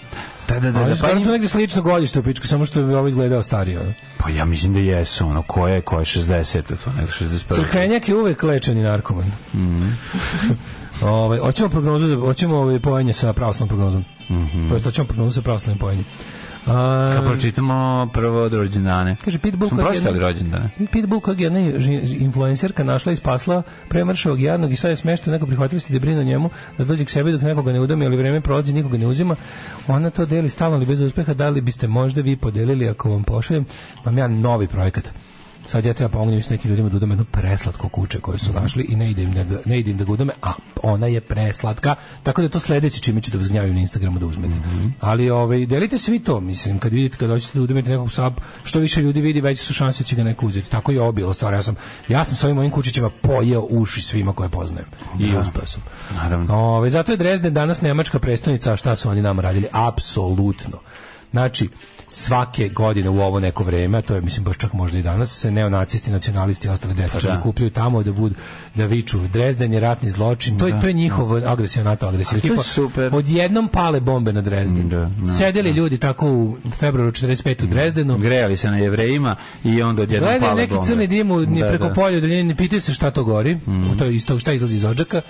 Da, 0.49 0.61
da, 0.61 0.71
da, 0.73 0.81
Ali 0.81 0.91
da, 0.91 1.01
pa, 1.01 1.13
njim- 1.15 1.29
negde 1.29 1.49
slično 1.49 1.83
godište 1.83 2.19
u 2.19 2.23
pičku, 2.23 2.47
samo 2.47 2.65
što 2.67 2.81
je 2.81 2.97
ovo 2.97 3.09
izgledao 3.09 3.43
starije. 3.43 3.95
pa 4.19 4.31
ja 4.31 4.45
mislim 4.45 4.73
da 4.73 4.79
jesu, 4.81 5.27
ono, 5.27 5.43
koje 5.43 5.75
je, 5.75 5.81
koje 5.81 6.01
je 6.01 6.05
60, 6.05 6.63
to 6.63 6.93
nego 6.93 7.09
61. 7.11 7.55
Crkvenjak 7.55 8.09
je 8.09 8.17
uvek 8.17 8.43
lečeni 8.43 8.83
narkoman. 8.83 9.33
Mhm. 9.55 9.89
Ovaj 11.03 11.39
hoćemo 11.39 11.69
prognozu, 11.69 12.07
za- 12.07 12.17
hoćemo 12.17 12.57
ovaj 12.57 12.81
pojenje 12.81 13.13
sa 13.13 13.33
pravoslavnom 13.33 13.69
prognozom. 13.69 14.05
Mhm. 14.31 14.69
to 14.69 14.75
jest 14.75 14.85
hoćemo 14.85 15.07
prognozu 15.07 15.35
sa 15.35 15.43
pravoslavnim 15.43 15.79
pojenjem. 15.79 16.05
A, 16.67 17.13
Kad 17.17 17.25
pročitamo 17.27 18.09
prvo 18.13 18.43
od 18.43 18.53
rođendane. 18.53 19.17
Kaže 19.25 19.39
Pitbull 19.39 19.69
Smo 19.69 19.79
pročitali 19.79 20.19
rođendane. 20.19 20.71
Pitbull 20.93 21.21
kojeg 21.21 21.41
je 21.41 21.45
jedna 21.45 21.61
influencerka 22.19 22.85
našla 22.85 23.13
i 23.13 23.17
spasla 23.17 23.63
premršavog 23.89 24.41
jadnog 24.41 24.73
i 24.73 24.77
sad 24.77 24.91
je 24.91 24.97
smešta 24.97 25.31
neko 25.31 25.47
prihvatili 25.47 25.81
ste 25.81 25.93
da 25.93 25.99
brine 25.99 26.21
o 26.21 26.25
njemu 26.25 26.51
da 26.79 26.85
dođe 26.85 27.05
k 27.05 27.11
sebi 27.11 27.33
dok 27.33 27.43
nekoga 27.43 27.73
ne 27.73 27.81
udami 27.81 28.07
ali 28.07 28.17
vreme 28.17 28.41
prolazi 28.41 28.73
nikoga 28.73 28.99
ne 28.99 29.07
uzima 29.07 29.37
ona 29.89 30.11
to 30.11 30.27
deli 30.27 30.49
stalno 30.49 30.77
ali 30.77 30.87
bez 30.87 31.01
uspeha 31.01 31.35
da 31.35 31.49
li 31.49 31.61
biste 31.61 31.89
možda 31.89 32.21
vi 32.21 32.37
podelili 32.37 32.89
ako 32.89 33.11
vam 33.11 33.25
pošaljem 33.25 33.65
vam 34.05 34.19
ja 34.19 34.29
novi 34.29 34.67
projekat 34.67 35.13
Sad 35.71 35.85
ja 35.85 35.95
treba 35.95 36.13
pomognem 36.13 36.43
s 36.43 36.51
nekim 36.51 36.71
ljudima 36.71 36.89
da 36.89 36.97
udam 36.97 37.11
jedno 37.11 37.25
preslatko 37.25 37.89
kuće 37.89 38.21
koje 38.21 38.39
su 38.39 38.53
našli 38.53 38.87
i 38.89 38.97
ne 38.97 39.11
ide 39.11 39.23
im 39.23 39.35
da 39.35 39.45
ne 39.65 39.79
ide 39.79 39.91
im 39.91 39.97
da 39.97 40.05
ga 40.05 40.13
udame, 40.13 40.33
a 40.43 40.53
ona 40.83 41.07
je 41.07 41.21
preslatka, 41.21 41.95
tako 42.23 42.41
da 42.41 42.45
je 42.45 42.49
to 42.49 42.61
sledeće 42.61 43.01
čime 43.01 43.21
ću 43.21 43.31
da 43.31 43.39
vas 43.39 43.49
gnjavim 43.49 43.75
na 43.75 43.81
Instagramu 43.81 44.19
da 44.19 44.27
uzmete. 44.27 44.55
Ali 45.01 45.31
ovaj, 45.31 45.67
delite 45.67 45.99
svi 45.99 46.19
to, 46.19 46.41
mislim, 46.41 46.79
kad 46.79 46.93
vidite, 46.93 47.17
kad 47.17 47.31
hoćete 47.31 47.59
da 47.59 47.65
udamete 47.65 47.91
nekog 47.91 48.09
psa, 48.09 48.31
što 48.65 48.79
više 48.79 49.03
ljudi 49.03 49.21
vidi, 49.21 49.41
veće 49.41 49.63
su 49.63 49.73
šanse 49.73 50.03
da 50.03 50.07
će 50.07 50.17
ga 50.17 50.25
neko 50.25 50.47
uzeti. 50.47 50.71
Tako 50.71 50.93
je 50.93 51.13
bilo 51.13 51.33
stvar. 51.33 51.53
Ja 51.53 51.63
sam, 51.63 51.77
ja 52.09 52.25
sam 52.25 52.37
sa 52.37 52.47
ovim 52.47 52.57
mojim 52.57 52.71
kučićima 52.71 53.11
pojeo 53.23 53.67
uši 53.71 54.01
svima 54.01 54.33
koje 54.33 54.49
poznajem. 54.49 54.89
I 55.19 55.37
uspeo 55.37 55.67
sam. 55.67 55.83
Naravno. 56.15 56.55
Ove, 56.55 56.91
zato 56.91 57.13
je 57.13 57.17
Dresden 57.17 57.55
danas 57.55 57.83
nemačka 57.83 58.19
prestonica, 58.19 58.73
a 58.73 58.77
šta 58.77 58.97
su 58.97 59.09
oni 59.09 59.23
nama 59.23 59.43
radili? 59.43 59.67
Apsolutno. 59.73 60.79
Znači, 61.31 61.69
svake 62.13 62.69
godine 62.69 63.09
u 63.09 63.21
ovo 63.21 63.41
neko 63.41 63.65
vreme, 63.65 63.99
a 63.99 64.03
to 64.03 64.15
je 64.15 64.21
mislim 64.21 64.45
baš 64.45 64.57
čak 64.57 64.73
možda 64.73 64.99
i 64.99 65.03
danas, 65.03 65.41
se 65.41 65.51
neonacisti, 65.51 66.11
nacionalisti 66.11 66.69
i 66.69 66.71
ostali 66.71 66.95
desničari 66.95 67.37
da. 67.37 67.41
kupljaju 67.41 67.71
tamo 67.71 68.03
da 68.03 68.13
budu 68.13 68.35
da 68.75 68.87
viču 68.87 69.19
Drezden 69.21 69.73
je 69.73 69.81
ratni 69.81 70.11
zločin. 70.11 70.59
To 70.59 70.67
je 70.67 70.81
to 70.81 70.87
je 70.87 70.93
njihov 70.93 71.37
agresija 71.49 71.85
NATO 71.85 72.07
agresija. 72.07 72.41
Tipa, 72.41 72.63
super. 72.63 73.15
Odjednom 73.15 73.69
pale 73.69 74.01
bombe 74.01 74.33
na 74.33 74.41
Drezden. 74.41 74.89
Da, 74.89 75.11
da, 75.19 75.33
Sedeli 75.33 75.71
ljudi 75.71 75.99
tako 75.99 76.33
u 76.33 76.57
februaru 76.79 77.13
45 77.13 77.65
u 77.65 77.67
Drezdenu. 77.67 78.19
Grejali 78.19 78.57
se 78.57 78.71
na 78.71 78.79
jevrejima 78.79 79.37
i 79.65 79.83
onda 79.83 80.03
odjednom 80.03 80.41
pale 80.41 80.55
neki 80.55 80.75
bombe. 80.75 80.87
crni 80.87 81.07
dim 81.07 81.29
ni 81.29 81.61
Da, 81.61 81.69
preko 81.69 81.89
da. 81.89 81.95
polja, 81.95 82.21
da 82.21 82.27
ne, 82.27 82.57
pitaju 82.57 82.81
se 82.81 82.95
šta 82.95 83.11
to 83.11 83.25
gori, 83.25 83.59
to 83.99 84.05
je 84.05 84.15
isto 84.15 84.39
šta 84.39 84.53
izlazi 84.53 84.77
iz 84.77 84.85
odžaka. 84.85 85.21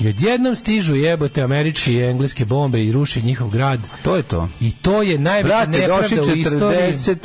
I 0.00 0.08
odjednom 0.08 0.56
stižu 0.56 0.94
jebote 0.94 1.42
američke 1.42 1.92
i 1.92 2.02
engleske 2.02 2.44
bombe 2.44 2.84
i 2.84 2.92
ruši 2.92 3.22
njihov 3.22 3.48
grad. 3.48 3.80
To 4.02 4.16
je 4.16 4.22
to. 4.22 4.48
I 4.60 4.72
to 4.72 5.02
je 5.02 5.18
najveća 5.18 5.66
nepravda. 5.66 6.23
44. 6.24 7.16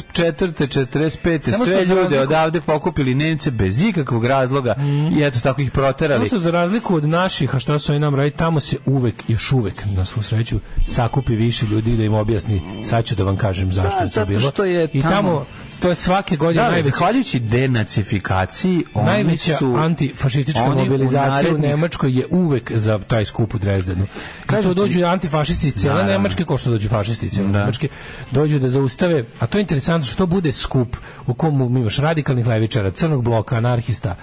45. 0.68 1.42
Samo 1.42 1.56
što 1.56 1.66
sve 1.66 1.86
ljude 1.86 1.96
razliku- 1.96 2.20
odavde 2.20 2.62
pokupili 2.62 3.16
Nemce 3.16 3.52
bez 3.52 3.82
ikakvog 3.82 4.26
razloga 4.26 4.76
i 5.12 5.24
eto 5.24 5.40
tako 5.40 5.62
ih 5.62 5.70
Samo 5.70 5.84
proterali. 5.84 6.26
što 6.26 6.40
za 6.40 6.52
razliku 6.52 6.96
od 6.96 7.06
naših, 7.06 7.56
a 7.56 7.60
šta 7.60 7.80
su 7.80 7.92
oni 7.92 8.00
nam 8.00 8.16
radili, 8.16 8.32
tamo 8.32 8.60
se 8.60 8.78
uvek, 8.86 9.24
još 9.28 9.52
uvek, 9.52 9.74
na 9.88 10.06
svu 10.06 10.22
sreću, 10.22 10.60
sakupi 10.88 11.36
više 11.36 11.66
ljudi 11.66 11.92
da 11.92 12.04
im 12.04 12.14
objasni, 12.14 12.62
sad 12.84 13.06
ću 13.06 13.16
da 13.16 13.24
vam 13.24 13.38
kažem 13.38 13.72
zašto 13.72 14.00
Da, 14.00 14.06
je 14.06 14.12
to 14.12 14.26
bilo. 14.26 14.40
što 14.42 14.66
je 14.66 14.88
I 14.94 15.02
tamo- 15.02 15.12
tamo, 15.12 15.46
to 15.72 15.90
je 15.90 15.96
svake 15.96 16.36
godine 16.36 16.64
Da, 16.64 16.70
najveća, 16.70 16.90
zahvaljujući 16.90 17.40
denacifikaciji, 17.40 18.84
oni 18.94 19.06
najveća 19.06 19.58
su... 19.58 19.76
antifašistička 19.76 20.64
oni 20.64 20.82
u 20.82 20.86
mobilizacija 20.86 21.30
u, 21.30 21.54
narednih- 21.54 21.62
Nemačkoj 21.62 22.12
je 22.12 22.28
uvek 22.30 22.72
za 22.72 23.00
taj 23.00 23.26
skup 23.26 23.56
u 23.56 23.58
Drezdenu. 23.58 24.06
Kaže 24.46 24.68
to 24.68 24.74
dođu 24.74 25.06
antifašisti 25.06 25.68
iz 25.68 25.76
cijele. 25.76 26.04
Nemačke, 26.04 26.46
kao 26.46 26.58
što 26.58 26.70
dođu 26.70 26.90
fašisti 26.90 27.26
iz 27.26 27.32
cijele 27.32 27.52
Da. 27.52 27.60
Nemačke, 27.60 27.90
dođu 28.32 28.60
da 28.60 28.70
zaustave, 28.70 29.24
a 29.40 29.48
to 29.48 29.58
je 29.58 29.62
interesantno 29.62 30.06
što 30.08 30.26
bude 30.26 30.52
skup 30.52 30.98
u 31.28 31.34
komu 31.34 31.80
imaš 31.80 31.98
radikalnih 31.98 32.48
levičara, 32.48 32.92
crnog 32.92 33.24
bloka, 33.24 33.56
anarhista, 33.56 34.16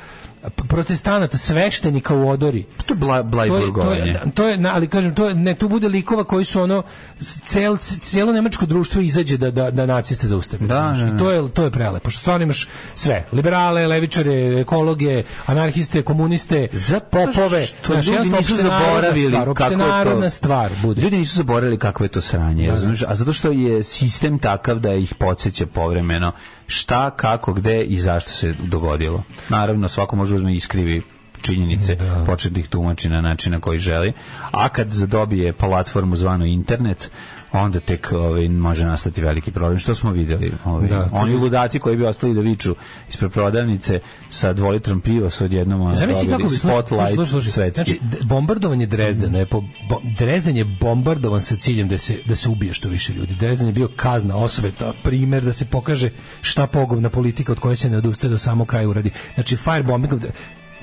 protestanata, 0.50 1.38
sveštenika 1.38 2.14
u 2.14 2.28
odori, 2.28 2.64
To 2.86 2.94
je 2.94 2.98
bla, 2.98 3.22
to 3.46 3.56
je, 3.56 3.72
to 3.74 3.92
je, 3.92 4.20
to 4.34 4.48
je, 4.48 4.58
ali 4.72 4.88
kažem, 4.88 5.14
to 5.14 5.28
je, 5.28 5.34
ne, 5.34 5.54
tu 5.54 5.68
bude 5.68 5.88
likova 5.88 6.24
koji 6.24 6.44
su 6.44 6.60
ono, 6.60 6.82
cel, 7.20 7.76
cijelo 7.76 8.32
nemačko 8.32 8.66
društvo 8.66 9.00
izađe 9.00 9.36
da, 9.36 9.50
da, 9.50 9.70
da 9.70 9.86
naciste 9.86 10.26
zaustave. 10.26 10.66
Da, 10.66 10.74
znaš. 10.74 10.98
da, 10.98 11.08
I 11.08 11.10
da. 11.10 11.18
to 11.18 11.30
je, 11.30 11.48
to 11.48 11.64
je 11.64 11.70
prelepo, 11.70 12.10
što 12.10 12.20
stvarno 12.20 12.42
imaš 12.42 12.68
sve, 12.94 13.26
liberale, 13.32 13.86
levičare, 13.86 14.60
ekologe, 14.60 15.22
anarhiste, 15.46 16.02
komuniste, 16.02 16.68
Zato 16.72 17.06
popove, 17.10 17.66
što 17.66 17.92
znaš, 17.92 18.06
ljudi 18.06 18.28
nisu 18.30 18.56
zaboravili 18.56 19.30
stvar, 19.30 19.54
kako 19.54 19.72
je 19.72 20.22
to. 20.22 20.30
stvar 20.30 20.72
bude. 20.82 21.02
Ljudi 21.02 21.16
nisu 21.16 21.36
zaboravili 21.36 21.78
kako 21.78 22.04
je 22.04 22.08
to 22.08 22.20
sranje, 22.20 22.68
razumiješ? 22.70 23.02
A 23.08 23.14
zato 23.14 23.32
što 23.32 23.50
je 23.50 23.82
sistem 23.82 24.38
takav 24.38 24.78
da 24.78 24.94
ih 24.94 25.14
podsjeća 25.14 25.66
povremeno 25.66 26.32
šta, 26.66 27.10
kako, 27.10 27.52
gde 27.52 27.82
i 27.82 28.00
zašto 28.00 28.30
se 28.30 28.54
dogodilo. 28.58 29.22
Naravno, 29.48 29.88
svako 29.88 30.16
može 30.16 30.36
uzme 30.36 30.52
i 30.52 30.56
iskrivi 30.56 31.02
činjenice, 31.42 31.98
početi 32.26 32.54
da 32.54 32.60
ih 32.60 32.68
tumači 32.68 33.08
na 33.08 33.20
način 33.20 33.52
na 33.52 33.60
koji 33.60 33.78
želi, 33.78 34.12
a 34.50 34.68
kad 34.68 34.90
zadobije 34.90 35.52
platformu 35.52 36.16
zvanu 36.16 36.44
internet, 36.46 37.10
onda 37.52 37.80
tek 37.80 38.12
ovaj, 38.12 38.48
može 38.48 38.84
nastati 38.84 39.20
veliki 39.20 39.50
problem. 39.50 39.78
Što 39.78 39.94
smo 39.94 40.10
vidjeli? 40.10 40.52
Ovaj, 40.64 40.88
Da, 40.88 41.08
oni 41.12 41.34
ludaci 41.34 41.78
koji 41.78 41.96
bi 41.96 42.04
ostali 42.04 42.34
da 42.34 42.40
viču 42.40 42.76
ispred 43.08 43.32
prodavnice 43.32 44.00
sa 44.30 44.52
dvolitom 44.52 45.00
piva 45.00 45.30
su 45.30 45.44
odjednom 45.44 45.94
Zamisli 45.94 46.28
kako 46.28 46.42
bi 46.42 46.48
spotlight 46.48 47.14
slušaj, 47.14 47.26
slušaj. 47.26 47.52
svetski. 47.52 47.98
Znači 48.00 48.00
bombardovanje 48.24 48.86
Drezdena 48.86 49.38
je 49.38 49.46
po, 49.46 49.60
bo, 49.88 50.00
Drezden 50.18 50.56
je 50.56 50.64
bombardovan 50.64 51.42
sa 51.42 51.56
ciljem 51.56 51.88
da 51.88 51.98
se 51.98 52.18
da 52.24 52.36
se 52.36 52.48
ubije 52.48 52.74
što 52.74 52.88
više 52.88 53.12
ljudi. 53.12 53.34
Drezden 53.34 53.66
je 53.66 53.72
bio 53.72 53.88
kazna, 53.96 54.36
osveta, 54.36 54.92
primer 55.02 55.42
da 55.42 55.52
se 55.52 55.64
pokaže 55.64 56.10
šta 56.40 56.66
pogubna 56.66 57.10
politika 57.10 57.52
od 57.52 57.58
koje 57.58 57.76
se 57.76 57.90
ne 57.90 57.98
odustaje 57.98 58.30
do 58.30 58.38
samog 58.38 58.68
kraja 58.68 58.88
uradi. 58.88 59.10
Znači 59.34 59.56
firebombing 59.56 60.12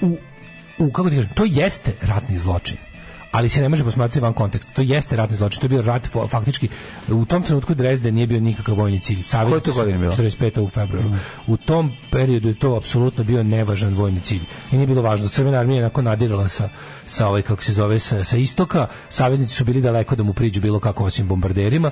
u 0.02 0.18
u 0.80 0.92
kako 0.92 1.10
ti 1.10 1.16
kažem, 1.16 1.32
to 1.34 1.46
jeste 1.46 1.94
ratni 2.02 2.38
zločin 2.38 2.78
ali 3.34 3.50
se 3.50 3.62
ne 3.62 3.70
može 3.70 3.84
posmatrati 3.84 4.20
van 4.20 4.34
konteksta. 4.34 4.72
To 4.74 4.82
jeste 4.82 5.16
ratni 5.16 5.36
zločin, 5.36 5.60
to 5.60 5.66
je 5.66 5.70
bio 5.70 5.82
rat 5.82 6.08
faktički 6.30 6.70
u 7.10 7.26
tom 7.26 7.44
trenutku 7.44 7.74
Drezden 7.74 8.16
nije 8.16 8.28
bio 8.28 8.40
nikakav 8.40 8.76
vojni 8.76 9.00
cilj. 9.00 9.22
Savez 9.22 9.52
Koje 9.52 9.62
to 9.62 9.74
godine 9.74 9.98
bilo? 9.98 10.12
45. 10.12 10.60
u 10.60 10.70
februaru. 10.70 11.10
U 11.48 11.58
tom 11.58 11.92
periodu 12.12 12.48
je 12.48 12.60
to 12.60 12.76
apsolutno 12.76 13.24
bio 13.24 13.44
nevažan 13.44 13.96
vojni 13.96 14.20
cilj. 14.20 14.42
I 14.72 14.76
nije 14.76 14.88
bilo 14.88 15.02
važno. 15.02 15.28
Crvena 15.28 15.60
armija 15.60 15.78
je 15.78 15.84
onako 15.84 16.02
nadirala 16.02 16.48
sa, 16.48 16.70
sa 17.06 17.28
ovaj, 17.28 17.42
kako 17.42 17.64
se 17.64 17.74
zove, 17.74 18.00
sa, 18.00 18.24
sa 18.24 18.38
istoka. 18.38 18.88
Saveznici 19.10 19.56
su 19.56 19.66
bili 19.66 19.82
daleko 19.82 20.16
da 20.16 20.24
mu 20.24 20.34
priđu 20.34 20.62
bilo 20.62 20.80
kako 20.80 21.06
osim 21.06 21.28
bombarderima. 21.28 21.92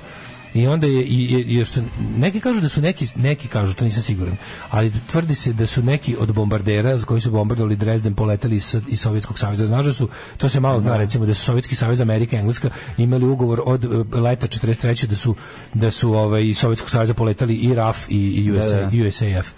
I 0.54 0.66
onda 0.66 0.86
je 0.86 1.02
i, 1.02 1.24
i, 1.24 1.60
i 1.60 1.64
što 1.64 1.80
neki 2.16 2.40
kažu 2.40 2.60
da 2.60 2.68
su 2.68 2.80
neki 2.80 3.06
neki 3.16 3.48
kažu 3.48 3.74
to 3.74 3.84
nisam 3.84 4.02
siguran, 4.02 4.36
ali 4.70 4.92
tvrdi 5.10 5.34
se 5.34 5.52
da 5.52 5.66
su 5.66 5.82
neki 5.82 6.16
od 6.18 6.32
bombardera 6.34 6.98
koji 7.06 7.20
su 7.20 7.30
bombardovali 7.30 7.76
Dresden 7.76 8.14
poleteli 8.14 8.56
iz, 8.56 8.76
iz 8.88 9.00
Sovjetskog 9.00 9.38
saveza. 9.38 9.66
Znaš 9.66 9.86
da 9.86 9.92
su 9.92 10.08
to 10.36 10.48
se 10.48 10.60
malo 10.60 10.80
zna 10.80 10.96
recimo 10.96 11.26
da 11.26 11.34
su 11.34 11.44
Sovjetski 11.44 11.74
savez 11.74 12.00
Amerika 12.00 12.36
Engleska 12.36 12.70
imali 12.98 13.26
ugovor 13.26 13.62
od 13.64 13.84
eh, 13.84 14.20
leta 14.20 14.46
43 14.46 15.06
da 15.06 15.16
su 15.16 15.34
da 15.74 15.90
su 15.90 16.12
ovaj 16.12 16.46
iz 16.46 16.58
Sovjetskog 16.58 16.90
saveza 16.90 17.14
poletali 17.14 17.54
i 17.54 17.74
RAF 17.74 18.08
i, 18.08 18.14
i 18.14 18.52
USA, 18.52 18.76
Da, 18.76 18.86
da. 18.86 19.06
USAF 19.08 19.48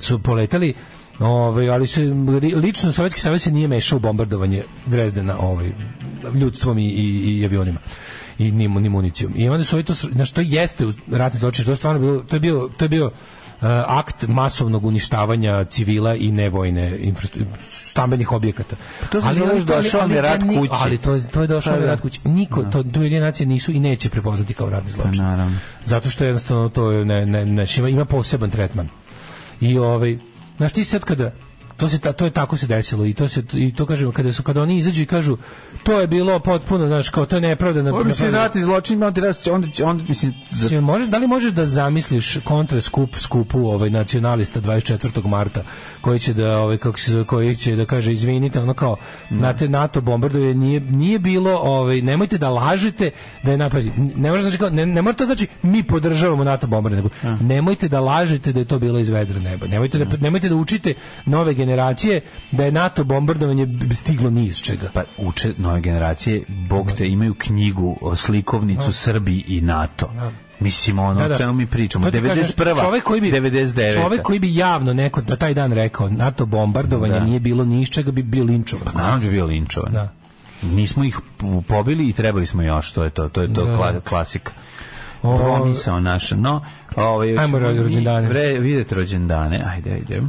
su 0.00 0.18
poletali 0.18 0.74
Ovaj 1.20 1.70
ali 1.70 1.86
se 1.86 2.02
lično 2.56 2.92
Sovjetski 2.92 3.20
savez 3.20 3.42
se 3.42 3.50
nije 3.50 3.68
mešao 3.68 3.96
u 3.96 4.00
bombardovanje 4.00 4.62
Drezdena 4.86 5.38
ovaj 5.38 5.72
ljudstvom 6.34 6.78
i, 6.78 6.88
i, 6.88 7.38
i 7.40 7.44
avionima 7.44 7.78
i 8.38 8.52
ni, 8.52 8.68
ni 8.68 8.88
municijom. 8.88 9.32
I 9.36 9.48
onda 9.48 9.64
su 9.64 9.76
ovi 9.76 9.82
to 9.82 9.94
na 10.10 10.24
što 10.24 10.40
jeste 10.40 10.84
ratni 11.10 11.38
zločin, 11.38 11.64
to 11.64 11.70
je 11.70 11.76
stvarno 11.76 12.00
bilo 12.00 12.18
to 12.20 12.36
je 12.36 12.40
bio 12.40 12.70
to 12.76 12.84
je 12.84 12.88
bio 12.88 13.06
uh, 13.06 13.12
akt 13.86 14.28
masovnog 14.28 14.84
uništavanja 14.84 15.64
civila 15.64 16.14
i 16.14 16.32
nevojne 16.32 17.12
stambenih 17.70 18.32
objekata. 18.32 18.76
to 19.10 19.20
se 19.20 19.34
zove 19.34 19.50
ali- 19.50 19.64
došao 19.64 20.00
ali- 20.00 20.20
rat 20.20 20.42
ali- 20.42 20.56
kući. 20.58 20.72
Ali 20.74 20.98
to 20.98 21.18
to 21.20 21.40
je 21.40 21.46
došao 21.46 21.74
Pa 21.74 21.80
da. 21.80 21.86
rat 21.86 22.00
kući. 22.00 22.20
Niko 22.24 22.62
to 22.62 22.82
to 22.82 23.00
Ujedinjene 23.00 23.26
nacije 23.26 23.46
nisu 23.46 23.72
i 23.72 23.80
neće 23.80 24.08
prepoznati 24.10 24.54
kao 24.54 24.70
ratni 24.70 24.90
zločin. 24.90 25.12
Pa 25.12 25.22
naravno. 25.22 25.56
Zato 25.84 26.10
što 26.10 26.24
jednostavno 26.24 26.68
to 26.68 26.90
je 26.90 27.04
ne 27.04 27.26
ne 27.26 27.46
ne 27.46 27.66
ima, 27.78 27.88
ima 27.88 28.04
poseban 28.04 28.50
tretman. 28.50 28.88
I 29.60 29.78
ovaj 29.78 30.18
znaš 30.56 30.72
ti 30.72 30.84
sad 30.84 31.04
kada 31.04 31.32
to 31.82 31.88
se 31.88 31.98
ta- 31.98 32.12
to 32.12 32.24
je 32.24 32.30
tako 32.32 32.56
se 32.56 32.66
desilo 32.66 33.06
i 33.06 33.14
to 33.14 33.28
se 33.28 33.42
i 33.54 33.74
to 33.74 33.86
kažemo 33.86 34.12
kada 34.12 34.32
su 34.32 34.42
kada 34.42 34.62
oni 34.62 34.76
izađu 34.76 35.02
i 35.02 35.06
kažu 35.06 35.36
to 35.82 36.00
je 36.00 36.06
bilo 36.06 36.38
potpuno 36.38 36.86
znaš 36.86 37.08
kao 37.08 37.26
to 37.26 37.36
je 37.36 37.40
nepravda 37.42 37.82
na 37.82 37.90
Ovo 37.90 38.04
bi 38.04 38.12
se 38.12 38.24
na- 38.26 38.38
ratni 38.38 38.62
zločin, 38.62 39.02
onda, 39.02 39.20
onda, 39.48 39.68
onda 39.84 40.04
mislim, 40.04 40.34
za- 40.52 40.80
možeš, 40.80 41.06
da 41.08 41.18
li 41.18 41.26
možeš 41.26 41.52
da 41.52 41.66
zamisliš 41.66 42.38
kontra 42.38 42.80
skup 42.80 43.16
skupu 43.16 43.58
ovaj 43.60 43.90
nacionalista 43.90 44.60
24. 44.60 45.26
marta 45.26 45.62
koji 46.00 46.18
će 46.18 46.34
da 46.34 46.58
ovaj 46.58 46.76
kako 46.76 46.98
se 46.98 47.24
koji 47.24 47.56
će 47.56 47.76
da 47.76 47.84
kaže 47.84 48.12
izvinite 48.12 48.60
ono 48.60 48.74
kao 48.74 48.96
znate 49.30 49.68
NATO 49.68 50.00
bombarduje 50.00 50.54
nije 50.54 50.80
nije 50.82 51.18
bilo 51.18 51.50
ovaj 51.52 52.02
nemojte 52.02 52.38
da 52.38 52.50
lažete 52.50 53.10
da 53.42 53.50
je 53.50 53.58
napazi 53.58 53.90
ne 54.16 54.30
može 54.30 54.42
znači 54.42 54.58
kao, 54.58 54.70
ne, 54.70 54.86
ne 54.86 55.02
mora 55.02 55.16
to 55.16 55.26
znači 55.26 55.46
mi 55.62 55.82
podržavamo 55.84 56.44
NATO 56.44 56.66
bombardovanje 56.66 57.08
nego 57.22 57.42
nemojte 57.44 57.88
da 57.88 58.00
lažete 58.00 58.52
da 58.52 58.60
je 58.60 58.66
to 58.66 58.78
bilo 58.78 58.98
iz 58.98 59.08
vedra 59.08 59.40
neba. 59.40 59.66
Nemojte 59.66 59.98
da 59.98 60.16
nemojte 60.18 60.48
da 60.48 60.54
učite 60.56 60.94
nove 61.26 61.54
generacije 61.54 61.71
da 62.52 62.64
je 62.64 62.72
NATO 62.72 63.04
bombardovanje 63.04 63.66
stiglo 63.92 64.30
ni 64.30 64.44
iz 64.44 64.62
čega 64.62 64.90
pa 64.92 65.02
uče 65.18 65.54
nove 65.58 65.80
generacije, 65.80 66.42
bog 66.48 66.92
te 66.92 67.08
imaju 67.08 67.34
knjigu, 67.34 67.98
o 68.00 68.16
slikovnicu 68.16 68.92
Srbiji 68.92 69.44
i 69.48 69.60
NATO. 69.60 70.10
Mislim, 70.60 70.98
ono, 70.98 71.14
Da, 71.14 71.28
da. 71.28 71.36
čemu 71.36 71.52
mi 71.52 71.66
pričamo? 71.66 72.04
To 72.04 72.10
ti 72.12 72.20
kažem, 72.20 72.44
91. 72.46 72.80
čovek 72.80 73.04
koji 73.04 73.20
bi 73.20 73.30
99. 73.30 73.94
čovek 73.94 74.22
koji 74.22 74.38
bi 74.38 74.56
javno 74.56 74.92
neko 74.92 75.22
na 75.22 75.36
taj 75.36 75.54
dan 75.54 75.72
rekao 75.72 76.08
NATO 76.08 76.46
bombardovanje 76.46 77.12
Da. 77.12 77.20
nije 77.20 77.40
bilo 77.40 77.64
ni 77.64 77.82
iz 77.82 77.88
čega 77.88 78.10
bi 78.10 78.22
bio 78.22 78.44
linčovan. 78.44 78.94
Naravno 78.94 79.18
da 79.18 79.24
je 79.24 79.30
bio 79.30 79.46
linčovan. 79.46 79.92
Da. 79.92 80.12
Nismo 80.64 81.04
ih 81.04 81.18
pobili 81.68 82.08
i 82.08 82.12
trebali 82.12 82.46
smo 82.46 82.62
još, 82.62 82.92
to 82.92 83.04
je 83.04 83.10
to, 83.10 83.28
to 83.28 83.42
je 83.42 83.54
to 83.54 83.64
Da. 83.64 83.72
kla- 83.72 84.00
klasika. 84.00 84.52
O, 85.22 85.38
Promisao 85.38 86.00
naša. 86.00 86.36
No, 86.36 86.64
ovaj, 86.96 87.38
Ajmo 87.38 87.58
rođendane. 87.58 88.58
Vidite 88.58 88.94
rođendane. 88.94 89.64
Ajde, 89.66 89.90
ajde. 89.92 90.22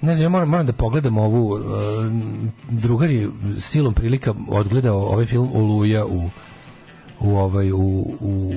Ne 0.00 0.14
znam, 0.14 0.22
ja 0.24 0.28
moram, 0.28 0.48
moram 0.48 0.66
da 0.66 0.72
pogledam 0.72 1.18
ovu 1.18 1.50
uh, 1.50 1.62
drugar 2.70 3.10
je 3.10 3.30
silom 3.58 3.94
prilika 3.94 4.34
odgledao 4.48 4.98
ovaj 4.98 5.26
film 5.26 5.50
Oluja 5.54 6.06
u 6.06 6.30
u 7.20 7.36
ovaj 7.36 7.72
u, 7.72 7.78
u, 8.20 8.54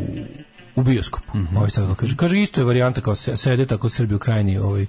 u 0.76 0.84
bioskopu. 0.84 1.32
Ovaj 1.56 1.70
sad 1.70 1.96
kaže, 1.96 2.16
kaže 2.18 2.42
isto 2.42 2.62
je 2.62 2.66
varijanta 2.66 3.02
kao 3.02 3.16
se, 3.16 3.38
sede 3.38 3.66
tako 3.66 3.90
Srbi 3.90 4.16
u 4.16 4.20
krajini 4.20 4.58
ovaj 4.58 4.86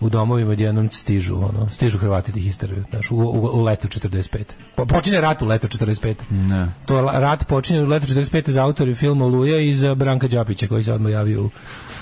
u 0.00 0.08
domovima 0.08 0.52
gdje 0.52 0.64
jednom 0.64 0.90
stižu, 0.90 1.36
ono, 1.36 1.70
stižu 1.70 1.98
Hrvati 1.98 2.32
da 2.32 2.38
ih 2.38 2.46
isteraju, 2.46 2.84
znaš, 2.90 3.10
u, 3.10 3.16
u, 3.16 3.50
u 3.52 3.60
letu 3.62 3.88
45. 3.88 4.38
Po, 4.76 4.86
počinje 4.86 5.20
rat 5.20 5.42
u 5.42 5.46
letu 5.46 5.68
45. 5.68 6.14
Ne. 6.30 6.72
To 6.86 7.10
rat 7.12 7.46
počinje 7.46 7.82
u 7.82 7.86
letu 7.86 8.06
45. 8.06 8.50
za 8.50 8.64
autori 8.64 8.94
filma 8.94 9.24
Oluja 9.24 9.60
i 9.60 9.72
za 9.72 9.94
Branka 9.94 10.28
Đapića 10.28 10.66
koji 10.66 10.84
se 10.84 10.92
odmah 10.92 11.12
javio 11.12 11.44
u, 11.44 11.50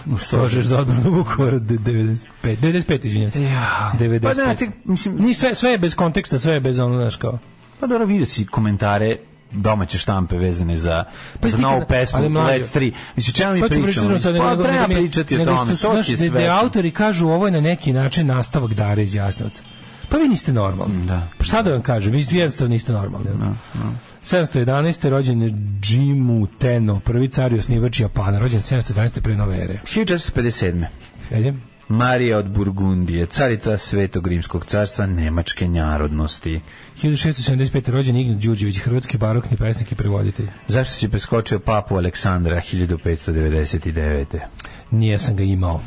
u 0.07 0.19
stožer 0.19 0.67
za 0.67 0.79
odbranu 0.81 1.11
Vukovara 1.11 1.59
de- 1.59 1.75
95. 1.79 2.17
95, 2.43 3.05
izvinjam 3.07 3.31
se. 3.31 3.43
Ja. 3.43 3.93
95. 4.01 4.21
Pa 4.23 4.35
ne, 4.35 4.57
ti, 4.57 4.71
mislim, 4.85 5.17
Ni 5.19 5.35
sve, 5.35 5.55
sve 5.55 5.71
je 5.71 5.79
bez 5.79 5.95
konteksta, 5.95 6.39
sve 6.39 6.55
je 6.55 6.61
bez 6.61 6.79
ono, 6.79 6.95
znaš 6.95 7.17
kao. 7.17 7.39
Pa 7.81 7.87
dobro, 7.87 8.07
vidio 8.07 8.27
si 8.27 8.47
komentare 8.47 9.17
domaće 9.53 9.99
štampe 9.99 10.37
vezane 10.37 10.77
za, 10.77 11.05
Pa 11.41 11.49
za 11.49 11.59
novu 11.59 11.83
pesmu 11.89 12.19
Let's 12.19 12.79
3. 12.79 12.93
Mislim, 13.17 13.35
čemu 13.35 13.53
mi 13.55 13.61
Pa 13.61 13.69
pričamo? 13.69 14.19
Pa 14.39 14.63
treba 14.63 14.87
pričati 14.87 15.35
o 15.41 15.45
tome, 15.45 15.77
to 15.77 16.03
ti 16.03 16.17
da- 16.17 16.17
sve. 16.17 16.31
da 16.31 16.59
autori 16.63 16.91
kažu 16.91 17.29
ovo 17.29 17.47
je 17.47 17.53
na 17.53 17.61
neki 17.61 17.93
način 17.93 18.27
nastavak 18.27 18.75
Dare 18.75 19.03
iz 19.03 19.15
Jasnovca. 19.15 19.63
Pa 20.09 20.17
vi 20.17 20.29
niste 20.29 20.53
normalni. 20.53 21.07
Da. 21.07 21.29
Pa 21.39 21.45
šta 21.45 21.63
da 21.63 21.73
vam 21.73 21.83
kažem, 21.83 22.13
vi 22.13 22.27
jednostavno 22.31 22.73
niste 22.73 22.93
normalni. 22.93 23.29
711. 24.23 25.09
rođen 25.09 25.43
je 25.43 25.53
Jimu 25.85 26.47
Teno, 26.47 27.01
prvi 27.01 27.29
car 27.29 27.53
i 27.53 27.59
osnivač 27.59 28.01
Japana, 28.01 28.39
rođen 28.39 28.61
711. 28.61 29.21
pre 29.21 29.37
nove 29.37 29.63
ere. 29.63 29.81
1457. 29.85 30.85
Ajde. 31.33 31.55
Marija 31.89 32.39
od 32.39 32.49
Burgundije, 32.49 33.26
carica 33.26 33.78
Svetog 33.78 34.26
Rimskog 34.26 34.64
carstva 34.64 35.07
Nemačke 35.07 35.68
narodnosti. 35.68 36.61
1675. 37.03 37.91
rođen 37.91 38.16
Ignat 38.16 38.39
Đurđević, 38.39 38.78
hrvatski 38.78 39.18
barokni 39.18 39.57
pesnik 39.57 39.93
i 39.93 39.95
prevoditelj. 39.95 40.49
Zašto 40.68 40.95
si 40.95 41.09
preskočio 41.09 41.59
papu 41.59 41.97
Aleksandra 41.97 42.61
1599. 42.61 44.39
Nije 44.91 45.18
sam 45.18 45.37
ga 45.37 45.43
imao. 45.43 45.80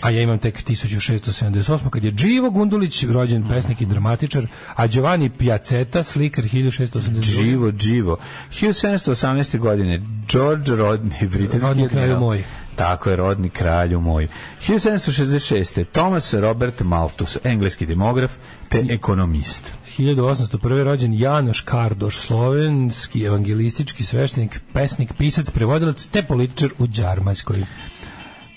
A 0.00 0.10
ja 0.10 0.22
imam 0.22 0.38
tek 0.38 0.64
1678. 0.68 1.90
kad 1.90 2.04
je 2.04 2.12
Dživo 2.12 2.50
Gundulić, 2.50 3.04
rođen 3.04 3.48
pesnik 3.48 3.80
i 3.80 3.86
dramatičar, 3.86 4.46
a 4.74 4.86
Giovanni 4.86 5.30
Piaceta, 5.30 6.04
slikar 6.04 6.44
1682. 6.44 7.22
Živo, 7.22 7.72
živo. 7.78 8.18
1718. 8.50 9.58
godine 9.58 10.02
George 10.32 10.70
Rodney, 10.70 11.28
britanski 11.28 11.60
kralju 11.60 11.84
admiral. 11.84 12.20
moj. 12.20 12.44
Tako 12.78 13.10
je, 13.10 13.16
rodni 13.16 13.50
kralju 13.50 14.00
moj. 14.00 14.28
1766. 14.66 15.84
Thomas 15.92 16.34
Robert 16.34 16.80
Malthus, 16.80 17.38
engleski 17.44 17.86
demograf 17.86 18.30
te 18.68 18.84
ekonomist. 18.90 19.72
1801. 19.98 20.84
rođen 20.84 21.14
Janoš 21.14 21.60
Kardoš, 21.60 22.18
slovenski 22.18 23.24
evangelistički 23.24 24.04
sveštenik, 24.04 24.60
pesnik, 24.72 25.12
pisac, 25.18 25.50
prevodilac 25.50 26.06
te 26.06 26.22
političar 26.22 26.70
u 26.78 26.86
Đarmaskoj. 26.86 27.64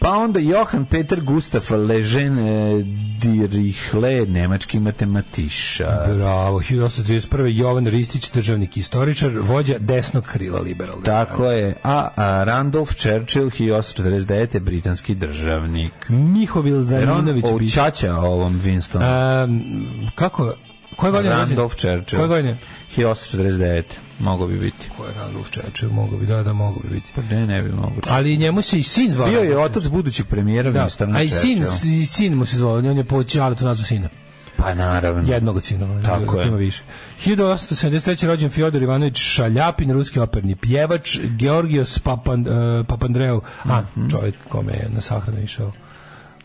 Pa 0.02 0.18
onda 0.18 0.40
Johann 0.40 0.86
Peter 0.86 1.22
Gustav 1.22 1.66
Lejeune 1.72 2.42
e, 2.42 2.84
Dirichlet, 3.22 4.30
nemački 4.30 4.80
matematičar. 4.80 6.14
Bravo, 6.16 6.60
1831. 6.60 7.46
Jovan 7.46 7.88
Ristić, 7.88 8.32
državnik 8.32 8.78
istoričar, 8.78 9.32
vođa 9.40 9.78
desnog 9.80 10.24
krila 10.24 10.60
liberalne 10.60 11.04
Tako 11.04 11.46
je. 11.46 11.76
A, 11.84 12.08
a 12.16 12.44
Randolph 12.44 12.94
Churchill, 12.94 13.50
1849. 13.50 14.60
britanski 14.60 15.16
državnik. 15.16 16.10
Mihovil 16.10 16.76
Jer 16.76 16.84
on 16.84 16.86
Zaninović, 16.86 17.46
učaća 17.54 18.16
ovom 18.16 18.62
Winstonu. 18.64 19.44
Um, 19.44 20.12
kako, 20.16 20.54
koje 20.96 21.12
godine? 21.12 21.36
Randolph 21.36 21.76
Churchill. 21.76 22.22
Koje 22.22 22.28
godine? 22.28 22.58
1849. 22.98 23.84
Mogo 24.22 24.48
bi 24.48 24.60
biti. 24.60 24.90
Ko 24.98 25.06
je 25.06 25.14
Randolph 25.14 25.50
Churchill? 25.52 25.92
Mogu 25.92 26.18
bi, 26.18 26.26
da, 26.26 26.44
da, 26.44 26.54
mogu 26.54 26.80
bi 26.84 26.90
biti. 26.90 27.12
Pa 27.16 27.22
ne, 27.22 27.48
ne 27.48 27.62
bi 27.62 27.72
mogo. 27.72 27.96
Ali 28.08 28.38
njemu 28.38 28.62
se 28.62 28.80
i 28.80 28.84
sin 28.84 29.12
zvao. 29.12 29.28
Bio 29.28 29.42
je 29.42 29.58
otac 29.58 29.88
budućeg 29.88 30.26
premijera 30.26 30.72
Da, 30.72 30.88
a 31.16 31.22
i 31.22 31.30
sin, 31.30 31.64
i 32.02 32.06
sin 32.06 32.34
mu 32.34 32.46
se 32.46 32.58
zvao, 32.58 32.78
on 32.78 32.98
je 32.98 33.04
po 33.04 33.24
Ćaletu 33.24 33.66
nazvu 33.66 33.84
sina. 33.84 34.10
Pa 34.58 34.74
naravno. 34.74 35.34
Jednog 35.34 35.56
od 35.56 35.64
sinova. 35.64 36.02
Tako 36.02 36.40
je. 36.40 36.48
Ima 36.48 36.58
više. 36.58 36.84
1873. 37.26 38.28
rođen 38.28 38.50
Fjodor 38.50 38.82
Ivanović 38.82 39.18
Šaljapin, 39.18 39.92
ruski 39.92 40.20
operni 40.20 40.56
pjevač, 40.56 41.18
Georgios 41.20 42.00
Papan, 42.00 42.48
uh, 42.48 42.86
Papandreou, 42.88 43.42
a, 43.64 43.82
čovjek 44.12 44.36
kome 44.50 44.74
je 44.74 44.90
na 44.90 45.02
sahranu 45.02 45.44
išao. 45.44 45.68
Mhm. 45.68 45.78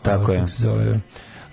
Tako 0.01 0.23
Ovaj, 0.23 0.37
je. 0.37 0.47
se 0.47 0.61
zove. 0.63 0.99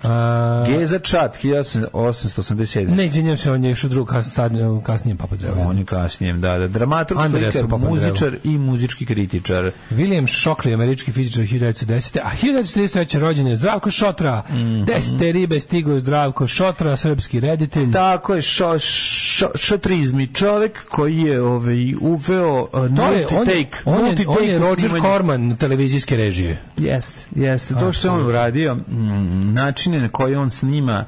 A, 0.05 0.65
Geza 0.67 0.99
Čat, 0.99 1.37
1887. 1.43 2.95
ne, 2.95 3.05
izvinjam 3.05 3.37
se, 3.37 3.51
on 3.51 3.63
je 3.65 3.71
išao 3.71 3.89
drug 3.89 4.07
kas, 4.07 4.27
stadnje- 4.37 4.83
kasnije 4.83 5.17
Papandreou. 5.17 5.55
On 5.59 5.77
je 5.77 5.85
kasnije, 5.85 6.33
da, 6.33 6.57
da. 6.57 6.67
Dramaturg, 6.67 7.19
slikar, 7.29 7.79
muzičar 7.79 8.35
i 8.43 8.57
muzički 8.57 9.05
kritičar. 9.05 9.71
William 9.91 10.27
Shockley, 10.27 10.73
američki 10.73 11.11
fizičar 11.11 11.43
1910. 11.43 12.19
A 12.23 12.29
1933. 12.41 13.19
rođen 13.19 13.47
je 13.47 13.55
Zdravko 13.55 13.91
Šotra. 13.91 14.43
Mhm. 14.49 14.83
Desete 14.83 15.31
ribe 15.31 15.59
stigo 15.59 15.99
Zdravko 15.99 16.47
Šotra, 16.47 16.97
srpski 16.97 17.39
reditelj. 17.39 17.91
Tako 17.91 18.35
je, 18.35 18.41
šo, 18.41 18.79
šo, 18.79 19.49
šotrizmi, 19.55 20.27
čovek 20.27 20.85
koji 20.89 21.17
je 21.17 21.41
ovaj, 21.41 21.93
uveo 22.01 22.61
uh, 22.61 22.67
je, 22.73 22.79
on, 22.79 22.93
multi-take. 22.95 23.77
on, 23.85 24.05
je, 24.05 24.27
on 24.27 24.43
je 24.43 24.59
multi-take 24.59 24.87
Roger. 24.87 25.01
Corman 25.01 25.55
televizijske 25.57 26.17
režije. 26.17 26.61
Jeste, 26.77 27.21
jeste. 27.35 27.73
To 27.73 27.93
što 27.93 28.07
je 28.07 28.11
on 28.11 28.25
uradio, 28.27 28.75
mm, 28.75 29.53
načine 29.95 30.01
na 30.01 30.09
koje 30.09 30.37
on 30.37 30.49
snima 30.49 31.05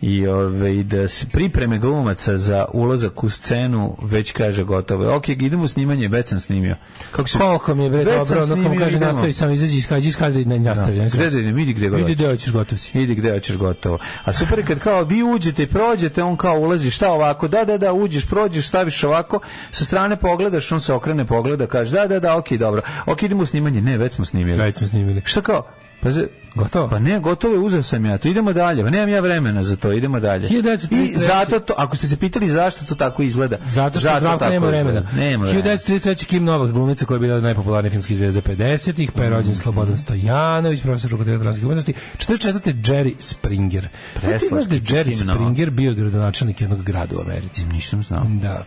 i 0.00 0.26
ove, 0.26 0.82
da 0.82 1.08
se 1.08 1.26
pripreme 1.26 1.78
glumaca 1.78 2.38
za 2.38 2.64
ulazak 2.72 3.24
u 3.24 3.30
scenu 3.30 3.96
već 4.02 4.32
kaže 4.32 4.64
gotovo. 4.64 5.16
Ok, 5.16 5.28
idemo 5.28 5.64
u 5.64 5.68
snimanje, 5.68 6.08
već 6.08 6.28
sam 6.28 6.40
snimio. 6.40 6.76
Kako 7.10 7.28
se... 7.28 7.38
Koliko 7.38 7.74
mi 7.74 7.84
je 7.84 7.90
bre 7.90 8.04
dobro, 8.04 8.24
kako 8.24 8.46
snimio, 8.46 8.80
kaže 8.80 8.98
nastavi 8.98 9.32
sam 9.32 9.50
izađi 9.50 9.78
iz 9.78 10.06
iz 10.06 10.16
kadra 10.16 10.40
i 10.40 10.44
ne 10.44 10.58
nastavi. 10.58 10.96
Da. 10.96 11.02
ne 11.02 11.10
Gde 11.10 11.30
da 11.30 11.38
idem, 11.38 11.54
vidi 11.54 11.72
gde 11.72 11.88
Vidi 11.88 12.02
hoćeš. 12.02 12.16
gde 12.16 12.26
hoćeš, 12.26 12.52
gotov 12.52 12.78
si. 12.78 12.98
Idi 12.98 13.14
gde 13.14 13.32
hoćeš 13.32 13.56
gotovo. 13.56 13.98
A 14.24 14.32
super 14.32 14.58
je 14.58 14.64
kad 14.64 14.78
kao 14.78 15.04
vi 15.04 15.22
uđete 15.22 15.62
i 15.62 15.66
prođete, 15.66 16.22
on 16.22 16.36
kao 16.36 16.60
ulazi, 16.60 16.90
šta 16.90 17.12
ovako, 17.12 17.48
da, 17.48 17.64
da, 17.64 17.78
da, 17.78 17.92
uđeš, 17.92 18.26
prođeš, 18.26 18.68
staviš 18.68 19.04
ovako, 19.04 19.40
sa 19.70 19.84
strane 19.84 20.16
pogledaš, 20.16 20.72
on 20.72 20.80
se 20.80 20.92
okrene, 20.92 21.24
pogleda, 21.24 21.66
kaže, 21.66 21.92
da, 21.92 22.06
da, 22.06 22.20
da, 22.20 22.36
okej, 22.36 22.58
dobro. 22.58 22.82
Ok, 23.06 23.22
idemo 23.22 23.42
u 23.42 23.46
snimanje, 23.46 23.80
ne, 23.80 23.98
već 23.98 24.14
smo 24.14 24.24
snimili. 24.24 24.58
Već 24.58 24.76
smo 24.76 24.86
snimili. 24.86 25.22
Šta 25.24 25.40
kao? 25.40 25.79
Pa, 26.00 26.10
za, 26.10 26.26
Gotovo? 26.54 26.88
Pa 26.88 26.98
ne, 26.98 27.20
gotovo 27.20 27.54
je, 27.54 27.60
uzeo 27.60 27.82
sam 27.82 28.04
ja 28.04 28.18
to. 28.18 28.28
Idemo 28.28 28.52
dalje. 28.52 28.84
Pa 28.84 28.90
nemam 28.90 29.08
ja 29.08 29.20
vremena 29.20 29.62
za 29.62 29.76
to. 29.76 29.92
Idemo 29.92 30.20
dalje. 30.20 30.48
1933. 30.48 31.02
I 31.02 31.16
zato 31.16 31.60
to, 31.60 31.74
ako 31.76 31.96
ste 31.96 32.08
se 32.08 32.16
pitali 32.16 32.48
zašto 32.48 32.84
to 32.84 32.94
tako 32.94 33.22
izgleda. 33.22 33.56
Zato 33.66 34.00
što 34.00 34.08
Zdravko 34.18 34.38
tako 34.38 34.52
nema 34.52 34.66
vremena. 34.66 35.02
Nema 35.16 35.44
vremena. 35.44 35.72
1933. 35.72 36.24
Kim 36.24 36.44
Novak, 36.44 36.70
glumica 36.70 37.04
koja 37.04 37.16
je 37.16 37.20
bila 37.20 37.40
najpopularnija 37.40 37.90
filmski 37.90 38.14
zvezda 38.14 38.40
50-ih, 38.40 39.12
pa 39.12 39.22
je 39.22 39.30
rođen 39.30 39.56
Slobodan 39.56 39.96
Stojanović, 39.96 40.82
profesor 40.82 41.10
fakulteta 41.10 41.38
dramskih 41.38 41.64
umetnosti. 41.64 41.94
44. 42.18 42.74
Jerry 42.74 43.14
Springer. 43.18 43.88
Ti 44.20 44.46
znaš 44.48 44.64
da 44.64 44.74
je 44.74 44.80
Jerry. 44.80 45.34
Springer 45.34 45.70
bio 45.70 45.94
gradonačelnik 45.94 46.60
jednog 46.60 46.82
grada 46.82 47.16
u 47.16 47.20
Americi? 47.20 47.64
Nisam 47.66 48.02
znao. 48.02 48.24
Da. 48.24 48.64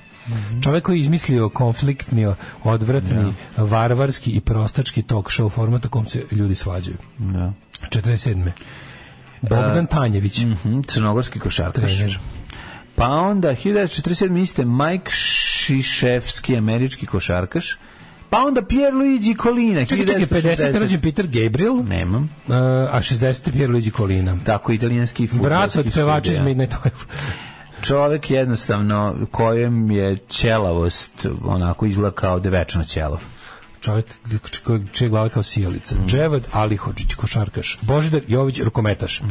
Čovjek 0.63 0.84
koji 0.84 0.97
je 0.97 1.01
izmislio 1.01 1.49
konfliktni, 1.49 2.34
odvratni, 2.63 3.34
varvarski 3.57 4.32
i 4.32 4.39
prostački 4.39 5.03
talk 5.03 5.28
show 5.32 5.49
format 5.49 5.86
u 5.86 5.89
kom 5.89 6.05
se 6.05 6.24
ljudi 6.32 6.55
svađaju. 6.55 6.97
Da. 7.17 7.53
47. 7.89 8.51
Bogdan 9.41 9.86
Tanjević. 9.86 10.39
Mhm, 10.39 10.82
crnogorski 10.82 11.39
košarkaš. 11.39 11.95
Trener. 11.95 12.19
Pa 12.95 13.07
onda 13.07 13.55
1947. 13.55 14.41
iste 14.41 14.65
Mike 14.65 15.11
Šiševski, 15.11 16.57
američki 16.57 17.05
košarkaš. 17.05 17.78
Pa 18.30 18.45
onda 18.45 18.61
Pierluigi 18.61 19.36
Colina. 19.43 19.86
Čekaj, 19.86 20.05
čekaj, 20.05 20.41
50. 20.41 20.80
rođen 20.80 21.01
Peter 21.01 21.28
Gabriel, 21.28 21.74
uh, 21.74 21.88
Nemam. 21.89 22.30
a 22.91 23.01
60. 23.01 23.51
Pierluigi 23.51 23.91
Colina. 23.91 24.38
Tako, 24.45 24.71
italijanski 24.71 25.28
Brat 25.28 25.71
fudbalski 25.71 25.80
od 25.80 25.93
pevača 25.93 26.32
iz. 26.34 26.39
Midnight 26.39 26.76
Oil. 26.86 26.93
Čovek 27.84 28.31
jednostavno 28.31 29.15
kojem 29.31 29.91
je 29.91 30.17
ćelavost 30.29 31.27
onako 31.43 31.86
izgleda 31.86 32.15
kao 32.15 32.39
da 32.39 32.49
večno 32.49 32.84
ćelav. 32.84 33.21
Čovjek 33.81 34.05
čije 34.91 35.09
glava 35.09 35.29
kao 35.29 35.43
sijalica. 35.43 35.95
Dževad 36.07 36.47
Alihodžić, 36.51 37.13
košarkaš. 37.13 37.79
Božidar 37.81 38.21
Jović, 38.27 38.59
rukometaš. 38.59 39.21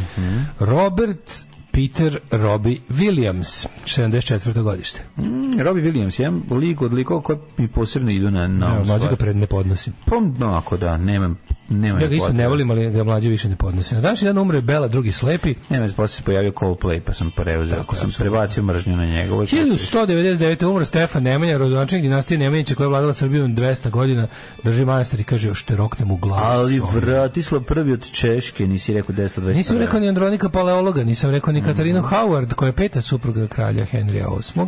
Robert 0.59 1.33
Peter 1.73 2.21
Robbie 2.31 2.81
Williams, 2.91 3.67
74. 3.85 4.63
godište. 4.63 5.01
Mm, 5.17 5.61
Robbie 5.61 5.85
Williams, 5.85 6.21
jedan 6.21 6.43
lik 6.51 6.83
od 6.83 6.93
likova 6.93 7.23
koji 7.23 7.39
mi 7.59 7.69
posebno 7.69 8.11
idu 8.11 8.31
na, 8.31 8.49
na 8.49 8.85
stvar. 8.85 9.11
ga 9.11 9.17
pred 9.17 9.37
ne 9.37 9.47
podnosim. 9.47 9.93
Pa, 10.05 10.17
no, 10.39 10.55
ako 10.55 10.77
da, 10.77 10.97
nemam, 10.97 11.39
nemam 11.69 12.01
Ja 12.03 12.09
ga 12.09 12.15
isto 12.15 12.33
ne 12.33 12.49
volim, 12.49 12.71
ali 12.71 12.91
ga 12.91 13.05
mlađe 13.05 13.29
više 13.29 13.49
ne 13.49 13.57
podnosim. 13.57 13.97
Na 13.97 14.03
današnji 14.03 14.27
dan 14.27 14.39
umre 14.39 14.61
Bela, 14.61 14.89
drugi 14.89 15.13
slepi. 15.13 15.55
Nema 15.69 15.87
posle 15.87 16.09
se 16.09 16.23
pojavio 16.23 16.51
Coldplay, 16.53 17.01
pa 17.01 17.13
sam 17.13 17.31
preuzeo, 17.31 17.77
Tako 17.79 17.97
sam 17.97 18.11
prebacio 18.19 18.63
mržnju 18.63 18.97
na 18.97 19.07
njega. 19.07 19.33
Ovo 19.33 19.43
je 19.43 19.47
1199. 19.47 20.65
umro 20.67 20.85
Stefan 20.85 21.23
Nemanja, 21.23 21.57
rodonačelnik 21.57 22.03
dinastije 22.03 22.39
Nemanjića 22.39 22.75
koja 22.75 22.85
je 22.85 22.89
vladala 22.89 23.13
Srbijom 23.13 23.57
200 23.57 23.91
godina, 23.91 24.27
drži 24.63 24.85
manastir 24.85 25.21
i 25.21 25.25
kaže 25.25 25.49
još 25.49 25.63
te 25.65 25.77
roknem 25.77 26.11
u 26.11 26.17
glavu. 26.17 26.43
Ali. 26.45 26.81
Vratislav 26.95 27.63
prvi 27.63 27.93
od 27.93 28.11
Češke, 28.11 28.67
nisi 28.67 28.95
rekao 28.95 29.15
1020. 29.15 29.55
Nisam 29.55 29.79
rekao 29.79 30.01
ni 30.01 30.09
Andronika 30.09 30.49
Paleologa, 30.49 31.05
nisam 31.05 31.31
rekao 31.31 31.53
Mhm. 31.53 31.61
ni 31.61 31.67
Katarinu 31.67 32.03
Howard, 32.03 32.55
koja 32.55 32.67
je 32.67 32.73
peta 32.73 33.03
supruga 33.03 33.47
kralja 33.47 33.85
Henrija 33.85 34.27
VIII. 34.29 34.67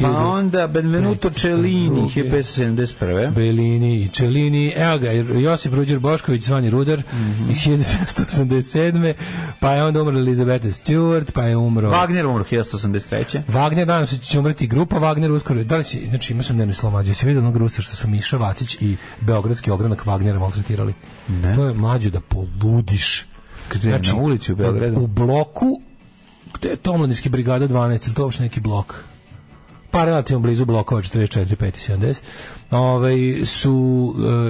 Pa 0.00 0.10
onda 0.10 0.66
Benvenuto 0.66 1.30
Cellini, 1.30 2.10
1571. 2.14 3.30
Bellini 3.30 3.96
i 3.96 4.08
Cellini, 4.08 4.72
evo 4.76 4.98
ga, 4.98 5.10
Josip 5.40 5.74
Ruđer 5.74 5.98
Bošković, 6.28 6.44
zvani 6.44 6.70
Rudar, 6.70 7.02
Mhm. 7.12 7.50
iz 7.50 7.56
1787. 7.58 9.14
Pa 9.60 9.72
je 9.72 9.84
onda 9.84 10.02
umrla 10.02 10.18
Elizabeth 10.20 10.66
Stewart, 10.66 11.30
pa 11.30 11.42
je 11.42 11.56
umro... 11.56 11.90
Wagner 11.90 12.26
umro 12.26 12.44
1883. 12.44 13.42
Wagner, 13.48 13.86
nadam 13.86 14.06
se 14.06 14.18
će 14.18 14.38
umreti 14.38 14.66
grupa 14.66 14.96
Wagner 14.96 15.30
uskoro. 15.30 15.64
Da 15.64 15.76
li 15.76 15.84
će, 15.84 16.00
znači 16.08 16.32
ima 16.32 16.42
sam 16.42 16.56
ne 16.56 16.74
slomađe, 16.74 17.14
se 17.14 17.26
vidi 17.26 17.38
onog 17.38 17.56
rusa 17.56 17.82
što 17.82 17.96
su 17.96 18.08
Miša 18.08 18.36
Vacić 18.36 18.76
i 18.80 18.96
Beogradski 19.20 19.70
ogranak 19.70 20.04
Wagnera 20.04 20.38
maltretirali. 20.38 20.94
Ne. 21.28 21.54
To 21.54 21.64
je 21.64 21.74
mlađo 21.74 22.10
da 22.10 22.20
poludiš. 22.20 23.26
Gde, 23.72 23.90
na 23.90 24.16
ulici 24.16 24.52
u 24.52 24.56
Beogradu? 24.56 25.00
U 25.00 25.06
bloku, 25.06 25.80
gde 26.54 26.68
je 26.68 26.76
to 26.76 26.92
omladinski 26.92 27.28
brigada 27.28 27.68
12, 27.68 28.06
ili 28.06 28.14
to 28.14 28.22
uopšte 28.22 28.42
neki 28.42 28.60
blok? 28.60 29.04
Pa 29.90 30.04
relativno 30.04 30.40
blizu 30.40 30.64
blokova 30.64 31.02
44, 31.02 31.56
5 31.56 31.66
i 31.68 31.92
70. 31.92 32.22
Ovaj, 32.70 33.16
su 33.44 33.74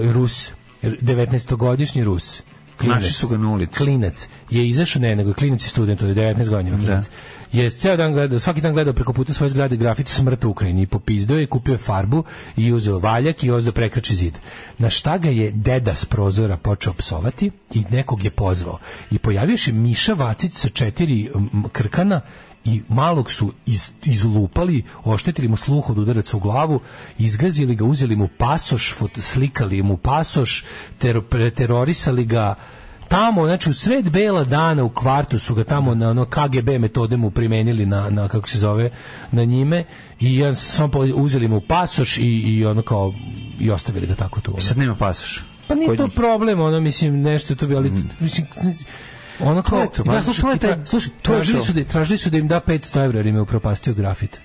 uh, 0.04 0.12
Rus, 0.12 0.52
19-godišnji 0.82 2.04
Rus 2.04 2.42
klinac, 2.78 2.96
Našli 2.96 3.12
su 3.12 3.28
ga 3.28 3.36
na 3.38 3.50
ulici. 3.50 3.78
klinac 3.78 4.28
je 4.50 4.68
izašao, 4.68 5.02
ne, 5.02 5.16
nego 5.16 5.34
klinac 5.34 5.64
je 5.64 5.68
student 5.68 6.02
od 6.02 6.08
19 6.08 6.48
godina, 6.48 6.78
klinac. 6.78 7.10
Je 7.52 7.70
ceo 7.70 7.96
dan 7.96 8.12
gledao, 8.12 8.38
svaki 8.38 8.60
dan 8.60 8.72
gledao 8.72 8.92
preko 8.92 9.12
puta 9.12 9.32
svoje 9.32 9.50
zgrade 9.50 9.76
grafit 9.76 10.08
smrt 10.08 10.44
u 10.44 10.50
Ukrajini 10.50 10.82
i 10.82 10.86
popizdao 10.86 11.38
je, 11.38 11.46
kupio 11.46 11.72
je 11.72 11.78
farbu 11.78 12.24
i 12.56 12.72
uzeo 12.72 12.98
valjak 12.98 13.44
i 13.44 13.50
ozdo 13.50 13.72
prekrači 13.72 14.14
zid. 14.14 14.38
Na 14.78 14.90
šta 14.90 15.18
ga 15.18 15.28
je 15.28 15.50
deda 15.50 15.94
s 15.94 16.04
prozora 16.04 16.56
počeo 16.56 16.92
psovati 16.92 17.50
i 17.74 17.84
nekog 17.90 18.24
je 18.24 18.30
pozvao. 18.30 18.78
I 19.10 19.18
pojavio 19.18 19.56
se 19.56 19.72
Miša 19.72 20.14
Vacić 20.14 20.52
sa 20.52 20.68
četiri 20.68 21.30
krkana 21.72 22.20
i 22.64 22.82
malog 22.88 23.30
su 23.30 23.52
iz, 23.66 23.90
izlupali, 24.04 24.82
oštetili 25.04 25.48
mu 25.48 25.56
sluh 25.56 25.90
od 25.90 25.98
udaraca 25.98 26.36
u 26.36 26.40
glavu, 26.40 26.80
izgazili 27.18 27.74
ga, 27.74 27.84
uzeli 27.84 28.16
mu 28.16 28.28
pasoš, 28.38 28.94
slikali 29.16 29.82
mu 29.82 29.96
pasoš, 29.96 30.64
ter, 30.98 31.20
terorisali 31.56 32.24
ga, 32.24 32.54
tamo, 33.09 33.46
znači 33.46 33.70
u 33.70 33.74
sred 33.74 34.11
bela 34.11 34.44
dana 34.44 34.84
u 34.84 34.90
kvartu 34.90 35.38
su 35.38 35.54
ga 35.54 35.64
tamo 35.64 35.94
na 35.94 36.11
ono 36.11 36.24
KGB 36.24 36.68
metode 36.68 37.16
mu 37.16 37.30
primenili 37.30 37.86
na, 37.86 38.11
na 38.11 38.28
kako 38.28 38.48
se 38.48 38.59
zove, 38.59 38.90
na 39.32 39.44
njime 39.44 39.84
i 40.20 40.36
jedan 40.36 40.56
samo 40.56 40.92
uzeli 41.14 41.48
mu 41.48 41.61
pasoš 41.61 42.18
i, 42.18 42.22
i 42.26 42.66
ono 42.66 42.82
kao 42.82 43.12
i 43.61 43.70
ostavili 43.70 44.06
ga 44.06 44.14
tako 44.14 44.40
tu. 44.40 44.50
ono. 44.50 44.61
Sad 44.61 44.78
nema 44.78 44.94
pasoš. 44.94 45.44
Pa 45.68 45.74
nije 45.74 45.96
to 45.96 46.09
problem, 46.09 46.61
ono 46.61 46.80
mislim 46.80 47.20
nešto 47.20 47.54
to 47.54 47.66
bi, 47.66 47.76
ali 47.76 47.92
mislim 48.20 48.46
ono 49.41 49.62
kao, 49.62 49.86
to, 49.86 50.03
da, 50.03 50.11
pa, 50.12 50.22
slušaj, 50.22 50.43
to 50.43 50.51
je 50.51 50.57
i 50.57 50.59
taj- 50.59 50.86
slušaj, 50.86 51.12
tražili 51.22 51.61
su 51.61 51.72
da 51.72 51.84
tražili 51.84 52.18
su 52.18 52.30
da 52.30 52.39
im 52.39 52.49
da 52.49 52.61
500 52.61 53.05
evra 53.05 53.18
jer 53.18 53.26
im 53.26 53.34
je 53.34 53.41
upropastio 53.41 53.95
grafit. 53.95 54.41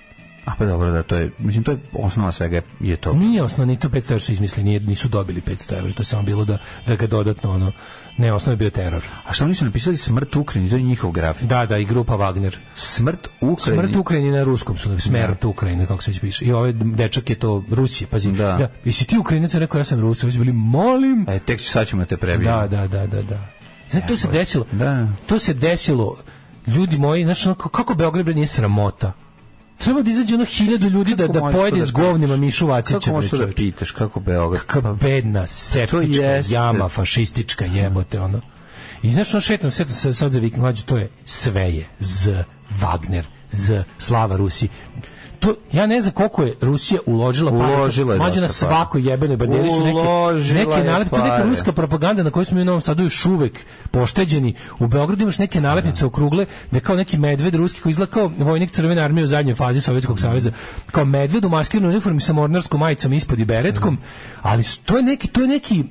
A 0.46 0.52
pa 0.58 0.66
dobro, 0.66 0.92
da, 0.92 1.04
to 1.04 1.16
je, 1.16 1.32
mislim, 1.40 1.64
to 1.64 1.72
je 1.72 1.78
osnova 1.94 2.32
svega 2.32 2.62
je 2.80 2.96
to. 2.96 3.14
Nije 3.14 3.44
osnovno, 3.44 3.72
ni 3.74 3.80
to 3.80 3.90
500 3.90 4.12
evra 4.12 4.20
su 4.20 4.32
izmislili, 4.32 4.64
nije, 4.64 4.80
nisu 4.80 5.08
dobili 5.08 5.42
500 5.42 5.78
evra, 5.78 5.94
to 5.94 6.02
je 6.02 6.06
samo 6.06 6.24
bilo 6.24 6.46
da, 6.46 6.58
da 6.88 6.96
ga 6.96 7.08
dodatno, 7.08 7.52
ono, 7.52 7.72
ne, 8.18 8.34
osnovno 8.34 8.54
je 8.54 8.58
bio 8.58 8.70
teror. 8.70 9.04
A 9.26 9.34
što 9.34 9.46
oni 9.46 9.56
su 9.56 9.66
napisali 9.66 9.98
smrt 9.98 10.36
Ukrajini, 10.36 10.70
to 10.70 10.76
je 10.76 10.82
njihov 10.82 11.12
grafit. 11.12 11.48
Da, 11.48 11.66
da, 11.66 11.78
i 11.78 11.86
grupa 11.86 12.14
Wagner. 12.14 12.56
Smrt 12.76 13.28
Ukrajini. 13.42 13.84
Smrt 13.84 13.96
Ukrajini 13.96 14.32
na 14.32 14.44
ruskom 14.44 14.78
su, 14.78 15.00
smrt 15.00 15.46
Ukrajine, 15.46 15.86
kako 15.86 16.04
se 16.04 16.12
već 16.12 16.20
piše. 16.20 16.46
I 16.46 16.52
ovaj 16.52 16.74
dečak 16.74 17.30
je 17.30 17.36
to 17.36 17.64
Rusije, 17.72 18.08
pazi. 18.08 18.32
Da. 18.32 18.58
Da. 18.58 18.70
Jesi 18.86 19.06
ti 19.06 19.18
Ukrajinac? 19.18 19.54
Rekao, 19.54 19.78
ja 19.78 19.84
sam 19.84 20.00
Rus. 20.00 20.20
Su 20.20 20.28
bili, 20.28 20.54
molim. 20.54 21.26
E, 21.30 21.40
tek 21.40 21.62
sad 21.62 21.88
ćemo 21.88 22.02
da 22.02 22.06
te 22.06 22.18
prebijem. 22.18 22.54
Da, 22.54 22.68
da, 22.68 22.88
da, 22.88 23.08
da, 23.08 23.22
da. 23.22 23.63
Znači, 23.94 24.08
to 24.08 24.18
se 24.18 24.28
desilo. 24.28 24.66
Da. 24.72 25.08
To 25.26 25.40
se 25.40 25.54
desilo. 25.54 26.16
Ljudi 26.68 26.98
moji, 26.98 27.24
znači, 27.24 27.50
kako 27.72 27.94
Beograd 27.94 28.28
nije 28.28 28.48
sramota? 28.48 29.12
Treba 29.78 30.02
da 30.02 30.12
izađe 30.12 30.36
ono 30.36 30.46
hiljadu 30.46 30.90
ljudi 30.90 31.16
da, 31.16 31.28
Kako 31.28 31.34
da 31.34 31.40
to 31.40 31.52
pojede 31.52 31.80
da 31.80 31.86
s 31.86 31.92
govnima? 31.92 32.36
Mišu 32.36 32.68
Vacića. 32.68 33.00
Kako 33.00 33.12
možeš 33.12 33.32
da 33.32 33.48
pitaš, 33.48 33.92
kako 33.92 34.20
Beograd? 34.20 34.66
Kakva 34.66 34.94
bedna, 34.94 35.48
septička 35.48 36.42
jama, 36.50 36.90
fašistička 36.90 37.66
jebote, 37.66 38.22
ono. 38.22 38.42
I 39.02 39.12
znaš, 39.12 39.34
ono 39.34 39.42
šetam, 39.42 39.72
šetam 39.72 39.96
se 39.96 40.14
sad 40.14 40.32
za 40.32 40.40
vikend, 40.40 40.84
to 40.86 40.98
je 40.98 41.10
sve 41.26 41.76
je 41.76 41.88
Z, 42.00 42.44
Wagner, 42.80 43.24
Z, 43.52 43.84
Slava 43.98 44.38
Rusi. 44.38 44.70
To, 45.44 45.56
ja 45.72 45.86
ne 45.86 46.02
znam 46.02 46.14
koliko 46.14 46.44
je 46.44 46.54
Rusija 46.62 47.00
uložila 47.06 47.52
pare. 47.54 47.76
Uložila 47.76 48.14
je 48.14 48.20
Mlađe 48.20 48.36
na 48.36 48.48
para. 48.48 48.54
svakoj 48.54 49.02
jebenoj 49.04 49.38
banderi 49.38 49.70
su 49.70 49.84
neke, 49.84 50.00
neke 50.54 50.72
je 50.72 50.84
neka 51.22 51.44
ruska 51.44 51.72
propaganda 51.72 52.24
na 52.24 52.32
kojoj 52.32 52.46
smo 52.46 52.56
mi 52.56 52.62
u 52.62 52.66
Novom 52.66 52.82
Sadu 52.82 53.04
još 53.04 53.26
uvek 53.26 53.60
pošteđeni. 53.92 54.56
U 54.80 54.88
Beogradu 54.88 55.24
imaš 55.24 55.38
neke 55.38 55.62
nalepnice 55.62 56.06
okrugle, 56.06 56.46
da 56.72 56.80
kao 56.80 56.96
neki 56.96 57.18
medved 57.18 57.56
ruski 57.56 57.82
koji 57.82 57.92
izgleda 57.92 58.12
kao 58.12 58.32
vojnik 58.38 58.72
crvene 58.72 59.02
armije 59.02 59.24
u 59.24 59.28
zadnjoj 59.28 59.56
fazi 59.56 59.82
Sovjetskog 59.82 60.20
saveza, 60.20 60.52
kao 60.88 61.06
medved 61.06 61.46
u 61.46 61.50
maskiranoj 61.50 61.90
uniformi 61.90 62.22
sa 62.22 62.34
mornarskom 62.34 62.80
majicom 62.80 63.14
ispod 63.14 63.40
i 63.40 63.46
beretkom, 63.46 63.98
ali 64.42 64.64
s- 64.64 64.78
to 64.78 64.98
je 64.98 65.04
neki, 65.04 65.28
to 65.28 65.42
je 65.42 65.48
neki 65.48 65.84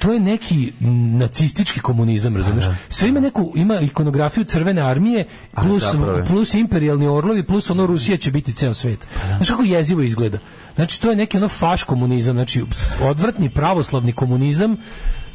to 0.00 0.12
je 0.12 0.20
neki 0.20 0.72
nacistički 1.18 1.80
komunizam, 1.80 2.36
razumeš? 2.36 2.64
Sve 2.88 3.08
ima 3.08 3.20
neku 3.20 3.52
ima 3.54 3.80
ikonografiju 3.80 4.44
crvene 4.44 4.82
armije 4.82 5.26
plus 5.54 5.82
je. 5.82 6.24
plus 6.24 6.54
imperijalni 6.54 7.06
orlovi 7.06 7.42
plus 7.42 7.70
ono 7.70 7.86
Rusija 7.86 8.16
će 8.16 8.30
biti 8.30 8.52
ceo 8.52 8.74
svet. 8.74 9.06
Znaš 9.36 9.50
kako 9.50 9.62
jezivo 9.62 10.02
izgleda? 10.02 10.38
Znači 10.74 11.00
to 11.00 11.10
je 11.10 11.16
neki 11.16 11.36
ono 11.36 11.48
faš 11.48 11.82
komunizam, 11.82 12.36
znači 12.36 12.64
odvratni 13.00 13.50
pravoslavni 13.50 14.12
komunizam 14.12 14.76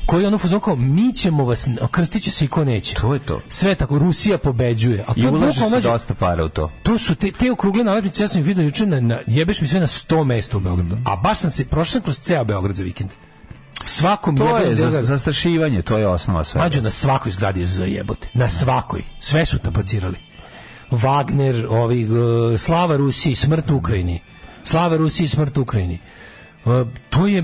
koji 0.05 0.25
ono 0.25 0.37
fuzon 0.37 0.59
kao 0.59 0.75
mi 0.75 1.13
ćemo 1.13 1.45
vas 1.45 1.67
krstit 1.91 2.23
će 2.23 2.31
se 2.31 2.45
i 2.45 2.47
ko 2.47 2.63
neće. 2.65 2.95
To 2.95 3.13
je 3.13 3.19
to. 3.19 3.41
Sve 3.49 3.75
tako 3.75 3.99
Rusija 3.99 4.37
pobeđuje. 4.37 5.03
A 5.07 5.13
to 5.13 5.19
I 5.19 5.23
je 5.23 5.29
ulaže 5.29 5.59
se 5.59 5.69
mlađe, 5.69 5.89
dosta 5.89 6.13
para 6.13 6.45
u 6.45 6.49
to. 6.49 6.71
to 6.83 6.97
su 6.97 7.15
te, 7.15 7.31
te 7.31 7.51
okrugle 7.51 7.83
nalepnice, 7.83 8.23
ja 8.23 8.27
sam 8.27 8.41
vidio 8.41 8.63
juče 8.63 8.85
na, 8.85 8.99
na, 8.99 9.17
jebeš 9.27 9.61
mi 9.61 9.67
sve 9.67 9.79
na 9.79 9.87
100 9.87 10.23
mesta 10.23 10.57
u 10.57 10.59
Beogradu. 10.59 10.97
A 11.05 11.15
baš 11.15 11.39
sam 11.39 11.49
se, 11.49 11.65
prošao 11.65 11.91
sam 11.91 12.01
kroz 12.01 12.19
ceo 12.19 12.43
Beograd 12.43 12.75
za 12.75 12.83
vikend. 12.83 13.09
Svakom 13.85 14.37
To 14.37 14.57
je 14.57 14.75
za, 14.75 15.03
zastrašivanje, 15.03 15.81
to 15.81 15.97
je 15.97 16.07
osnova 16.07 16.43
svega. 16.43 16.63
Mađo 16.63 16.81
na 16.81 16.89
svakoj 16.89 17.31
zgradi 17.31 17.59
je 17.59 17.65
Z 17.65 17.87
jebote. 17.87 18.29
Na 18.33 18.49
svakoj. 18.49 19.03
Sve 19.19 19.45
su 19.45 19.59
tapacirali. 19.59 20.17
Wagner, 20.91 21.67
ovi, 21.69 22.07
Slava 22.57 22.97
Rusiji, 22.97 23.35
smrt 23.35 23.71
Ukrajini. 23.71 24.19
Slava 24.63 24.97
Rusiji, 24.97 25.27
smrt 25.27 25.57
Ukrajini. 25.57 25.99
Uh, 26.65 26.87
to 27.09 27.27
je, 27.27 27.43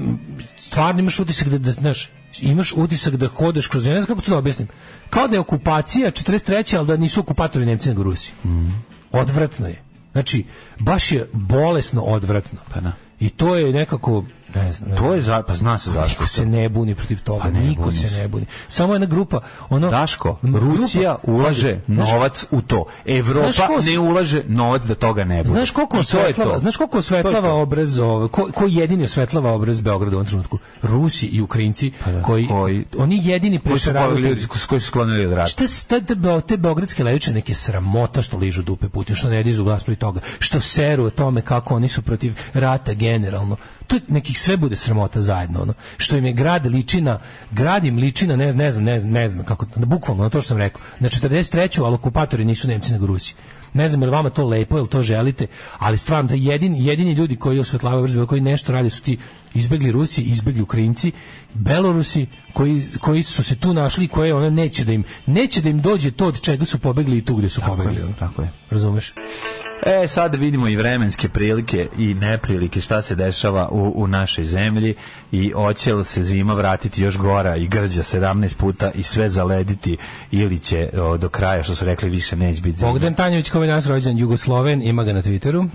stvarno 0.59 0.99
imaš 0.99 1.19
utisak 1.19 1.47
da, 1.47 1.57
da, 1.57 1.71
znaš, 1.71 2.09
imaš 2.39 2.73
utisak 2.77 3.15
da 3.15 3.27
hodeš 3.27 3.67
kroz, 3.67 3.85
ne 3.85 4.01
znam 4.01 4.05
kako 4.05 4.21
to 4.21 4.31
da 4.31 4.37
objasnim, 4.37 4.67
kao 5.09 5.27
da 5.27 5.35
je 5.35 5.39
okupacija 5.39 6.11
43. 6.11 6.77
ali 6.77 6.87
da 6.87 6.97
nisu 6.97 7.19
okupatori 7.19 7.65
Nemci 7.65 7.89
nego 7.89 8.03
Rusi. 8.03 8.33
Odvratno 9.11 9.67
je. 9.67 9.81
Znači, 10.11 10.45
baš 10.79 11.11
je 11.11 11.29
bolesno 11.33 12.01
odvratno. 12.01 12.59
Pa 12.73 12.79
da. 12.79 12.91
I 13.19 13.29
to 13.29 13.55
je 13.55 13.73
nekako, 13.73 14.25
ne 14.55 14.71
znam, 14.71 14.97
To 14.97 15.13
je, 15.13 15.21
za, 15.21 15.43
pa 15.43 15.55
zna 15.55 15.77
se 15.77 15.91
zašto. 15.91 16.09
Niko 16.11 16.27
se 16.27 16.45
ne 16.45 16.69
buni 16.69 16.95
protiv 16.95 17.21
toga, 17.21 17.41
Pa 17.41 17.49
ne 17.49 17.59
niko 17.61 17.81
buni 17.81 17.93
se 17.93 18.11
ne 18.11 18.27
buni. 18.27 18.45
Samo 18.67 18.93
jedna 18.93 19.07
grupa, 19.07 19.39
ono 19.69 19.89
Daško, 19.89 20.37
grupa- 20.43 20.59
Rusija 20.77 21.15
ulaže 21.25 21.79
Znaš- 21.87 22.11
novac 22.11 22.45
u 22.51 22.61
to. 22.61 22.85
Evropa 23.07 23.67
ko 23.67 23.81
ne 23.83 23.99
ulaže 23.99 24.43
novac 24.47 24.81
da 24.83 24.95
toga 24.95 25.23
ne 25.23 25.37
bude. 25.37 25.49
Znaš 25.49 25.71
koliko 25.71 25.97
osvetlava, 25.97 26.59
znaš 26.59 26.77
koliko 26.77 26.97
osvetlava 26.97 27.53
obraz, 27.53 27.99
ovaj, 27.99 28.27
ko, 28.27 28.49
ko 28.51 28.65
jedini 28.67 29.03
osvetlava 29.03 29.51
obraz 29.51 29.81
Beograda 29.81 30.15
u 30.15 30.19
ovom 30.19 30.27
trenutku? 30.27 30.59
Rusi 30.81 31.25
i 31.25 31.41
Ukrajinci 31.41 31.91
koji, 32.23 32.47
Pa 32.47 32.53
koji- 32.53 32.85
oni 32.97 33.19
jedini 33.23 33.59
Koji 33.59 33.79
su 33.79 33.83
prešaravaju 33.83 34.09
pobegli 34.11 34.23
te- 34.25 34.29
ljudi 34.31 34.53
s- 34.53 34.65
koji 34.65 34.81
su 34.81 34.87
sklonili 34.87 35.25
od 35.25 35.33
rata. 35.33 35.47
Šta 35.47 35.63
s- 35.63 35.85
te, 35.85 36.01
te, 36.01 36.15
be- 36.15 36.41
te 36.41 36.57
beogradske 36.57 37.03
leviče 37.03 37.31
neke 37.31 37.53
sramota 37.53 38.21
što 38.21 38.37
ližu 38.37 38.61
dupe 38.63 38.89
Putin, 38.89 39.15
što 39.15 39.29
ne 39.29 39.43
dižu 39.43 39.63
glas 39.63 39.83
protiv 39.83 39.99
toga, 39.99 40.19
što 40.39 40.61
seru 40.61 41.03
o 41.03 41.09
tome 41.09 41.41
kako 41.41 41.75
oni 41.75 41.87
su 41.87 42.01
protiv 42.01 42.21
rata 42.53 42.93
generalno. 42.93 43.55
To 43.91 43.99
nekih 44.07 44.39
sve 44.39 44.57
bude 44.57 44.75
sramota 44.75 45.21
zajedno, 45.21 45.61
ono. 45.61 45.73
Što 45.97 46.17
im 46.17 46.25
je 46.25 46.33
grad 46.33 46.65
liči 46.65 47.01
na, 47.01 47.19
grad 47.51 47.85
im 47.85 47.97
liči 47.97 48.27
na, 48.27 48.35
ne, 48.35 48.53
ne 48.53 48.71
znam, 48.71 48.83
ne 48.83 48.99
znam, 48.99 49.11
ne 49.11 49.27
znam 49.27 49.45
kako, 49.45 49.65
bukvalno, 49.75 50.23
na 50.23 50.29
to 50.29 50.41
što 50.41 50.47
sam 50.47 50.57
rekao, 50.57 50.81
na 50.99 51.09
43. 51.09 51.83
ali 51.83 51.93
okupatori 51.93 52.45
nisu 52.45 52.67
Nemci 52.67 52.91
nego 52.91 53.05
Rusi. 53.05 53.35
Ne 53.73 53.89
znam 53.89 54.01
je 54.01 54.05
li 54.05 54.11
vama 54.11 54.29
to 54.29 54.47
lepo, 54.47 54.77
je 54.77 54.81
li 54.81 54.87
to 54.87 55.03
želite, 55.03 55.47
ali 55.79 55.97
stvarno 55.97 56.27
da 56.27 56.35
jedini, 56.35 56.85
jedini 56.85 57.13
ljudi 57.13 57.35
koji 57.35 57.59
osvetlavaju 57.59 58.03
vrstu, 58.03 58.27
koji 58.27 58.41
nešto 58.41 58.71
rade 58.71 58.89
su 58.89 59.01
ti 59.01 59.17
izbegli 59.53 59.91
Rusi, 59.91 60.21
izbegli 60.21 60.61
Ukrajinci, 60.61 61.11
Belorusi 61.53 62.27
koji, 62.53 62.83
koji 62.99 63.23
su 63.23 63.43
se 63.43 63.55
tu 63.55 63.73
našli 63.73 64.07
koje 64.07 64.33
ono 64.33 64.49
neće 64.49 64.85
da 64.85 64.93
im 64.93 65.03
neće 65.25 65.61
da 65.61 65.69
im 65.69 65.81
dođe 65.81 66.11
to 66.11 66.27
od 66.27 66.41
čega 66.41 66.65
su 66.65 66.79
pobegli 66.79 67.17
i 67.17 67.25
tu 67.25 67.35
gdje 67.35 67.49
su 67.49 67.61
pobegli. 67.67 67.95
je, 67.95 68.13
tako 68.19 68.41
je. 68.41 68.49
Razumeš? 68.69 69.13
E, 69.85 70.07
sad 70.07 70.35
vidimo 70.35 70.67
i 70.67 70.75
vremenske 70.75 71.29
prilike 71.29 71.87
i 71.97 72.13
neprilike 72.13 72.81
šta 72.81 73.01
se 73.01 73.15
dešava 73.15 73.69
u, 73.71 73.93
u 73.95 74.07
našoj 74.07 74.43
zemlji 74.43 74.95
i 75.31 75.49
hoće 75.49 75.93
li 75.93 76.03
se 76.03 76.23
zima 76.23 76.53
vratiti 76.53 77.01
još 77.01 77.17
gora 77.17 77.55
i 77.55 77.67
grđa 77.67 78.01
17 78.01 78.55
puta 78.57 78.91
i 78.91 79.03
sve 79.03 79.29
zalediti 79.29 79.97
ili 80.31 80.59
će 80.59 80.89
o, 80.93 81.17
do 81.17 81.29
kraja, 81.29 81.63
što 81.63 81.75
su 81.75 81.85
rekli, 81.85 82.09
više 82.09 82.35
neće 82.35 82.61
biti 82.61 82.77
zima. 82.77 82.91
Bogdan 82.91 83.13
Tanjević 83.13 83.49
koji 83.49 83.63
je 83.63 83.67
danas 83.67 83.87
rođen 83.87 84.17
Jugosloven, 84.17 84.81
ima 84.83 85.03
ga 85.03 85.13
na 85.13 85.21
Twitteru. 85.21 85.69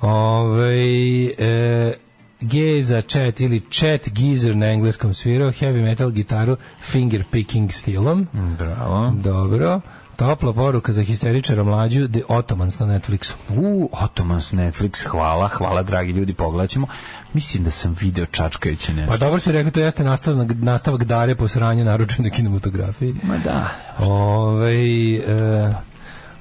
Ovaj, 0.00 1.26
e, 1.26 1.94
G 2.40 2.82
za 2.82 3.00
chat 3.00 3.40
ili 3.40 3.62
chat 3.70 4.08
geezer 4.08 4.56
na 4.56 4.66
engleskom 4.66 5.14
svirao, 5.14 5.50
heavy 5.50 5.82
metal 5.82 6.10
gitaru 6.10 6.56
finger 6.82 7.24
picking 7.30 7.72
stilom. 7.72 8.26
Bravo. 8.58 9.12
Dobro. 9.22 9.80
Topla 10.16 10.52
poruka 10.52 10.92
za 10.92 11.02
histeričara 11.02 11.64
mlađu 11.64 12.08
The 12.08 12.20
Ottomans 12.28 12.78
na 12.78 12.86
Netflixu. 12.86 13.32
U, 13.56 13.90
Otomans 13.92 14.52
Netflix, 14.52 15.06
hvala, 15.06 15.48
hvala 15.48 15.82
dragi 15.82 16.12
ljudi, 16.12 16.34
pogledat 16.34 16.70
ćemo. 16.70 16.86
Mislim 17.32 17.64
da 17.64 17.70
sam 17.70 17.96
video 18.00 18.26
čačkajuće 18.26 18.94
nešto. 18.94 19.10
Pa 19.10 19.16
dobro 19.16 19.40
si 19.40 19.52
rekli, 19.52 19.70
to 19.70 19.80
jeste 19.80 20.04
nastavak, 20.04 20.48
nastavak 20.54 21.04
dare 21.04 21.34
po 21.34 21.48
sranje 21.48 21.84
naručenoj 21.84 22.30
kinematografiji. 22.30 23.14
Ma 23.22 23.38
da. 23.38 23.68
Ove, 23.98 24.74
e, 25.14 25.72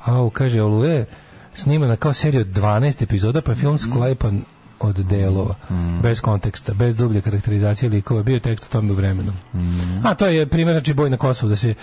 au, 0.06 0.30
kaže 0.30 0.62
Oluje, 0.62 1.06
snimana 1.54 1.96
kao 1.96 2.14
serija 2.14 2.42
od 2.42 2.48
12 2.48 3.04
epizoda, 3.04 3.42
pa 3.42 3.56
film 3.56 3.78
sklepan 3.78 4.42
od 4.80 4.96
delova, 4.96 5.56
bez 6.02 6.22
konteksta, 6.22 6.74
bez 6.74 6.96
dublje 6.96 7.22
karakterizacije 7.22 7.90
likova, 7.90 8.24
bio 8.24 8.34
je 8.34 8.40
tekst 8.40 8.66
o 8.66 8.70
tome 8.70 8.92
u 8.92 8.96
vremenu. 8.96 9.34
A 10.04 10.16
to 10.16 10.28
je 10.28 10.46
primjer, 10.46 10.74
znači 10.74 10.94
Boj 10.94 11.10
na 11.10 11.18
Kosovu, 11.18 11.50
da 11.50 11.56
se 11.56 11.74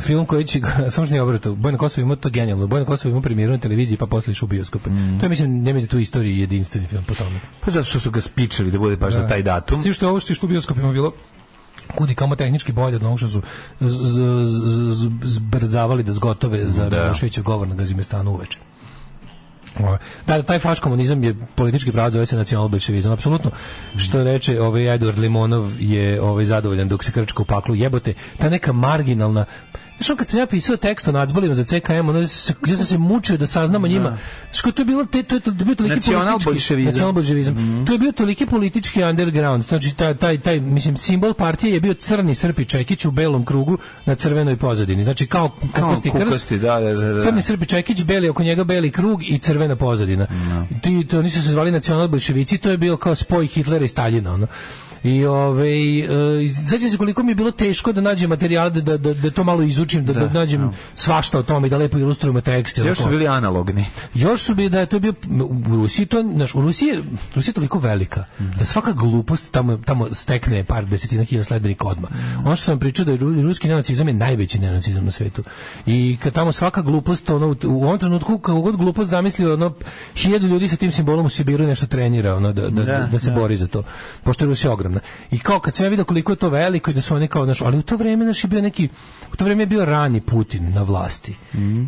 film 0.00 0.26
koji 0.26 0.44
će, 0.44 0.60
samo 0.90 1.06
što 1.06 1.12
nije 1.12 1.22
obrto, 1.22 1.54
Boj 1.54 1.72
na 1.72 1.78
Kosovu 1.78 2.04
ima 2.04 2.16
to 2.16 2.30
genijalno, 2.30 2.66
Boj 2.66 2.80
na 2.80 2.86
Kosovu 2.86 3.12
ima 3.12 3.20
premijeru 3.20 3.52
na 3.52 3.58
televiziji 3.58 3.98
pa 3.98 4.06
posle 4.06 4.34
u 4.42 4.46
bioskope. 4.46 4.90
To 5.20 5.26
je, 5.26 5.30
mislim, 5.30 5.62
ne 5.62 5.72
mislim 5.72 5.88
tu 5.88 5.98
istoriji 5.98 6.38
jedinstveni 6.38 6.86
film 6.86 7.04
po 7.04 7.14
tome. 7.14 7.40
Pa 7.60 7.70
zato 7.70 7.84
što 7.84 8.00
su 8.00 8.10
ga 8.10 8.20
spičali 8.20 8.70
da 8.70 8.78
bude 8.78 8.96
baš 8.96 9.12
za 9.14 9.28
taj 9.28 9.42
datum. 9.42 9.80
Svi 9.80 9.92
što 9.92 10.06
je 10.06 10.10
ovo 10.10 10.20
što 10.20 10.32
je 10.32 10.36
u 10.42 10.46
bioskopima 10.46 10.92
bilo 10.92 11.12
kudi 11.94 12.14
kamo 12.14 12.36
tehnički 12.36 12.72
bolje 12.72 12.96
od 12.96 13.02
onog 13.02 13.18
što 13.18 13.28
su 13.28 13.42
z- 13.80 13.88
z- 13.88 14.46
z- 14.46 14.92
z- 14.92 15.10
zbrzavali 15.22 16.02
da 16.02 16.12
zgotove 16.12 16.66
za 16.66 16.88
Da. 16.88 17.02
Miloševićev 17.02 17.44
govor 17.44 17.68
na 17.68 17.74
Gazimestanu 17.74 18.30
uveče. 18.30 18.58
O, 19.78 19.96
Da, 20.26 20.42
taj 20.42 20.58
faš 20.58 20.80
komunizam 20.80 21.24
je 21.24 21.34
politički 21.54 21.92
pravac 21.92 22.12
zove 22.12 22.26
se 22.26 22.36
nacionalbolševizam, 22.36 23.12
apsolutno. 23.12 23.50
Što 23.96 24.24
reče 24.24 24.60
ovaj 24.60 24.82
Edward 24.82 25.18
Limonov 25.18 25.72
je 25.78 26.22
ovaj 26.22 26.44
zadovoljan 26.44 26.88
dok 26.88 27.04
se 27.04 27.12
krčka 27.12 27.42
u 27.42 27.44
paklu 27.44 27.74
jebote. 27.74 28.14
Ta 28.38 28.48
neka 28.48 28.72
marginalna 28.72 29.44
Znaš, 30.00 30.18
kad 30.18 30.28
sam 30.28 30.40
ja 30.40 30.46
pisao 30.46 30.76
tekst 30.76 31.08
o 31.08 31.12
nacbolima 31.12 31.54
za 31.54 31.64
CKM, 31.64 32.08
ono, 32.08 32.18
ja 32.20 32.26
sam 32.76 32.86
se- 32.86 32.98
mučio 32.98 33.36
da 33.36 33.46
saznamo 33.46 33.86
njima. 33.86 34.16
Znaš, 34.50 34.60
kao 34.60 34.72
to 34.72 34.82
je 34.82 34.86
bilo, 34.86 35.04
te, 35.04 35.22
to 35.22 35.34
je, 35.34 35.40
to 35.40 35.50
je 35.50 35.54
bio 35.54 35.74
toliki 35.74 35.94
Nacionalbolševizam. 35.94 36.44
politički... 36.44 36.84
Nacionalbolševizam. 36.84 37.84
To 37.86 37.92
je 37.92 37.98
bio 37.98 38.12
toliki 38.12 38.46
politički 38.46 39.04
underground. 39.04 39.64
Znači, 39.64 39.96
taj, 39.96 40.14
taj, 40.14 40.38
taj, 40.38 40.60
mislim, 40.60 40.96
simbol 40.96 41.34
partije 41.34 41.74
je 41.74 41.80
bio 41.80 41.94
crni 41.94 42.34
srpi 42.34 42.64
čekić 42.64 43.04
u 43.04 43.10
belom 43.10 43.44
krugu 43.44 43.78
na 44.04 44.14
crvenoj 44.14 44.56
pozadini. 44.56 45.04
Znači, 45.04 45.26
kao 45.26 45.48
kukasti 45.48 46.10
krst, 46.10 46.24
kukasti, 46.24 46.58
da, 46.58 46.80
da, 46.80 46.94
da, 46.94 47.12
da. 47.12 47.22
crni 47.22 47.42
Srbi 47.42 47.66
Čekić, 47.66 48.02
beli 48.02 48.28
oko 48.28 48.42
njega 48.42 48.64
beli 48.64 48.90
krug 48.90 49.22
i 49.24 49.38
crvena 49.38 49.76
pozadina. 49.76 50.26
Ti 50.82 51.06
to 51.10 51.22
nisu 51.22 51.42
se 51.42 51.50
zvali 51.50 51.70
nacionalbolševici, 51.70 52.58
to 52.58 52.70
je 52.70 52.76
bio 52.76 52.96
kao 52.96 53.14
spoj 53.14 53.46
Hitlera 53.46 53.84
i 53.84 53.88
Staljina, 53.88 54.32
ono. 54.34 54.46
I 55.04 55.24
ovaj 55.24 55.98
e, 56.44 56.48
sećam 56.48 56.90
se 56.90 56.96
koliko 56.96 57.22
mi 57.22 57.30
je 57.30 57.34
bilo 57.34 57.50
teško 57.50 57.92
da 57.92 58.00
nađem 58.00 58.30
materijal 58.30 58.70
da, 58.70 58.80
da, 58.80 58.96
da, 58.96 59.14
da 59.14 59.30
to 59.30 59.44
malo 59.44 59.62
izučim, 59.62 60.04
da, 60.04 60.12
da, 60.12 60.28
nađem 60.28 60.70
svašta 60.94 61.38
o 61.38 61.42
tome 61.42 61.66
i 61.66 61.70
da 61.70 61.76
lepo 61.76 61.98
ilustrujemo 61.98 62.40
tekst. 62.40 62.78
i 62.78 62.80
Još 62.80 62.98
su 62.98 63.08
bili 63.08 63.28
analogni. 63.28 63.86
Još 64.14 64.42
su 64.42 64.54
bili 64.54 64.68
da 64.68 64.80
je 64.80 64.86
to 64.86 64.98
bio 64.98 65.14
u 65.48 65.76
Rusiji 65.76 66.06
to 66.06 66.22
znaš, 66.22 66.54
u 66.54 66.60
Rusiji 66.60 66.90
Rusija 67.34 67.50
je 67.50 67.54
toliko 67.54 67.78
velika 67.78 68.24
da 68.58 68.64
svaka 68.64 68.92
glupost 68.92 69.52
tamo 69.52 69.76
tamo 69.76 70.14
stekne 70.14 70.64
par 70.64 70.86
desetina 70.86 71.24
hiljada 71.24 71.44
sledbenika 71.44 71.84
odmah. 71.84 72.10
Ono 72.44 72.56
što 72.56 72.64
sam 72.64 72.78
pričao 72.78 73.04
da 73.04 73.12
je 73.12 73.18
ru- 73.18 73.42
ruski 73.42 73.68
neonacizam 73.68 74.08
je 74.08 74.14
najveći 74.14 74.58
neonacizam 74.58 75.04
na 75.04 75.10
svetu. 75.10 75.42
I 75.86 76.16
kad 76.22 76.32
tamo 76.32 76.52
svaka 76.52 76.82
glupost 76.82 77.30
ono 77.30 77.56
u, 77.64 77.84
ovom 77.84 77.98
trenutku 77.98 78.38
kako 78.38 78.60
god 78.60 78.76
glupost 78.76 79.10
zamisli 79.10 79.52
ono 79.52 79.74
hiljadu 80.16 80.46
ljudi 80.46 80.68
sa 80.68 80.76
tim 80.76 80.92
simbolom 80.92 81.26
u 81.26 81.28
Sibiru 81.28 81.66
nešto 81.66 81.86
trenira 81.86 82.36
ono 82.36 82.52
da 82.52 82.70
da, 82.70 82.84
da, 82.84 83.08
da 83.12 83.18
se 83.18 83.30
bori 83.30 83.56
za 83.56 83.66
to. 83.66 83.82
Pošto 84.22 84.44
je 84.44 84.48
Rusija 84.48 84.72
ogromna. 84.72 84.89
I 85.30 85.38
kao 85.38 85.60
kad 85.60 85.74
sam 85.74 85.86
ja 85.86 85.90
vidio 85.90 86.04
koliko 86.04 86.32
je 86.32 86.36
to 86.36 86.48
veliko 86.48 86.90
i 86.90 86.94
da 86.94 87.02
su 87.02 87.14
oni 87.14 87.28
kao 87.28 87.44
znaš, 87.44 87.60
ali 87.62 87.78
u 87.78 87.82
to 87.82 87.96
vreme 87.96 88.24
naš 88.24 88.44
je 88.44 88.48
bio 88.48 88.62
neki 88.62 88.88
u 89.32 89.36
to 89.36 89.44
vreme 89.44 89.62
je 89.62 89.66
bio 89.66 89.84
rani 89.84 90.20
Putin 90.20 90.72
na 90.72 90.82
vlasti. 90.82 91.36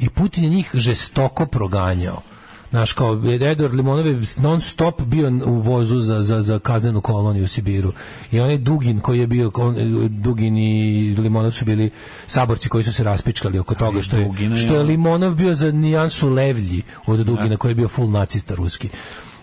I 0.01 0.09
Putin 0.09 0.45
je 0.45 0.51
njih 0.51 0.71
žestoko 0.75 1.47
proganjao. 1.47 2.23
Znaš, 2.71 2.93
kao 2.93 3.15
Edward 3.15 3.73
Limonov 3.73 4.07
je 4.07 4.21
non 4.39 4.61
stop 4.61 5.03
bio 5.03 5.33
u 5.47 5.55
vozu 5.55 6.01
za, 6.01 6.21
za, 6.21 6.41
za 6.41 6.59
kaznenu 6.59 7.01
koloniju 7.01 7.45
u 7.45 7.49
Sibiru. 7.49 7.93
I 8.31 8.41
onaj 8.41 8.59
Dugin 8.59 9.01
koji 9.01 9.19
je 9.19 9.27
bio, 9.27 9.51
on, 9.55 9.77
Dugin 10.11 10.57
i 10.59 11.15
Limonov 11.15 11.53
su 11.53 11.65
bili 11.65 11.91
saborci 12.27 12.69
koji 12.69 12.85
su 12.85 12.93
se 12.93 13.05
raspičkali 13.05 13.59
oko 13.59 13.75
toga 13.75 14.03
što 14.03 14.17
je, 14.17 14.25
što 14.57 14.75
je 14.75 14.81
on- 14.81 14.87
Limonov 14.87 15.35
bio 15.35 15.55
za 15.55 15.73
nijansu 15.73 16.29
levlji 16.31 16.83
od 17.07 17.19
Dugina 17.19 17.57
koji 17.57 17.71
je 17.71 17.75
bio 17.75 17.89
full 17.89 18.11
nacista 18.11 18.55
ruski. 18.55 18.89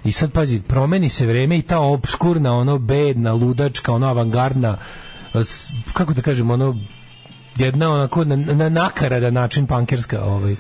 I 0.04 0.12
sad 0.12 0.32
pazi, 0.32 0.62
promeni 0.62 1.10
se 1.10 1.26
vreme 1.26 1.58
i 1.58 1.62
ta 1.62 1.80
obskurna, 1.80 2.54
ono 2.54 2.78
bedna, 2.78 3.34
ludačka, 3.34 3.94
ono 3.94 4.08
avangardna, 4.08 4.78
kako 5.94 6.14
da 6.14 6.22
kažem, 6.22 6.52
ono 6.52 6.76
jedna 7.58 7.94
onako 7.94 8.24
na, 8.24 8.36
na 8.36 8.70
nakarada 8.70 9.30
način 9.30 9.68
pankerska 9.68 10.24
ovaj, 10.24 10.56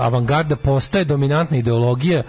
avangarda 0.00 0.56
postaje 0.56 1.04
dominantna 1.04 1.56
ideologija 1.56 2.22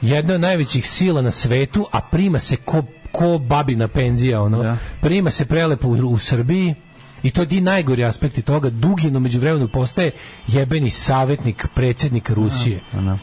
jedna 0.00 0.34
od 0.34 0.40
najvećih 0.40 0.90
sila 0.90 1.22
na 1.22 1.30
svetu, 1.30 1.86
a 1.92 2.00
prima 2.00 2.38
se 2.38 2.56
ko, 2.56 2.82
ko 3.12 3.38
babina 3.38 3.88
penzija, 3.88 4.42
ono. 4.42 4.62
Da. 4.62 4.76
Prima 5.00 5.30
se 5.30 5.44
prelepo 5.44 5.88
u, 5.88 5.92
u 5.92 6.18
Srbiji 6.18 6.74
i 7.22 7.30
to 7.30 7.40
je 7.40 7.48
ti 7.48 7.60
najgori 7.60 8.04
aspekti 8.04 8.42
toga. 8.42 8.70
Dugino 8.70 9.20
među 9.20 9.40
vremenu 9.40 9.68
postaje 9.68 10.10
jebeni 10.46 10.90
savjetnik 10.90 11.66
predsjednika 11.74 12.34
Rusije. 12.34 12.80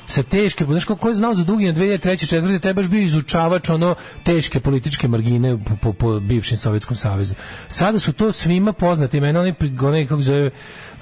Sa 0.07 0.23
teške, 0.23 0.65
znaš 0.65 0.85
ko 0.85 1.09
je 1.09 1.15
znao 1.15 1.33
za 1.33 1.43
Dugina 1.43 1.73
2003. 1.73 1.99
4. 2.31 2.59
te 2.59 2.73
baš 2.73 2.87
bio 2.87 3.01
izučavač 3.01 3.69
ono 3.69 3.95
teške 4.23 4.59
političke 4.59 5.07
margine 5.07 5.57
po, 5.59 5.75
po, 5.75 5.93
po 5.93 6.19
bivšem 6.19 6.57
Sovjetskom 6.57 6.95
savezu. 6.95 7.33
Sada 7.67 7.99
su 7.99 8.13
to 8.13 8.31
svima 8.31 8.73
poznati 8.73 9.17
imena, 9.17 9.53
pri- 9.53 9.77
onaj 9.79 10.07
kako 10.07 10.21
zove, 10.21 10.49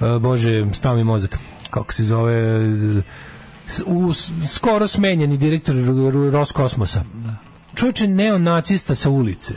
uh, 0.00 0.18
bože, 0.18 0.66
stav 0.72 0.96
mi 0.96 1.04
mozak, 1.04 1.38
kako 1.70 1.92
se 1.92 2.04
zove, 2.04 2.60
s- 3.66 3.82
u, 3.86 4.12
skoro 4.46 4.86
smenjeni 4.88 5.36
direktor 5.36 5.76
Roskosmosa. 6.32 7.04
Čovječe 7.74 8.08
neonacista 8.08 8.94
sa 8.94 9.10
ulice. 9.10 9.54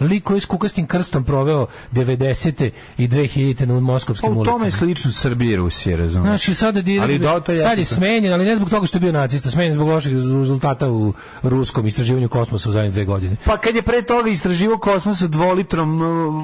Lik 0.00 0.24
koji 0.24 0.36
je 0.36 0.40
s 0.40 0.46
kukastim 0.46 0.86
krstom 0.86 1.24
proveo 1.24 1.66
90. 1.92 2.70
i 2.98 3.08
2000. 3.08 3.64
na 3.64 3.80
moskovskim 3.80 4.28
Pa 4.28 4.32
u 4.32 4.38
ulicama. 4.38 4.52
tome 4.52 4.66
je 4.66 4.72
slično 4.72 5.12
Srbije 5.12 5.52
i 5.52 5.56
Rusije, 5.56 5.96
razumiješ? 5.96 6.28
Znači, 6.28 6.54
sada 6.54 6.80
direkt, 6.80 7.02
Ali 7.02 7.14
je 7.48 7.60
sad 7.60 7.78
je 7.78 7.84
smenjen, 7.84 8.32
ali 8.32 8.44
ne 8.44 8.56
zbog 8.56 8.70
toga 8.70 8.86
što 8.86 8.96
je 8.96 9.00
bio 9.00 9.12
nacista, 9.12 9.50
smenjen 9.50 9.72
zbog 9.72 9.88
loših 9.88 10.12
rezultata 10.12 10.88
u 10.88 11.12
ruskom 11.42 11.86
istraživanju 11.86 12.28
kosmosa 12.28 12.68
u 12.68 12.72
zadnje 12.72 12.90
dve 12.90 13.04
godine. 13.04 13.36
Pa 13.44 13.56
kad 13.56 13.74
je 13.76 13.82
pre 13.82 14.02
toga 14.02 14.30
istraživo 14.30 14.78
kosmos 14.78 15.18
sa 15.18 15.26
dvolitrom 15.26 16.02
uh, 16.02 16.34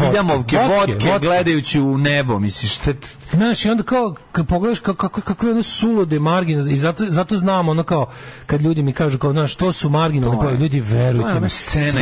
viljamovke, 0.00 0.56
Vodke, 0.58 0.74
vodke, 0.76 1.10
vodke. 1.10 1.26
gledajući 1.26 1.80
u 1.80 1.98
nebo, 1.98 2.38
misliš, 2.38 2.74
šta 2.74 2.92
Znaš, 3.32 3.64
i 3.64 3.70
onda 3.70 3.82
kao, 3.82 4.14
kad 4.32 4.46
pogledaš 4.48 4.80
kako, 4.80 4.96
kako, 4.98 5.20
kakve 5.20 5.50
one 5.50 5.62
sulude 5.62 6.18
margine, 6.18 6.72
i 6.72 6.76
zato, 6.76 7.04
zato 7.08 7.36
znam 7.36 7.68
ono 7.68 7.82
kao, 7.82 8.06
kad 8.46 8.62
ljudi 8.62 8.82
mi 8.82 8.92
kažu 8.92 9.18
kao, 9.18 9.32
znaš, 9.32 9.56
to 9.56 9.72
su 9.72 9.90
je- 10.32 10.38
pojave, 10.38 10.58
ljudi, 10.58 10.76
je 10.76 10.82
verujte 10.82 11.40
mi, 11.40 11.48
scena 11.48 12.00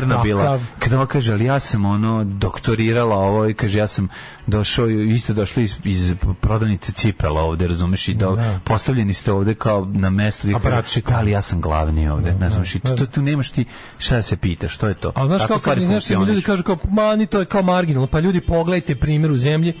Černobila. 0.00 0.42
takav. 0.42 0.60
Kada 0.78 1.00
on 1.00 1.06
kaže, 1.06 1.32
ali 1.32 1.44
ja 1.44 1.60
sam 1.60 1.84
ono 1.84 2.24
doktorirala 2.24 3.16
ovo 3.16 3.48
i 3.48 3.54
kaže, 3.54 3.78
ja 3.78 3.86
sam 3.86 4.08
došao, 4.46 4.84
vi 4.86 5.18
ste 5.18 5.32
došli 5.32 5.62
iz, 5.62 5.74
iz 5.84 6.14
prodavnice 6.40 6.92
cipela 6.92 7.40
ovde, 7.40 7.66
razumeš, 7.66 8.08
i 8.08 8.14
do, 8.14 8.36
Da. 8.36 8.60
postavljeni 8.64 9.14
ste 9.14 9.32
ovde 9.32 9.54
kao 9.54 9.84
na 9.84 10.10
mesto 10.10 10.40
gdje 10.44 10.56
Aparat 10.56 10.80
kaže, 10.84 10.92
šikane. 10.92 11.14
da, 11.14 11.20
ali 11.20 11.30
ja 11.30 11.42
sam 11.42 11.60
glavni 11.60 12.08
ovde, 12.08 12.34
ne 12.40 12.50
znaš, 12.50 12.74
i 12.74 12.78
da. 12.78 12.96
tu, 12.96 13.06
tu 13.06 13.22
nemaš 13.22 13.50
ti 13.50 13.64
šta 13.98 14.16
da 14.16 14.22
se 14.22 14.36
pita, 14.36 14.68
što 14.68 14.88
je 14.88 14.94
to? 14.94 15.12
Ali 15.14 15.28
znaš 15.28 15.42
Tako 15.42 15.58
kao 15.58 15.74
nešto 15.74 16.20
mi 16.20 16.26
ljudi 16.26 16.42
kažu 16.42 16.62
kao 16.62 16.76
ma 16.90 17.16
ni 17.16 17.26
to 17.26 17.38
je 17.40 17.44
kao 17.44 17.62
marginalno. 17.62 18.06
Pa 18.06 18.20
ljudi 18.20 18.40
pogledajte 18.40 18.94
primjer 18.94 19.30
u 19.32 19.36
zemlji 19.36 19.74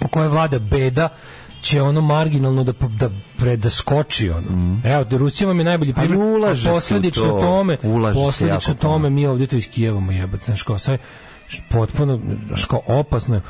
u 0.00 0.08
kojoj 0.08 0.28
vlada 0.28 0.58
beda 0.58 1.08
će 1.62 1.82
ono 1.82 2.00
marginalno 2.00 2.64
da 2.64 2.72
da 2.88 3.10
pre 3.38 3.56
da 3.56 3.70
skoči 3.70 4.30
ono. 4.30 4.80
Evo, 4.84 5.04
da 5.04 5.16
Rusija 5.16 5.48
vam 5.48 5.58
je 5.58 5.64
najbolji 5.64 5.94
primjer. 5.94 6.18
Ulaže 6.18 6.70
a 6.70 6.72
posledično 6.72 7.28
to. 7.28 7.40
tome, 7.40 7.76
posledično 8.14 8.74
tome 8.74 9.10
mi 9.10 9.26
ovdje 9.26 9.46
to 9.46 9.56
iz 9.56 9.68
Kijeva 9.70 10.12
jebate, 10.12 10.44
znaš 10.44 10.62
kao 10.62 10.78
sve 10.78 10.98
potpuno 11.68 12.20
kao 12.68 12.80
opasno. 12.86 13.40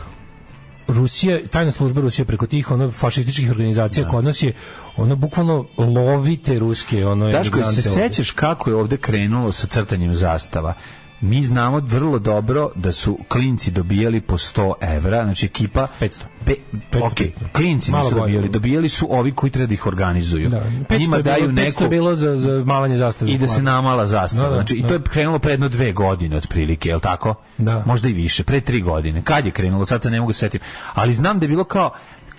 Rusija, 0.88 1.38
tajna 1.50 1.70
služba 1.70 2.00
Rusije 2.00 2.24
preko 2.24 2.46
tih 2.46 2.70
ono 2.70 2.90
fašističkih 2.90 3.50
organizacija 3.50 4.08
kod 4.08 4.24
nas 4.24 4.42
je 4.42 4.52
ono 4.96 5.16
bukvalno 5.16 5.66
lovite 5.78 6.58
ruske 6.58 7.06
ono 7.06 7.30
Daško, 7.30 7.64
se 7.72 7.82
sećaš 7.82 8.30
kako 8.30 8.70
je 8.70 8.76
ovde 8.76 8.96
krenulo 8.96 9.52
sa 9.52 9.66
crtanjem 9.66 10.14
zastava? 10.14 10.74
Mi 11.22 11.42
znamo 11.42 11.78
vrlo 11.78 12.18
dobro 12.18 12.70
da 12.74 12.92
su 12.92 13.18
klinci 13.28 13.70
dobijali 13.70 14.20
po 14.20 14.36
100 14.36 14.72
evra, 14.80 15.24
znači 15.24 15.46
ekipa... 15.46 15.86
500. 16.00 16.20
Pe, 16.44 16.54
500. 16.92 17.06
ok, 17.06 17.52
klinci 17.52 17.90
Malo 17.90 18.04
nisu 18.04 18.16
dobijali, 18.16 18.48
dobijali 18.48 18.88
su 18.88 19.06
ovi 19.10 19.32
koji 19.32 19.50
treba 19.50 19.66
da 19.66 19.74
ih 19.74 19.86
organizuju. 19.86 20.48
Da, 20.48 20.62
500 20.88 20.98
Njima 20.98 21.16
bilo, 21.16 21.22
daju 21.22 21.48
500 21.48 21.52
neku... 21.52 21.82
je 21.82 21.88
bilo 21.88 22.14
za, 22.14 22.36
za 22.36 22.64
malanje 22.64 22.96
zastave. 22.96 23.30
I 23.30 23.38
da 23.38 23.48
se 23.48 23.62
namala 23.62 24.06
zastava. 24.06 24.44
Da, 24.44 24.50
da, 24.50 24.56
znači, 24.56 24.74
I 24.74 24.82
da. 24.82 24.88
to 24.88 24.94
je 24.94 25.00
krenulo 25.02 25.38
pre 25.38 25.52
jedno 25.52 25.68
dve 25.68 25.92
godine 25.92 26.36
otprilike, 26.36 26.88
je 26.88 26.94
li 26.94 27.00
tako? 27.00 27.34
Da. 27.58 27.82
Možda 27.86 28.08
i 28.08 28.12
više, 28.12 28.44
pre 28.44 28.60
tri 28.60 28.80
godine. 28.80 29.22
Kad 29.22 29.46
je 29.46 29.52
krenulo, 29.52 29.86
sad 29.86 30.02
se 30.02 30.10
ne 30.10 30.20
mogu 30.20 30.32
setim. 30.32 30.60
Ali 30.94 31.12
znam 31.12 31.38
da 31.38 31.44
je 31.44 31.48
bilo 31.48 31.64
kao, 31.64 31.90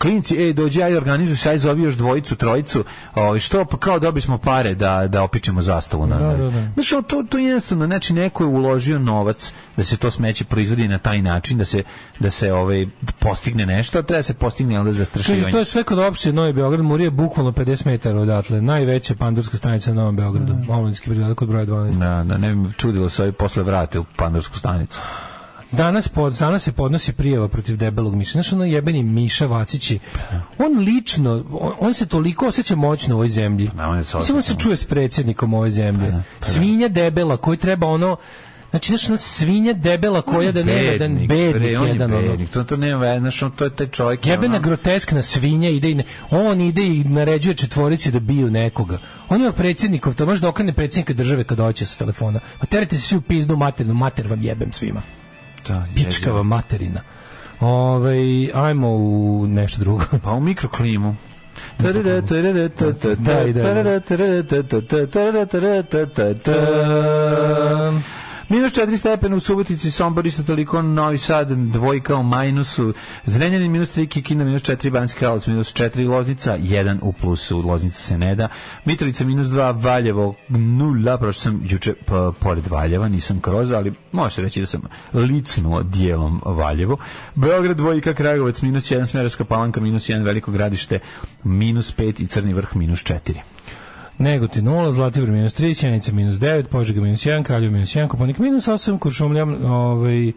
klinci, 0.04 0.38
ej, 0.38 0.54
dođi, 0.54 0.84
aj 0.84 0.98
organizuj 0.98 1.52
aj 1.52 1.58
zovi 1.58 1.84
još 1.84 1.96
dvojicu, 1.96 2.36
trojicu, 2.36 2.84
ovaj, 3.16 3.40
što, 3.40 3.66
pa 3.66 3.78
kao 3.78 4.00
dobili 4.00 4.22
smo 4.22 4.38
pare 4.38 4.76
da, 4.76 5.08
da 5.08 5.24
opičemo 5.24 5.62
zastavu. 5.62 6.08
Na, 6.08 6.18
Da, 6.18 6.38
da, 6.38 6.50
da. 6.50 6.68
Znači, 6.74 6.96
to, 7.08 7.24
to 7.30 7.38
je 7.38 7.46
jednostavno, 7.46 7.86
znači, 7.86 8.14
neko 8.14 8.44
je 8.44 8.48
uložio 8.48 9.00
novac 9.00 9.54
da 9.78 9.84
se 9.84 9.98
to 9.98 10.12
smeće 10.12 10.46
proizvodi 10.46 10.88
na 10.88 10.98
taj 10.98 11.22
način, 11.22 11.58
da 11.58 11.66
se, 11.66 11.84
da 12.20 12.30
se 12.30 12.54
ovaj, 12.54 12.88
postigne 13.20 13.66
nešto, 13.66 14.00
a 14.00 14.02
treba 14.02 14.20
da 14.20 14.24
se 14.24 14.34
postigne 14.34 14.80
onda 14.80 14.92
zastrašivanje. 14.92 15.52
to 15.52 15.60
je 15.60 15.66
sve 15.66 15.84
kod 15.84 16.00
opštine 16.00 16.34
Novi 16.34 16.54
Beograd, 16.54 16.86
Murije 16.86 17.08
je 17.08 17.12
bukvalno 17.12 17.52
50 17.52 17.86
metara 17.86 18.20
odatle. 18.20 18.62
Najveća 18.62 19.16
pandurska 19.16 19.58
stanica 19.58 19.94
na 19.94 20.02
Novom 20.02 20.16
Beogradu. 20.16 20.54
Omladinski 20.70 21.10
brigadak 21.10 21.38
kod 21.38 21.48
broja 21.48 21.66
12. 21.66 21.98
Da, 22.00 22.24
da 22.24 22.38
ne 22.38 22.56
bi 22.56 22.74
čudilo 22.78 23.10
se 23.10 23.24
ovi 23.24 23.32
posle 23.32 23.64
vrate 23.64 24.00
u 24.00 24.06
pandorsku 24.16 24.60
stanicu. 24.60 25.00
Danas, 25.74 26.08
pod, 26.08 26.34
danas 26.34 26.64
se 26.64 26.72
podnosi 26.72 27.14
prijava 27.14 27.48
protiv 27.48 27.78
debelog 27.78 28.16
miša. 28.16 28.32
Znaš, 28.32 28.54
ono 28.54 28.66
jebeni 28.66 29.04
Miša 29.04 29.46
Vacići, 29.46 30.00
on 30.58 30.80
lično, 30.80 31.44
on, 31.52 31.72
on 31.80 31.94
se 31.94 32.06
toliko 32.06 32.48
osjeća 32.48 32.76
moćno 32.76 33.16
u 33.16 33.18
ovoj 33.18 33.28
zemlji. 33.30 33.70
Ma, 33.76 33.88
on 33.88 33.98
je 33.98 34.04
se 34.04 34.18
on 34.18 34.58
čuje 34.60 34.78
s 34.78 34.84
predsjednikom 34.84 35.54
ove 35.54 35.72
zemlje. 35.72 36.14
Svinja 36.40 36.88
debela 36.88 37.38
koji 37.38 37.58
treba 37.58 37.88
ono, 37.88 38.18
znači, 38.70 38.90
znaš, 38.90 39.08
ono 39.08 39.18
svinja 39.18 39.74
debela 39.74 40.22
koja 40.22 40.52
da 40.52 40.64
nema 40.64 40.80
jedan 40.80 41.16
bednik 41.16 41.28
bre, 41.62 41.78
on 41.80 41.88
je 41.88 41.94
jedan, 41.94 42.14
ono. 42.14 42.28
bednik, 42.28 42.50
to, 42.50 42.64
to 42.64 42.78
nema 42.78 43.00
veze, 43.00 43.20
znaš, 43.20 43.44
on- 43.44 43.52
to 43.52 43.64
je 43.64 43.70
taj 43.70 43.88
čovjek. 43.88 44.26
je 44.26 44.32
Jebena 44.32 44.56
ono- 44.56 44.64
groteskna 44.64 45.22
svinja 45.22 45.70
ide 45.70 45.92
i 45.92 45.96
ne, 45.96 46.04
on 46.32 46.62
ide 46.62 46.88
i 46.88 47.04
naređuje 47.04 47.54
četvorici 47.54 48.12
da 48.12 48.20
biju 48.20 48.52
nekoga. 48.52 49.00
On 49.30 49.42
ima 49.42 49.52
predsjednikov, 49.52 50.16
to 50.16 50.26
može 50.26 50.42
da 50.42 50.50
okrene 50.50 50.74
predsjednika 50.74 51.14
države 51.14 51.44
kad 51.44 51.58
hoće 51.58 51.86
sa 51.86 51.98
telefona. 51.98 52.40
Pa 52.60 52.66
terajte 52.66 52.98
se 52.98 53.02
svi 53.02 53.18
u 53.18 53.22
pizdu 53.22 53.58
maternu, 53.58 53.94
mater 53.94 54.28
vam 54.28 54.42
jebem 54.42 54.74
svima. 54.74 55.02
Da, 55.68 55.86
Pičkava 55.96 56.44
materina. 56.44 57.02
Ove, 57.60 58.16
ajmo 58.54 58.90
u 58.90 59.46
nešto 59.48 59.80
drugo. 59.80 60.04
Pa 60.24 60.32
u 60.32 60.40
mikroklimu. 60.40 61.16
Minus 68.50 68.74
4 68.74 68.98
stepena 68.98 69.36
u 69.36 69.40
Subotici, 69.40 69.92
Sombor 69.92 70.26
isto 70.26 70.44
toliko, 70.44 70.82
Novi 70.82 71.18
Sad 71.18 71.52
dvojka 71.52 72.16
u 72.16 72.24
minusu, 72.24 72.94
Zrenjanin 73.26 73.72
minus 73.72 73.98
3, 73.98 74.08
Kikina 74.08 74.44
minus 74.44 74.62
4, 74.62 74.92
Banski 74.92 75.20
Karlovac 75.20 75.48
minus 75.48 75.74
4, 75.74 76.10
Loznica 76.10 76.58
1 76.58 76.98
u 77.02 77.14
plusu, 77.14 77.62
Loznica 77.62 78.02
se 78.02 78.18
ne 78.18 78.36
da, 78.36 78.48
Mitrovica 78.86 79.24
minus 79.24 79.48
2, 79.48 79.84
Valjevo 79.84 80.36
0, 80.50 81.18
prošao 81.18 81.42
sam 81.42 81.62
juče 81.66 81.94
pored 82.40 82.68
Valjeva, 82.68 83.08
nisam 83.08 83.42
kroz, 83.42 83.72
ali 83.72 83.94
može 84.12 84.36
se 84.36 84.42
reći 84.42 84.60
da 84.60 84.66
sam 84.66 84.82
licnuo 85.14 85.84
dijelom 85.84 86.42
Valjevo, 86.46 86.98
Beograd 87.36 87.78
dvojka, 87.78 88.14
Kragovac 88.14 88.62
minus 88.62 88.92
1, 88.92 89.06
Smerovska 89.06 89.46
palanka 89.46 89.82
minus 89.82 90.10
1, 90.10 90.24
Veliko 90.24 90.52
gradište 90.52 91.00
minus 91.44 91.96
5 91.96 92.22
i 92.22 92.28
Crni 92.28 92.54
vrh 92.54 92.76
minus 92.76 93.04
4. 93.04 93.53
Negotin 94.18 94.66
0, 94.66 94.92
Zlatibor 94.92 95.30
minus 95.30 95.54
3, 95.54 95.74
Sjenica 95.74 96.12
minus 96.12 96.36
9, 96.36 96.64
Požega 96.64 97.02
minus 97.02 97.26
1, 97.26 97.44
Kraljevo 97.44 97.74
minus 97.74 97.96
1, 97.96 98.08
Koponik 98.08 98.38
minus 98.38 98.68
8, 98.68 99.00
Kuršumlja 99.00 99.44
ovaj, 99.66 100.32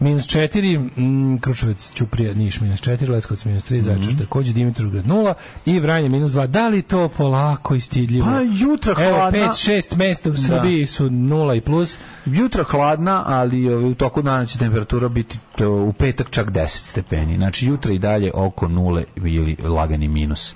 minus 0.00 0.26
4, 0.26 0.78
mm, 0.96 1.38
Kručevac, 1.38 1.92
Ćuprija, 1.94 2.34
Niš 2.34 2.60
minus 2.60 2.80
4, 2.80 3.10
Leskovac 3.10 3.44
minus 3.44 3.64
3, 3.64 3.80
Zaječar 3.80 4.12
takođe, 4.18 4.52
Dimitrovgrad 4.52 5.04
0 5.04 5.34
i 5.66 5.80
Vranje 5.80 6.08
minus 6.08 6.30
2. 6.30 6.46
Da 6.46 6.68
li 6.68 6.82
to 6.82 7.08
polako 7.08 7.74
i 7.74 7.80
stidljivo? 7.80 8.26
Pa 8.26 8.40
jutra 8.40 8.94
Evo, 8.98 9.16
hladna. 9.18 9.38
5-6 9.38 9.96
mesta 9.96 10.30
u 10.30 10.36
Srbiji 10.36 10.86
su 10.86 11.08
0 11.08 11.56
i 11.56 11.60
plus. 11.60 11.98
Jutro 12.26 12.64
hladna, 12.64 13.22
ali 13.26 13.68
ovaj, 13.68 13.84
u 13.84 13.94
toku 13.94 14.22
dana 14.22 14.46
će 14.46 14.58
temperatura 14.58 15.08
biti 15.08 15.38
to, 15.56 15.70
u 15.70 15.92
petak 15.92 16.30
čak 16.30 16.50
10 16.50 16.66
stepeni. 16.66 17.36
Znači 17.36 17.66
jutra 17.66 17.92
i 17.92 17.98
dalje 17.98 18.30
oko 18.34 18.68
nule 18.68 19.04
ili 19.16 19.56
lagani 19.62 20.08
minus. 20.08 20.54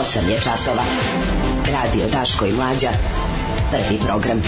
8 0.00 0.28
je 0.28 0.40
časova. 0.40 0.82
Radio 1.72 2.06
Daško 2.12 2.46
i 2.46 2.52
Mlađa. 2.52 2.90
Prvi 3.70 3.98
program. 4.06 4.42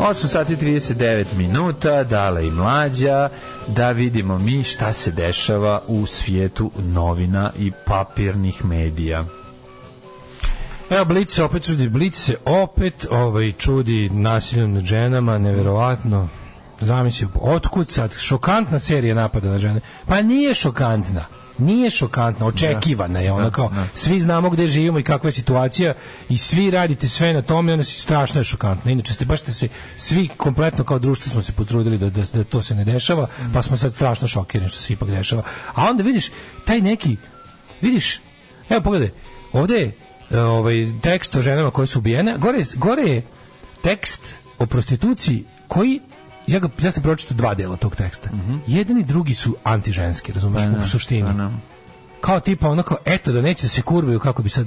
Osam 0.00 0.28
sati 0.28 0.56
39 0.56 1.24
minuta, 1.36 2.04
dale 2.04 2.46
i 2.46 2.50
mlađa, 2.50 3.28
da 3.66 3.90
vidimo 3.90 4.38
mi 4.38 4.62
šta 4.62 4.92
se 4.92 5.10
dešava 5.10 5.82
u 5.86 6.06
svijetu 6.06 6.70
novina 6.78 7.50
i 7.58 7.72
papirnih 7.86 8.64
medija. 8.64 9.24
Evo, 10.90 11.04
Blic 11.04 11.30
se 11.30 11.44
opet 11.44 11.64
čudi, 11.64 11.88
Blic 11.88 12.16
se 12.16 12.36
opet 12.44 13.06
ovaj, 13.10 13.52
čudi 13.52 14.10
nasiljem 14.10 14.72
nad 14.72 14.84
ženama, 14.84 15.38
neverovatno. 15.38 16.28
Zamisli, 16.80 17.28
otkud 17.34 17.90
sad? 17.90 18.14
Šokantna 18.18 18.78
serija 18.78 19.14
napada 19.14 19.48
na 19.48 19.58
žene. 19.58 19.80
Pa 20.06 20.22
nije 20.22 20.54
šokantna. 20.54 21.24
Nije 21.58 21.90
šokantna, 21.90 22.46
očekivana 22.46 23.20
je 23.20 23.32
ona 23.32 23.50
kao 23.50 23.70
svi 23.94 24.20
znamo 24.20 24.50
gde 24.50 24.68
živimo 24.68 24.98
i 24.98 25.02
kakva 25.02 25.28
je 25.28 25.32
situacija 25.32 25.94
i 26.28 26.38
svi 26.38 26.70
radite 26.70 27.08
sve 27.08 27.32
na 27.32 27.42
tome 27.42 27.70
i 27.70 27.72
onda 27.72 27.84
si 27.84 28.00
strašno 28.00 28.40
je 28.40 28.44
šokantna. 28.44 28.90
Inače 28.90 29.12
ste 29.12 29.24
baš 29.24 29.40
ste 29.40 29.52
se 29.52 29.68
svi 29.96 30.28
kompletno 30.36 30.84
kao 30.84 30.98
društvo 30.98 31.32
smo 31.32 31.42
se 31.42 31.52
potrudili 31.52 31.98
da, 31.98 32.10
da, 32.10 32.22
da 32.32 32.44
to 32.44 32.62
se 32.62 32.74
ne 32.74 32.84
dešava, 32.84 33.26
pa 33.52 33.62
smo 33.62 33.76
sad 33.76 33.94
strašno 33.94 34.28
šokirani 34.28 34.68
što 34.68 34.78
se 34.78 34.92
ipak 34.92 35.10
dešava. 35.10 35.42
A 35.74 35.90
onda 35.90 36.02
vidiš 36.02 36.30
taj 36.64 36.80
neki 36.80 37.16
vidiš, 37.80 38.20
evo 38.68 38.80
pogledaj, 38.80 39.10
ovde 39.52 39.74
je 39.74 39.96
e, 40.30 40.40
ovaj, 40.40 40.86
tekst 41.02 41.36
o 41.36 41.42
ženama 41.42 41.70
koje 41.70 41.86
su 41.86 41.98
ubijene, 41.98 42.38
gore, 42.38 42.58
gore 42.76 43.02
je 43.02 43.26
tekst 43.82 44.38
o 44.58 44.66
prostituciji 44.66 45.44
koji 45.68 46.00
ja, 46.46 46.58
ga, 46.58 46.68
ja 46.82 46.92
sam 46.92 47.02
pročitao 47.02 47.36
dva 47.36 47.54
dela 47.54 47.76
tog 47.76 47.96
teksta. 47.96 48.30
Jedan 48.66 48.98
i 48.98 49.04
drugi 49.04 49.34
su 49.34 49.56
antiženski, 49.64 50.32
razumeš, 50.32 50.62
u 50.84 50.88
suštini. 50.88 51.28
Kao 52.20 52.40
tipa 52.40 52.68
ono 52.68 52.82
kao, 52.82 52.96
eto 53.04 53.32
da 53.32 53.42
neće 53.42 53.62
da 53.62 53.68
se 53.68 53.82
kurvaju 53.82 54.20
kako 54.20 54.42
bi 54.42 54.48
sad, 54.50 54.66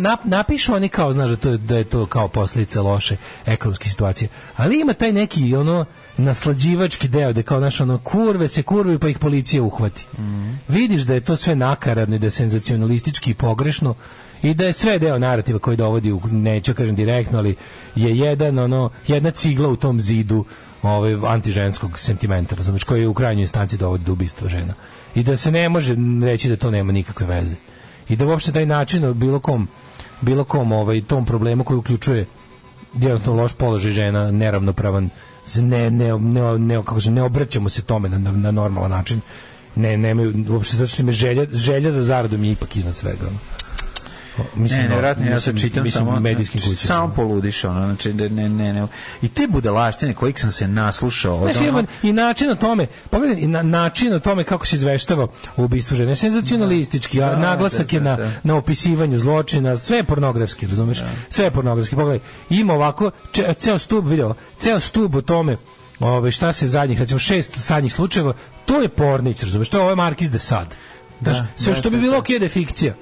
nap, 0.00 0.20
napišu 0.24 0.74
oni 0.74 0.88
kao, 0.88 1.12
znaš, 1.12 1.30
da, 1.30 1.36
to 1.36 1.50
je, 1.50 1.58
da 1.58 1.76
je 1.76 1.84
to 1.84 2.06
kao 2.06 2.28
posljedica 2.28 2.82
loše 2.82 3.16
ekonomske 3.46 3.90
situacije. 3.90 4.28
Ali 4.56 4.80
ima 4.80 4.92
taj 4.92 5.12
neki, 5.12 5.56
ono, 5.56 5.84
naslađivački 6.16 7.08
deo, 7.08 7.32
da 7.32 7.42
kao, 7.42 7.58
znaš, 7.58 7.80
ono, 7.80 7.98
kurve 7.98 8.48
se 8.48 8.62
kurvaju 8.62 8.98
pa 8.98 9.08
ih 9.08 9.18
policija 9.18 9.62
uhvati. 9.62 10.06
Vidiš 10.68 11.02
da 11.02 11.14
je 11.14 11.20
to 11.20 11.36
sve 11.36 11.56
nakaradno 11.56 12.16
i 12.16 12.18
da 12.18 12.26
je 12.26 12.30
senzacionalistički 12.30 13.30
i 13.30 13.34
pogrešno 13.34 13.94
i 14.44 14.54
da 14.54 14.64
je 14.64 14.72
sve 14.72 14.98
deo 14.98 15.18
narativa 15.18 15.58
koji 15.58 15.76
dovodi 15.76 16.12
u 16.12 16.20
neću 16.30 16.74
kažem 16.74 16.94
direktno 16.94 17.38
ali 17.38 17.56
je 17.94 18.18
jedan 18.18 18.58
ono 18.58 18.90
jedna 19.06 19.30
cigla 19.30 19.68
u 19.68 19.76
tom 19.76 20.00
zidu 20.00 20.44
ovaj 20.82 21.14
antiženskog 21.26 21.98
sentimenta 21.98 22.56
razumeš 22.56 22.84
koji 22.84 23.06
u 23.06 23.14
krajnjoj 23.14 23.42
instanci 23.42 23.76
dovodi 23.76 24.04
do 24.04 24.12
ubistva 24.12 24.48
žena 24.48 24.74
i 25.14 25.22
da 25.22 25.36
se 25.36 25.50
ne 25.50 25.68
može 25.68 25.96
reći 26.22 26.48
da 26.48 26.56
to 26.56 26.70
nema 26.70 26.92
nikakve 26.92 27.26
veze 27.26 27.56
i 28.08 28.16
da 28.16 28.26
uopšte 28.26 28.52
taj 28.52 28.66
način 28.66 29.12
bilo 29.14 29.40
kom 29.40 29.68
bilo 30.20 30.44
kom 30.44 30.72
ovaj 30.72 31.00
tom 31.00 31.26
problemu 31.26 31.64
koji 31.64 31.78
uključuje 31.78 32.26
jednostavno 32.98 33.42
loš 33.42 33.52
položaj 33.52 33.92
žena, 33.92 34.30
neravnopravan, 34.30 35.10
ne, 35.56 35.90
ne, 35.90 36.18
ne, 36.18 36.58
ne, 36.58 36.76
kako 36.76 37.00
se, 37.00 37.10
ne 37.10 37.22
obraćamo 37.22 37.68
se 37.68 37.82
tome 37.82 38.08
na, 38.08 38.18
na 38.18 38.50
normalan 38.50 38.90
način. 38.90 39.20
Ne, 39.76 39.96
nemaju, 39.96 40.34
uopšte 40.50 40.76
zato 40.76 40.88
što 40.88 41.02
im 41.02 41.08
je 41.08 41.12
želja, 41.12 41.46
želja 41.52 41.90
za 41.90 42.02
zaradom 42.02 42.44
je 42.44 42.52
ipak 42.52 42.76
iznad 42.76 42.96
svega. 42.96 43.26
Mislim, 44.54 44.78
Ne, 44.78 44.84
no, 44.84 44.88
nevjerojatno, 44.88 45.26
ja 45.26 45.40
sad 45.40 45.60
čitam 45.60 45.82
mislim 45.82 46.06
samo 46.06 46.20
medijskim 46.20 46.60
znači, 46.60 46.76
kućama. 46.76 46.86
Samo 46.86 47.14
poludiš, 47.14 47.64
ono, 47.64 47.82
znači, 47.82 48.14
ne, 48.14 48.28
ne, 48.28 48.48
ne. 48.48 48.86
I 49.22 49.28
te 49.28 49.46
budalaštine 49.46 50.14
kojih 50.14 50.40
sam 50.40 50.52
se 50.52 50.68
naslušao, 50.68 51.36
od 51.36 51.52
Znaš, 51.52 51.68
ono, 51.68 51.84
i 52.02 52.12
način 52.12 52.50
o 52.50 52.54
tome, 52.54 52.86
pogledaj, 53.10 53.42
i 53.42 53.46
na, 53.46 53.62
način 53.62 54.12
o 54.12 54.18
tome 54.18 54.44
kako 54.44 54.66
se 54.66 54.76
izveštava 54.76 55.26
u 55.56 55.64
ubistvu 55.64 55.96
žene, 55.96 56.16
senzacionalistički, 56.16 57.22
a 57.22 57.30
Da, 57.30 57.36
naglasak 57.36 57.90
da, 57.90 57.96
je 57.96 58.02
na, 58.02 58.16
da, 58.16 58.22
da. 58.22 58.30
na 58.42 58.56
opisivanju 58.56 59.18
zločina, 59.18 59.76
sve 59.76 59.96
je 59.96 60.04
pornografski, 60.04 60.66
razumeš? 60.66 61.02
Sve 61.28 61.44
je 61.44 61.50
pornografski, 61.50 61.96
pogledaj, 61.96 62.20
ima 62.50 62.74
ovako, 62.74 63.10
če, 63.32 63.54
ceo 63.58 63.78
stub, 63.78 64.08
vidio, 64.08 64.34
ceo 64.58 64.80
stub 64.80 65.14
o 65.14 65.20
tome, 65.20 65.56
ove, 66.00 66.32
šta 66.32 66.52
se 66.52 66.68
zadnjih, 66.68 67.00
recimo 67.00 67.18
šest 67.18 67.58
zadnjih 67.58 67.94
slučajeva, 67.94 68.34
to 68.66 68.82
je 68.82 68.88
pornić, 68.88 69.42
razumeš, 69.42 69.68
to 69.68 69.76
je 69.76 69.82
ovaj 69.82 69.96
Markiz 69.96 70.30
de 70.30 70.38
Sad. 70.38 70.74
Sve 71.56 71.72
da, 71.72 71.78
što 71.78 71.90
bi 71.90 71.96
da, 71.96 72.00
bilo 72.00 72.12
da. 72.12 72.18
okej 72.18 72.38
da 72.38 72.44
je 72.44 72.48
fikcija. 72.48 72.94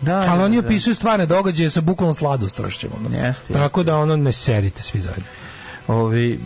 Da, 0.00 0.16
ali 0.16 0.38
da, 0.38 0.44
oni 0.44 0.62
da. 0.62 0.66
opisuju 0.66 0.94
stvarne 0.94 1.26
događaje 1.26 1.70
sa 1.70 1.80
bukvalnom 1.80 2.14
sladostrašćem. 2.14 2.90
Ono. 2.96 3.26
Jeste, 3.26 3.52
Tako 3.52 3.82
da 3.82 3.96
ono 3.96 4.16
ne 4.16 4.32
serite 4.32 4.82
svi 4.82 5.00
zajedno. 5.00 5.24
Ovi, 5.88 6.40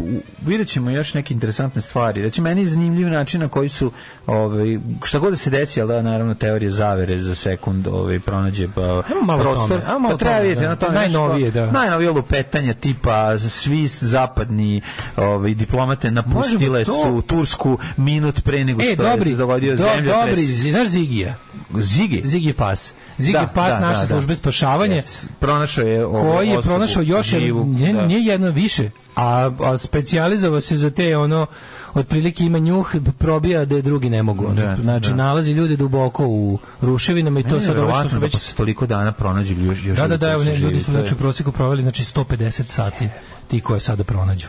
u- 0.00 0.20
vidjet 0.42 0.68
ćemo 0.68 0.90
još 0.90 1.14
neke 1.14 1.34
interesantne 1.34 1.82
stvari. 1.82 2.20
Znači, 2.20 2.40
meni 2.40 2.60
je 2.60 2.66
zanimljiv 2.66 3.08
način 3.08 3.40
na 3.40 3.48
koji 3.48 3.68
su, 3.68 3.92
ovi, 4.26 4.80
šta 5.04 5.18
god 5.18 5.30
da 5.30 5.36
se 5.36 5.50
desi, 5.50 5.80
ali 5.80 5.88
da, 5.88 6.02
naravno, 6.02 6.34
teorije 6.34 6.70
zavere 6.70 7.18
za 7.18 7.34
sekund 7.34 7.86
ovi, 7.86 8.20
pronađe 8.20 8.68
pa, 8.68 9.02
malo 9.22 9.42
prostor. 9.42 9.68
tome, 9.70 9.82
ajmo 9.86 9.98
malo 9.98 10.10
pa 10.10 10.18
treba 10.18 10.38
vidjeti 10.38 10.62
da. 10.62 10.68
na 10.68 10.76
tome. 10.76 10.94
Najnovije, 10.94 11.50
da. 11.50 11.70
Najnovije 11.72 12.10
lupetanja 12.10 12.74
tipa 12.74 13.38
svi 13.38 13.86
zapadni 13.88 14.80
ovi, 15.16 15.54
diplomate 15.54 16.10
napustile 16.10 16.84
to- 16.84 17.02
su 17.04 17.22
Tursku 17.22 17.78
minut 17.96 18.42
pre 18.42 18.64
nego 18.64 18.82
E, 18.82 18.84
što 18.84 19.02
dobri, 19.02 19.30
je 19.30 19.36
dogodio 19.36 19.76
do, 19.76 19.84
dobri, 20.04 20.44
znaš 20.44 20.86
Zigija? 20.88 21.34
Zigi. 21.72 22.22
Zigi 22.24 22.52
pas. 22.52 22.92
Zigi 23.18 23.32
Da, 23.32 23.46
pas 23.46 23.68
da, 23.70 23.80
naše 23.80 23.94
da, 23.94 24.00
da. 24.00 24.06
službe 24.06 24.34
spašavanja 24.34 24.94
Jeste. 24.94 25.26
Pronašao 25.40 25.84
je 25.84 26.06
ovu 26.06 26.32
koji 26.32 26.48
je 26.48 26.60
pronašao 26.62 27.02
još 27.02 27.26
živu, 27.28 27.64
nije, 27.64 27.92
da. 27.92 28.06
nije 28.06 28.20
jedno 28.22 28.50
više, 28.50 28.67
a, 29.16 29.50
a 29.60 29.78
specijalizovao 29.78 30.60
se 30.60 30.76
za 30.76 30.90
te 30.90 31.16
ono 31.16 31.46
otprilike 31.94 32.44
ima 32.44 32.58
njuh, 32.58 32.94
probija 33.18 33.64
da 33.64 33.76
je 33.76 33.82
drugi 33.82 34.10
ne 34.10 34.22
mogu. 34.22 34.46
ono. 34.46 34.54
Da, 34.54 34.76
znači, 34.82 35.10
da. 35.10 35.16
nalazi 35.16 35.52
ljude 35.52 35.76
duboko 35.76 36.26
u 36.26 36.58
ruševinama 36.80 37.40
i 37.40 37.42
to 37.42 37.54
je 37.54 37.60
sad 37.60 37.76
što 37.76 38.08
su 38.08 38.14
da 38.14 38.20
već... 38.20 38.32
posle 38.32 38.54
toliko 38.54 38.86
dana 38.86 39.12
pronađu 39.12 39.54
još, 39.54 39.84
još 39.84 39.96
Da, 39.96 40.08
da, 40.08 40.16
da, 40.16 40.32
evo, 40.32 40.44
ne, 40.44 40.56
ljudi 40.56 40.80
su 40.80 40.90
znači, 40.90 41.14
u 41.14 41.16
prosjeku 41.16 41.52
proveli 41.52 41.82
znači, 41.82 42.02
150 42.02 42.62
sati 42.68 43.08
ti 43.48 43.60
koje 43.60 43.80
sada 43.80 44.04
pronađu. 44.04 44.46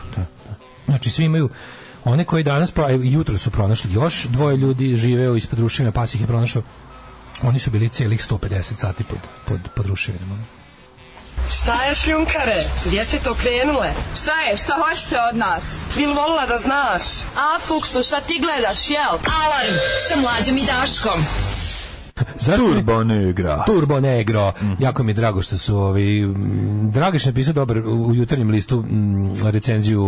Znači, 0.86 1.10
svi 1.10 1.24
imaju 1.24 1.48
one 2.04 2.24
koji 2.24 2.44
danas, 2.44 2.70
pa 2.70 2.90
i 2.90 3.12
jutro 3.12 3.38
su 3.38 3.50
pronašli 3.50 3.92
još 3.92 4.24
dvoje 4.24 4.56
ljudi 4.56 4.94
žive 4.94 5.38
ispod 5.38 5.58
ruševina, 5.58 5.92
pas 5.92 6.14
ih 6.14 6.20
je 6.20 6.26
pronašao. 6.26 6.62
Oni 7.42 7.58
su 7.58 7.70
bili 7.70 7.88
cijelih 7.88 8.20
150 8.30 8.76
sati 8.76 9.04
pod, 9.04 9.18
pod, 9.46 9.60
pod 9.76 9.86
ruševinama. 9.86 10.36
Šta 11.52 11.84
je 11.84 11.94
šljunkare? 11.94 12.60
Gdje 12.86 13.04
ste 13.04 13.18
to 13.18 13.34
krenule? 13.34 13.90
Šta 14.14 14.40
je? 14.40 14.56
Šta 14.56 14.72
hoćete 14.74 15.16
od 15.22 15.36
nas? 15.36 15.80
Bil 15.96 16.08
volila 16.08 16.46
da 16.46 16.58
znaš? 16.58 17.02
A, 17.36 17.58
Fuksu, 17.60 18.02
šta 18.02 18.20
ti 18.20 18.40
gledaš, 18.40 18.90
jel? 18.90 19.12
Alarm 19.36 19.74
sa 20.08 20.16
mlađom 20.16 20.56
i 20.56 20.66
Daškom. 20.66 21.20
Zašto 22.36 22.64
mi- 22.64 22.72
Turbo 22.72 23.04
Negra. 23.04 23.64
Turbo 23.64 24.00
Negro. 24.00 24.52
Jako 24.78 25.02
mi 25.02 25.10
je 25.10 25.14
drago 25.14 25.42
što 25.42 25.58
su 25.58 25.76
ovi 25.76 26.22
mm, 26.22 26.90
Dragiš 26.90 27.24
napisao 27.24 27.52
dobar 27.52 27.78
u 27.78 28.14
jutarnjem 28.14 28.50
listu 28.50 28.76
mm, 28.78 29.42
recenziju 29.44 30.02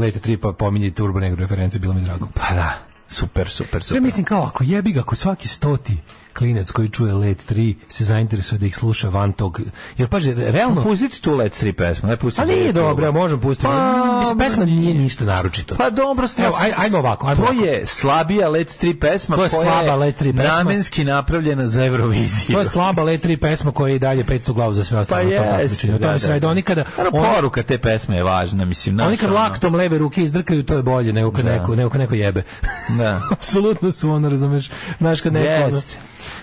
Lete 0.00 0.18
Tripa 0.20 0.52
pominje 0.52 0.90
Turbo 0.90 1.20
Negro 1.20 1.40
reference, 1.40 1.78
bilo 1.78 1.94
mi 1.94 2.00
drago. 2.00 2.28
Pa 2.34 2.54
da, 2.54 2.74
super, 3.08 3.48
super, 3.48 3.82
Sve 3.82 3.88
super. 3.88 4.02
mislim 4.02 4.24
kao 4.24 4.42
ako 4.44 4.64
jebi 4.64 4.92
ga 4.92 5.00
ako 5.00 5.16
svaki 5.16 5.48
stoti 5.48 5.96
klinac 6.38 6.70
koji 6.70 6.88
čuje 6.88 7.14
Let 7.14 7.38
3 7.50 7.74
se 7.88 8.04
zainteresuje 8.04 8.58
da 8.58 8.66
ih 8.66 8.76
sluša 8.76 9.08
van 9.08 9.32
tog. 9.32 9.60
Jer 9.98 10.08
paže, 10.08 10.34
realno... 10.34 10.82
Pustiti 10.82 11.22
tu 11.22 11.32
Let 11.32 11.62
3 11.62 11.72
pesmu, 11.72 12.08
ne 12.08 12.16
pustiti. 12.16 12.42
A 12.42 12.46
nije 12.46 12.58
Let 12.58 12.70
3. 12.70 12.72
dobro, 12.74 13.12
možemo 13.12 13.40
pustiti. 13.40 13.66
Pa, 13.66 14.18
Mislim, 14.20 14.38
pesma 14.38 14.64
nije 14.64 14.94
ništa 14.94 15.24
naročito. 15.24 15.74
Pa 15.74 15.90
dobro, 15.90 16.26
Evo, 16.38 16.54
aj- 16.56 16.72
ajmo 16.76 16.98
ovako, 16.98 17.26
ajmo 17.26 17.36
To 17.36 17.42
ovako. 17.44 17.64
je 17.66 17.86
slabija 17.86 18.48
Let 18.48 18.68
3 18.74 19.00
pesma 19.00 19.36
To 19.36 19.44
je 19.44 19.48
koja 19.48 19.62
slaba 19.62 19.94
Let 19.96 20.20
3 20.20 20.36
pesma. 20.36 20.54
namenski 20.54 21.04
napravljena 21.04 21.66
za 21.66 21.84
Euroviziju. 21.86 22.52
To 22.52 22.58
je 22.58 22.66
slaba 22.66 23.02
Let 23.02 23.24
3 23.24 23.36
pesma 23.38 23.72
koja 23.72 23.90
je 23.90 23.96
i 23.96 23.98
dalje 23.98 24.24
500 24.24 24.52
glavu 24.52 24.72
za 24.72 24.84
sve 24.84 24.98
ostalo. 24.98 25.20
Pa 25.20 25.24
na 25.24 25.36
tom 25.36 25.44
jeste, 25.44 25.58
takmičenju. 25.58 25.94
O 25.94 25.98
tome 25.98 26.18
se 26.18 26.28
radi. 26.28 26.46
Oni 26.46 26.62
kada... 26.62 26.84
Oni- 26.98 27.10
poruka 27.10 27.62
te 27.62 27.78
pesme 27.78 28.16
je 28.16 28.22
važna, 28.22 28.64
mislim. 28.64 28.94
Oni 28.96 29.06
znaš, 29.06 29.20
kad 29.20 29.30
ono. 29.30 29.38
laktom 29.38 29.74
leve 29.74 29.98
ruke 29.98 30.22
izdrkaju, 30.22 30.62
to 30.62 30.74
je 30.74 30.82
bolje 30.82 31.12
nego 31.12 31.30
kad, 31.32 31.44
neko, 31.44 31.76
nego 31.76 31.90
kad 31.90 32.00
neko 32.00 32.14
jebe. 32.14 32.42
Da. 32.90 33.20
Apsolutno 33.30 33.92
su 33.92 34.10
ono, 34.10 34.28
razumeš, 34.28 34.70
znaš 34.98 35.20
kad 35.20 35.32
neko... 35.32 35.46
ono- 35.56 35.76
Jeste. 35.76 35.96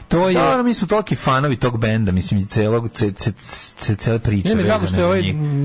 To 0.07 0.29
je... 0.29 0.33
Dobro, 0.33 0.63
mi 0.63 0.73
smo 0.73 0.87
toliki 0.87 1.15
fanovi 1.15 1.55
tog 1.55 1.77
benda, 1.77 2.11
mislim, 2.11 2.39
i 2.39 2.45
celog, 2.45 2.89
ce, 2.89 3.11
ce, 3.11 3.31
ce, 3.77 3.95
cele 3.95 4.19
priče 4.19 4.49
Ne 4.49 4.55
mi 4.55 4.63
drago 4.63 4.87
što 4.87 4.97
je 4.97 5.05
ovaj 5.05 5.21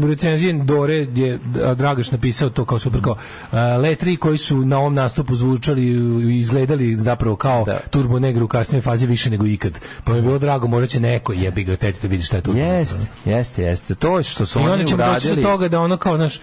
recenzijen 0.09 0.67
Dore 0.67 0.95
je 0.95 1.39
Dragaš 1.77 2.11
napisao 2.11 2.51
to 2.51 2.65
kao 2.65 2.79
super 2.79 3.03
kao 3.03 3.13
uh, 3.13 3.19
Le 3.53 3.97
3 3.97 4.17
koji 4.17 4.39
su 4.39 4.65
na 4.65 4.79
ovom 4.79 4.95
nastupu 4.95 5.35
zvučali 5.35 5.83
i 5.83 6.39
izgledali 6.39 6.97
zapravo 6.97 7.37
kao 7.37 7.65
Da. 7.65 7.79
Turbo 7.91 8.19
Negro 8.19 8.45
u 8.45 8.49
kasnijoj 8.49 8.83
fazi 8.83 9.07
više 9.07 9.31
nego 9.31 9.47
ikad. 9.47 9.79
Pa 10.05 10.13
mi 10.13 10.19
je 10.19 10.23
bilo 10.23 10.39
drago, 10.39 10.67
možda 10.67 10.87
će 10.87 11.01
neko 11.01 11.33
jebi 11.33 11.65
ga 11.65 11.77
teti 11.77 11.99
da 12.03 12.09
vidi 12.09 12.23
šta 12.23 12.37
je 12.37 12.43
Negro. 12.47 12.63
Jeste, 12.63 12.99
jeste, 13.25 13.63
jeste. 13.63 13.95
To 13.95 14.19
je 14.19 14.25
što 14.25 14.47
su 14.47 14.59
I 14.59 14.63
oni 14.63 14.73
onda 14.73 14.85
ćemo 14.85 14.97
doći 15.05 15.27
do 15.27 15.33
uradili. 15.33 15.43
toga 15.43 15.69
da 15.69 15.81
ono 15.81 15.97
kao 15.97 16.17
naš 16.17 16.41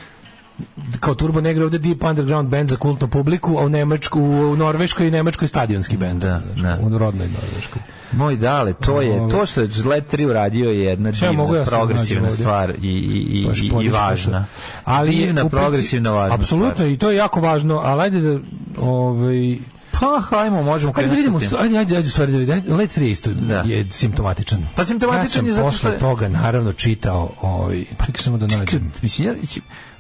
kao 1.00 1.16
Turbo 1.16 1.42
Negro 1.42 1.66
ovde 1.66 1.78
deep 1.80 2.04
underground 2.04 2.50
band 2.50 2.70
za 2.70 2.76
kultnu 2.78 3.08
publiku, 3.08 3.58
a 3.58 3.62
u 3.62 3.70
Nemačku, 3.70 4.22
u 4.22 4.56
Norveškoj 4.56 5.08
i 5.08 5.12
Nemačkoj 5.12 5.48
stadionski 5.48 5.98
band. 5.98 6.22
Da, 6.22 6.42
da. 6.56 6.78
U 6.82 6.98
rodnoj 6.98 7.28
Norveškoj. 7.30 7.82
Moj 8.12 8.36
dale, 8.36 8.74
to 8.76 9.02
je 9.02 9.30
to 9.30 9.46
što 9.46 9.62
je 9.62 9.70
Let 9.86 10.14
3 10.14 10.26
uradio 10.26 10.70
je 10.70 10.80
jedna 10.80 11.12
divna, 11.12 11.56
ja 11.56 11.64
progresivna 11.66 12.32
stvar 12.32 12.70
i, 12.72 12.74
i, 12.82 12.88
i, 12.88 13.48
i, 13.82 13.86
i 13.86 13.90
važna. 13.90 14.46
Ali 14.84 15.12
je 15.12 15.26
divna, 15.26 15.42
princi- 15.44 15.50
progresivna, 15.50 16.12
važna 16.12 16.36
Apsolutno, 16.36 16.86
i 16.86 16.98
to 16.98 17.10
je 17.12 17.18
jako 17.18 17.42
važno, 17.42 17.76
ali 17.76 18.02
ajde 18.02 18.22
da 18.22 18.40
ovaj 18.80 19.58
Pa, 19.92 20.22
hajmo, 20.22 20.64
možemo 20.64 20.90
Ajde 20.92 21.02
da 21.02 21.14
krenuti 21.14 21.16
vidimo, 21.18 21.40
sa 21.42 21.48
tim. 21.48 21.58
ajde, 21.60 21.78
ajde, 21.78 21.98
ajde, 21.98 22.10
stvari 22.10 22.32
da 22.32 22.38
vidimo. 22.38 22.78
Let 22.78 22.98
3 22.98 23.04
isto 23.04 23.30
Da. 23.32 23.62
je 23.62 23.88
simptomatičan. 23.92 24.66
Pa 24.76 24.86
simptomatičan 24.86 25.46
ja 25.46 25.50
je 25.50 25.54
sam 25.54 25.64
zato 25.64 25.72
što 25.72 25.80
posle 25.80 25.92
je- 25.92 26.00
toga 26.00 26.28
naravno 26.30 26.72
čitao, 26.74 27.30
ovaj, 27.42 27.84
čekaj 28.06 28.22
samo 28.22 28.38
da 28.38 28.48
Čekaj, 28.48 28.60
nađem. 28.60 28.92
Mislim, 29.02 29.28
ja, 29.28 29.34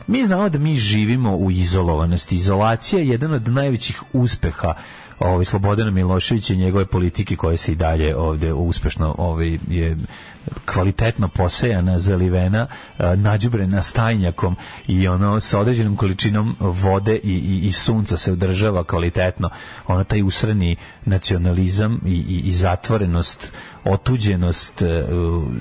mi 0.08 0.24
znamo 0.24 0.50
da 0.50 0.60
mi 0.60 0.76
živimo 0.76 1.36
u 1.36 1.52
izolovanosti. 1.52 2.36
Izolacija 2.36 3.00
je 3.00 3.08
jedan 3.08 3.34
od 3.34 3.48
najvećih 3.48 4.04
uspeha 4.14 4.74
ovaj 5.20 5.46
Slobodana 5.46 5.92
Miloševića 5.92 6.54
i 6.54 6.58
njegove 6.58 6.86
politike 6.86 7.36
koje 7.36 7.58
se 7.58 7.72
i 7.72 7.76
dalje 7.76 8.16
ovde 8.18 8.54
uspešno 8.54 9.16
ovaj 9.18 9.58
je 9.70 9.98
kvalitetno 10.66 11.28
posejana, 11.28 12.00
zalivena, 12.00 12.68
nađubrena 13.16 13.82
stajnjakom 13.82 14.56
i 14.88 15.08
ono 15.08 15.40
sa 15.40 15.60
određenom 15.60 15.96
količinom 15.96 16.56
vode 16.60 17.16
i, 17.16 17.32
i, 17.32 17.68
i 17.68 17.72
sunca 17.72 18.18
se 18.18 18.32
održava 18.32 18.84
kvalitetno. 18.84 19.50
Ono 19.88 20.04
taj 20.04 20.22
usrani 20.22 20.76
nacionalizam 21.06 22.02
i, 22.06 22.10
i, 22.10 22.42
i 22.46 22.52
zatvorenost, 22.52 23.54
otuđenost, 23.88 24.82
eh, 24.82 25.04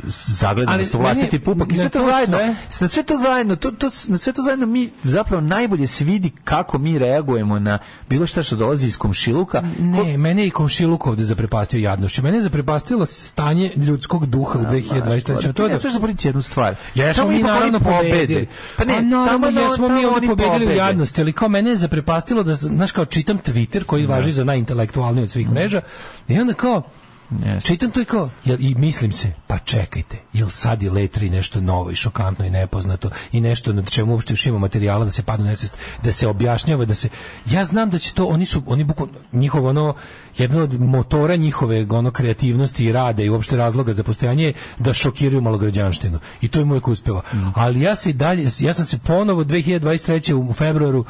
zagledanost 0.05 0.95
u 0.95 0.99
vlastiti 0.99 1.39
pupak 1.39 1.73
i 1.73 1.77
sve 1.77 1.89
to 1.89 1.99
to 1.99 2.05
zajedno. 2.05 2.39
sve- 2.69 2.89
sve 2.89 3.03
to 3.03 3.17
zajedno, 3.17 3.57
to, 3.57 3.71
to, 3.71 3.91
na 4.07 4.19
sve 4.19 4.33
to 4.33 4.43
zajedno 4.43 4.67
mi 4.67 4.91
zapravo 5.05 5.41
najbolje 5.41 5.87
se 5.87 6.05
vidi 6.05 6.31
kako 6.45 6.79
mi 6.79 6.99
reagujemo 6.99 7.59
na 7.59 7.79
bilo 8.09 8.27
šta 8.27 8.43
što 8.43 8.57
dolazi 8.57 8.87
iz 8.87 8.97
komšiluka. 8.97 9.63
Ne, 9.79 10.19
mene 10.19 10.43
je 10.43 10.47
i 10.47 10.53
komšiluk 10.53 11.07
ovde 11.07 11.25
zaprepastio 11.25 11.79
jadnošću. 11.79 12.23
Mene 12.23 12.37
je 12.37 12.43
zaprepastilo 12.43 13.07
stanje 13.07 13.73
ljudskog 13.77 14.27
duha 14.27 14.59
u 14.59 14.63
2023. 14.63 15.53
To 15.53 15.63
je 15.63 15.69
da 15.69 15.79
smiješ 15.79 15.95
zaboraviti 15.95 16.29
jednu 16.29 16.43
stvar. 16.43 16.75
Jesmo 16.95 17.29
mi 17.29 17.43
naravno 17.43 17.81
pobedili. 17.81 18.47
Pa 18.77 18.85
ne, 18.85 19.03
naravno 19.03 19.27
tamo 19.29 19.51
da- 19.51 19.61
jesmo 19.61 19.89
mi 19.89 20.05
oni 20.07 20.27
pobedili 20.29 20.67
u 20.67 20.77
jadnosti, 20.77 21.21
ali 21.21 21.33
kao 21.33 21.49
mene 21.49 21.71
je 21.71 21.77
zaprepastilo 21.77 22.43
da, 22.43 22.55
znaš, 22.55 22.93
kao 22.93 23.05
čitam 23.05 23.39
Twitter 23.39 23.85
koji 23.85 24.07
važi 24.07 24.33
za 24.33 24.45
najintelektualniji 24.45 25.25
od 25.25 25.31
svih 25.31 25.51
mreža 25.51 25.81
i 26.29 26.39
onda 26.39 26.55
kao, 26.55 26.83
Jeste. 27.31 27.61
Čitam 27.61 27.91
to 27.91 28.01
i 28.01 28.05
kao, 28.05 28.31
jel, 28.45 28.57
i 28.61 28.75
mislim 28.75 29.13
se, 29.13 29.33
pa 29.47 29.59
čekajte, 29.59 30.19
jel 30.33 30.49
sad 30.49 30.83
je 30.83 30.91
letri 30.91 31.31
nešto 31.31 31.61
novo 31.61 31.91
i 31.91 31.95
šokantno 31.95 32.45
i 32.45 32.51
nepoznato 32.51 33.11
i 33.33 33.41
nešto 33.41 33.73
na 33.73 33.83
čemu 33.83 34.13
uopšte 34.13 34.33
još 34.33 34.47
ima 34.47 34.59
materijala 34.59 35.05
da 35.05 35.11
se 35.11 35.23
padne 35.23 35.47
nesvest, 35.47 35.77
da 36.03 36.13
se 36.13 36.29
objašnjava, 36.29 36.85
da 36.85 36.95
se, 36.95 37.09
ja 37.47 37.65
znam 37.65 37.91
da 37.91 37.99
će 37.99 38.15
to, 38.15 38.27
oni 38.27 38.47
su, 38.47 38.63
oni 38.67 38.85
bukvalno, 38.85 39.13
njihov 39.33 39.67
ono, 39.67 39.95
jedno 40.39 40.63
od 40.63 40.81
motora 40.81 41.37
njihove 41.37 41.87
ono 41.91 42.11
kreativnosti 42.11 42.85
i 42.85 42.93
rada 42.93 43.23
i 43.23 43.29
uopšte 43.29 43.57
razloga 43.57 43.93
za 43.93 44.03
postojanje 44.03 44.45
je 44.45 44.53
da 44.79 44.95
šokiraju 44.95 45.41
malograđanštinu 45.41 46.19
i 46.41 46.49
to 46.49 46.61
im 46.61 46.71
uvijek 46.71 46.89
uspeva. 46.89 47.23
Ali 47.55 47.81
ja 47.81 47.97
se 47.97 48.11
i 48.11 48.13
dalje, 48.13 48.49
ja 48.61 48.75
sam 48.75 48.87
se 48.87 48.99
ponovo 48.99 49.45
2023. 49.45 50.33
u 50.33 50.53
februaru 50.53 51.05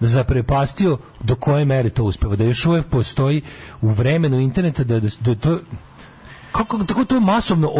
zaprepastio 0.00 0.98
do 1.20 1.34
koje 1.34 1.64
mere 1.64 1.90
to 1.90 2.04
uspeva, 2.04 2.36
da 2.36 2.44
još 2.44 2.66
uvijek 2.66 2.86
postoji 2.86 3.42
u 3.80 3.88
vremenu 3.88 4.40
interneta 4.40 4.84
da, 4.84 5.00
da, 5.00 5.08
da 5.20 5.34
to 5.34 5.60
kako 6.52 6.78
tako 6.78 7.04
to 7.04 7.14
je 7.14 7.20
masovno 7.20 7.70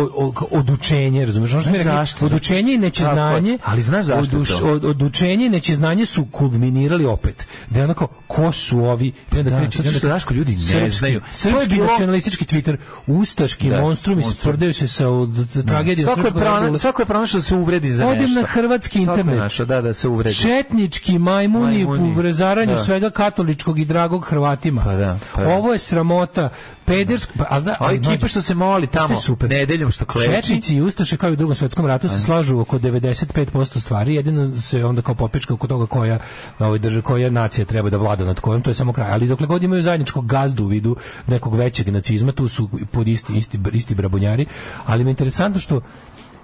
odučenje, 0.51 1.27
razumiješ? 1.27 1.53
Ono 1.53 1.61
što 1.61 1.71
mi 1.71 1.79
rekli, 1.79 1.93
zašto? 1.93 2.27
odučenje 2.27 2.75
i 2.75 2.79
nećeznanje. 2.79 3.59
Ali 3.65 3.83
znaš 3.83 4.07
zašto 4.07 4.37
je 4.39 4.45
to? 4.47 4.67
od, 4.67 4.85
odučenje 4.85 5.47
i 5.47 5.51
nećeznanje 5.51 6.07
su 6.07 6.27
kulminirali 6.27 7.05
opet. 7.05 7.47
Da 7.71 7.79
je 7.79 7.85
onako, 7.85 8.07
ko 8.27 8.53
su 8.53 8.79
ovi? 8.81 9.07
I 9.33 9.39
onda 9.39 9.51
Da, 9.51 9.57
kreće- 9.59 9.71
zato 9.73 9.83
i 9.83 9.89
onda- 9.89 9.99
što 9.99 10.09
Daško 10.09 10.35
ljudi 10.35 10.53
ne 10.75 10.91
znaju. 10.91 11.21
Srpski 11.33 11.69
bilo- 11.69 11.87
nacionalistički 11.87 12.45
Twitter, 12.47 12.77
ustaški 13.07 13.71
Da, 13.71 13.81
monstrumi 13.81 14.23
monstrum. 14.23 14.43
sprdaju 14.45 14.75
se 14.75 14.89
sa 14.89 15.09
od, 15.09 15.31
tragedijom 15.67 16.07
Svako 16.07 16.29
je, 16.29 16.45
naroda. 16.45 16.79
svako 16.79 17.03
je 17.03 17.07
pronašao 17.07 17.39
da 17.39 17.45
se 17.45 17.55
uvredi 17.55 17.93
za 17.93 18.07
Odim 18.07 18.23
nešto. 18.23 18.41
na 18.41 18.47
hrvatski 18.47 18.99
internet. 19.01 19.39
našao, 19.39 19.67
da, 19.67 19.83
da 19.83 19.93
se 19.93 20.09
uvredi. 20.09 20.37
Četnički 20.37 21.19
majmuni, 21.19 21.85
Majmuni. 21.85 22.19
u 22.19 22.23
rezaranju 22.23 22.73
Da. 22.73 22.85
svega 22.85 23.11
katoličkog 23.11 23.79
i 23.79 23.85
dragog 23.85 24.25
Hrvatima. 24.25 24.83
Pa 24.83 24.93
da, 24.95 25.19
pa 25.35 25.43
da. 25.43 25.49
Ovo 25.49 25.73
je 25.73 25.79
sramota. 25.79 26.49
Pedersko, 26.91 27.33
pa, 27.39 27.47
ali 27.51 27.65
da, 27.65 27.77
ali 27.79 27.97
ekipa 27.97 28.29
što 28.29 28.43
se 28.43 28.55
moli 28.55 28.87
tamo 28.87 29.17
super. 29.17 29.51
nedeljom 29.51 29.91
što 29.91 30.05
kleči. 30.05 30.31
Četnici 30.33 30.77
i 30.77 30.83
Ustaše 30.83 31.17
kao 31.17 31.31
i 31.31 31.33
u 31.33 31.37
drugom 31.37 31.55
svetskom 31.55 31.87
ratu 31.87 32.09
se 32.09 32.21
slažu 32.21 32.61
oko 32.61 32.79
95% 32.79 33.81
stvari, 33.81 34.15
jedino 34.15 34.61
se 34.61 34.85
onda 34.85 35.03
kao 35.03 35.15
popečka 35.15 35.55
oko 35.55 35.67
toga 35.67 35.87
koja 35.87 36.19
ovaj 36.59 36.79
država 36.79 37.03
koja 37.03 37.31
nacija 37.31 37.65
treba 37.65 37.91
da 37.91 37.97
vlada 37.97 38.25
nad 38.25 38.41
kojom, 38.41 38.63
to 38.63 38.71
je 38.71 38.75
samo 38.75 38.93
kraj. 38.93 39.11
Ali 39.13 39.29
dokle 39.29 39.47
god 39.47 39.63
imaju 39.63 39.83
zajedničkog 39.83 40.27
gazdu 40.27 40.65
u 40.65 40.67
vidu 40.67 40.97
nekog 41.27 41.55
većeg 41.55 41.89
nacizma, 41.89 42.33
tu 42.33 42.49
su 42.49 42.69
pod 42.93 43.09
isti 43.09 43.37
isti 43.37 43.59
isti 43.73 43.95
brabonjari, 43.95 44.47
ali 44.87 45.05
mi 45.05 45.11
je 45.11 45.13
interesantno 45.13 45.61
što 45.61 45.81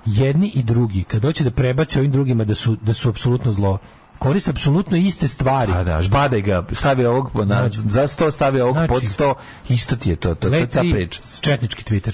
jedni 0.05 0.51
i 0.55 0.63
drugi 0.63 1.05
kad 1.05 1.23
hoće 1.23 1.45
da 1.45 1.51
prebace 1.51 1.99
ovim 1.99 2.13
drugima 2.13 2.45
da 2.45 2.55
su 2.55 2.77
da 2.77 2.93
su 2.93 3.09
apsolutno 3.09 3.53
zlo 3.53 3.79
koriste 4.19 4.51
apsolutno 4.51 4.97
iste 4.97 5.29
stvari. 5.29 5.73
A 5.73 5.85
da, 5.85 6.03
žbadaj 6.03 6.41
ga, 6.41 6.65
stavi 6.73 7.05
ovog 7.07 7.31
na, 7.37 7.45
Znači- 7.45 7.79
za 7.81 8.07
sto, 8.07 8.31
stavi 8.31 8.61
ovog 8.61 8.75
Znači- 8.75 8.89
pod 8.89 9.03
sto, 9.05 9.35
isto 9.69 9.97
ti 9.97 10.11
je 10.11 10.17
to, 10.17 10.35
to, 10.35 10.51
to 10.51 10.57
je 10.57 10.67
ta 10.67 10.81
priča. 10.83 11.21
četnički 11.41 11.85
Twitter. 11.85 12.13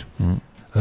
E, 0.75 0.81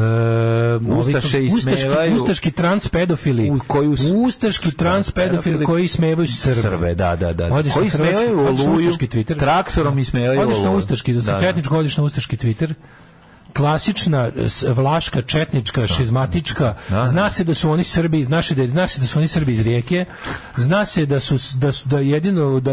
ovi 0.87 1.15
Ustaše 1.15 1.45
ismevaju- 1.45 2.15
ustaški 2.15 2.51
trans 2.51 2.87
pedofili 2.87 3.49
U 3.49 3.59
koju 3.67 3.95
ustaški 4.17 4.71
trans 4.71 5.11
pedofili 5.11 5.37
pedofili 5.37 5.65
koji 5.65 5.85
ismevaju 5.85 6.27
Srbe. 6.27 6.61
Srbe, 6.61 6.95
da, 6.95 7.15
da, 7.15 7.33
da. 7.33 7.45
Odeš 7.45 7.73
Koji 7.73 7.87
ismevaju 7.87 8.39
Oluju, 8.39 8.91
traktorom 9.37 9.99
ismevaju 9.99 10.41
Odeš 10.41 10.57
na 10.57 10.63
Oluju. 10.63 10.79
ustaški, 10.79 11.13
da, 11.13 11.21
Da, 11.21 11.31
da. 11.31 11.39
četničko 11.39 11.77
odeš 11.77 11.97
na 11.97 12.03
ustaški 12.03 12.37
Twitter. 12.37 12.73
Klasična 13.53 14.29
s- 14.37 14.63
vlaška, 14.65 15.21
četnička, 15.21 15.87
šizmatička. 15.87 16.75
Da. 16.89 17.05
Zna 17.05 17.31
se 17.31 17.43
da 17.43 17.53
su 17.53 17.71
oni 17.71 17.83
Srbi, 17.83 18.23
zna 18.23 18.41
se 18.41 18.55
da, 18.55 18.67
zna 18.67 18.87
se 18.87 19.01
da 19.01 19.07
su 19.07 19.19
oni 19.19 19.27
Srbi 19.27 19.51
iz 19.51 19.61
rijeke. 19.61 20.05
Zna 20.55 20.85
se 20.85 21.05
da 21.05 21.19
su 21.19 21.57
da 21.57 21.71
su 21.71 21.87
da 21.87 21.99
jedino 21.99 22.59
da 22.59 22.71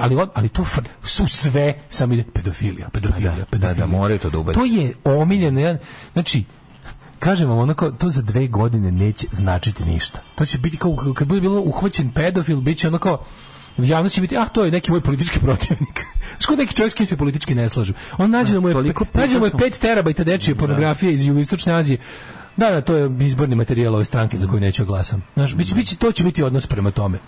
ali 0.00 0.16
ali 0.34 0.48
to 0.48 0.64
su 1.02 1.26
sve 1.28 1.74
samo 1.88 2.14
ide 2.14 2.24
pedofilija, 2.24 2.88
pedofilija, 2.88 3.32
Da, 3.32 3.38
da, 3.38 3.44
pedofilija. 3.46 3.74
da, 3.76 3.86
moraju 3.88 4.18
to 4.18 4.30
da 4.30 4.38
ubace. 4.38 4.58
To 4.58 4.64
je 4.66 4.94
omiljeno 5.04 5.78
znači 6.12 6.44
kažem 7.18 7.48
vam 7.48 7.58
onako, 7.58 7.90
to 7.90 8.08
za 8.08 8.22
dve 8.22 8.46
godine 8.46 8.90
neće 8.92 9.26
značiti 9.30 9.84
ništa. 9.84 10.18
To 10.34 10.46
će 10.46 10.58
biti 10.58 10.76
kao, 10.76 10.96
kad 11.14 11.28
bude 11.28 11.40
bilo 11.40 11.60
uhvaćen 11.60 12.10
pedofil, 12.10 12.60
bit 12.60 12.78
će 12.78 12.88
ono 12.88 12.98
javnosti 13.84 14.14
će 14.14 14.20
biti, 14.20 14.36
ah, 14.36 14.46
to 14.46 14.64
je 14.64 14.70
neki 14.70 14.90
moj 14.90 15.00
politički 15.00 15.38
protivnik. 15.46 16.00
Kao 16.46 16.56
neki 16.56 16.74
čovjek 16.74 16.92
s 16.92 16.96
kim 16.96 17.06
se 17.06 17.16
politički 17.16 17.54
ne 17.54 17.68
slažem. 17.68 17.94
On 18.18 18.30
nađe 18.30 18.52
da 18.52 18.60
mu 18.60 18.68
je, 18.68 18.74
nađe 19.14 19.32
da 19.32 19.38
mu 19.38 19.46
je 19.46 19.50
smo- 19.50 19.58
5 19.58 19.78
terabajta 19.78 20.24
dečije 20.24 20.54
pornografije 20.54 21.12
iz 21.12 21.26
jugoistočne 21.26 21.72
Azije. 21.74 21.98
Da, 22.56 22.70
da, 22.70 22.80
to 22.80 22.94
je 22.94 23.10
izborni 23.20 23.54
materijal 23.56 23.94
ove 23.94 24.04
stranke 24.04 24.38
za 24.38 24.46
koju 24.46 24.60
neću 24.60 24.82
da 24.82 24.86
glasam. 24.86 25.22
Znaš, 25.34 25.54
biće, 25.54 25.74
biće, 25.74 25.96
to 25.96 26.12
će 26.12 26.24
biti 26.24 26.42
odnos 26.42 26.66
prema 26.66 26.90
tome. 26.90 27.18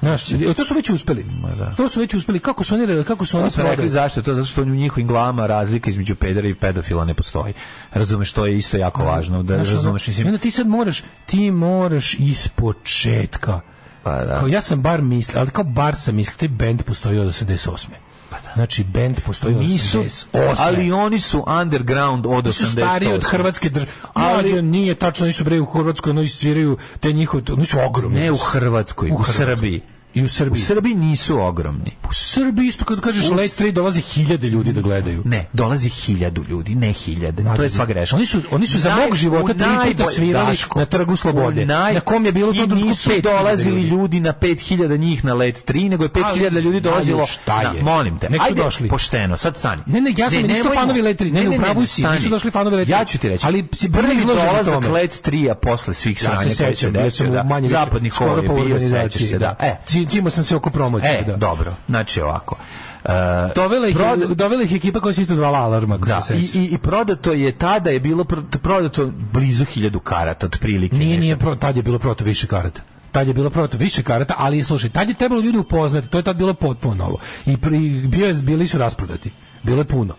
Znaš, 0.00 0.24
to 0.56 0.64
su 0.64 0.74
već 0.74 0.90
uspeli. 0.90 1.26
da. 1.58 1.74
To 1.74 1.88
su 1.88 2.00
već 2.00 2.14
uspeli. 2.14 2.38
Kako 2.38 2.64
su 2.64 2.74
oni, 2.74 3.04
kako 3.04 3.26
su 3.26 3.38
oni 3.38 3.50
su 3.50 3.62
rekli 3.62 3.88
zašto 3.88 4.22
to, 4.22 4.34
zato 4.34 4.46
što 4.46 4.62
u 4.62 4.66
njihovim 4.66 5.06
glavama 5.08 5.46
razlika 5.46 5.90
između 5.90 6.14
pedera 6.14 6.48
i 6.48 6.54
pedofila 6.54 7.04
ne 7.04 7.14
postoji. 7.14 7.52
Razumeš, 7.92 8.32
to 8.32 8.46
je 8.46 8.56
isto 8.56 8.76
jako 8.76 9.04
važno. 9.04 9.42
Da 9.42 9.54
Znaš, 9.54 9.68
razumeš, 9.68 10.06
mislim, 10.06 10.26
onda 10.26 10.38
ti 10.38 10.50
sad 10.50 10.66
moraš, 10.66 11.02
ti 11.26 11.50
moraš 11.50 12.14
iz 12.14 12.48
početka. 12.48 13.60
Pa 14.04 14.14
da. 14.14 14.38
Kao 14.38 14.48
ja 14.48 14.60
sam 14.60 14.82
bar 14.82 15.02
mislio, 15.02 15.40
ali 15.40 15.50
kao 15.50 15.64
bar 15.64 15.96
sam 15.96 16.14
mislio, 16.14 16.36
taj 16.38 16.48
band 16.48 16.82
postoji 16.82 17.18
od 17.18 17.26
88. 17.28 17.86
Znači, 18.54 18.84
band 18.84 19.20
postoji 19.20 19.54
od 19.54 19.62
Nisu, 19.62 19.98
88. 19.98 20.54
ali 20.58 20.92
oni 20.92 21.18
su 21.18 21.44
underground 21.60 22.26
od 22.26 22.44
88. 22.44 22.52
su 22.54 22.66
stariji 22.66 23.12
od 23.12 23.24
Hrvatske 23.24 23.68
države. 23.68 23.92
Ali- 24.14 24.52
Ali 24.52 24.62
nije 24.62 24.94
tačno, 24.94 25.26
nisu 25.26 25.44
bre 25.44 25.60
u 25.60 25.64
Hrvatskoj, 25.66 26.10
oni 26.10 26.28
sviraju 26.28 26.78
te 27.00 27.12
njihove, 27.12 27.42
oni 27.52 27.66
su 27.66 27.78
ogromni. 27.80 28.20
Ne 28.20 28.32
u 28.32 28.36
Hrvatskoj, 28.36 29.10
u, 29.10 29.16
Hrvatskoj. 29.16 29.46
Srbiji. 29.46 29.82
I 30.14 30.22
u 30.22 30.24
U 30.24 30.28
Srbiji. 30.28 30.62
Srbiji 30.62 30.94
nisu 30.94 31.38
ogromni. 31.38 31.90
U 32.04 32.12
Srbiji 32.12 32.66
isto 32.66 32.84
kad 32.84 33.00
kažeš 33.00 33.30
Late 33.30 33.42
3 33.44 33.70
dolazi 33.70 34.00
hiljade 34.02 34.48
ljudi 34.48 34.72
da 34.72 34.80
gledaju. 34.80 35.22
Ne, 35.24 35.46
dolazi 35.52 35.88
hiljadu 35.88 36.44
ljudi, 36.44 36.74
ne 36.74 36.92
hiljade. 36.92 37.44
to 37.56 37.62
je 37.62 37.70
sva 37.70 37.86
greška. 37.86 38.16
Oni 38.16 38.26
su 38.26 38.40
oni 38.50 38.66
su 38.66 38.78
za 38.78 38.90
Naj- 38.90 39.06
mog 39.06 39.14
života 39.16 39.44
u 39.44 39.54
tri 39.54 39.64
puta 39.86 40.06
svirali 40.06 40.46
Daško, 40.46 40.78
na 40.78 40.84
Trgu 40.86 41.16
Slobode. 41.16 41.62
u 41.62 41.66
naj- 41.66 41.94
Na 41.94 42.00
kom 42.00 42.26
je 42.26 42.32
bilo 42.32 42.46
to 42.48 42.56
trenutku 42.56 42.84
nisu 42.84 43.10
5.000 43.10 43.22
dolazili 43.22 43.82
ljudi. 43.82 44.20
na 44.20 44.32
5000 44.32 44.96
njih 44.96 45.24
na 45.24 45.34
Let 45.34 45.64
3, 45.64 45.88
nego 45.88 46.02
je 46.02 46.08
5000 46.10 46.46
Ali 46.48 46.60
ljudi 46.60 46.80
dolazilo. 46.80 47.26
šta 47.26 47.62
Na- 47.62 47.70
je. 47.70 47.82
molim 47.82 48.18
te. 48.18 48.30
Nek 48.30 48.40
su 48.40 48.46
Ajde, 48.46 48.62
došli. 48.62 48.88
pošteno, 48.88 49.36
sad 49.36 49.56
stani. 49.56 49.82
Ne, 49.86 50.00
ne, 50.00 50.14
ja 50.16 50.30
sam 50.30 50.42
nisu 50.42 50.48
to 50.54 50.64
nemojmo- 50.64 50.74
fanovi 50.76 51.02
Let 51.02 51.16
3, 51.16 51.32
ne, 51.32 51.42
ne, 51.42 51.48
u 51.50 51.60
pravu 51.60 51.86
si, 51.86 52.02
nisu 52.04 52.28
došli 52.28 52.50
fanovi 52.50 52.76
Let 52.76 52.88
3. 52.88 52.90
Ja 52.90 53.04
ću 53.04 53.18
ti 53.18 53.28
reći. 53.28 53.46
Ali 53.46 53.66
si 53.72 53.92
prvi 53.92 54.24
dolazak. 54.26 54.84
Let 54.84 55.22
3 55.22 55.54
posle 55.54 55.94
svih 55.94 56.16
Ja 56.16 56.26
sranja 56.26 56.42
se 56.44 56.54
sećam, 56.56 56.92
bio 56.92 57.10
sam 57.10 57.26
u 57.26 57.44
manje 57.44 57.62
više, 57.62 57.74
Zapadni 57.74 58.10
skoro 58.10 58.30
hol 58.30 58.38
je 58.38 58.46
po 58.46 58.54
bio, 58.56 58.80
sećaš 58.80 59.22
se, 59.22 59.38
da. 59.38 59.54
E, 59.60 59.76
Cimo 60.06 60.30
sam 60.30 60.44
se 60.44 60.56
oko 60.56 60.70
promocije, 60.70 61.18
e, 61.18 61.24
da. 61.24 61.36
dobro. 61.36 61.74
Znači 61.88 62.20
ovako. 62.20 62.56
Uh, 63.04 63.10
Dovela 63.54 63.88
ih, 63.88 63.96
Prod- 63.96 64.34
dovela 64.34 64.62
ih 64.62 64.72
ekipa 64.72 65.00
koja 65.00 65.12
se 65.12 65.22
isto 65.22 65.34
zvala 65.34 65.58
Alarma, 65.58 65.94
ako 65.94 66.06
Da, 66.06 66.22
se 66.22 66.36
i, 66.36 66.48
i, 66.54 66.64
i 66.64 66.78
prodato 66.78 67.32
je 67.32 67.52
tada 67.52 67.90
je 67.90 68.00
bilo 68.00 68.24
pro- 68.24 68.42
prodato 68.52 69.06
blizu 69.32 69.64
hiljadu 69.64 69.98
karata 70.00 70.46
otprilike. 70.46 70.96
Nije, 70.96 71.08
nešto. 71.08 71.20
nije, 71.20 71.36
pro, 71.36 71.56
tad 71.56 71.76
je 71.76 71.82
bilo 71.82 71.98
proto 71.98 72.24
više 72.24 72.46
karata. 72.46 72.82
Tad 73.12 73.28
je 73.28 73.34
bilo 73.34 73.50
proto 73.50 73.76
više 73.76 74.02
karata, 74.02 74.34
ali 74.38 74.64
slušaj, 74.64 74.90
tad 74.90 75.08
je 75.08 75.14
trebalo 75.14 75.40
ljudi 75.40 75.58
upoznati, 75.58 76.08
to 76.08 76.18
je 76.18 76.22
tad 76.22 76.36
bilo 76.36 76.54
potpuno 76.54 76.94
novo. 76.94 77.18
I 77.46 77.56
pri, 77.56 77.78
bio 78.08 78.26
je, 78.26 78.34
bili 78.34 78.66
su 78.66 78.78
rasprodati. 78.78 79.30
Bilo 79.62 79.78
je 79.78 79.84
puno. 79.84 80.14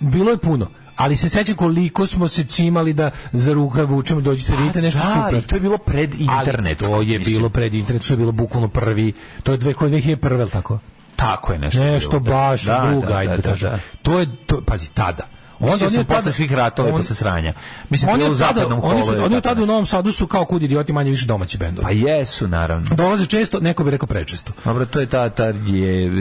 Bilo 0.00 0.30
je 0.30 0.36
puno. 0.36 0.66
Ali 1.00 1.16
se 1.16 1.28
sećam 1.28 1.56
koliko 1.56 2.06
smo 2.06 2.28
se 2.28 2.44
cimali 2.44 2.92
da 2.92 3.10
za 3.32 3.52
ruka 3.52 3.84
vučemo, 3.84 4.20
dođite, 4.20 4.52
vidite 4.56 4.82
nešto 4.82 4.98
da, 4.98 5.24
super. 5.26 5.46
to 5.46 5.56
je 5.56 5.60
bilo 5.60 5.78
pred 5.78 6.14
internet. 6.20 6.82
Ali 6.82 6.90
to 6.90 7.02
je 7.02 7.18
bilo 7.18 7.48
pred 7.48 7.74
internet, 7.74 8.06
to 8.06 8.12
je 8.12 8.16
bilo 8.16 8.32
bukvalno 8.32 8.68
prvi, 8.68 9.12
to 9.42 9.52
je 9.52 9.58
dve, 9.58 9.74
koji 9.74 9.90
2001, 9.90 10.38
je 10.38 10.44
li 10.44 10.50
tako? 10.50 10.78
Tako 11.16 11.52
je 11.52 11.58
nešto. 11.58 11.84
Nešto 11.84 12.20
bilo. 12.20 12.36
baš 12.36 12.62
Da, 12.62 12.86
druga, 12.90 13.08
da, 13.08 13.16
ajde 13.16 13.36
da, 13.36 13.42
da, 13.42 13.50
kažem. 13.50 13.70
da. 13.70 13.78
To 14.02 14.18
je, 14.18 14.26
to, 14.46 14.60
pazi, 14.66 14.90
tada. 14.94 15.39
Onda 15.62 15.86
oni 15.86 16.04
tada- 16.06 16.32
svih 16.32 16.52
ratova 16.52 16.90
posle 16.90 17.14
sranja. 17.14 17.52
Mislim, 17.90 18.10
Oni 18.10 18.24
u 18.24 18.34
zapadnom 18.34 18.80
oni 18.82 19.02
su, 19.02 19.08
holu. 19.08 19.24
oni 19.24 19.40
tada 19.40 19.62
u 19.62 19.66
Novom 19.66 19.86
Sadu 19.86 20.12
su 20.12 20.26
kao 20.26 20.44
kud 20.44 20.62
idioti 20.62 20.92
manje 20.92 21.10
više 21.10 21.26
domaći 21.26 21.58
bendovi. 21.58 21.84
Pa 21.84 21.90
jesu, 21.90 22.48
naravno. 22.48 22.86
Dolaze 22.90 23.26
često, 23.26 23.60
neko 23.60 23.84
bi 23.84 23.90
rekao 23.90 24.06
prečesto. 24.06 24.52
Dobro, 24.64 24.86
to 24.86 25.00
je 25.00 25.06
ta, 25.06 25.28
ta 25.28 25.44
je 25.44 25.54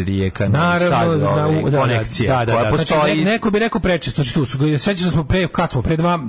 rijeka 0.04 0.50
na, 0.50 0.78
ovaj, 0.90 1.20
da, 1.64 1.70
da, 1.70 1.80
konekcija 1.80 2.36
da, 2.36 2.46
da, 2.48 2.52
da. 2.54 2.76
Znači, 2.76 2.94
postoji. 2.94 3.16
ne- 3.16 3.32
neko 3.32 3.50
bi 3.50 3.60
rekao 3.60 3.82
prečesto, 3.82 4.24
znači 4.24 4.34
tu 4.34 4.46
su, 4.46 4.58
sećaš 4.80 5.02
da 5.02 5.12
smo 5.12 5.24
pre, 5.24 5.48
kad 5.48 5.72
smo, 5.72 5.82
pre 5.82 5.98
dva, 5.98 6.20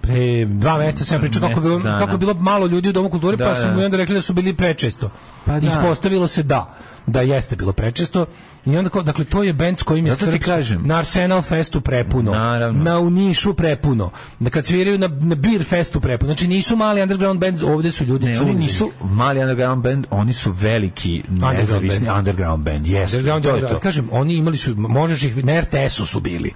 pre 0.00 0.44
dva 0.46 0.78
meseca 0.78 1.04
sam 1.04 1.20
pričao 1.20 1.48
kako, 1.48 1.60
bilo, 1.60 1.80
kako 1.98 2.16
bilo 2.16 2.34
malo 2.34 2.66
ljudi 2.66 2.88
u 2.88 2.92
Domu 2.92 3.10
kulture, 3.10 3.36
Da, 3.36 3.44
pa 3.44 3.54
su 3.54 3.62
da. 3.62 3.72
mu 3.72 3.84
onda 3.84 3.96
rekli 3.96 4.14
da 4.14 4.20
su 4.20 4.32
bili 4.32 4.54
prečesto. 4.54 5.10
Pa 5.44 5.60
da. 5.60 5.66
Ispostavilo 5.66 6.28
se 6.28 6.42
da, 6.42 6.74
da 7.06 7.20
jeste 7.20 7.56
bilo 7.56 7.72
prečesto. 7.72 8.26
I 8.66 8.76
onda 8.76 8.90
kao, 8.90 9.02
dakle, 9.02 9.24
to 9.24 9.42
je 9.42 9.52
bend 9.52 9.78
s 9.78 9.82
kojim 9.82 10.06
je 10.06 10.14
Zato 10.14 10.38
kažem. 10.40 10.82
na 10.84 10.96
Arsenal 10.96 11.42
Festu 11.42 11.80
prepuno, 11.80 12.32
Naravno. 12.32 12.84
na 12.84 12.98
u 12.98 13.10
Nišu 13.10 13.54
prepuno, 13.54 14.10
da 14.40 14.50
kad 14.50 14.66
sviraju 14.66 14.98
na, 14.98 15.08
na 15.10 15.34
Beer 15.34 15.64
Festu 15.64 16.00
prepuno. 16.00 16.28
Znači 16.28 16.48
nisu 16.48 16.76
mali 16.76 17.02
underground 17.02 17.40
band, 17.40 17.62
ovde 17.64 17.92
su 17.92 18.04
ljudi 18.04 18.26
Ne, 18.26 18.34
čuli 18.34 18.50
oni 18.50 18.58
nisu 18.58 18.90
mali 19.02 19.40
underground 19.40 19.82
band, 19.82 20.06
oni 20.10 20.32
su 20.32 20.52
veliki 20.52 21.22
nezavisni 21.30 22.06
band. 22.06 22.18
underground 22.18 22.64
band. 22.64 22.86
Jesu, 22.86 23.16
Underground, 23.16 23.42
to 23.42 23.48
je 23.48 23.54
underground. 23.54 23.76
to. 23.76 23.82
Kažem, 23.82 24.08
oni 24.12 24.34
imali 24.34 24.56
su, 24.56 24.74
možeš 24.76 25.22
ih, 25.22 25.44
na 25.44 25.60
RTS-u 25.60 26.06
su 26.06 26.20
bili. 26.20 26.52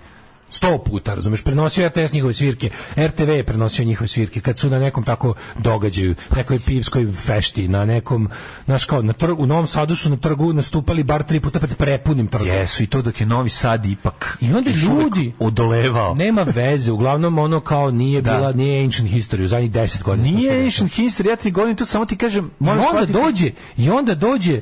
Sto 0.51 0.79
puta, 0.81 1.15
razumeš, 1.15 1.43
prenosio 1.43 1.89
RTS 1.89 2.13
njihove 2.13 2.33
svirke, 2.33 2.71
RTV 2.99 3.29
je 3.31 3.45
prenosio 3.45 3.85
njihove 3.85 4.09
svirke, 4.09 4.41
kad 4.41 4.59
su 4.59 4.71
na 4.71 4.79
nekom 4.79 5.05
tako 5.05 5.35
događaju, 5.57 6.15
nekoj 6.37 6.59
pivskoj 6.59 7.13
fešti, 7.17 7.69
na 7.69 7.85
nekom, 7.85 8.29
znaš 8.65 8.85
kao, 8.85 9.03
na 9.03 9.13
trgu, 9.13 9.43
u 9.43 9.47
Novom 9.47 9.67
Sadu 9.67 9.97
su 9.97 10.11
na 10.11 10.17
trgu 10.17 10.53
nastupali 10.53 11.05
bar 11.05 11.23
tri 11.23 11.41
puta 11.41 11.61
pred 11.61 11.75
prepunim 11.75 12.27
trgom. 12.27 12.49
Jesu, 12.49 12.83
i 12.83 12.87
to 12.87 13.03
dok 13.03 13.21
je 13.21 13.27
Novi 13.27 13.49
Sad 13.51 13.87
ipak 13.87 14.39
I 14.41 14.53
onda 14.53 14.71
ljudi- 14.71 15.33
odolevao. 15.39 16.15
Nema 16.15 16.43
veze, 16.45 16.93
uglavnom 16.93 17.39
ono 17.39 17.61
kao 17.61 17.91
nije 17.91 18.23
Da. 18.23 18.33
bila, 18.33 18.53
nije 18.53 18.85
ancient 18.85 19.11
history 19.11 19.45
u 19.45 19.49
zadnjih 19.49 19.71
deset 19.71 20.03
godina. 20.03 20.29
Nije 20.31 20.65
ancient 20.65 20.93
history, 20.93 21.29
ja 21.29 21.37
ti 21.37 21.51
govorim, 21.51 21.77
to 21.77 21.85
samo 21.85 22.05
ti 22.05 22.17
kažem, 22.17 22.51
I 22.61 22.69
onda 22.69 22.83
shvatiti- 22.83 23.13
dođe, 23.15 23.51
i 23.77 23.91
onda 23.91 24.15
dođe 24.15 24.61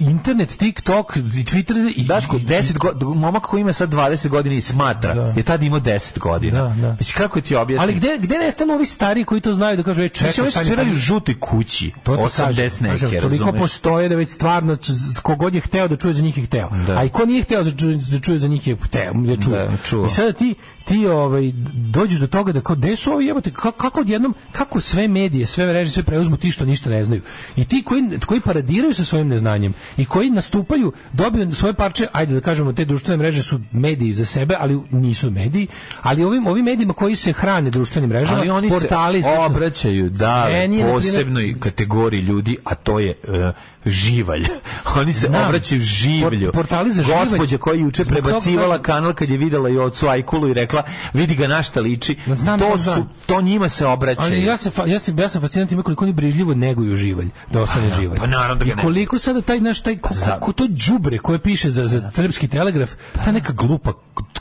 internet, 0.00 0.48
TikTok 0.50 1.16
i 1.16 1.20
Twitter 1.20 1.92
i 1.96 2.04
Daško, 2.04 2.36
i- 2.36 2.40
10 2.40 2.78
godina, 2.78 3.10
momak 3.10 3.42
koji 3.42 3.60
ima 3.60 3.72
sad 3.72 3.90
20 3.90 4.28
godina 4.28 4.54
i 4.54 4.60
smatra, 4.60 5.14
Da. 5.14 5.22
je 5.26 5.42
tad 5.42 5.62
imao 5.62 5.80
10 5.80 6.18
godina. 6.18 6.62
Da, 6.64 6.74
da. 6.78 6.92
Mislim, 6.92 7.16
kako 7.16 7.40
ti 7.40 7.54
objasnim? 7.54 7.80
Ali 7.80 7.94
gde 7.94 8.18
gde 8.18 8.38
nestanu 8.38 8.74
ovi 8.74 8.86
stari 8.86 9.24
koji 9.24 9.40
to 9.40 9.52
znaju 9.52 9.76
da 9.76 9.82
kažu 9.82 10.02
ej 10.02 10.08
čekaj 10.08 10.28
Mislim, 10.28 10.44
oni 10.44 10.50
su 10.50 10.52
stani, 10.52 10.66
svirali 10.66 10.90
u 10.90 10.96
žutoj 10.96 11.40
kući, 11.40 11.92
To 12.02 12.16
ti 12.16 12.22
80 12.22 12.46
kažem, 12.46 12.70
neke, 12.82 12.92
kažem, 12.92 13.20
toliko 13.20 13.44
razumeš? 13.44 13.60
postoje 13.60 14.08
da 14.08 14.16
već 14.16 14.28
stvarno 14.30 14.76
kogod 15.22 15.54
je 15.54 15.60
hteo 15.60 15.88
da 15.88 15.96
čuje 15.96 16.14
za 16.14 16.22
njih 16.22 16.38
je 16.38 16.44
hteo. 16.44 16.70
Da. 16.86 16.98
A 16.98 17.04
i 17.04 17.08
ko 17.08 17.26
nije 17.26 17.42
hteo 17.42 17.62
da 17.62 17.70
čuje, 17.72 17.96
da 17.96 18.20
čuje 18.20 18.38
za 18.38 18.48
njih 18.48 18.66
je 18.66 18.76
hteo, 18.76 19.12
da 19.14 19.36
čuje. 19.36 19.66
Da, 19.66 19.76
čuo. 19.84 20.06
I 20.06 20.10
sada 20.10 20.32
ti 20.32 20.54
ti 20.84 21.06
ovaj 21.06 21.52
dođeš 21.74 22.20
do 22.20 22.26
toga 22.26 22.52
da 22.52 22.60
kao 22.60 22.76
gde 22.76 22.96
su 22.96 23.12
ovi 23.12 23.26
jebote 23.26 23.50
kako, 23.50 23.72
kako 23.72 24.00
odjednom 24.00 24.34
kako 24.52 24.80
sve 24.80 25.08
medije, 25.08 25.46
sve 25.46 25.66
mreže, 25.66 25.90
sve 25.90 26.02
preuzmu 26.02 26.36
ti 26.36 26.50
što 26.50 26.64
ništa 26.64 26.90
ne 26.90 27.04
znaju. 27.04 27.22
I 27.56 27.64
ti 27.64 27.82
koji 27.82 28.02
koji 28.26 28.40
paradiraju 28.40 28.94
sa 28.94 29.04
svojim 29.04 29.28
neznanjem 29.28 29.72
i 29.96 30.04
koji 30.04 30.30
nastupaju, 30.30 30.92
dobiju 31.12 31.54
svoje 31.54 31.74
parče, 31.74 32.06
ajde 32.12 32.34
da 32.34 32.40
kažemo 32.40 32.72
te 32.72 32.84
društvene 32.84 33.16
mreže 33.16 33.42
su 33.42 33.60
mediji 33.72 34.12
za 34.12 34.24
sebe, 34.24 34.56
ali 34.58 34.80
nisu 34.90 35.30
mediji, 35.30 35.66
ali 36.02 36.24
ovim 36.24 36.46
ovim 36.46 36.64
medijima 36.64 36.92
koji 36.92 37.16
se 37.16 37.32
hrane 37.32 37.70
društvenim 37.70 38.10
mrežama, 38.10 38.38
Ali 38.38 38.50
oni 38.50 38.68
portali 38.68 39.22
se 39.22 39.28
obraćaju 39.46 40.10
da 40.10 40.48
posebnoj 40.92 41.54
kategoriji 41.60 42.20
ljudi, 42.20 42.56
a 42.64 42.74
to 42.74 42.98
je 42.98 43.10
e, 43.10 43.52
živalj. 43.86 44.46
Oni 44.96 45.12
se 45.12 45.26
Znam. 45.26 45.44
obraćaju 45.44 45.80
življu. 45.80 46.22
Por- 46.42 46.52
portali 46.52 46.92
za 46.92 47.02
živalj. 47.02 47.18
Gospođa 47.20 47.58
koja 47.58 47.74
je 47.74 47.80
juče 47.80 48.04
prebacivala 48.04 48.78
kanal 48.78 49.12
kad 49.12 49.30
je 49.30 49.36
videla 49.38 49.68
i 49.68 49.78
ocu 49.78 50.08
Ajkulu 50.08 50.48
i 50.48 50.54
rekla 50.54 50.82
vidi 51.12 51.34
ga 51.34 51.46
na 51.48 51.62
šta 51.62 51.80
liči. 51.80 52.16
Znam, 52.28 52.60
to 52.60 52.76
znam, 52.76 52.94
su 52.96 53.06
to 53.26 53.40
njima 53.40 53.68
se 53.68 53.86
obraćaju. 53.86 54.26
Ali 54.26 54.42
ja 54.42 54.56
se 54.56 54.70
ja 54.86 54.98
sam 54.98 55.18
ja 55.18 55.28
sam 55.28 55.40
fasciniran 55.40 55.68
time 55.68 55.82
koliko 55.82 56.04
oni 56.04 56.12
brižljivo 56.12 56.54
neguju 56.54 56.96
živalj, 56.96 57.28
da 57.50 57.62
ostane 57.62 57.90
živalj. 57.90 58.18
pa 58.18 58.26
naravno 58.26 58.54
da 58.56 58.64
I 58.64 58.68
ne- 58.68 58.82
koliko 58.82 59.18
sada 59.18 59.40
taj 59.40 59.60
naš 59.60 59.80
taj 59.80 59.96
ko, 59.96 60.10
ko 60.40 60.52
to 60.52 60.66
đubre 60.88 61.18
koje 61.18 61.38
piše 61.38 61.70
za 61.70 61.86
za 61.86 62.10
srpski 62.12 62.48
telegraf, 62.48 62.90
ta 63.16 63.32
neka 63.32 63.52
glupa 63.52 63.92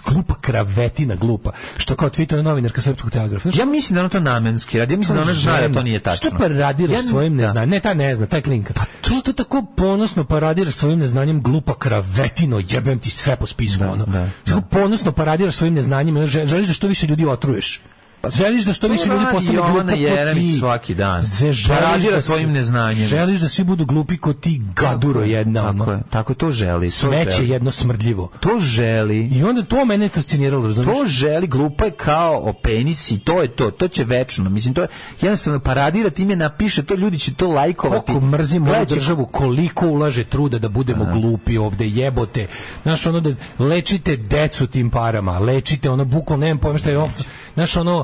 glupa 0.05 0.35
kravetina 0.35 1.15
glupa, 1.15 1.51
što 1.77 1.95
kao 1.95 2.09
Twitter 2.09 2.41
novinarka 2.41 2.81
srpskog 2.81 3.11
telegrafa. 3.11 3.43
Znaš, 3.43 3.55
Ja 3.55 3.65
mislim 3.65 3.95
da 3.95 4.01
ono 4.01 4.09
to 4.09 4.19
namenski 4.19 4.79
radi. 4.79 4.93
Ja 4.93 4.97
mislim 4.97 5.17
da 5.17 5.23
ona 5.23 5.33
zna 5.33 5.61
da 5.61 5.73
to 5.73 5.83
nije 5.83 5.99
tačno. 5.99 6.27
Šta 6.27 6.37
paradiraš 6.37 6.91
Ja- 6.93 7.03
svojim 7.03 7.37
da. 7.37 7.43
neznanjem? 7.43 7.69
Ne, 7.69 7.79
taj 7.79 7.95
ne 7.95 8.15
zna, 8.15 8.25
taj 8.25 8.41
klinka. 8.41 8.73
Pa 8.73 8.85
to 9.01 9.09
što 9.11 9.33
tako 9.35 9.65
ponosno 9.77 10.23
paradiraš 10.23 10.73
svojim 10.73 10.99
neznanjem, 10.99 11.41
glupa 11.41 11.73
kravetino, 11.73 12.61
jebem 12.69 12.99
ti 12.99 13.09
sve 13.09 13.35
po 13.35 13.47
spisku, 13.47 13.83
ono. 13.83 14.05
da, 14.05 14.29
Što 14.45 14.61
ponosno 14.61 15.11
paradiraš 15.11 15.55
svojim 15.55 15.73
neznanjem, 15.73 16.25
želiš 16.25 16.67
da 16.67 16.73
što 16.73 16.87
više 16.87 17.07
ljudi 17.07 17.25
otruješ. 17.25 17.81
Želiš 18.29 18.65
da 18.65 18.73
što 18.73 18.87
više 18.87 19.05
ljudi 19.05 19.25
Pa 19.25 19.31
postane 19.31 19.57
kod 19.59 19.99
Jeremić 19.99 20.59
svaki 20.59 20.95
dan. 20.95 21.23
Želiš 21.23 21.67
Paradira 21.67 22.11
da 22.11 22.21
se- 22.21 22.27
svojim 22.27 22.51
neznanjem. 22.51 23.07
Želiš 23.07 23.41
da 23.41 23.49
svi 23.49 23.63
budu 23.63 23.85
glupi 23.85 24.17
kod 24.17 24.39
ti 24.39 24.61
gaduro 24.75 25.21
jedna, 25.21 25.73
Tako 25.73 25.91
je, 25.91 25.99
tako 26.09 26.33
to 26.33 26.51
želi. 26.51 26.87
To 26.87 26.91
Smeće 26.93 27.29
želi. 27.31 27.49
jedno 27.49 27.71
smrdljivo. 27.71 28.31
To 28.39 28.59
želi. 28.59 29.19
I 29.19 29.43
onda 29.43 29.63
to 29.63 29.85
mene 29.85 30.09
fasciniralo, 30.09 30.67
razumiješ? 30.67 30.97
To 30.97 31.05
želi, 31.05 31.47
glupa 31.47 31.85
je 31.85 31.91
kao 31.91 32.39
o 32.39 32.53
penisi, 32.53 33.19
to 33.19 33.41
je 33.41 33.47
to, 33.47 33.71
to 33.71 33.87
će 33.87 34.03
večno. 34.03 34.49
Mislim, 34.49 34.73
to 34.73 34.81
je 34.81 34.87
jednostavno 35.21 35.59
paradira, 35.59 36.09
time 36.09 36.35
napiše, 36.35 36.83
to 36.83 36.95
ljudi 36.95 37.19
će 37.19 37.33
to 37.33 37.47
lajkovati. 37.47 38.05
Koliko 38.05 38.25
mrzimo 38.27 38.71
ovu 38.71 38.85
državu, 38.85 39.25
koliko 39.25 39.87
ulaže 39.87 40.23
truda 40.23 40.59
da 40.59 40.69
budemo 40.69 41.05
glupi 41.05 41.57
ovde, 41.57 41.87
jebote. 41.87 42.47
Znaš, 42.83 43.05
ono 43.05 43.19
da 43.19 43.29
lečite 43.59 44.17
decu 44.17 44.67
tim 44.67 44.89
parama, 44.89 45.39
lečite 45.39 45.89
ono 45.89 46.05
bukvalno, 46.05 46.45
nemam 46.45 46.57
pojma 46.57 46.77
šta 46.77 46.89
je 46.89 46.97
off, 46.97 47.21
znaš, 47.55 47.77
ono, 47.77 48.03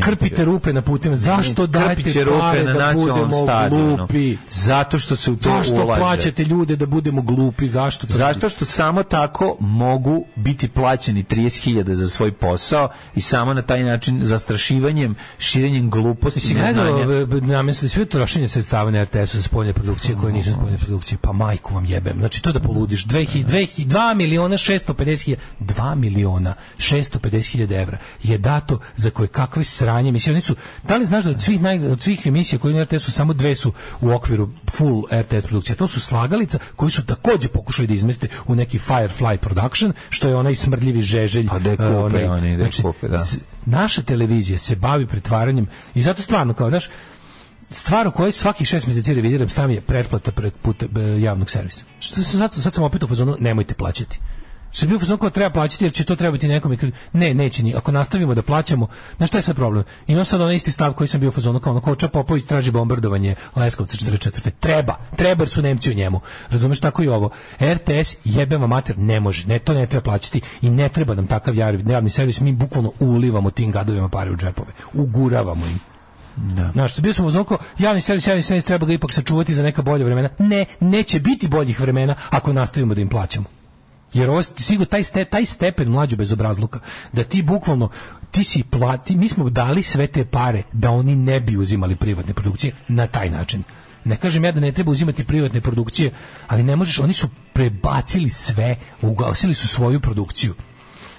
krpite 0.00 0.44
rupe 0.44 0.72
na 0.72 0.82
putima. 0.82 1.16
Zašto 1.16 1.66
dajete 1.66 2.24
rupe 2.24 2.38
pare 2.40 2.64
na 2.64 2.72
da 2.72 2.92
budemo 2.94 3.30
stadionu. 3.36 3.96
glupi? 3.96 4.36
Zato 4.50 4.98
što 4.98 5.16
se 5.16 5.30
u 5.30 5.36
to 5.36 5.50
Zašto 5.50 5.74
ulaže. 5.76 6.00
plaćate 6.00 6.44
ljude 6.44 6.76
da 6.76 6.86
budemo 6.86 7.22
glupi? 7.22 7.68
Zašto? 7.68 8.06
to 8.06 8.12
Zašto 8.14 8.48
što 8.48 8.64
samo 8.64 9.02
tako 9.02 9.56
mogu 9.60 10.24
biti 10.36 10.68
plaćeni 10.68 11.24
30.000 11.24 11.92
za 11.92 12.08
svoj 12.08 12.32
posao 12.32 12.88
i 13.14 13.20
samo 13.20 13.54
na 13.54 13.62
taj 13.62 13.84
način 13.84 14.20
zastrašivanjem, 14.24 15.14
širenjem 15.38 15.90
gluposti, 15.90 16.40
Si 16.40 16.54
neznanja. 16.54 17.26
namesli 17.42 17.88
sve 17.88 18.04
trošenje 18.04 18.48
sredstava 18.48 18.90
na 18.90 19.04
RTS-u 19.04 19.36
za 19.36 19.42
spoljne 19.42 19.72
produkcije 19.72 20.16
koje 20.16 20.32
nisu 20.32 20.52
spoljne 20.52 20.78
produkcije, 20.78 21.18
pa 21.18 21.32
majku 21.32 21.74
vam 21.74 21.84
jebem. 21.84 22.18
Znači 22.18 22.42
to 22.42 22.52
da 22.52 22.60
poludiš, 22.60 23.06
2 23.06 24.14
miliona 24.14 24.56
650 24.56 25.24
hiljada, 25.24 25.42
2 25.60 25.94
miliona 25.94 26.54
650 26.78 27.16
hiljada 27.46 27.74
evra 27.76 27.98
je 28.22 28.38
dato 28.38 28.78
za 28.96 29.10
koje 29.10 29.28
kakve 29.28 29.64
sranje 29.66 30.08
emisije. 30.08 30.32
Oni 30.32 30.40
su, 30.40 30.56
da 30.82 30.96
li 30.96 31.06
znaš 31.06 31.24
da 31.24 31.30
od 31.30 31.42
svih, 31.42 31.62
naj, 31.62 31.86
od 31.86 32.02
svih 32.02 32.26
emisija 32.26 32.58
koje 32.58 32.74
na 32.74 32.84
RTS-u 32.84 33.10
samo 33.10 33.32
dve 33.32 33.54
su 33.54 33.72
u 34.00 34.10
okviru 34.10 34.48
full 34.68 35.02
RTS 35.12 35.46
produkcija. 35.46 35.76
To 35.76 35.86
su 35.86 36.00
slagalica 36.00 36.58
koji 36.76 36.90
su 36.90 37.04
takođe 37.04 37.48
pokušali 37.48 37.88
da 37.88 37.94
izmeste 37.94 38.28
u 38.46 38.54
neki 38.54 38.78
Firefly 38.78 39.36
production, 39.36 39.92
što 40.10 40.28
je 40.28 40.36
onaj 40.36 40.54
smrdljivi 40.54 41.02
žeželj. 41.02 41.48
Pa 41.48 41.58
gde 41.58 41.70
kupe 41.70 41.86
uh, 41.88 42.04
onaj- 42.04 42.28
oni, 42.28 42.54
gde 42.56 42.68
kupe, 42.82 43.08
da. 43.08 43.18
s- 43.18 43.36
naša 43.66 44.02
televizija 44.02 44.58
se 44.58 44.76
bavi 44.76 45.06
pretvaranjem 45.06 45.66
i 45.94 46.02
zato 46.02 46.22
stvarno 46.22 46.54
kao, 46.54 46.68
znaš, 46.68 46.88
stvar 47.70 48.06
u 48.06 48.12
kojoj 48.12 48.32
svakih 48.32 48.66
šest 48.68 48.86
mjeseci 48.86 49.14
revidiram 49.14 49.48
sam 49.48 49.70
je 49.70 49.80
pretplata 49.80 50.32
preko 50.32 50.58
puta 50.58 50.86
e, 50.86 51.20
javnog 51.20 51.50
servisa. 51.50 51.84
Što 52.00 52.22
sad, 52.22 52.54
sad 52.54 52.74
sam 52.74 52.84
opet 52.84 53.02
u 53.02 53.08
fazonu, 53.08 53.36
nemojte 53.40 53.74
plaćati. 53.74 54.18
Što 54.72 54.98
fazonu 54.98 55.18
kao 55.18 55.30
treba 55.30 55.50
plaćati 55.50 55.84
jer 55.84 55.92
će 55.92 56.04
to 56.04 56.16
trebati 56.16 56.48
nekome. 56.48 56.76
Ne, 57.12 57.34
neće 57.34 57.62
ni. 57.62 57.74
Ako 57.74 57.92
nastavimo 57.92 58.34
da 58.34 58.42
plaćamo, 58.42 58.86
znaš 59.16 59.30
šta 59.30 59.38
je 59.38 59.42
sad 59.42 59.56
problem? 59.56 59.84
Imam 60.06 60.24
sad 60.24 60.40
onaj 60.40 60.54
isti 60.54 60.70
stav 60.70 60.92
koji 60.92 61.08
sam 61.08 61.20
bio 61.20 61.30
fazonu 61.30 61.60
kao 61.60 61.70
ono 61.70 61.80
Koča 61.80 62.08
Popović 62.08 62.44
traži 62.44 62.70
bombardovanje 62.70 63.34
Leskovca 63.56 63.96
44. 63.96 64.50
Treba, 64.60 64.96
treba 65.16 65.46
su 65.46 65.62
Nemci 65.62 65.90
u 65.90 65.94
njemu. 65.94 66.20
Razumeš 66.50 66.80
tako 66.80 67.02
i 67.02 67.08
ovo. 67.08 67.30
RTS 67.60 68.16
jebema 68.24 68.66
mater 68.66 68.98
ne 68.98 69.20
može. 69.20 69.46
Ne, 69.46 69.58
to 69.58 69.74
ne 69.74 69.86
treba 69.86 70.04
plaćati 70.04 70.40
i 70.62 70.70
ne 70.70 70.88
treba 70.88 71.14
nam 71.14 71.26
takav 71.26 71.54
javni 71.56 72.10
servis. 72.10 72.40
Mi 72.40 72.52
bukvalno 72.52 72.92
ulivamo 73.00 73.50
tim 73.50 73.72
gadovima 73.72 74.08
pare 74.08 74.30
u 74.30 74.36
džepove. 74.36 74.72
Uguravamo 74.92 75.66
im. 75.66 75.80
Da. 76.36 76.70
Znaš, 76.72 77.00
bio 77.00 77.14
smo 77.14 77.26
uzmano 77.26 77.58
javni 77.78 78.00
servis, 78.00 78.26
javni 78.26 78.42
servis 78.42 78.64
treba 78.64 78.86
ga 78.86 78.92
ipak 78.92 79.12
sačuvati 79.12 79.54
za 79.54 79.62
neka 79.62 79.82
bolja 79.82 80.04
vremena. 80.04 80.28
Ne, 80.38 80.64
neće 80.80 81.20
biti 81.20 81.48
boljih 81.48 81.80
vremena 81.80 82.14
ako 82.30 82.52
nastavimo 82.52 82.94
da 82.94 83.00
im 83.00 83.08
plaćamo. 83.08 83.46
Jer 84.16 84.30
ovo 84.30 84.42
sigurno 84.42 84.84
taj, 84.86 85.04
ste, 85.04 85.24
taj 85.24 85.46
stepen 85.46 85.88
mlađu 85.88 86.16
bez 86.16 86.32
obrazluka, 86.32 86.80
da 87.12 87.24
ti 87.24 87.42
bukvalno 87.42 87.88
ti 88.30 88.44
si 88.44 88.62
plati, 88.62 89.16
mi 89.16 89.28
smo 89.28 89.50
dali 89.50 89.82
sve 89.82 90.06
te 90.06 90.24
pare 90.24 90.62
da 90.72 90.90
oni 90.90 91.16
ne 91.16 91.40
bi 91.40 91.56
uzimali 91.56 91.96
privatne 91.96 92.34
produkcije 92.34 92.74
na 92.88 93.06
taj 93.06 93.30
način. 93.30 93.62
Ne 94.04 94.16
kažem 94.16 94.44
ja 94.44 94.52
da 94.52 94.60
ne 94.60 94.72
treba 94.72 94.90
uzimati 94.90 95.24
privatne 95.24 95.60
produkcije, 95.60 96.12
ali 96.46 96.62
ne 96.62 96.76
možeš, 96.76 96.98
oni 96.98 97.12
su 97.12 97.28
prebacili 97.52 98.30
sve, 98.30 98.76
ugasili 99.02 99.54
su 99.54 99.68
svoju 99.68 100.00
produkciju. 100.00 100.54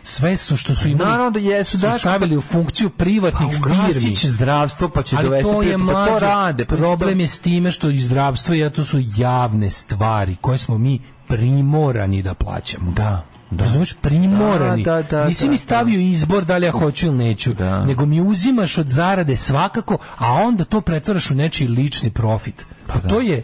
Sve 0.04 0.38
su 0.38 0.58
što 0.58 0.76
su 0.76 0.90
imali, 0.90 1.10
Naravno 1.10 1.32
da 1.32 1.40
jesu, 1.40 1.78
su 1.78 1.86
Daško, 1.86 2.00
stavili 2.00 2.38
u 2.38 2.42
funkciju 2.42 2.90
privatnih 2.90 3.58
Pa 3.64 3.88
firmi. 3.88 4.16
će 4.16 4.30
zdravstvo, 4.30 4.90
pa 4.90 5.04
će 5.04 5.16
Ali 5.16 5.26
dovesti 5.26 5.52
to 5.52 5.62
je 5.62 5.72
pa 5.74 5.78
to 5.78 5.84
mlađe. 5.84 6.26
rade. 6.26 6.66
Pa 6.66 6.76
Problem 6.76 7.20
je 7.20 7.28
s 7.28 7.40
time 7.40 7.72
što 7.72 7.90
i 7.90 7.98
zdravstvo 8.00 8.56
i 8.56 8.70
to 8.70 8.86
su 8.86 9.00
javne 9.18 9.70
stvari 9.72 10.36
koje 10.42 10.58
smo 10.58 10.78
mi 10.78 11.00
primorani 11.28 12.22
da 12.22 12.34
plaćamo. 12.34 12.92
Da. 12.92 13.26
Da. 13.52 13.64
Razumeš, 13.64 13.94
primorani. 14.02 14.84
Da, 14.84 14.96
da, 14.96 15.02
da, 15.02 15.26
Nisi 15.26 15.46
da, 15.46 15.52
mi 15.52 15.58
stavio 15.58 16.00
izbor 16.00 16.46
da 16.46 16.58
li 16.58 16.66
ja 16.66 16.72
hoću 16.72 17.06
ili 17.06 17.18
neću, 17.18 17.54
Da. 17.54 17.86
nego 17.86 18.06
mi 18.06 18.22
uzimaš 18.22 18.78
od 18.78 18.90
zarade 18.90 19.36
svakako, 19.36 19.98
a 20.18 20.34
onda 20.34 20.64
to 20.64 20.82
pretvaraš 20.82 21.32
u 21.32 21.36
nečiji 21.36 21.68
lični 21.68 22.12
profit. 22.12 22.66
Pa 22.88 23.00
to 23.00 23.22
je 23.22 23.44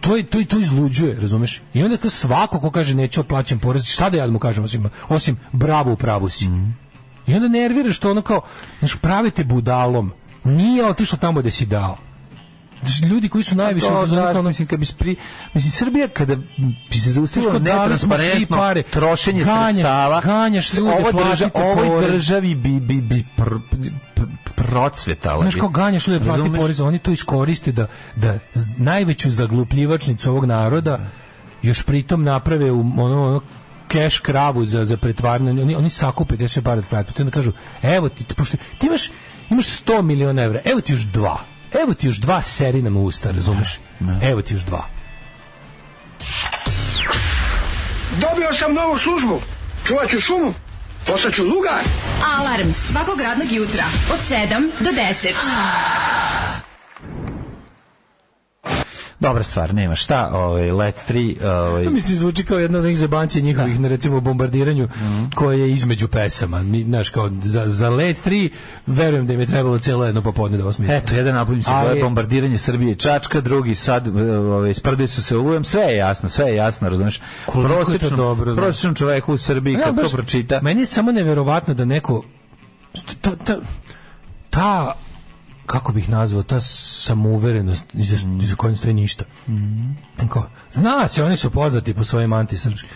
to 0.00 0.16
je 0.16 0.22
to 0.22 0.40
i 0.40 0.44
to 0.44 0.58
izluđuje, 0.58 1.20
razumeš? 1.20 1.62
I 1.74 1.82
onda 1.82 1.96
kao 1.96 2.10
svako 2.10 2.60
ko 2.60 2.70
kaže 2.70 2.94
neću 2.94 3.24
plaćam 3.24 3.58
porez, 3.58 3.84
šta 3.84 4.10
da 4.10 4.16
ja 4.16 4.26
mu 4.26 4.38
kažem 4.38 4.64
osim 4.64 4.90
osim 5.08 5.36
bravo 5.52 5.92
u 5.92 5.96
pravu 5.96 6.28
si. 6.28 6.48
I 7.26 7.34
onda 7.34 7.48
nervira 7.48 7.92
što 7.92 8.10
ono 8.10 8.22
kao, 8.22 8.40
znaš, 8.78 8.96
pravite 8.96 9.44
budalom. 9.44 10.12
Nije 10.44 10.86
otišlo 10.86 11.18
tamo 11.18 11.40
gde 11.40 11.50
si 11.50 11.66
dao. 11.66 11.96
Ljudi 13.02 13.28
koji 13.28 13.44
su 13.44 13.56
najviše 13.56 13.86
to, 13.86 13.92
ono- 14.30 14.42
mislim, 14.42 14.68
kad 14.68 14.78
bi 14.80 14.86
spri, 14.86 15.16
mislim, 15.54 15.70
Srbija 15.70 16.08
kada 16.08 16.36
bi 16.90 16.98
se 16.98 17.26
svi 17.26 17.42
netransparentno 17.60 18.56
pare. 18.56 18.82
trošenje 18.82 19.44
Ganjaš- 19.44 19.72
sredstava, 19.72 20.20
ganjaš 20.20 20.74
ljude, 20.74 20.90
država, 21.12 21.50
platite 21.50 21.62
ovoj 21.62 22.10
državi 22.10 22.54
bi, 22.54 22.80
bi, 22.80 22.94
bi 22.94 23.24
pr, 23.36 23.42
pr, 24.14 24.22
procvetala. 24.56 25.42
Znaš 25.42 25.54
kao 25.54 25.68
ganjaš 25.68 26.06
ljude 26.06 26.24
plati 26.24 26.52
porez, 26.56 26.80
oni 26.80 26.98
to 26.98 27.10
iskoriste 27.10 27.72
da, 27.72 27.86
da 28.16 28.38
najveću 28.76 29.30
zaglupljivačnicu 29.30 30.30
ovog 30.30 30.44
naroda 30.44 30.98
još 31.62 31.82
pritom 31.82 32.22
naprave 32.24 32.70
u 32.70 32.80
ono, 32.80 33.26
ono 33.26 33.40
keš 33.88 34.18
kravu 34.18 34.64
za, 34.64 34.84
za 34.84 34.96
pretvaranje, 34.96 35.50
oni, 35.62 35.74
oni 35.76 35.90
sakupe 35.90 36.36
te 36.36 36.48
sve 36.48 36.62
pare 36.62 36.78
od 36.78 36.86
pretplate, 36.86 37.22
onda 37.22 37.30
kažu, 37.30 37.52
evo 37.82 38.08
ti, 38.08 38.24
pošto 38.36 38.56
ti 38.78 38.86
imaš, 38.86 39.10
imaš 39.50 39.66
100 39.66 40.02
miliona 40.02 40.42
evra, 40.42 40.60
evo 40.64 40.80
ti 40.80 40.92
još 40.92 41.00
dva, 41.00 41.38
evo 41.82 41.94
ti 41.94 42.06
još 42.06 42.16
dva 42.16 42.42
seri 42.42 42.82
nam 42.82 42.96
u 42.96 43.04
usta, 43.04 43.30
razumeš? 43.30 43.78
Evo 44.22 44.42
ti 44.42 44.54
još 44.54 44.62
dva. 44.62 44.86
Dobio 48.20 48.52
sam 48.52 48.74
novu 48.74 48.98
službu. 48.98 49.40
Čuvat 49.86 50.10
ću 50.10 50.20
šumu. 50.20 50.54
Postaću 51.06 51.44
lugar. 51.44 51.82
Alarm 52.38 52.72
svakog 52.72 53.20
radnog 53.20 53.52
jutra 53.52 53.84
od 54.12 54.18
7 54.30 54.70
do 54.80 54.90
10. 54.90 56.63
Dobra 59.20 59.42
stvar, 59.42 59.74
nema 59.74 59.94
šta, 59.94 60.30
ovaj, 60.32 60.70
Let 60.70 60.94
3, 61.08 61.44
ovaj, 61.46 61.84
Mislim, 61.84 62.18
zvuči 62.18 62.44
kao 62.44 62.58
jedna 62.58 62.78
od 62.78 62.84
onih 62.84 62.98
zebancija 62.98 63.42
njihovih, 63.42 63.80
na 63.80 63.88
recimo, 63.88 64.20
bombardiranju, 64.20 64.88
koje 65.34 65.60
je 65.60 65.70
između 65.70 66.08
pesama. 66.08 66.62
Mi, 66.62 66.82
znaš, 66.82 67.08
kao, 67.10 67.30
za, 67.42 67.62
za 67.66 67.90
Let 67.90 68.26
3, 68.26 68.48
verujem 68.86 69.26
da 69.26 69.32
im 69.32 69.40
je 69.40 69.46
trebalo 69.46 69.78
cijelo 69.78 70.04
jedno 70.04 70.22
popodne 70.22 70.58
da 70.58 70.66
osmisle. 70.66 70.96
Eto, 70.96 71.14
jedan 71.14 71.34
napolim 71.34 71.62
se 71.62 71.70
zove 71.82 72.00
bombardiranje 72.00 72.58
Srbije 72.58 72.94
Čačka, 72.94 73.40
drugi 73.40 73.74
sad 73.74 74.08
ovaj 74.18 74.74
sprdaju 74.74 75.08
su 75.08 75.22
se 75.22 75.36
ulujem, 75.36 75.64
sve 75.64 75.82
je 75.82 75.96
jasno, 75.96 76.28
sve 76.28 76.46
je 76.46 76.56
jasno, 76.56 76.88
razumeš? 76.88 77.20
Prosječnom, 77.46 78.16
dobro, 78.16 78.54
znaš. 78.54 78.64
prosječnom 78.64 78.94
čoveku 78.94 79.32
u 79.32 79.36
Srbiji 79.36 79.76
Ne, 79.76 79.82
kad 79.82 79.94
baš- 79.94 80.10
to 80.10 80.16
pročita, 80.16 80.60
Meni 80.62 80.80
je 80.80 80.86
samo 80.86 81.12
neverovatno 81.12 81.74
da 81.74 81.84
neko 81.84 82.22
ta, 83.20 83.36
ta, 83.36 83.56
ta 84.50 84.94
kako 85.66 85.92
bih 85.92 86.08
nazvao, 86.08 86.42
ta 86.42 86.60
samouverenost 86.60 87.84
iza, 87.94 88.16
iza 88.42 88.56
koje 88.56 88.70
ne 88.70 88.76
stoji 88.76 88.94
ništa. 88.94 89.24
Kao, 90.28 90.46
zna 90.72 91.08
se, 91.08 91.24
oni 91.24 91.36
su 91.36 91.50
poznati 91.50 91.94
po 91.94 92.04
svojim 92.04 92.32
antisrpskim. 92.32 92.88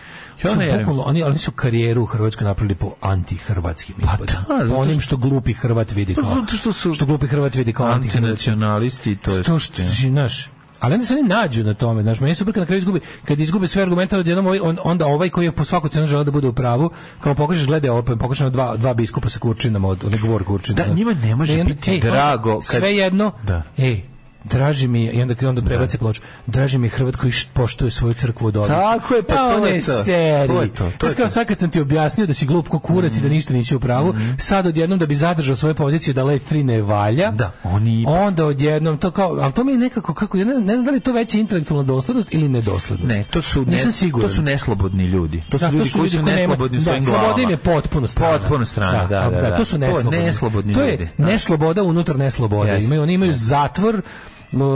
Ja 0.44 0.52
Su 0.52 0.58
ne 0.58 0.66
bukvalno- 0.68 1.02
oni, 1.02 1.22
oni 1.22 1.38
su 1.38 1.50
karijeru 1.50 2.02
u 2.02 2.06
Hrvatskoj 2.06 2.44
napravili 2.44 2.74
po 2.74 2.94
antihrvatskim 3.00 3.96
ispadima. 3.98 4.44
da, 4.48 4.68
po 4.68 4.76
onim 4.76 5.00
što 5.00 5.16
glupi 5.16 5.52
Hrvat 5.52 5.92
vidi 5.92 6.14
kao, 6.14 6.34
zato 6.34 6.56
što 6.56 6.72
su 6.72 6.94
što 6.94 7.06
glupi 7.06 7.26
Hrvat 7.26 7.54
vidi 7.54 7.72
kao 7.72 7.86
antinacionalisti, 7.86 9.16
to 9.16 9.34
je 9.34 9.42
To 9.42 9.58
što 9.58 9.82
znaš, 9.84 10.50
ali 10.80 10.94
onda 10.94 11.06
se 11.06 11.14
oni 11.14 11.22
nađu 11.24 11.64
na 11.64 11.74
tome, 11.74 12.02
znaš, 12.02 12.20
meni 12.20 12.34
super 12.34 12.54
kad 12.54 12.60
na 12.60 12.66
kraju 12.66 12.78
izgubi, 12.78 13.00
kad 13.24 13.40
izgube 13.40 13.68
sve 13.68 13.82
argumente, 13.82 14.18
odjednom 14.18 14.46
ovaj, 14.46 14.60
on, 14.60 14.78
onda 14.84 15.06
ovaj 15.06 15.28
koji 15.28 15.44
je 15.44 15.52
po 15.52 15.64
svaku 15.64 15.88
cenu 15.88 16.06
želeo 16.06 16.24
da 16.24 16.30
bude 16.30 16.48
u 16.48 16.52
pravu, 16.52 16.90
kao 17.20 17.34
pokažeš, 17.34 17.66
gledaj 17.66 17.90
ovo, 17.90 18.02
pokažeš 18.02 18.40
na 18.40 18.50
dva, 18.50 18.76
dva 18.76 18.94
biskupa 18.94 19.28
sa 19.28 19.38
kurčinama, 19.38 19.88
od, 19.88 20.04
od 20.04 20.16
govor 20.16 20.44
kurčina. 20.44 20.84
Da, 20.84 20.94
njima 20.94 21.14
ne 21.14 21.36
može 21.36 21.64
biti 21.64 22.00
drago 22.00 22.54
kad- 22.54 22.64
Sve 22.64 22.96
jedno, 22.96 23.30
Da. 23.42 23.62
ej, 23.78 24.00
draži 24.44 24.88
mi, 24.88 25.04
i 25.04 25.22
onda, 25.22 25.48
onda 25.48 25.62
prebaci 25.62 25.98
ploču, 25.98 26.22
draži 26.46 26.78
mi 26.78 26.88
Hrvat 26.88 27.16
koji 27.16 27.32
poštuje 27.52 27.90
svoju 27.90 28.14
crkvu 28.14 28.46
od 28.46 28.56
ovih. 28.56 28.68
Tako 28.68 29.14
je, 29.14 29.22
pa 29.22 29.34
Ja, 29.34 29.48
to 29.50 29.66
je 29.66 29.80
to. 29.80 30.02
seri. 30.04 30.48
To 30.48 30.62
je 30.62 30.68
to, 30.68 30.90
to 30.98 31.06
je 31.06 31.14
to. 31.14 31.28
sad 31.28 31.46
kad 31.46 31.58
sam 31.58 31.70
ti 31.70 31.80
objasnio 31.80 32.26
da 32.26 32.34
si 32.34 32.46
glup 32.46 32.68
ko 32.68 32.78
kurac 32.78 33.16
i 33.16 33.20
da 33.20 33.28
ništa 33.28 33.52
nisi 33.52 33.76
u 33.76 33.80
pravu, 33.80 34.14
sad 34.38 34.66
odjednom 34.66 34.98
da 34.98 35.06
bi 35.06 35.14
zadržao 35.14 35.56
svoje 35.56 35.74
pozicije 35.74 36.14
da 36.14 36.24
let 36.24 36.42
3 36.44 36.62
ne 36.62 36.82
valja, 36.82 37.30
Da, 37.30 37.52
oni 37.64 38.04
onda 38.08 38.46
odjednom 38.46 38.98
to 38.98 39.10
kao, 39.10 39.28
ali 39.32 39.52
to 39.52 39.64
mi 39.64 39.72
je 39.72 39.78
nekako 39.78 40.14
kako 40.14 40.38
ja 40.38 40.44
ne 40.44 40.54
znam, 40.54 40.66
ne 40.66 40.72
znam 40.72 40.84
da 40.84 40.90
li 40.90 41.00
to 41.00 41.12
veća 41.12 41.38
intelektualna 41.38 41.84
doslednost 41.84 42.28
ili 42.32 42.48
nedoslednost. 42.48 43.08
Ne, 43.08 43.24
to 43.24 43.42
su 43.42 43.64
ne, 43.64 43.92
siguran. 43.92 44.28
to 44.28 44.34
su 44.34 44.42
neslobodni 44.42 45.04
ljudi. 45.04 45.42
To 45.48 45.58
su 45.58 45.64
Da, 45.64 45.70
ljudi 45.70 45.90
koji 45.90 46.10
su 46.10 46.16
nema- 46.16 46.30
neslobodni 46.30 46.78
u 46.78 46.80
da, 46.80 46.84
svojim 46.84 47.02
sloboda 47.02 47.22
im 47.22 47.26
glavama. 47.28 47.50
je 47.50 47.56
potpuno 47.56 48.06
strana. 48.06 48.38
Potpuno 48.38 48.64
strana, 48.64 49.06
da, 49.06 49.30
da, 49.30 49.40
da. 49.40 49.56
To 49.56 49.64
su 49.64 49.70
To 49.72 49.78
neslobodni. 49.78 50.18
neslobodni 50.18 50.74
To 50.74 50.80
je 50.82 50.96
da. 51.18 51.24
nesloboda 51.24 51.82
unutar 51.82 52.16
neslobode. 52.18 52.80
Imaju, 52.80 53.02
oni 53.02 53.12
imaju 53.12 53.32
zatvor, 53.34 54.02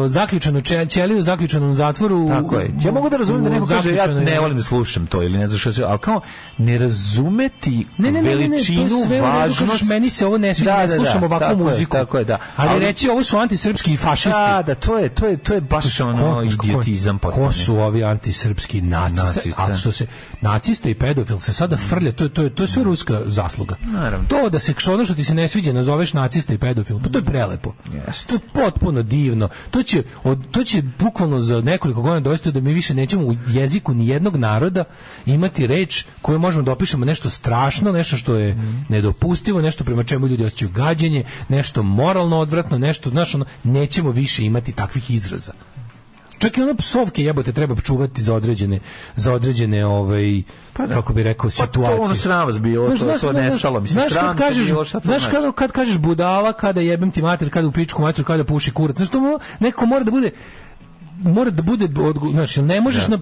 zaključanu 0.07 0.61
ćeliju 0.89 1.23
zaključanom 1.23 1.75
zatvoru. 1.75 2.29
Tako 2.29 2.59
je. 2.59 2.71
Ja 2.85 2.93
mogu 2.93 3.11
da 3.11 3.17
razumem 3.17 3.45
da 3.45 3.51
neko 3.51 3.67
kaže 3.67 3.95
ja 3.95 4.07
ne 4.07 4.41
volim 4.41 4.57
da 4.57 4.63
slušam 4.63 5.07
to 5.07 5.23
ili 5.23 5.39
ne 5.39 5.47
znam 5.47 5.59
što 5.59 5.73
se, 5.73 5.85
ali 5.85 5.99
kao 5.99 6.21
ne 6.59 6.79
razumeti 6.79 7.87
Ne, 7.99 8.13
ne, 8.13 8.23
ne, 8.23 8.23
ne, 8.23 8.23
ne, 8.23 8.37
veličinu, 8.49 8.89
redu, 9.11 9.25
važnost. 9.25 9.83
meni 9.83 10.11
se 10.11 10.27
ovo 10.27 10.39
ne 10.39 10.55
sviđa, 10.55 10.71
Da, 10.71 10.77
ne 10.77 10.87
da, 10.87 10.97
da, 10.97 11.05
slušam 11.05 11.23
ovakvu 11.23 11.57
muziku. 11.65 11.93
tako 11.97 12.19
je, 12.19 12.25
da. 12.25 12.39
Ali, 12.57 12.81
reći, 12.81 13.09
ovo 13.09 13.23
su 13.25 13.37
antisrpski 13.37 13.93
i 13.93 13.97
fašisti. 13.97 14.31
Da, 14.31 14.63
da, 14.67 14.75
to 14.75 14.99
je, 14.99 15.09
to 15.09 15.27
je, 15.27 15.37
to 15.37 15.55
je 15.55 15.61
baš 15.61 16.01
ono 16.01 16.43
idiotizam 16.43 17.19
ko, 17.19 17.53
su 17.53 17.77
ovi 17.77 18.05
antisrpski? 18.05 18.81
Naciste, 18.81 19.53
a 19.57 19.69
da. 19.69 19.77
što 19.77 19.93
se 19.93 20.07
nacista 20.41 20.89
i 20.89 20.95
pedofil 20.95 21.39
se 21.39 21.53
sada 21.53 21.77
frlja, 21.77 22.13
to 22.13 22.25
je 22.25 22.31
to 22.31 22.43
je 22.43 22.55
to 22.55 22.63
je 22.63 22.67
sve 22.69 22.85
ruska 22.85 23.21
zasluga. 23.27 23.77
Naravno. 23.85 24.27
To 24.29 24.51
da 24.51 24.59
se 24.59 24.75
ono 24.93 25.05
što 25.05 25.15
ti 25.15 25.25
se 25.25 25.35
ne 25.35 25.49
sviđa 25.49 25.73
nazoveš 25.73 26.13
nacista 26.13 26.55
i 26.55 26.59
pedofil, 26.59 26.99
pa 27.03 27.09
to 27.09 27.19
je 27.19 27.25
prelepo. 27.25 27.75
To 28.27 28.35
je 28.35 28.41
potpuno 28.53 29.03
divno. 29.03 29.49
To 29.71 29.83
će 29.83 30.03
od, 30.25 30.51
to 30.51 30.65
će 30.65 30.83
bukvalno 30.99 31.41
za 31.41 31.61
nekoliko 31.61 32.03
godina 32.03 32.21
dovesti 32.21 32.53
da 32.53 32.61
mi 32.61 32.75
više 32.75 32.95
nećemo 32.95 33.27
u 33.27 33.37
jeziku 33.49 33.95
ni 33.95 34.09
jednog 34.09 34.37
naroda 34.37 34.85
imati 35.27 35.67
reč 35.67 36.05
koju 36.23 36.39
možemo 36.39 36.65
da 36.65 36.73
opišemo 36.73 37.05
nešto 37.05 37.31
strašno, 37.31 37.93
nešto 37.93 38.17
što 38.17 38.35
je 38.35 38.57
nedopustivo, 38.89 39.63
nešto 39.63 39.85
prema 39.85 40.05
čemu 40.05 40.27
ljudi 40.27 40.45
osjećaju 40.45 40.71
gađenje, 40.71 41.25
nešto 41.49 41.83
moralno 41.83 42.39
odvratno, 42.39 42.79
nešto, 42.79 43.11
znaš, 43.11 43.35
ono, 43.35 43.45
nećemo 43.65 44.11
više 44.11 44.45
imati 44.45 44.73
takvih 44.73 45.11
izraza. 45.11 45.53
Čak 46.43 46.59
i 46.59 46.63
ono 46.63 46.75
psovke 46.75 47.23
jebote 47.23 47.53
treba 47.53 47.81
čuvati 47.81 48.23
za 48.23 48.35
određene 48.35 48.81
za 49.17 49.33
određene 49.33 49.87
ovaj 49.87 50.43
kako 50.73 51.13
bi 51.13 51.23
rekao 51.23 51.51
situacije. 51.51 51.85
Pa 51.85 51.97
to 51.97 52.03
ono 52.03 52.15
sram 52.15 52.47
vas 52.47 52.59
bilo, 52.59 52.87
Znaš, 52.87 52.99
to, 52.99 53.05
znaš, 53.05 53.21
to 53.21 53.33
nestalo, 53.33 53.81
mislim, 53.81 53.95
znaš, 53.95 54.13
sram 54.13 54.27
kad 54.27 54.39
kažeš, 54.39 54.67
bilo, 54.67 54.85
šta 54.85 55.01
znaš 55.05 55.27
kad, 55.27 55.55
kad 55.55 55.73
kažeš 55.73 55.99
budala, 55.99 56.53
kada 56.53 56.81
jebem 56.81 57.11
ti 57.11 57.23
mater, 57.23 57.51
kada 57.51 57.69
u 57.69 57.73
pičku 57.73 58.03
mater, 58.03 58.25
kada 58.25 58.45
puši 58.45 58.73
kurac. 58.73 58.97
Znaš, 58.97 59.09
to 59.09 59.39
neko 59.61 59.87
mora 59.87 60.05
da 60.05 60.11
bude 60.11 60.31
mora 61.23 61.51
da 61.51 61.63
bude 61.63 62.03
odgo, 62.03 62.31
znači 62.31 62.63
ne 62.63 62.81
možeš 62.81 63.09
na 63.09 63.19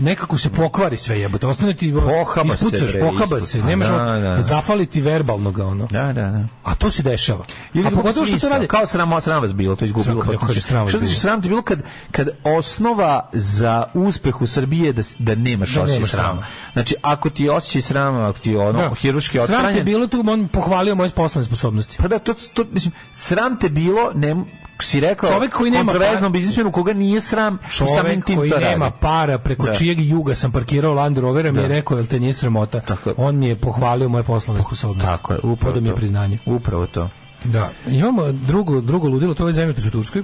nekako 0.00 0.38
se 0.38 0.50
pokvari 0.50 0.96
sve 0.96 1.20
jebote 1.20 1.46
ostane 1.46 1.76
ti 1.76 1.94
Pohaba 1.94 2.56
se, 2.56 2.66
ispucaš 2.66 2.92
bre, 2.92 3.00
pohaba 3.00 3.40
se 3.40 3.62
nemaš 3.62 3.88
Da, 3.88 3.94
da, 3.94 4.18
da. 4.18 4.42
zafaliti 4.42 5.00
verbalno 5.00 5.50
ga 5.50 5.66
ono 5.66 5.86
Da, 5.86 6.02
da, 6.02 6.12
da. 6.12 6.44
a 6.64 6.74
to 6.74 6.90
se 6.90 7.02
dešava 7.02 7.44
Ili 7.74 7.86
a 7.86 7.90
pogotovo 7.90 8.26
što 8.26 8.38
to 8.38 8.48
radi 8.48 8.66
Kao 8.66 8.86
sram, 8.86 9.20
sram 9.20 9.42
vas 9.42 9.54
bilo, 9.54 9.76
to 9.76 9.84
izgubilo. 9.84 10.24
Sram, 10.24 10.38
kaže, 10.46 10.60
sram 10.60 10.88
Što 10.88 10.98
znači 10.98 11.14
sram 11.14 11.42
ti 11.42 11.48
bilo 11.48 11.62
kad, 11.62 11.82
kad 12.10 12.28
osnova 12.44 13.28
za 13.32 13.84
uspeh 13.94 14.40
u 14.42 14.46
Srbiji 14.46 14.80
je 14.80 14.92
da, 14.92 15.02
da 15.18 15.34
nemaš 15.34 15.74
Da 15.74 15.82
osjećaj 15.82 16.08
srama. 16.08 16.46
Znači, 16.72 16.94
ako 17.02 17.30
ti 17.30 17.44
je 17.44 17.50
osjećaj 17.50 17.82
srama, 17.82 18.28
ako 18.28 18.38
ti 18.38 18.56
ono, 18.56 18.72
Da. 18.72 18.94
hiruški 18.94 19.38
Sram 19.46 19.74
te 19.74 19.84
bilo 19.84 20.06
tu 20.06 20.24
on 20.28 20.48
pohvalio 20.48 20.94
moje 20.94 21.10
poslovne 21.10 21.46
sposobnosti 21.46 21.96
Pa 21.98 22.08
da, 22.08 22.18
to, 22.18 22.34
to, 22.54 22.64
mislim, 22.72 22.94
sram 23.12 23.58
te 23.58 23.68
bilo, 23.68 24.12
ne, 24.14 24.36
si 24.80 25.00
rekao, 25.00 25.30
Čovek 25.30 25.52
koji 25.52 25.70
nema 25.70 25.92
kontroverznom 25.92 26.32
biznismenu 26.32 26.72
koga 26.72 26.92
nije 26.94 27.20
sram, 27.20 27.58
čovek 27.70 28.24
tim 28.24 28.36
koji 28.36 28.50
to 28.50 28.56
radi. 28.56 28.66
nema 28.66 28.90
para 28.90 29.38
preko 29.38 29.66
Da. 29.66 29.74
čijeg 29.74 30.00
juga 30.00 30.34
sam 30.34 30.52
parkirao 30.52 30.94
Land 30.94 31.18
Rovera 31.18 31.50
mi 31.50 31.56
Da. 31.56 31.62
je 31.62 31.68
rekao 31.68 31.96
jel 31.96 32.06
te 32.06 32.20
nije 32.20 32.32
sramota 32.32 32.80
Tako 32.80 33.14
on 33.16 33.36
mi 33.36 33.46
je 33.46 33.56
pohvalio 33.56 34.08
moje 34.08 34.22
poslovne 34.24 34.62
sposobnosti 34.62 35.06
Tako 35.06 35.32
je, 35.32 35.38
upravo 35.38 35.56
Podao 35.56 35.80
mi 35.80 35.88
je 35.88 35.92
to. 35.92 35.96
priznanje 35.96 36.38
Upravo 36.46 36.86
to. 36.86 37.08
Da, 37.44 37.70
imamo 37.86 38.32
drugo, 38.32 38.80
drugo 38.80 39.08
ludilo, 39.08 39.34
to 39.34 39.46
je 39.46 39.52
zemljotres 39.52 39.86
u 39.86 39.90
Turskoj. 39.90 40.22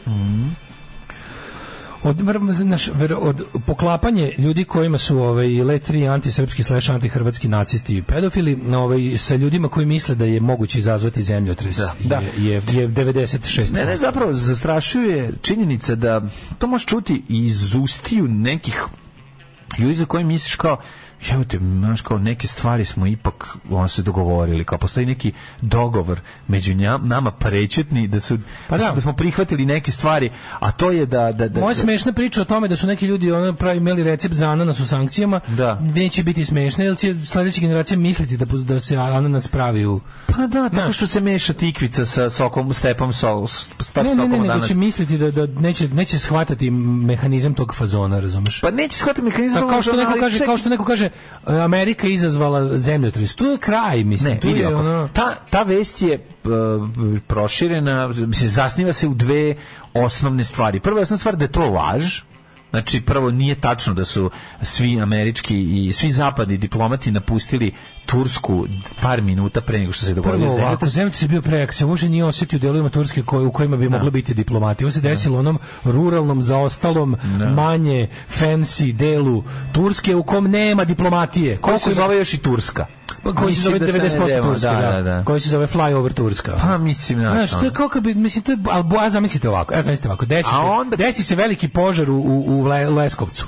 Od, 2.05 2.21
naš, 2.65 2.89
od 3.19 3.47
poklapanje 3.67 4.33
ljudi 4.39 4.65
kojima 4.65 4.99
su 4.99 5.19
ovaj, 5.19 5.63
letri 5.63 6.09
antisrpski 6.09 6.63
slash 6.63 6.91
antihrvatski 6.91 7.49
nacisti 7.49 7.97
i 7.97 8.03
pedofili 8.03 8.59
ovaj, 8.75 9.17
sa 9.17 9.37
ljudima 9.37 9.69
koji 9.69 9.87
misle 9.87 10.15
da 10.15 10.25
je 10.25 10.41
moguće 10.41 10.79
izazvati 10.79 11.23
zemljotres 11.23 11.77
Da, 11.77 11.95
da. 12.05 12.17
je, 12.17 12.47
je, 12.47 12.63
je 12.73 12.89
96. 12.89 13.73
Ne, 13.73 13.85
ne, 13.85 13.97
zapravo 13.97 14.33
zastrašuje 14.33 15.33
činjenica 15.43 15.95
da 15.95 16.21
to 16.59 16.67
možeš 16.67 16.87
čuti 16.87 17.23
iz 17.29 17.75
ustiju 17.75 18.29
nekih 18.29 18.83
ljudi 19.79 19.95
za 19.95 20.05
koje 20.05 20.25
misliš 20.25 20.55
kao 20.55 20.77
Evo 21.25 21.45
te, 21.45 21.59
znaš, 21.59 22.01
kao 22.01 22.19
neke 22.19 22.47
stvari 22.49 22.85
smo 22.85 23.07
ipak 23.07 23.35
ono 23.71 23.89
se 23.89 24.03
dogovorili, 24.03 24.65
kao 24.65 24.79
postoji 24.79 25.07
neki 25.07 25.33
dogovor 25.61 26.21
među 26.49 26.73
nja- 26.73 26.99
nama 26.99 27.31
prećetni 27.31 28.09
da 28.09 28.21
su, 28.21 28.39
Pa 28.69 28.77
da. 28.79 28.85
da. 28.85 28.91
da 28.91 29.01
smo 29.01 29.13
prihvatili 29.13 29.67
neke 29.67 29.93
stvari, 29.93 30.31
a 30.53 30.71
to 30.73 30.91
je 30.91 31.07
da... 31.07 31.33
da, 31.33 31.49
da 31.49 31.61
Moja 31.61 31.69
da- 31.69 31.75
smešna 31.75 32.13
priča 32.13 32.43
o 32.43 32.47
tome 32.47 32.69
da 32.69 32.77
su 32.77 32.87
neki 32.87 33.07
ljudi 33.07 33.33
ono 33.33 33.53
pravi 33.55 33.79
imali 33.79 34.03
recept 34.05 34.35
za 34.35 34.49
ananas 34.49 34.81
u 34.81 34.87
sankcijama, 34.87 35.41
Da. 35.49 35.79
neće 35.83 36.23
biti 36.23 36.45
smešna, 36.45 36.85
jer 36.85 36.97
će 36.97 37.15
sledeća 37.19 37.61
generacija 37.61 37.99
misliti 37.99 38.37
da, 38.37 38.45
da 38.47 38.81
se 38.81 38.97
ananas 38.97 39.49
pravi 39.49 39.87
u... 39.87 40.01
Pa 40.27 40.37
da, 40.39 40.63
tako 40.65 40.75
Znaš. 40.75 40.97
što 40.97 41.07
se 41.07 41.21
meša 41.21 41.53
tikvica 41.53 42.07
sa 42.07 42.31
sokom, 42.31 42.75
stepom 42.75 43.13
sol, 43.13 43.47
step 43.47 43.97
Ne, 43.97 44.15
ne, 44.15 44.15
ne, 44.17 44.29
nego 44.29 44.47
danas. 44.47 44.69
će 44.69 44.75
misliti 44.75 45.19
da, 45.19 45.31
da 45.31 45.47
neće, 45.51 45.89
neće 45.89 46.19
shvatati 46.19 46.71
mehanizam 46.71 47.55
tog 47.55 47.75
fazona, 47.75 48.21
razumeš? 48.21 48.61
Pa 48.61 48.71
neće 48.73 48.99
shvatiti 48.99 49.23
mehanizam. 49.23 49.63
Pa 49.63 49.69
kao 49.69 49.83
što 49.83 49.93
neko 49.93 50.13
kaže, 50.21 50.39
kao 50.41 50.59
što 50.59 50.69
neko 50.69 50.85
kaže, 50.85 51.09
Amerika 51.47 52.07
je 52.07 52.15
izazvala 52.15 52.77
zemljotres. 52.79 53.35
Tu 53.35 53.45
je 53.45 53.59
kraj, 53.59 54.05
mislim. 54.05 54.35
Ne, 54.35 54.41
tu 54.41 54.49
je 54.49 54.69
ovako, 54.69 54.81
ono... 54.81 55.09
ta, 55.13 55.35
ta 55.51 55.63
vest 55.63 56.03
je 56.03 56.27
uh, 56.45 56.51
proširena, 57.27 58.09
mislim, 58.09 58.51
zasniva 58.51 58.93
se 58.93 59.09
u 59.09 59.15
dve 59.15 59.55
osnovne 59.95 60.45
stvari. 60.45 60.81
Prva 60.81 61.01
osnovna 61.01 61.19
stvar 61.19 61.37
da 61.37 61.45
je 61.45 61.53
to 61.53 61.71
laž, 61.71 62.21
Znači, 62.75 63.01
prvo, 63.01 63.31
nije 63.31 63.55
tačno 63.55 63.95
da 63.95 64.05
su 64.05 64.31
svi 64.63 65.01
američki 65.01 65.87
i 65.87 65.93
svi 65.93 66.11
zapadni 66.11 66.57
diplomati 66.57 67.11
napustili 67.11 67.73
Tursku 68.07 68.67
par 69.03 69.23
minuta 69.23 69.61
pre 69.61 69.79
nego 69.79 69.93
što 69.93 70.07
se 70.07 70.15
dogodio 70.15 70.39
Prvo 70.39 70.55
ovako, 70.55 70.87
zemljotres 70.87 71.23
je 71.23 71.29
bio 71.29 71.43
prejak, 71.43 71.73
se 71.73 71.87
može 71.87 72.09
nije 72.09 72.25
osjetio 72.25 72.59
delovima 72.59 72.89
Turske 72.89 73.23
koji, 73.23 73.47
u 73.47 73.53
kojima 73.53 73.77
bi 73.77 73.89
moglo 73.89 74.11
biti 74.11 74.35
diplomati. 74.35 74.85
Ovo 74.85 74.93
se 74.93 75.01
desilo 75.01 75.37
u 75.37 75.39
onom 75.39 75.59
ruralnom, 75.85 76.43
zaostalom, 76.43 77.17
manje 77.55 78.09
fancy 78.41 78.93
delu 78.93 79.45
Turske 79.73 80.15
u 80.15 80.23
kom 80.23 80.51
nema 80.51 80.85
diplomatije. 80.85 81.57
Koji 81.57 81.79
se 81.79 81.95
zove 81.95 82.17
još 82.17 82.35
i 82.35 82.39
Turska. 82.39 82.87
Pa 83.23 83.35
koji 83.35 83.55
se 83.55 83.63
zove 83.63 83.79
Mislim 83.79 84.03
da 84.03 84.11
se 84.11 84.17
90% 84.17 84.27
ne 84.27 84.33
idemo, 84.33 84.53
Turske, 84.53 84.69
da, 84.69 84.93
da, 84.93 85.03
da. 85.03 85.25
Koji 85.25 85.41
se 85.41 85.49
zove 85.49 85.67
flyover 85.67 86.13
Turska. 86.13 86.53
Pa, 86.63 86.79
mislim, 86.79 87.21
znaš, 87.21 87.51
Znaš, 87.51 87.61
to 87.61 87.85
je 87.85 87.89
kad 87.91 88.03
bi, 88.03 88.15
mislim, 88.15 88.45
to 88.45 88.53
je, 88.53 88.59
ali 88.71 88.85
a 89.01 89.11
zamislite 89.11 89.49
ovako, 89.49 89.75
a 89.75 89.83
zamislite 89.83 90.09
ovako, 90.09 90.27
desi, 90.27 90.49
A 90.53 90.61
se, 90.61 90.67
onda- 90.67 90.97
desi 90.97 91.23
se 91.23 91.37
veliki 91.37 91.69
požar 91.69 92.11
u, 92.11 92.17
u, 92.17 92.61
u 92.61 92.64
Le- 92.65 92.91
Leskovcu. 92.91 93.47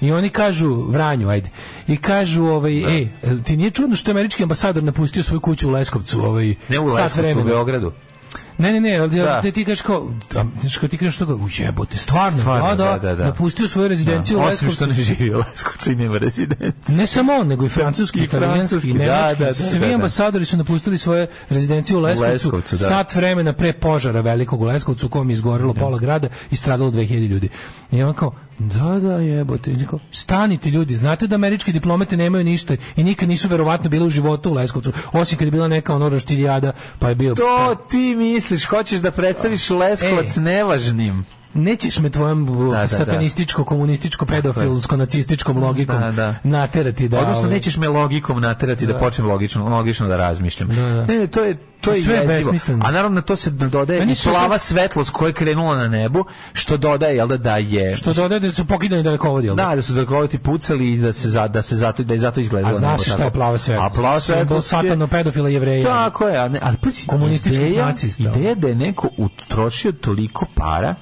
I 0.00 0.12
oni 0.12 0.28
kažu, 0.28 0.84
Vranju, 0.88 1.28
ajde, 1.28 1.50
i 1.88 1.96
kažu, 1.96 2.44
ovaj, 2.44 2.72
ej, 2.72 3.08
jel 3.22 3.38
ti 3.44 3.56
nije 3.56 3.70
čudno 3.70 3.96
što 3.96 4.10
je 4.10 4.12
američki 4.12 4.42
ambasador 4.42 4.82
napustio 4.82 5.22
svoju 5.22 5.40
kuću 5.40 5.68
u 5.68 5.70
Leskovcu, 5.70 6.20
ovaj, 6.20 6.54
Ne 6.68 6.80
u 6.80 6.88
sat 6.88 7.02
Leskovcu, 7.02 7.22
u. 7.22 7.44
Beogradu. 7.44 7.92
Ne, 8.58 8.72
ne, 8.72 8.80
ne, 8.80 8.98
Da. 8.98 9.40
da. 9.44 9.50
ti 9.52 9.64
kažeš 9.64 9.82
kao, 9.82 10.08
a, 10.36 10.44
znaš 10.60 10.76
kao 10.76 10.88
ti 10.88 10.98
kažeš 10.98 11.16
toga, 11.16 11.34
ujebote, 11.34 11.96
stvarno, 11.96 12.38
Stvarno, 12.40 12.68
da, 12.68 12.74
da, 12.74 12.90
da, 12.90 12.98
da, 12.98 13.14
da. 13.14 13.24
napustio 13.24 13.68
svoju 13.68 13.88
rezidenciju 13.88 14.38
u 14.38 14.40
Osim 14.40 14.50
Leskovcu. 14.50 14.74
što 14.74 14.86
ne 14.86 14.94
živi 14.94 15.34
u 15.34 15.38
Leskovcu 15.38 15.92
i 15.92 15.96
nema 15.96 16.18
rezidencije. 16.18 16.96
Ne 16.96 17.06
samo 17.06 17.32
on, 17.32 17.48
nego 17.48 17.66
i 17.66 17.68
francuski, 17.68 18.20
I 18.20 18.24
italijanski, 18.24 18.90
i 18.90 18.92
da, 18.92 18.98
nemački. 18.98 19.38
da, 19.38 19.44
da, 19.44 19.54
Svi 19.54 19.80
da, 19.80 19.86
da. 19.86 19.94
ambasadori 19.94 20.44
su 20.44 20.56
napustili 20.56 20.98
svoje 20.98 21.26
rezidencije 21.48 21.96
u 21.96 22.00
Leskovcu, 22.00 22.32
Leskovcu, 22.32 22.76
da. 22.76 22.84
sat 22.88 23.14
vremena 23.14 23.52
pre 23.52 23.72
požara 23.72 24.20
velikog 24.20 24.60
u 24.60 24.64
Leskovcu 24.64 25.06
u 25.06 25.10
kom 25.10 25.30
je 25.30 25.34
izgorelo 25.34 25.74
pola 25.74 25.98
grada 25.98 26.28
i 26.50 26.56
stradalo 26.56 26.90
2000 26.90 27.28
ljudi. 27.28 27.48
I 27.92 28.02
on 28.02 28.14
kao, 28.14 28.32
da, 28.58 29.00
da, 29.00 29.12
jebote. 29.12 29.74
Kao, 29.90 29.98
stanite 30.12 30.70
ljudi, 30.70 30.96
znate 30.96 31.26
da 31.26 31.34
američki 31.34 31.72
diplomate 31.72 32.16
nemaju 32.16 32.44
ništa 32.44 32.76
i 32.96 33.04
nikad 33.04 33.28
nisu 33.28 33.48
verovatno 33.48 33.90
bile 33.90 34.06
u 34.06 34.10
životu 34.10 34.50
u 34.50 34.54
Leskovcu, 34.54 34.92
osim 35.12 35.38
kad 35.38 35.46
je 35.46 35.50
bila 35.50 35.68
neka 35.68 35.94
ono 35.94 36.08
roštiljada, 36.08 36.72
pa 36.98 37.08
je 37.08 37.14
bio... 37.14 37.34
To 37.34 37.74
ti 37.90 38.14
misliš, 38.42 38.64
hoćeš 38.64 39.00
da 39.00 39.10
predstaviš 39.10 39.70
Leskovac 39.70 40.36
E. 40.36 40.40
nevažnim. 40.40 41.24
Nećeš 41.54 41.98
me 41.98 42.10
tvojom 42.10 42.68
da, 42.70 42.76
da. 42.76 42.88
satanističko, 42.88 43.64
komunističko, 43.64 44.26
pedofilsko, 44.26 44.96
nacističkom 44.96 45.58
logikom 45.58 46.00
Da, 46.00 46.12
da. 46.12 46.34
naterati 46.44 47.08
da... 47.08 47.18
Odnosno 47.18 47.38
ovaj, 47.38 47.50
nećeš 47.50 47.76
me 47.76 47.88
logikom 47.88 48.40
naterati 48.40 48.86
da, 48.86 48.98
počnem 48.98 49.26
logično, 49.26 49.68
logično 49.68 50.08
da 50.08 50.16
razmišljam. 50.16 50.68
Da, 50.68 50.74
da. 50.74 51.06
Ne, 51.06 51.26
to 51.26 51.44
je 51.44 51.56
to 51.80 51.92
je 51.92 52.02
Sve 52.02 52.26
besmisleno. 52.26 52.84
A 52.84 52.90
naravno 52.90 53.14
na 53.14 53.22
to 53.22 53.36
se 53.36 53.50
dodaje 53.50 54.00
Meni 54.00 54.14
su 54.14 54.30
opet- 54.30 54.58
svetlost 54.58 55.10
koja 55.10 55.28
je 55.28 55.32
krenula 55.32 55.76
na 55.76 55.88
nebu, 55.88 56.24
što 56.52 56.76
dodaje 56.76 57.16
jel 57.16 57.28
da 57.28 57.36
da 57.36 57.56
je 57.56 57.96
Što 57.96 58.12
dodaje 58.12 58.40
da 58.40 58.52
su 58.52 58.64
pokidani 58.64 59.02
dalekovodi, 59.02 59.46
jel 59.46 59.56
da? 59.56 59.64
Da, 59.64 59.76
da 59.76 59.82
su 59.82 59.92
dalekovodi 59.92 60.38
pucali 60.38 60.92
i 60.92 60.96
da 60.96 61.12
se 61.12 61.30
za, 61.30 61.48
da 61.48 61.62
se 61.62 61.76
zato 61.76 62.02
da 62.02 62.14
je 62.14 62.20
zato 62.20 62.40
izgledalo 62.40 62.70
A 62.70 62.74
znaš 62.74 63.02
šta 63.04 63.24
je 63.24 63.30
plava 63.30 63.58
svetlost? 63.58 63.86
A 63.86 64.00
plava 64.00 64.20
svetlost 64.20 64.66
je- 64.66 64.68
satano 64.70 65.06
pedofila 65.06 65.48
jevreja. 65.48 65.84
Tako 65.84 66.28
je, 66.28 66.38
a 66.38 66.48
ne, 66.48 66.58
ali 66.62 66.76
pazi, 66.76 67.06
Komunističkih 67.06 67.60
ideja, 67.60 67.86
nacista. 67.86 68.22
Ideja 68.22 68.54
da 68.54 68.68
je 68.68 68.74
neko 68.74 69.08
utrošio 69.18 69.92
toliko 69.92 70.46
para 70.54 70.94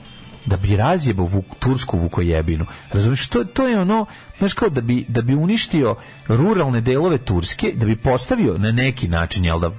da 0.47 0.57
bi 0.57 0.77
razjebao 0.77 1.27
vuk, 1.27 1.45
tursku 1.59 1.99
vukojebinu. 1.99 2.67
Razumiješ, 2.93 3.29
to, 3.29 3.45
to 3.45 3.69
je 3.69 3.81
ono, 3.81 4.07
znaš 4.39 4.55
kao 4.55 4.69
da 4.69 4.81
bi, 4.81 5.05
da 5.09 5.23
bi 5.23 5.35
uništio 5.35 5.97
ruralne 6.29 6.81
delove 6.81 7.19
Turske, 7.19 7.73
da 7.75 7.87
bi 7.87 7.97
postavio 7.97 8.59
na 8.59 8.73
neki 8.73 9.09
način, 9.09 9.45
jel 9.45 9.61
da, 9.61 9.71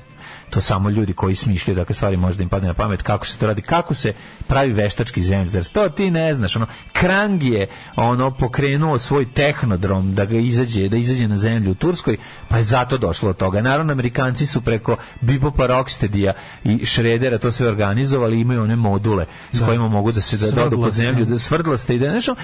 to 0.51 0.61
samo 0.61 0.89
ljudi 0.89 1.13
koji 1.13 1.35
smišljaju 1.35 1.77
takve 1.77 1.95
stvari 1.95 2.17
možda 2.17 2.43
im 2.43 2.49
padne 2.49 2.67
na 2.67 2.73
pamet 2.73 3.01
kako 3.01 3.25
se 3.25 3.37
to 3.37 3.47
radi, 3.47 3.61
kako 3.61 3.93
se 3.93 4.13
pravi 4.47 4.73
veštački 4.73 5.21
zemljotres. 5.23 5.69
To 5.69 5.89
ti 5.89 6.11
ne 6.11 6.33
znaš, 6.33 6.55
ono 6.55 6.65
Krang 6.93 7.43
je 7.43 7.67
ono 7.95 8.31
pokrenuo 8.31 8.99
svoj 8.99 9.33
tehnodrom 9.33 10.15
da 10.15 10.25
ga 10.25 10.37
izađe, 10.37 10.89
da 10.89 10.97
izađe 10.97 11.27
na 11.27 11.37
zemlju 11.37 11.71
u 11.71 11.75
Turskoj, 11.75 12.17
pa 12.47 12.57
je 12.57 12.63
zato 12.63 12.97
došlo 12.97 13.29
od 13.29 13.37
toga. 13.37 13.61
Naravno 13.61 13.91
Amerikanci 13.91 14.45
su 14.45 14.61
preko 14.61 14.97
Bibopa 15.21 15.67
Rocksteadija 15.67 16.33
i 16.63 16.85
Šredera 16.85 17.37
to 17.37 17.51
sve 17.51 17.67
organizovali, 17.67 18.41
imaju 18.41 18.63
one 18.63 18.75
module 18.75 19.25
s 19.51 19.59
Da. 19.59 19.65
kojima 19.65 19.87
mogu 19.87 20.11
da 20.11 20.21
se 20.21 20.37
da 20.37 20.51
dodu 20.51 20.77
pod 20.77 20.93
zemlju, 20.93 21.25
da. 21.25 21.31
da 21.31 21.39
svrdlaste 21.39 21.95
i 21.95 21.99
da 21.99 22.11
nešto. 22.11 22.35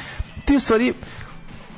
Ti 0.45 0.55
u 0.55 0.59
stvari 0.59 0.93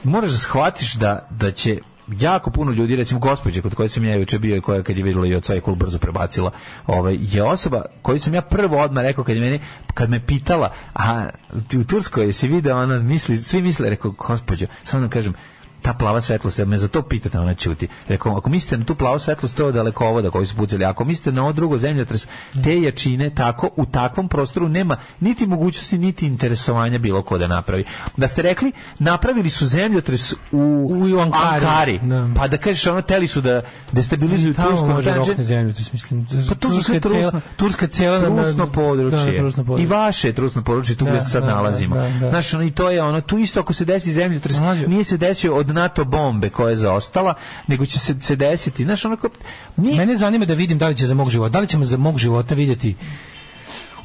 moraš 0.03 0.31
da 0.31 0.37
shvatiš 0.37 0.93
da, 0.93 1.27
da 1.29 1.51
će 1.51 1.79
jako 2.19 2.51
puno 2.51 2.71
ljudi, 2.71 2.95
recimo 2.95 3.19
gospođe 3.19 3.61
kod 3.61 3.75
koje 3.75 3.89
sam 3.89 4.05
ja 4.05 4.15
juče 4.15 4.39
bio 4.39 4.55
i 4.55 4.61
koja 4.61 4.83
kad 4.83 4.97
je 4.97 5.03
vidjela 5.03 5.27
i 5.27 5.35
od 5.35 5.45
svojeg 5.45 5.63
kul 5.63 5.75
brzo 5.75 5.99
prebacila, 5.99 6.51
ovaj, 6.87 7.17
je 7.21 7.43
osoba 7.43 7.85
koju 8.01 8.19
sam 8.19 8.33
ja 8.33 8.41
prvo 8.41 8.77
odmah 8.77 9.03
rekao 9.03 9.23
kad 9.23 9.35
je 9.35 9.41
meni, 9.41 9.59
kad 9.93 10.09
me 10.09 10.25
pitala, 10.25 10.71
a 10.93 11.29
ti 11.67 11.77
u 11.77 11.83
Turskoj 11.83 12.25
jesi 12.25 12.47
video, 12.47 12.77
ona 12.77 12.99
misli, 12.99 13.37
svi 13.37 13.61
misle, 13.61 13.89
rekao, 13.89 14.11
gospođo, 14.11 14.65
samo 14.83 15.03
da 15.03 15.09
kažem, 15.09 15.33
ta 15.81 15.93
plava 15.93 16.21
svetlost, 16.21 16.59
me 16.59 16.77
za 16.77 16.87
to 16.87 17.01
pitate, 17.01 17.39
ona 17.39 17.53
ćuti. 17.53 17.87
Rekao, 18.07 18.37
ako 18.37 18.49
mislite 18.49 18.77
na 18.77 18.85
tu 18.85 18.95
plavu 18.95 19.19
svetlost, 19.19 19.57
to 19.57 19.65
je 19.65 19.71
dalekovoda 19.71 20.29
koji 20.29 20.45
su 20.45 20.55
pucali. 20.55 20.85
Ako 20.85 21.05
mislite 21.05 21.31
na 21.31 21.41
ovo 21.41 21.53
drugo 21.53 21.77
zemljotres, 21.77 22.27
te 22.63 22.81
jačine 22.81 23.29
tako, 23.29 23.69
u 23.75 23.85
takvom 23.85 24.27
prostoru 24.29 24.69
nema 24.69 24.97
niti 25.19 25.45
mogućnosti, 25.47 25.97
niti 25.97 26.27
interesovanja 26.27 26.97
bilo 26.97 27.21
ko 27.21 27.37
da 27.37 27.47
napravi. 27.47 27.83
Da 28.17 28.27
ste 28.27 28.41
rekli, 28.41 28.71
napravili 28.99 29.49
su 29.49 29.67
zemljotres 29.67 30.33
u, 30.33 30.37
U 30.51 31.19
Ankari. 31.19 31.55
Ankari. 31.55 31.99
Da. 31.99 32.29
Pa 32.35 32.47
da 32.47 32.57
kažeš, 32.57 32.87
ono, 32.87 33.01
teli 33.01 33.27
su 33.27 33.41
da 33.41 33.61
destabilizuju 33.91 34.53
Tamo 34.53 34.69
Tursku. 34.69 34.87
može 34.87 35.13
rokne 35.13 35.43
zemljotres, 35.43 35.93
mislim. 35.93 36.25
Pa 36.25 36.41
sve 36.41 36.55
Turska 36.55 36.99
cela, 36.99 36.99
trusno, 36.99 37.41
Turska 37.57 37.87
na- 38.09 38.19
trusno 38.21 38.67
područje. 38.67 39.31
Da, 39.31 39.37
trusno 39.37 39.63
područje. 39.63 39.83
I 39.83 39.87
vaše 39.87 40.27
je 40.27 40.33
trusno 40.33 40.63
područje, 40.63 40.95
tu 40.95 41.05
Da, 41.05 41.11
gde 41.11 41.21
se 41.21 41.29
sad 41.29 41.41
da, 41.41 41.47
da, 41.47 41.55
nalazimo. 41.55 41.95
da, 41.95 42.09
da. 42.11 42.29
Znaš, 42.29 42.53
ono, 42.53 42.63
i 42.63 42.71
to 42.71 42.89
je 42.89 43.03
ono, 43.03 43.21
tu 43.21 43.37
isto 43.37 43.59
ako 43.59 43.73
se 43.73 43.85
desi 43.85 44.11
zemljotres, 44.13 44.55
nije 44.87 45.03
se 45.03 45.17
desio 45.17 45.55
od 45.55 45.68
NATO 45.73 46.05
bombe 46.05 46.49
koja 46.49 46.69
je 46.69 46.75
zaostala, 46.75 47.33
nego 47.67 47.85
će 47.85 47.99
se, 47.99 48.15
se 48.19 48.35
desiti. 48.35 48.83
Znaš, 48.83 49.05
ono, 49.05 49.17
kao- 49.17 49.29
nije, 49.77 49.97
Mene 49.97 50.15
zanima 50.15 50.45
da 50.45 50.53
vidim 50.53 50.77
da 50.77 50.87
li 50.87 50.95
će 50.95 51.07
za 51.07 51.13
mog 51.13 51.29
života, 51.29 51.49
da 51.49 51.59
li 51.59 51.67
ćemo 51.67 51.85
za 51.85 51.97
mog 51.97 52.17
života 52.17 52.55
vidjeti 52.55 52.95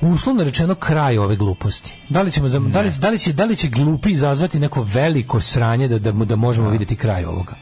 uslovno 0.01 0.45
rečeno 0.45 0.75
kraj 0.75 1.19
ove 1.19 1.37
gluposti. 1.37 1.95
Da 2.09 2.23
li 2.23 2.33
ćemo 2.33 2.49
da 2.49 2.81
li, 2.81 2.91
da 2.99 3.11
li 3.11 3.19
će 3.19 3.33
da 3.33 3.45
li 3.45 3.57
će 3.57 3.69
glupi 3.69 4.11
izazvati 4.11 4.59
neko 4.59 4.83
veliko 4.83 5.41
sranje 5.41 5.89
da 5.89 5.99
da, 5.99 6.13
da 6.13 6.37
možemo 6.37 6.71
vidjeti 6.71 6.97
kraj 6.97 7.25
ovoga. 7.25 7.55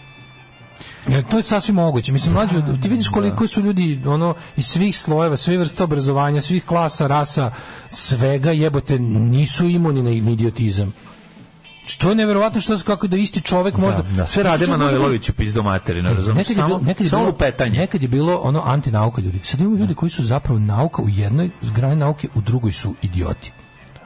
Jer 1.08 1.24
to 1.24 1.36
je 1.36 1.42
sasvim 1.42 1.76
moguće. 1.76 2.12
Mislim, 2.12 2.34
mlađo, 2.34 2.62
ti 2.82 2.88
vidiš 2.88 3.08
koliko 3.08 3.46
su 3.46 3.60
ljudi 3.60 4.00
ono, 4.06 4.34
iz 4.56 4.66
svih 4.66 4.96
slojeva, 4.96 5.36
sve 5.36 5.56
vrste 5.58 5.82
obrazovanja, 5.82 6.40
svih 6.40 6.64
klasa, 6.64 7.06
rasa, 7.06 7.50
svega 7.88 8.50
jebote, 8.50 8.98
nisu 8.98 9.66
imuni 9.68 10.02
na 10.02 10.10
idiotizam. 10.30 10.92
Što 11.86 12.08
je 12.08 12.14
neverovatno 12.14 12.60
što 12.60 12.78
kako 12.78 13.06
da 13.06 13.16
isti 13.16 13.40
čovjek 13.40 13.76
možda... 13.76 14.02
da, 14.02 14.26
sve 14.26 14.42
rade 14.42 14.54
Isti 14.54 14.66
čovjek 14.66 14.80
može 14.80 14.92
Manojloviću 14.92 15.32
pizdo 15.32 15.62
materinu, 15.62 16.10
E, 16.10 16.14
razumiješ? 16.14 16.48
Nekad 16.48 16.62
Samo, 16.62 16.78
nekad 16.78 17.06
je 17.06 17.10
samo 17.10 17.22
bilo, 17.22 17.30
lupetanje. 17.30 17.78
nekad 17.78 18.02
je 18.02 18.08
bilo 18.08 18.36
ono 18.36 18.62
antinauka 18.62 19.20
ljudi. 19.20 19.40
Sad 19.44 19.60
imamo 19.60 19.76
ljudi 19.76 19.94
koji 19.94 20.10
su 20.10 20.24
zapravo 20.24 20.58
nauka 20.58 21.02
u 21.02 21.08
jednoj 21.08 21.50
grani 21.74 21.96
nauke, 21.96 22.28
u 22.34 22.40
drugoj 22.40 22.72
su 22.72 22.94
idioti. 23.02 23.52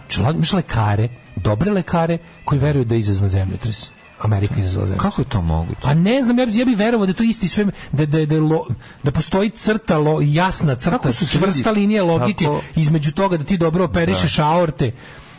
Čla- 0.09 0.35
Imaš 0.35 0.53
lekare, 0.53 1.09
dobre 1.37 1.71
lekare 1.71 2.19
koji 2.45 2.59
veruju 2.59 2.85
da 2.85 2.95
je 2.95 3.01
izazvan 3.01 3.29
zemljotres. 3.31 3.91
Amerika 4.21 4.55
izazvala 4.57 4.87
zemljotres. 4.87 5.11
Kako 5.11 5.23
je 5.23 5.29
to 5.29 5.43
moguće? 5.43 5.81
Pa 5.83 5.95
ne 5.95 6.23
znam, 6.23 6.39
ja 6.39 6.47
bi, 6.47 6.57
ja 6.57 6.65
bi 6.65 6.75
verovao 6.75 7.07
da 7.07 7.13
to 7.13 7.23
isti 7.23 7.49
sve, 7.49 7.65
da, 7.93 8.07
da, 8.07 8.27
da, 8.27 8.37
lo- 8.37 8.67
da 9.03 9.11
postoji 9.11 9.51
crta, 9.51 9.99
lo, 9.99 10.21
jasna 10.23 10.75
crta, 10.75 11.13
čvrsta 11.13 11.71
linija 11.71 12.05
logike 12.05 12.45
Kako- 12.45 12.61
između 12.77 13.13
toga 13.13 13.37
da 13.37 13.45
ti 13.45 13.59
dobro 13.59 13.85
operišeš 13.85 14.39
aorte, 14.39 14.93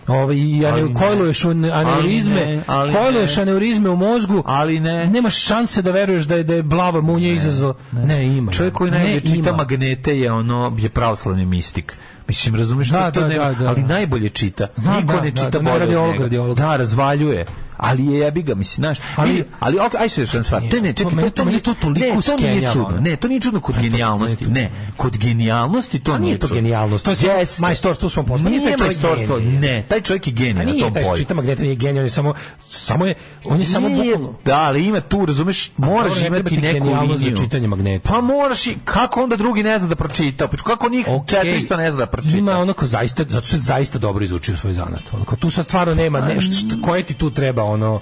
ovaj, 0.07 0.35
i 0.35 0.65
ane, 0.65 0.83
ne. 0.83 0.93
kojluješ 0.93 1.45
aneurizme, 1.45 2.63
kojluješ 3.01 3.35
ne. 3.35 3.41
aneurizme 3.41 3.89
u 3.89 3.95
mozgu, 3.95 4.43
Ali 4.45 4.79
ne. 4.79 5.07
Nemaš 5.07 5.35
šanse 5.35 5.81
da 5.81 5.91
veruješ 5.91 6.23
da 6.23 6.35
je, 6.35 6.43
da 6.43 6.53
je 6.53 6.63
blava 6.63 7.01
munje 7.01 7.33
izazvao. 7.33 7.73
Ne, 7.91 8.37
ima. 8.37 8.51
Čovjek 8.51 8.73
koji 8.73 8.91
najbolje 8.91 9.21
čita 9.21 9.55
magnete 9.55 10.19
je 10.19 10.31
ono 10.31 10.77
je 10.77 10.89
pravoslavni 10.89 11.45
mistik. 11.45 11.93
Mislim, 12.27 12.55
razumeš 12.55 12.89
Da, 12.89 12.99
da, 12.99 13.11
to 13.11 13.21
da, 13.21 13.27
nema, 13.27 13.45
da, 13.45 13.53
da. 13.53 13.69
ali 13.69 13.81
najbolje 13.83 14.29
čita. 14.29 14.67
Znam, 14.75 14.95
Niko 14.95 15.13
da, 15.13 15.21
ne 15.21 15.31
da, 15.31 15.45
čita 15.45 15.59
bolje. 15.59 16.55
Da, 16.55 16.75
razvaljuje. 16.75 17.45
Ali 17.77 18.05
je 18.05 18.19
jebi 18.19 18.41
ga, 18.41 18.55
mislim, 18.55 18.75
znaš. 18.77 18.97
Ali- 19.15 19.45
Ali, 19.59 19.79
ok, 19.79 19.95
aj 19.95 20.09
se 20.09 20.21
još 20.21 20.29
stvar. 20.29 20.61
Nije, 20.61 20.71
To 20.71 20.77
ne, 20.77 20.93
to 20.93 21.03
čekaj, 21.03 21.23
to, 21.23 21.29
to 21.31 21.41
meni 21.41 21.51
nije- 21.51 21.63
to 21.63 21.73
toliko 21.73 21.99
ne, 22.07 22.21
to 22.21 22.37
nije 22.37 22.53
skenjava, 22.53 22.73
čudno. 22.75 23.01
Ne, 23.01 23.15
to 23.15 23.27
nije 23.27 23.41
čudno 23.41 23.59
kod 23.59 23.75
Ne, 23.75 23.81
to- 23.81 23.83
genijalnosti. 23.83 24.45
ne, 24.45 24.53
to- 24.53 24.53
Ne, 24.53 24.71
kod 24.97 25.17
genijalnosti 25.17 25.99
to 25.99 26.11
nije 26.11 26.21
nije 26.21 26.37
to 26.39 26.47
genijalnost, 26.47 27.05
to 27.05 27.11
je 27.11 27.17
majstorstvo 27.59 28.07
u 28.07 28.11
svom 28.11 28.25
poslu. 28.25 28.43
Pa 28.43 28.49
nije 28.49 28.61
Nije 28.61 28.77
majstorstvo, 28.77 29.39
ne, 29.39 29.83
taj 29.83 30.01
čovjek 30.01 30.27
je 30.27 30.33
genij 30.33 30.53
na 30.55 30.63
nije 30.63 30.81
tom 30.81 30.93
polju. 30.95 31.17
čita 31.17 31.33
magnete 31.33 31.61
nije 31.61 31.75
genij, 31.75 31.99
on 31.99 32.05
je 32.05 32.09
samo, 32.09 32.33
samo 32.69 33.05
je, 33.05 33.13
on 33.45 33.59
je 33.59 33.65
samo 33.65 33.89
Nije, 33.89 34.15
bukvalno. 34.15 34.37
Da, 34.45 34.57
ali 34.57 34.85
ima 34.85 35.01
tu, 35.01 35.25
razumeš, 35.25 35.71
moraš 35.77 36.21
ne 36.21 36.27
imati 36.27 36.43
ti 36.45 36.57
neku 36.57 36.73
genijalnost 36.79 37.19
za 37.19 37.25
liniju. 37.25 37.37
čitanje 37.37 37.67
magneta. 37.67 38.09
Pa 38.09 38.21
moraš 38.21 38.67
i, 38.67 38.75
kako 38.85 39.23
onda 39.23 39.35
drugi 39.35 39.63
ne 39.63 39.77
zna 39.79 39.87
da 39.87 39.95
pročita? 39.95 40.47
Pa 40.47 40.57
kako 40.57 40.89
njih 40.89 41.05
Okej, 41.09 41.39
400 41.39 41.77
ne 41.77 41.91
zna 41.91 41.97
da 41.97 42.05
pročita? 42.07 42.37
Ima 42.37 42.51
ono 42.53 42.73
ko 42.73 42.85
zaista, 42.87 43.23
zato 43.29 43.47
što 43.47 43.55
je 43.55 43.61
zaista 43.61 43.99
dobro 43.99 44.23
izučio 44.23 44.57
svoj 44.57 44.73
zanat. 44.73 45.01
Ono, 45.13 45.25
ko 45.25 45.35
tu 45.35 45.49
sad 45.49 45.65
stvarno 45.65 45.93
nema, 45.95 46.21
ne, 46.21 46.41
što, 46.41 46.53
što- 46.53 46.81
koje 46.81 47.03
ti 47.03 47.13
tu 47.13 47.31
treba, 47.31 47.63
ono, 47.67 47.99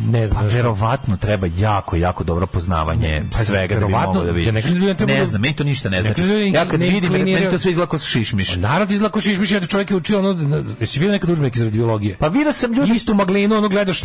ne 0.00 0.26
znam. 0.26 0.42
Pa 0.42 0.48
verovatno 0.48 1.16
treba 1.16 1.46
jako, 1.48 1.96
jako 1.96 2.24
dobro 2.24 2.46
poznavanje 2.46 3.24
Pa, 3.32 3.38
svega 3.38 3.74
da 3.74 3.86
bi 3.86 3.92
mogao 3.92 4.24
da 4.24 4.30
vidiš. 4.30 4.46
ja 4.46 4.52
ne 4.52 4.94
da 4.94 5.06
ne 5.06 5.14
ne 5.14 5.26
znam, 5.26 5.40
meni 5.40 5.56
to 5.56 5.64
ništa 5.64 5.88
ne 5.88 6.02
znači. 6.02 6.22
da 6.22 6.32
Ja 6.34 6.68
kad 6.68 6.80
ne 6.80 6.86
vidim, 6.86 7.02
inkliniraju- 7.04 7.34
meni 7.34 7.50
to 7.50 7.58
sve 7.58 7.70
izlako 7.70 7.98
šišmiš. 7.98 8.56
Narod 8.56 8.90
izlako 8.90 9.20
šišmiš, 9.20 9.50
jer 9.50 9.68
čovjek 9.68 9.90
je 9.90 9.96
učio 9.96 10.18
ono, 10.20 10.64
jesi 10.80 10.98
vidio 10.98 11.12
nekad 11.12 11.30
udžbenik 11.30 11.56
iz 11.56 11.62
radiologije? 11.62 12.16
Pa 12.18 12.28
vidio 12.28 12.52
sam 12.52 12.72
ljudi... 12.72 12.92
Istu 12.92 13.14
maglinu, 13.14 13.56
ono 13.56 13.68
gledaš 13.68 14.02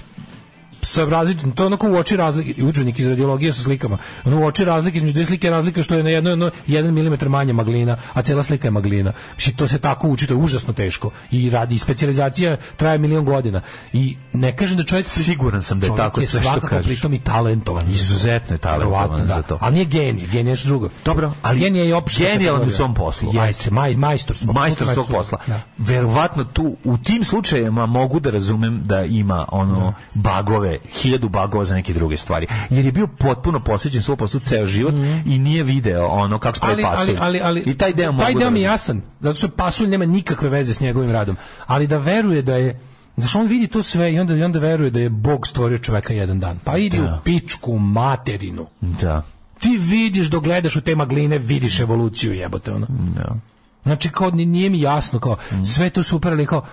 sa 0.82 1.06
različitim, 1.06 1.52
to 1.52 1.64
je 1.64 1.68
onako 1.68 1.90
u 1.91 1.95
oči 1.95 2.18
razlike, 2.18 2.64
udžbenik 2.64 2.99
iz 2.99 3.08
radiologije 3.08 3.53
sa 3.53 3.62
slikama. 3.62 3.98
Ono 4.26 4.41
u 4.41 4.45
oči 4.45 4.66
razlike 4.66 4.98
između 4.98 5.14
dve 5.14 5.26
slike 5.26 5.48
je 5.48 5.52
razlika 5.52 5.84
što 5.84 5.95
je 5.95 6.03
na 6.03 6.10
jedno, 6.10 6.30
jedno, 6.30 6.52
jedan 6.68 6.94
milimetar 6.94 7.30
manje 7.30 7.53
maglina, 7.53 7.98
a 8.14 8.22
cela 8.22 8.44
slika 8.44 8.68
je 8.68 8.72
maglina. 8.72 9.14
Mislim, 9.36 9.56
to 9.56 9.68
se 9.68 9.80
tako 9.80 10.08
uči, 10.08 10.28
to 10.28 10.34
je 10.34 10.38
užasno 10.38 10.74
teško. 10.74 11.12
I 11.32 11.49
radi, 11.49 11.76
i 11.76 11.80
specijalizacija 11.80 12.58
traje 12.78 12.98
milion 12.98 13.26
godina. 13.26 13.62
I 13.94 14.18
ne 14.34 14.56
kažem 14.56 14.78
da 14.78 14.84
čovjek... 14.84 15.06
Siguran 15.06 15.64
sam 15.64 15.80
da 15.80 15.88
je 15.88 15.95
tako 15.98 16.22
sve 16.22 16.41
što 16.41 16.68
kažeš. 16.68 16.86
pritom 16.86 17.14
i 17.14 17.20
talentovan. 17.20 17.90
Izuzetno 17.90 18.56
je 18.56 18.58
talentovan 18.58 19.02
Verovatno, 19.02 19.28
za 19.28 19.36
da. 19.36 19.41
to. 19.41 19.58
Ali 19.62 19.74
nije 19.74 19.86
genij, 19.86 20.28
genij 20.28 20.40
je 20.40 20.44
nešto 20.44 20.68
drugo. 20.68 20.90
Dobro, 21.06 21.34
ali 21.41 21.60
genij 21.60 21.88
je 21.88 21.95
opšta 21.95 22.24
genijalan 22.24 22.68
u 22.68 22.72
svom 22.72 22.94
poslu. 22.94 23.32
Jeste, 23.34 23.72
maj, 23.72 23.95
majstor 23.95 24.36
majstor 24.53 24.88
svog 24.94 25.08
posla. 25.08 25.38
Da. 25.48 25.62
Verovatno 25.78 26.44
tu 26.44 26.76
u 26.84 26.98
tim 26.98 27.24
slučajevima 27.24 27.86
mogu 27.86 28.20
da 28.20 28.30
razumem 28.30 28.82
da 28.86 29.03
ima 29.03 29.45
ono 29.52 29.94
bagove, 30.14 30.70
hiljadu 30.91 31.30
bagova 31.30 31.65
za 31.65 31.76
neke 31.76 31.93
druge 31.93 32.18
stvari. 32.18 32.48
Jer 32.69 32.85
je 32.85 32.91
bio 32.91 33.07
potpuno 33.07 33.60
posvećen 33.60 34.02
svom 34.02 34.18
poslu 34.18 34.39
ceo 34.39 34.65
život 34.65 34.93
i 35.26 35.39
nije 35.39 35.64
video 35.64 36.06
ono 36.06 36.39
kako 36.39 36.57
se 36.57 36.61
ali, 36.65 36.84
ali, 36.84 36.84
pasulj. 36.84 37.18
ali, 37.19 37.41
ali, 37.43 37.64
I 37.65 37.77
taj 37.77 37.93
deo 37.93 38.18
taj 38.19 38.34
da 38.34 38.39
deo 38.39 38.49
mi 38.52 38.60
je 38.60 38.64
jasan, 38.64 39.02
zato 39.19 39.35
što 39.38 39.49
pasulj 39.49 39.88
nema 39.88 40.06
nikakve 40.06 40.49
veze 40.49 40.73
s 40.73 40.80
njegovim 40.80 41.11
radom. 41.11 41.38
Ali 41.68 41.88
da 41.88 41.98
veruje 41.98 42.41
da 42.41 42.56
je 42.56 42.80
Znaš, 43.18 43.35
on 43.35 43.48
vidi 43.48 43.68
to 43.68 43.84
sve 43.84 44.14
i 44.14 44.19
onda, 44.19 44.35
i 44.35 44.43
onda 44.43 44.60
veruje 44.60 44.89
da 44.89 44.99
je 44.99 45.10
Bog 45.10 45.48
stvorio 45.48 45.77
čoveka 45.77 46.14
jedan 46.14 46.39
dan. 46.39 46.60
Pa 46.64 46.77
idi 46.77 46.98
Da. 46.98 47.19
u 47.22 47.23
pičku 47.23 47.77
materinu. 47.80 48.68
Da. 48.81 49.23
Ti 49.60 49.77
vidiš, 49.81 50.27
dok 50.27 50.43
gledaš 50.43 50.76
u 50.76 50.81
te 50.81 50.95
magline, 50.95 51.38
vidiš 51.38 51.80
evoluciju 51.80 52.34
jebote, 52.34 52.72
ono. 52.72 52.88
Da. 52.89 53.35
Znači, 53.84 54.10
kao, 54.10 54.31
ni- 54.31 54.45
nije 54.45 54.69
mi 54.69 54.81
jasno, 54.81 55.19
kao, 55.19 55.38
sve 55.65 55.89
to 55.89 56.03
super, 56.03 56.31
ali 56.31 56.45
kao, 56.45 56.65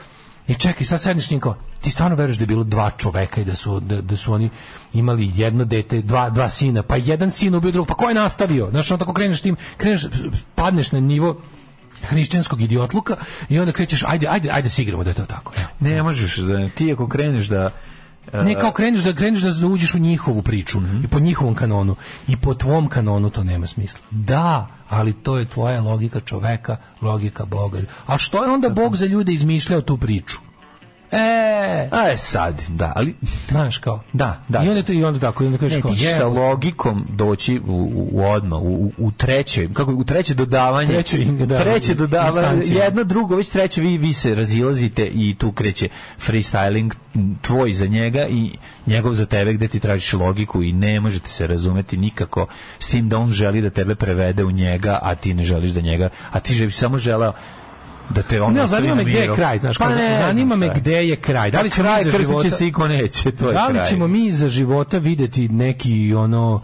i 0.48 0.54
čekaj, 0.54 0.86
sad 0.86 1.00
sedneš 1.00 1.30
njim 1.30 1.40
ti 1.80 1.90
stvarno 1.90 2.16
veruješ 2.16 2.36
da 2.36 2.42
je 2.42 2.46
bilo 2.46 2.64
dva 2.64 2.90
čoveka 2.90 3.40
i 3.40 3.44
da 3.44 3.54
su, 3.54 3.80
da, 3.80 4.00
da 4.00 4.16
su 4.16 4.32
oni 4.32 4.50
imali 4.94 5.32
jedno 5.34 5.64
dete, 5.64 6.02
dva, 6.02 6.30
dva 6.30 6.48
sina, 6.48 6.82
pa 6.82 6.96
jedan 6.96 7.30
sin 7.30 7.54
ubio 7.54 7.70
drugog, 7.70 7.88
pa 7.88 7.94
ko 7.94 8.08
je 8.08 8.14
nastavio? 8.14 8.70
Znaš, 8.70 8.90
on 8.90 8.98
tako 8.98 9.12
kreneš 9.12 9.40
tim, 9.40 9.56
kreneš, 9.76 10.02
padneš 10.54 10.92
na 10.92 11.00
nivo 11.00 11.40
hrišćanskog 12.02 12.60
idiotluka 12.60 13.16
i 13.48 13.58
onda 13.58 13.72
krećeš, 13.72 14.04
ajde, 14.06 14.26
ajde, 14.28 14.50
ajde 14.50 14.70
se 14.70 14.82
igramo 14.82 15.04
da 15.04 15.10
je 15.10 15.14
to 15.14 15.24
tako. 15.24 15.52
Evo. 15.56 15.68
Ne 15.80 16.02
možeš 16.02 16.36
da 16.36 16.68
ti 16.68 16.92
ako 16.92 17.08
kreneš 17.08 17.46
da 17.46 17.70
Ne, 18.32 18.54
kao 18.60 18.72
kreneš 18.72 19.02
da 19.02 19.12
kreneš 19.12 19.40
da 19.42 19.66
uđeš 19.66 19.94
u 19.94 19.98
njihovu 19.98 20.42
priču 20.42 20.78
i 21.04 21.08
po 21.08 21.20
njihovom 21.20 21.54
kanonu 21.54 21.96
i 22.28 22.36
po 22.36 22.54
tvom 22.54 22.88
kanonu 22.88 23.30
to 23.30 23.44
nema 23.44 23.66
smisla. 23.66 24.00
Da, 24.10 24.66
ali 24.88 25.12
to 25.12 25.38
je 25.38 25.44
tvoja 25.44 25.80
logika 25.80 26.20
čoveka, 26.20 26.76
logika 27.02 27.44
Boga. 27.44 27.80
A 28.06 28.18
što 28.18 28.44
je 28.44 28.50
onda 28.50 28.68
Bog 28.68 28.96
za 28.96 29.06
ljude 29.06 29.32
izmišljao 29.32 29.80
tu 29.80 29.96
priču? 29.96 30.38
E, 31.12 31.88
A 31.92 32.00
je 32.08 32.16
sad, 32.16 32.62
da, 32.68 32.92
ali 32.96 33.14
znaš 33.48 33.78
kao. 33.78 34.02
Da, 34.12 34.42
da. 34.48 34.62
I 34.64 34.68
onda 34.68 34.82
to 34.82 34.92
i 34.92 35.04
onda 35.04 35.20
tako, 35.20 35.44
i 35.44 35.46
onda 35.46 35.58
kažeš 35.58 35.82
kao, 35.82 35.94
sa 36.18 36.26
logikom 36.26 37.06
doći 37.10 37.60
u, 37.66 38.08
u, 38.12 38.24
odmah, 38.24 38.60
u, 38.62 38.92
u- 38.98 39.10
treće, 39.10 39.68
kako 39.72 39.92
u 39.92 40.04
treće 40.04 40.34
dodavanje. 40.34 40.88
Treće 40.88 41.18
da, 41.24 41.62
treće 41.62 41.94
dodavanje, 41.94 42.62
jedno 42.64 43.04
drugo, 43.04 43.36
već 43.36 43.48
treće 43.48 43.80
vi 43.80 43.98
vi 43.98 44.12
se 44.12 44.34
razilazite 44.34 45.06
i 45.06 45.36
tu 45.38 45.52
kreće 45.52 45.88
freestyling 46.26 46.94
tvoj 47.42 47.72
za 47.72 47.86
njega 47.86 48.26
i 48.26 48.50
njegov 48.86 49.14
za 49.14 49.26
tebe 49.26 49.52
gde 49.52 49.68
ti 49.68 49.80
tražiš 49.80 50.12
logiku 50.12 50.62
i 50.62 50.72
ne 50.72 51.00
možete 51.00 51.28
se 51.28 51.46
razumeti 51.46 51.96
nikako 51.96 52.46
s 52.78 52.88
tim 52.88 53.08
da 53.08 53.18
on 53.18 53.30
želi 53.32 53.60
da 53.62 53.70
tebe 53.70 53.94
prevede 53.94 54.44
u 54.44 54.50
njega, 54.50 54.98
a 55.02 55.14
ti 55.14 55.34
ne 55.34 55.42
želiš 55.42 55.70
da 55.70 55.80
njega, 55.80 56.08
a 56.32 56.40
ti 56.40 56.66
bi 56.66 56.72
samo 56.72 56.98
želeo 56.98 57.32
da 58.10 58.22
te 58.22 58.42
on 58.42 58.52
Ne, 58.54 58.66
zanima 58.66 58.94
me 58.94 59.04
gde 59.04 59.18
je 59.18 59.34
kraj, 59.34 59.58
znaš, 59.58 59.78
Pa 59.78 59.88
ne 59.88 60.18
zanima 60.18 60.56
me 60.56 60.66
šta 60.66 60.90
je. 60.90 60.98
je 61.00 61.16
kraj. 61.16 61.50
Da 61.50 61.60
li 61.60 61.70
Pa 61.70 61.74
ćemo 61.76 61.84
kraj 61.84 61.98
mi 61.98 62.04
za 62.04 62.18
života, 62.18 62.50
se 62.50 62.66
i 62.66 62.72
ko 62.72 62.88
neće, 62.88 63.30
to 63.30 63.48
je 63.48 63.54
da 63.54 63.66
li 63.66 63.74
kraj. 63.74 63.86
ćemo 63.86 64.06
mi 64.08 64.32
za 64.32 64.48
života 64.48 64.98
videti 64.98 65.48
neki 65.48 66.14
ono 66.14 66.62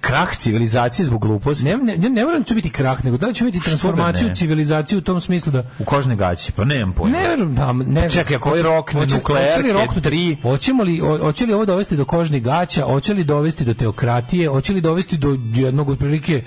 krah 0.00 0.36
civilizacije 0.36 1.06
zbog 1.06 1.20
gluposti? 1.20 1.64
ne, 1.64 1.76
ne, 1.76 2.10
ne 2.10 2.24
moram 2.24 2.44
to 2.44 2.54
biti 2.54 2.70
krah, 2.70 3.04
nego 3.04 3.16
da 3.16 3.26
li 3.26 3.34
ćemo 3.34 3.46
vidjeti 3.46 3.62
Što 3.62 3.70
da 3.70 3.78
transformaciju 3.78 4.28
ne? 4.28 4.34
civilizacije 4.34 4.98
u 4.98 5.02
tom 5.02 5.20
smislu 5.20 5.52
da 5.52 5.64
U 5.78 5.84
kožne 5.84 6.16
gaće, 6.16 6.52
pa 6.52 6.64
nemam 6.64 6.92
pojma. 6.92 7.18
Ne 7.18 7.24
pa 7.56 7.72
ne. 7.72 7.84
znam. 7.84 8.10
čekaj, 8.10 8.36
ako 8.36 8.48
ovaj 8.48 8.60
Hoće- 8.60 8.68
rokne 8.68 9.00
hoće- 9.00 9.14
nuklearke, 9.14 9.72
roknuti- 9.72 10.00
tri- 10.02 10.42
Hoćemo 10.42 10.82
li 10.82 10.98
ho- 10.98 11.18
hoće 11.18 11.46
li 11.46 11.52
ovo 11.52 11.64
dovesti 11.64 11.96
do 11.96 12.04
kožnih 12.04 12.42
gaća, 12.42 12.84
hoće 12.84 13.14
li 13.14 13.24
dovesti 13.24 13.64
do 13.64 13.74
teokratije, 13.74 14.48
hoće 14.48 14.72
li 14.72 14.80
dovesti 14.80 15.16
do 15.16 15.28
jednog 15.54 15.88
otprilike 15.88 16.42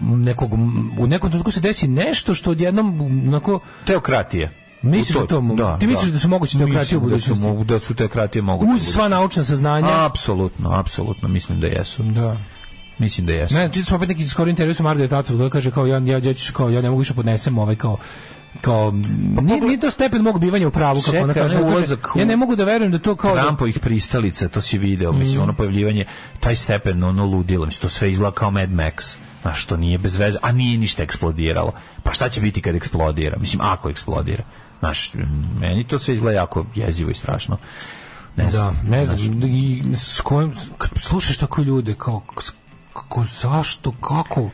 nekog 0.00 0.52
u 0.98 1.06
nekom 1.06 1.30
trenutku 1.30 1.50
se 1.50 1.60
desi 1.60 1.88
nešto 1.88 2.34
što 2.34 2.50
odjednom 2.50 3.00
onako 3.28 3.60
Teokratije. 3.84 4.54
Misliš 4.82 5.16
U 5.16 5.20
da 5.20 5.26
to 5.26 5.40
mo- 5.40 5.78
ti 5.78 5.86
misliš 5.86 6.10
da 6.10 6.18
su 6.18 6.28
moguće 6.28 6.58
teokratije 6.58 6.98
u 6.98 7.00
budućnosti? 7.00 7.44
Da 7.44 7.58
su, 7.58 7.64
da 7.64 7.78
su 7.78 7.94
teokratije 7.94 8.42
moguće. 8.42 8.72
Uz 8.72 8.82
sva 8.82 9.08
naučna 9.08 9.44
saznanja. 9.44 10.04
Apsolutno, 10.04 10.72
apsolutno, 10.72 11.28
mislim 11.28 11.60
da 11.60 11.66
jesu. 11.66 12.02
Da. 12.02 12.36
Mislim 12.98 13.26
da 13.26 13.32
jesu. 13.32 13.54
Ne, 13.54 13.70
sam 13.84 13.96
opet 13.96 14.08
neki 14.08 14.26
skoro 14.26 14.50
intervju 14.50 14.74
sa 14.74 14.82
Margaret 14.82 15.10
Atwood 15.10 15.38
koja 15.38 15.50
kaže 15.50 15.70
kao 15.70 15.86
ja 15.86 15.98
ja 15.98 16.18
ja 16.18 16.34
ću 16.34 16.52
kao 16.52 16.70
ja 16.70 16.80
ne 16.80 16.90
mogu 16.90 16.98
više 16.98 17.14
podnesem 17.14 17.58
ovaj 17.58 17.76
kao 17.76 17.96
kao 18.60 18.90
nije, 19.42 19.60
nije 19.60 19.80
to 19.80 19.90
stepen 19.90 20.22
mog 20.22 20.40
bivanja 20.40 20.68
u 20.68 20.70
pravu 20.70 21.00
kako 21.06 21.24
ona 21.24 21.34
kaže, 21.34 21.58
ulazak 21.58 22.08
ja 22.16 22.24
ne 22.24 22.36
mogu 22.36 22.56
da 22.56 22.64
verujem 22.64 22.92
da 22.92 22.98
to 22.98 23.16
kao 23.16 23.34
da, 23.34 23.42
Trumpovih 23.42 23.78
pristalica, 23.78 24.48
to 24.48 24.60
si 24.60 24.78
video, 24.78 25.12
mislim, 25.12 25.42
ono 25.42 25.52
pojavljivanje, 25.52 26.04
taj 26.40 26.56
stepen, 26.56 27.04
ono 27.04 27.24
ludilo, 27.24 27.66
mislim, 27.66 27.80
to 27.80 27.88
sve 27.88 28.10
izgleda 28.10 28.34
kao 28.34 28.50
Mad 28.50 28.70
Max, 28.70 29.16
znaš, 29.42 29.64
to 29.64 29.76
nije 29.76 29.98
bez 29.98 30.16
veze, 30.16 30.38
a 30.42 30.52
nije 30.52 30.78
ništa 30.78 31.02
eksplodiralo. 31.02 31.72
Pa 32.02 32.12
šta 32.12 32.28
će 32.28 32.40
biti 32.40 32.62
kad 32.62 32.74
eksplodira? 32.74 33.36
Mislim, 33.38 33.60
ako 33.62 33.90
eksplodira. 33.90 34.44
Znaš, 34.78 35.12
meni 35.60 35.84
to 35.84 35.98
sve 35.98 36.14
izgleda 36.14 36.38
jako 36.38 36.66
jezivo 36.74 37.10
i 37.10 37.14
strašno. 37.14 37.58
Ne 38.36 38.44
da, 38.44 38.50
znam. 38.50 38.80
ne 38.88 39.04
znam, 39.04 39.42
i 39.44 39.82
s 39.94 40.20
kojim 40.20 40.52
kad 40.78 40.90
slušaš 41.00 41.36
tako 41.36 41.62
ljude 41.62 41.94
kao 41.94 42.22
kako 42.92 43.24
zašto 43.42 43.92
kako 43.92 44.50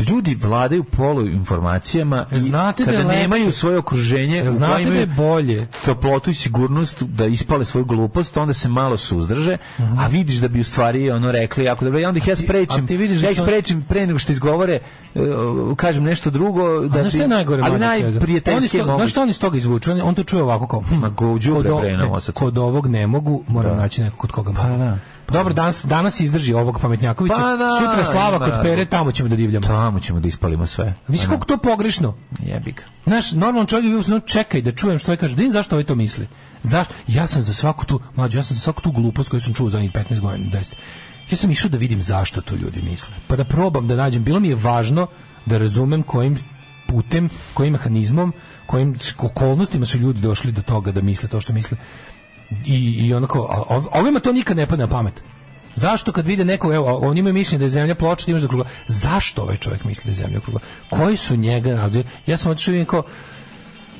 ljudi 0.00 0.34
vladaju 0.36 0.84
polu 0.84 1.26
informacijama 1.26 2.26
i 2.32 2.40
Znate 2.40 2.84
da 2.84 2.86
kada 2.86 2.98
je 2.98 3.04
lepše. 3.04 3.20
nemaju 3.20 3.52
svoje 3.52 3.78
okruženje 3.78 4.44
Znate 4.48 4.84
da 4.84 4.94
je 4.94 5.06
bolje. 5.06 5.66
toplotu 5.84 6.30
i 6.30 6.34
sigurnost 6.34 6.70
da 7.02 7.26
ispale 7.26 7.64
svoju 7.64 7.84
glupost, 7.84 8.36
onda 8.36 8.54
se 8.54 8.68
malo 8.68 8.96
suzdrže, 8.96 9.56
a 9.98 10.06
vidiš 10.06 10.36
da 10.36 10.48
bi 10.48 10.60
u 10.60 10.64
stvari 10.64 11.10
ono 11.10 11.32
rekli 11.32 11.64
jako 11.64 11.84
dobro, 11.84 12.00
i 12.00 12.04
onda 12.04 12.18
ih 12.18 12.28
ja 12.28 12.34
ti- 12.36 12.42
sprečim, 12.42 12.84
a 12.84 12.86
ti 12.86 12.96
vidiš 12.96 13.20
da 13.20 13.26
ja 13.26 13.30
ih 13.30 13.38
sprečim 13.38 13.82
pre 13.82 14.06
nego 14.06 14.18
što 14.18 14.32
izgovore, 14.32 14.78
e, 15.14 15.20
kažem 15.76 16.04
nešto 16.04 16.30
drugo, 16.30 16.80
Da 16.80 16.88
da 16.88 16.98
je 17.00 17.10
bi- 17.12 17.26
najgore 17.26 17.62
ali? 17.62 17.70
Oni 17.70 17.80
najprijateljski 17.80 18.80
Znaš 18.86 19.10
šta 19.10 19.22
on 19.22 19.30
iz 19.30 19.40
toga 19.40 19.56
izvuče? 19.56 19.92
On, 19.92 20.00
on 20.00 20.14
to 20.14 20.22
čuje 20.22 20.42
ovako 20.42 20.66
kao, 20.66 20.80
hm, 20.80 20.94
Ma 20.94 21.08
go, 21.08 21.16
kod, 21.46 21.66
o- 21.66 21.80
bre, 21.80 21.96
mozak. 21.98 22.34
kod 22.34 22.58
ovog 22.58 22.86
ne 22.86 23.06
mogu, 23.06 23.42
moram 23.48 23.76
naći 23.76 24.02
nekog 24.02 24.18
kod 24.18 24.32
koga 24.32 24.50
mogu. 24.50 24.62
Pa 24.62 24.76
da. 24.76 24.98
Dobro, 25.32 25.54
danas, 25.54 25.84
danas 25.84 26.20
izdrži 26.20 26.54
ovog 26.54 26.78
pametnjakovića, 26.80 27.36
Pa 27.36 27.56
da, 27.56 27.70
sutra 27.78 28.04
Slava 28.04 28.36
ima 28.36 28.44
kod 28.44 28.62
Pere, 28.62 28.84
tamo 28.84 29.12
ćemo 29.12 29.28
da 29.28 29.36
divljamo. 29.36 29.66
Tamo 29.66 30.00
ćemo 30.00 30.20
da 30.20 30.28
ispalimo 30.28 30.66
sve. 30.66 30.94
Viš 31.08 31.26
kako 31.26 31.46
to 31.46 31.56
pogrešno? 31.56 32.14
Jebi 32.38 32.72
ga. 32.72 32.82
Znaš, 33.06 33.32
normalan 33.32 33.66
čovjek 33.66 33.92
bi 33.92 34.04
bio 34.08 34.20
čekaj 34.20 34.62
da 34.62 34.72
čujem 34.72 34.98
što 34.98 35.12
je 35.12 35.16
kaže. 35.16 35.34
Da 35.34 35.38
vidim 35.38 35.52
zašto 35.52 35.76
ovaj 35.76 35.84
to 35.84 35.94
misli. 35.94 36.28
Zašto? 36.62 36.94
Ja 37.06 37.26
sam 37.26 37.42
za 37.42 37.54
svaku 37.54 37.86
tu, 37.86 38.00
mlađe, 38.16 38.38
ja 38.38 38.42
sam 38.42 38.54
za 38.54 38.60
svaku 38.60 38.82
tu 38.82 38.92
glupost 38.92 39.30
koju 39.30 39.40
sam 39.40 39.54
čuo 39.54 39.68
za 39.68 39.72
zadnjih 39.72 39.92
15 39.92 40.20
godina, 40.20 40.50
10. 40.50 40.72
Ja 41.30 41.36
sam 41.36 41.50
išao 41.50 41.70
da 41.70 41.78
vidim 41.78 42.02
zašto 42.02 42.40
to 42.40 42.54
ljudi 42.54 42.82
misle. 42.82 43.14
Pa 43.26 43.36
da 43.36 43.44
probam 43.44 43.88
da 43.88 43.96
nađem. 43.96 44.24
Bilo 44.24 44.40
mi 44.40 44.48
je 44.48 44.54
važno 44.54 45.06
da 45.46 45.58
razumem 45.58 46.02
kojim 46.02 46.38
putem, 46.86 47.28
kojim 47.54 47.72
mehanizmom, 47.72 48.32
kojim 48.66 48.98
okolnostima 49.18 49.86
su 49.86 49.98
ljudi 49.98 50.20
došli 50.20 50.52
do 50.52 50.62
toga 50.62 50.92
da 50.92 51.00
misle 51.00 51.28
to 51.28 51.40
što 51.40 51.52
misle. 51.52 51.78
I, 52.66 53.06
i 53.06 53.14
onako, 53.14 53.66
ovima 53.92 54.20
to 54.20 54.32
nikad 54.32 54.56
ne 54.56 54.66
pada 54.66 54.86
na 54.86 54.90
pamet. 54.90 55.22
Zašto 55.74 56.12
kad 56.12 56.26
vide 56.26 56.44
nekog, 56.44 56.74
evo, 56.74 56.98
oni 57.02 57.20
imaju 57.20 57.34
mišljenje 57.34 57.58
da 57.58 57.64
je 57.64 57.70
zemlja 57.70 57.94
ploča, 57.94 58.30
imaš 58.30 58.40
da 58.40 58.44
je 58.44 58.48
krugla. 58.48 58.66
Zašto 58.86 59.42
ovaj 59.42 59.56
čovjek 59.56 59.84
misli 59.84 60.04
da 60.04 60.10
je 60.10 60.14
zemlja 60.14 60.40
krugla? 60.40 60.60
Koji 60.90 61.16
su 61.16 61.36
njega 61.36 61.74
razlozi? 61.74 62.04
Ja 62.26 62.36
sam 62.36 62.52
otišao 62.52 62.74
i 62.74 62.84
kao, 62.84 63.02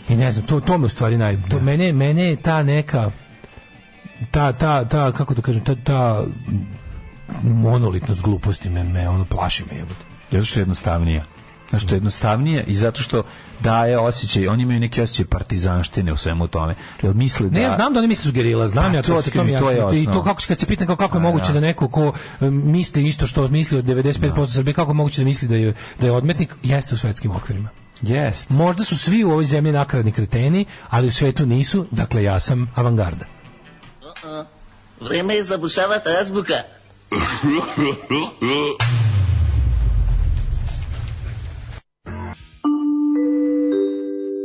i 0.08 0.16
ne 0.16 0.32
znam, 0.32 0.46
to, 0.46 0.60
to 0.60 0.78
me 0.78 0.86
u 0.86 0.88
stvari 0.88 1.18
naj... 1.18 1.38
To, 1.50 1.60
mene, 1.60 1.92
mene 1.92 2.24
je 2.24 2.36
ta 2.36 2.62
neka 2.62 3.10
ta, 4.30 4.52
ta, 4.52 4.84
ta, 4.84 5.12
kako 5.12 5.34
da 5.34 5.42
kažem, 5.42 5.64
ta, 5.64 5.74
ta 5.74 6.24
monolitnost 7.42 8.22
gluposti 8.22 8.70
me, 8.70 8.84
me 8.84 9.08
ono 9.08 9.24
plaši 9.24 9.64
me 9.70 9.78
jebote. 9.78 10.44
Što 10.44 10.58
je 10.58 10.62
jednostavnija. 10.62 11.24
Zato 11.70 11.78
što 11.78 11.94
je 11.94 11.96
jednostavnije 11.96 12.64
i 12.66 12.76
zato 12.76 13.02
što 13.02 13.22
daje 13.60 13.98
osjećaj, 13.98 14.48
oni 14.48 14.62
imaju 14.62 14.80
neki 14.80 15.02
osjećaj 15.02 15.24
partizanštine 15.24 16.12
u 16.12 16.16
svemu 16.16 16.48
tome. 16.48 16.74
Jel 17.02 17.14
misle 17.14 17.48
da... 17.48 17.58
Ne, 17.58 17.62
ja 17.62 17.74
znam 17.74 17.92
da 17.92 17.98
oni 17.98 18.08
misle 18.08 18.24
su 18.24 18.32
gerila, 18.32 18.68
znam 18.68 18.90
Pa, 18.90 18.96
ja 18.96 19.02
to, 19.02 19.22
to 19.22 19.30
to, 19.30 19.44
mi 19.44 19.58
to 19.58 19.70
je. 19.70 20.02
I 20.02 20.04
to 20.04 20.24
kako 20.24 20.40
se 20.40 20.48
kad 20.48 20.58
se 20.58 20.66
pitam 20.66 20.86
kao 20.86 20.96
kako 20.96 21.16
je 21.16 21.22
moguće 21.22 21.52
da 21.52 21.60
neko 21.60 21.88
ko 21.88 22.12
misli 22.50 23.06
isto 23.06 23.26
što 23.26 23.48
misli 23.48 23.78
od 23.78 23.84
95% 23.84 24.54
Srbije, 24.54 24.74
kako 24.74 24.90
je 24.90 24.94
moguće 24.94 25.20
da 25.20 25.24
misli 25.24 25.48
da 25.48 25.56
je 25.56 25.74
da 26.00 26.06
je 26.06 26.12
odmetnik, 26.12 26.54
jeste 26.62 26.94
u 26.94 26.98
svetskim 26.98 27.30
okvirima. 27.30 27.68
Jest. 28.02 28.50
Možda 28.50 28.84
su 28.84 28.98
svi 28.98 29.24
u 29.24 29.30
ovoj 29.30 29.44
zemlji 29.44 29.72
nakaradni 29.72 30.12
kreteni, 30.12 30.64
ali 30.88 31.08
u 31.08 31.12
svetu 31.12 31.46
nisu, 31.46 31.86
dakle 31.90 32.22
ja 32.22 32.40
sam 32.40 32.72
avangarda. 32.74 33.24
Vreme 35.00 35.34
je 35.34 35.44
zabušavati 35.44 36.08
azbuka. 36.20 36.54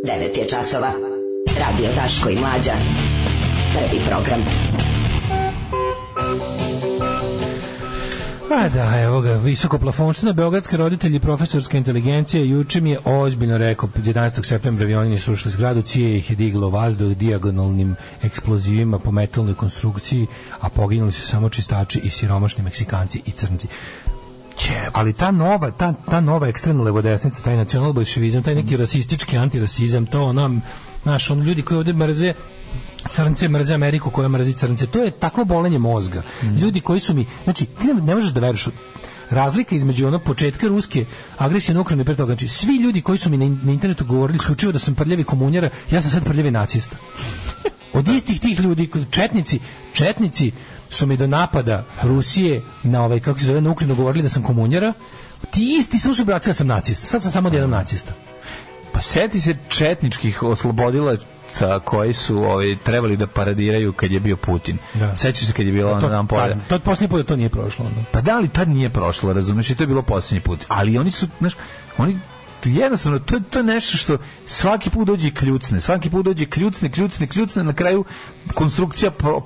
Devet 0.03 0.37
je 0.37 0.47
časova. 0.47 0.91
Radio 1.59 1.89
Daško 1.95 2.29
i 2.29 2.35
Mlađa. 2.35 2.71
Prvi 3.73 4.01
program. 4.07 4.41
A 8.51 8.69
da, 8.69 9.01
evo 9.01 9.21
ga, 9.21 9.33
visoko 9.33 9.77
plafonština, 9.77 10.33
beogradske 10.33 10.77
roditelji 10.77 11.19
profesorske 11.19 11.77
inteligencije, 11.77 12.49
juče 12.49 12.81
mi 12.81 12.89
je 12.89 12.99
ozbiljno 13.05 13.57
rekao, 13.57 13.89
11. 13.89 14.43
septembra 14.43 14.83
avioni 14.83 15.09
nisu 15.09 15.33
ušli 15.33 15.51
zgradu, 15.51 15.81
cije 15.81 16.17
ih 16.17 16.29
je 16.29 16.35
diglo 16.35 16.69
vazduh 16.69 17.17
dijagonalnim 17.17 17.95
eksplozivima 18.23 18.99
po 18.99 19.11
metalnoj 19.11 19.55
konstrukciji, 19.55 20.27
a 20.59 20.69
poginuli 20.69 21.11
su 21.11 21.21
samo 21.21 21.49
čistači 21.49 21.99
i 21.99 22.09
siromašni 22.09 22.63
Meksikanci 22.63 23.21
i 23.25 23.31
crnci. 23.31 23.67
Ali 24.93 25.13
ta 25.13 25.31
nova, 25.31 25.71
ta, 25.71 25.93
ta 25.93 26.21
nova 26.21 26.47
ekstremna 26.47 26.83
levodesnica, 26.83 27.43
taj 27.43 27.55
nacional 27.55 27.93
bolševizam, 27.93 28.43
taj 28.43 28.55
neki 28.55 28.77
rasistički 28.77 29.37
antirasizam, 29.37 30.05
to 30.05 30.23
ono, 30.23 30.59
znaš, 31.03 31.31
on 31.31 31.41
ljudi 31.41 31.61
koji 31.61 31.77
ovde 31.77 31.93
mrze 31.93 32.33
crnce 33.11 33.49
mrze 33.49 33.73
Ameriku 33.73 34.09
koja 34.09 34.27
mrzi 34.27 34.53
crnce. 34.53 34.87
To 34.87 35.03
je 35.03 35.11
takvo 35.11 35.45
bolenje 35.45 35.79
mozga. 35.79 36.23
Ljudi 36.61 36.81
koji 36.81 36.99
su 36.99 37.13
mi, 37.13 37.25
znači, 37.43 37.65
ti 37.65 37.87
ne, 37.87 37.93
ne 37.93 38.15
možeš 38.15 38.31
da 38.31 38.39
veruješ 38.39 38.67
razlika 39.29 39.75
između 39.75 40.07
ono 40.07 40.19
početka 40.19 40.67
ruske 40.67 41.05
agresije 41.37 41.75
na 41.75 41.81
Ukrajinu 41.81 42.01
i 42.01 42.05
pre 42.05 42.15
toga, 42.15 42.33
znači 42.33 42.47
svi 42.47 42.75
ljudi 42.75 43.01
koji 43.01 43.17
su 43.17 43.29
mi 43.29 43.37
na, 43.37 43.57
na 43.63 43.71
internetu 43.71 44.05
govorili 44.05 44.37
isključivo 44.37 44.71
da 44.71 44.79
sam 44.79 44.95
prljavi 44.95 45.23
komunjara, 45.23 45.69
ja 45.91 46.01
sam 46.01 46.11
sad 46.11 46.23
prljavi 46.25 46.51
nacista. 46.51 46.97
Od 47.97 48.07
istih 48.07 48.39
tih 48.39 48.59
ljudi, 48.59 48.89
četnici, 49.09 49.59
četnici 49.93 50.51
su 50.95 51.05
mi 51.05 51.17
do 51.17 51.27
napada 51.27 51.83
Rusije 52.03 52.61
na 52.83 53.03
ovaj, 53.03 53.19
kako 53.19 53.39
se 53.39 53.45
zove, 53.45 53.61
na 53.61 53.71
Ukrajinu 53.71 53.95
govorili 53.95 54.23
da 54.23 54.29
sam 54.29 54.43
komunjara, 54.43 54.93
ti 55.51 55.77
isti 55.79 55.99
su 55.99 56.13
su 56.13 56.23
da 56.23 56.39
sam 56.39 56.67
nacista. 56.67 57.07
Sad 57.07 57.21
sam 57.23 57.31
samo 57.31 57.49
jedan 57.53 57.69
nacista. 57.69 58.13
Pa 58.91 59.01
seti 59.01 59.41
se 59.41 59.55
četničkih 59.67 60.43
oslobodilaca 60.43 61.79
koji 61.85 62.13
su 62.13 62.37
ovaj, 62.37 62.77
trebali 62.83 63.17
da 63.17 63.27
paradiraju 63.27 63.93
kad 63.93 64.11
je 64.11 64.19
bio 64.19 64.35
Putin. 64.35 64.77
Da. 64.93 65.15
Sećaš 65.15 65.47
se 65.47 65.53
kad 65.53 65.65
je 65.65 65.71
bilo 65.71 65.91
ono 65.91 66.09
dan 66.09 66.27
to, 66.27 66.35
pored. 66.35 66.57
to, 66.67 66.79
posljednji 66.79 67.09
put 67.09 67.17
da 67.19 67.23
to 67.23 67.35
nije 67.35 67.49
prošlo. 67.49 67.85
Onda. 67.85 68.01
Pa 68.11 68.21
da 68.21 68.39
li 68.39 68.47
tad 68.47 68.69
nije 68.69 68.89
prošlo, 68.89 69.33
razumeš, 69.33 69.69
i 69.69 69.75
to 69.75 69.83
je 69.83 69.87
bilo 69.87 70.01
posljednji 70.01 70.41
put. 70.41 70.59
Ali 70.67 70.97
oni 70.97 71.11
su, 71.11 71.27
znaš, 71.39 71.53
oni 71.97 72.19
jednostavno, 72.63 73.19
to, 73.19 73.39
to 73.49 73.59
je 73.59 73.63
nešto 73.63 73.97
što 73.97 74.17
svaki 74.45 74.89
put 74.89 75.07
dođe 75.07 75.31
kljucne, 75.31 75.81
svaki 75.81 76.09
put 76.09 76.25
dođe 76.25 76.45
kljucne, 76.45 76.91
kljucne, 76.91 77.27
kljucne, 77.27 77.63
na 77.63 77.73
kraju 77.73 78.05
konstrukcija 78.53 79.11
pro- 79.11 79.41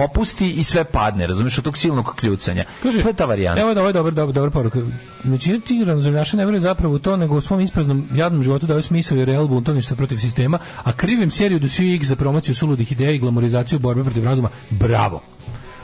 popusti 0.00 0.50
i 0.50 0.62
sve 0.62 0.84
padne, 0.84 1.26
razumeš, 1.26 1.58
od 1.58 1.64
tog 1.64 1.76
silnog 1.76 2.14
kljucanja. 2.16 2.64
to 2.82 3.08
je 3.08 3.12
ta 3.14 3.24
varijanta. 3.24 3.60
Evo 3.62 3.74
da, 3.74 3.80
ovo 3.80 3.88
je 3.88 3.92
dobar, 3.92 4.12
dobar, 4.12 4.34
dobar 4.34 4.50
poruka. 4.50 4.80
Većina 5.24 5.60
tih 5.60 5.86
razumljaša 5.86 6.36
ne 6.36 6.44
veruje 6.44 6.60
zapravo 6.60 6.94
u 6.94 6.98
to, 6.98 7.16
nego 7.16 7.36
u 7.36 7.40
svom 7.40 7.60
ispraznom 7.60 8.08
jadnom 8.14 8.42
životu 8.42 8.66
daju 8.66 8.82
smisao 8.82 9.18
i 9.18 9.24
real 9.24 9.48
buntovništva 9.48 9.96
protiv 9.96 10.16
sistema, 10.16 10.58
a 10.76 10.92
krivim 10.92 11.30
seriju 11.30 11.58
do 11.58 11.68
svih 11.68 12.06
za 12.06 12.16
promociju 12.16 12.54
suludih 12.54 12.92
ideja 12.92 13.10
i 13.10 13.18
glamorizaciju 13.18 13.78
borbe 13.78 14.04
protiv 14.04 14.24
razuma. 14.24 14.48
Bravo! 14.70 15.22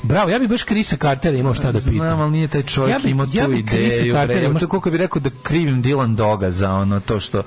Bravo, 0.02 0.30
ja 0.30 0.38
bih 0.38 0.48
baš 0.48 0.62
Krisa 0.62 0.96
Cartera 0.96 1.36
imao 1.38 1.54
šta 1.54 1.72
da 1.72 1.78
pitam. 1.78 1.94
Znam, 1.94 2.20
ali 2.20 2.30
nije 2.30 2.48
taj 2.48 2.62
čovjek 2.62 2.92
Ja 2.92 2.98
bi- 2.98 3.10
imao 3.10 3.26
tu 3.26 3.36
ja 3.36 3.48
bi 3.48 3.58
ideju. 3.58 4.14
Cartera 4.14 4.38
bre. 4.38 4.46
imao- 4.46 4.60
To 4.60 4.68
koliko 4.68 4.90
bi 4.90 4.96
rekao 4.96 5.20
da 5.20 5.30
krivim 5.42 5.82
Dylan 5.82 6.14
Doga 6.14 6.50
za 6.50 6.72
ono 6.72 7.00
to 7.00 7.20
što 7.20 7.42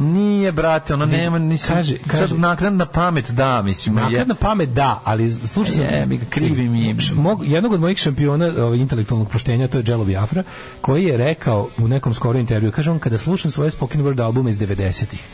nije, 0.00 0.52
brate, 0.52 0.94
ono 0.94 1.06
nema, 1.06 1.38
nisam, 1.38 1.76
Kaže- 1.76 1.98
kaže- 2.06 2.28
sad 2.28 2.38
naknadna 2.38 2.86
pamet, 2.86 3.30
da, 3.30 3.62
mislim, 3.62 3.98
je, 3.98 4.02
Nakladna 4.02 4.34
pamet 4.34 4.68
da, 4.68 5.00
ali 5.04 5.32
slušaj 5.32 5.72
sam 5.74 5.84
Je, 5.86 6.20
krivi 6.30 6.68
mi. 6.68 6.94
Š- 6.98 7.14
mog, 7.14 7.46
jednog 7.46 7.72
od 7.72 7.80
mojih 7.80 7.98
šampiona 7.98 8.52
ovaj, 8.58 8.78
intelektualnog 8.78 9.28
poštenja, 9.30 9.68
to 9.68 9.78
je 9.78 9.84
Jello 9.86 10.04
Biafra, 10.04 10.42
koji 10.80 11.04
je 11.04 11.16
rekao 11.16 11.68
u 11.78 11.88
nekom 11.88 12.14
skorom 12.14 12.40
intervju, 12.40 12.72
kaže 12.72 12.90
on, 12.90 12.98
kada 12.98 13.18
slušam 13.18 13.50
svoje 13.50 13.70
spoken 13.70 14.02
word 14.02 14.22
albume 14.22 14.50
iz 14.50 14.58
90-ih, 14.58 15.28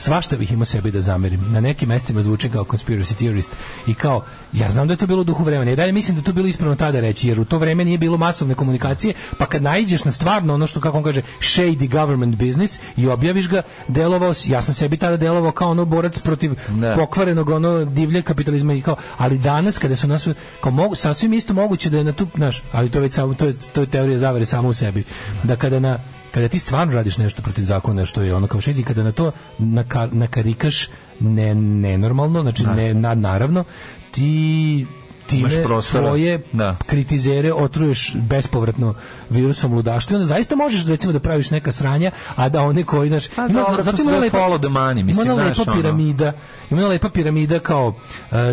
svašta 0.00 0.36
bih 0.36 0.52
imao 0.52 0.64
sebi 0.64 0.90
da 0.90 1.00
zamerim. 1.00 1.52
Na 1.52 1.60
nekim 1.60 1.88
mestima 1.88 2.22
zvuči 2.22 2.48
kao 2.50 2.64
conspiracy 2.64 3.14
theorist 3.14 3.50
i 3.86 3.94
kao, 3.94 4.24
ja 4.52 4.70
znam 4.70 4.88
da 4.88 4.92
je 4.92 4.98
to 4.98 5.06
bilo 5.06 5.20
u 5.20 5.24
duhu 5.24 5.44
vremena 5.44 5.70
i 5.70 5.76
dalje 5.76 5.92
mislim 5.92 6.16
da 6.16 6.20
je 6.20 6.24
to 6.24 6.32
bilo 6.32 6.48
ispravno 6.48 6.76
tada 6.76 7.00
reći, 7.00 7.28
jer 7.28 7.40
u 7.40 7.44
to 7.44 7.58
vreme 7.58 7.84
nije 7.84 7.98
bilo 7.98 8.16
masovne 8.16 8.54
komunikacije, 8.54 9.14
pa 9.38 9.46
kad 9.46 9.62
naiđeš 9.62 10.04
na 10.04 10.10
stvarno 10.10 10.54
ono 10.54 10.66
što, 10.66 10.80
kako 10.80 10.96
on 10.98 11.04
kaže, 11.04 11.22
shady 11.40 11.90
government 11.90 12.36
business 12.36 12.80
i 12.96 13.08
objaviš 13.08 13.48
ga, 13.48 13.62
delovao 13.88 14.34
si, 14.34 14.52
ja 14.52 14.62
sam 14.62 14.74
sebi 14.74 14.96
tada 14.96 15.16
delovao 15.16 15.52
kao 15.52 15.70
ono 15.70 15.84
borac 15.84 16.18
protiv 16.18 16.54
Da. 16.68 16.94
pokvarenog 16.96 17.48
ono 17.48 17.84
divljeg 17.84 18.24
kapitalizma 18.24 18.74
i 18.74 18.80
kao, 18.80 18.96
ali 19.18 19.38
danas 19.38 19.78
kada 19.78 19.96
su 19.96 20.08
nas 20.08 20.28
kao 20.60 20.72
mogu 20.72 20.94
sasvim 20.94 21.32
isto 21.32 21.54
moguće 21.54 21.90
da 21.90 21.98
je 21.98 22.04
na 22.04 22.12
tu, 22.12 22.26
znaš, 22.36 22.62
ali 22.72 22.90
to 22.90 22.98
je 22.98 23.02
već 23.02 23.12
samo 23.12 23.34
to 23.34 23.46
je 23.46 23.54
to 23.72 23.80
je 23.80 23.86
teorija 23.86 24.18
zavere 24.18 24.46
samo 24.46 24.68
u 24.68 24.72
sebi. 24.72 25.04
Da 25.42 25.56
kada 25.56 25.78
na 25.80 25.98
kada 26.30 26.48
ti 26.48 26.58
stvarno 26.58 26.94
radiš 26.94 27.18
nešto 27.18 27.42
protiv 27.42 27.62
zakona 27.62 28.06
što 28.06 28.22
je 28.22 28.34
ono 28.34 28.46
kao 28.46 28.60
šedi 28.60 28.82
kada 28.82 29.02
na 29.02 29.12
to 29.12 29.32
naka, 29.58 30.08
nakarikaš 30.12 30.88
ne, 31.20 31.54
nenormalno, 31.54 32.42
znači 32.42 32.64
ne, 32.64 32.94
nad, 32.94 33.18
naravno, 33.18 33.64
ti 34.10 34.86
time 35.30 35.50
svoje 35.82 36.42
Da. 36.52 36.76
kritizere 36.86 37.52
otruješ 37.52 38.14
bespovratno 38.14 38.94
virusom 39.30 39.74
ludaštva. 39.74 40.16
Onda 40.16 40.26
zaista 40.26 40.56
možeš 40.56 40.86
recimo 40.86 41.12
da 41.12 41.20
praviš 41.20 41.50
neka 41.50 41.72
sranja, 41.72 42.10
a 42.36 42.48
da 42.48 42.62
one 42.62 42.84
koji 42.84 43.08
znaš, 43.08 43.28
Pa 43.28 43.46
ima, 43.46 43.60
dobro, 43.60 43.82
zato 43.82 43.96
to 43.96 44.02
ima 44.02 44.18
lepa, 44.18 44.38
follow 44.38 44.58
the 44.58 44.68
money, 44.68 45.04
mislim, 45.04 45.26
ima 45.26 45.42
lepa 45.44 45.62
ono. 45.62 45.74
piramida, 45.74 46.32
ima 46.70 46.86
lepa 46.88 47.08
piramida 47.08 47.58
kao 47.58 47.88
uh, 47.88 47.94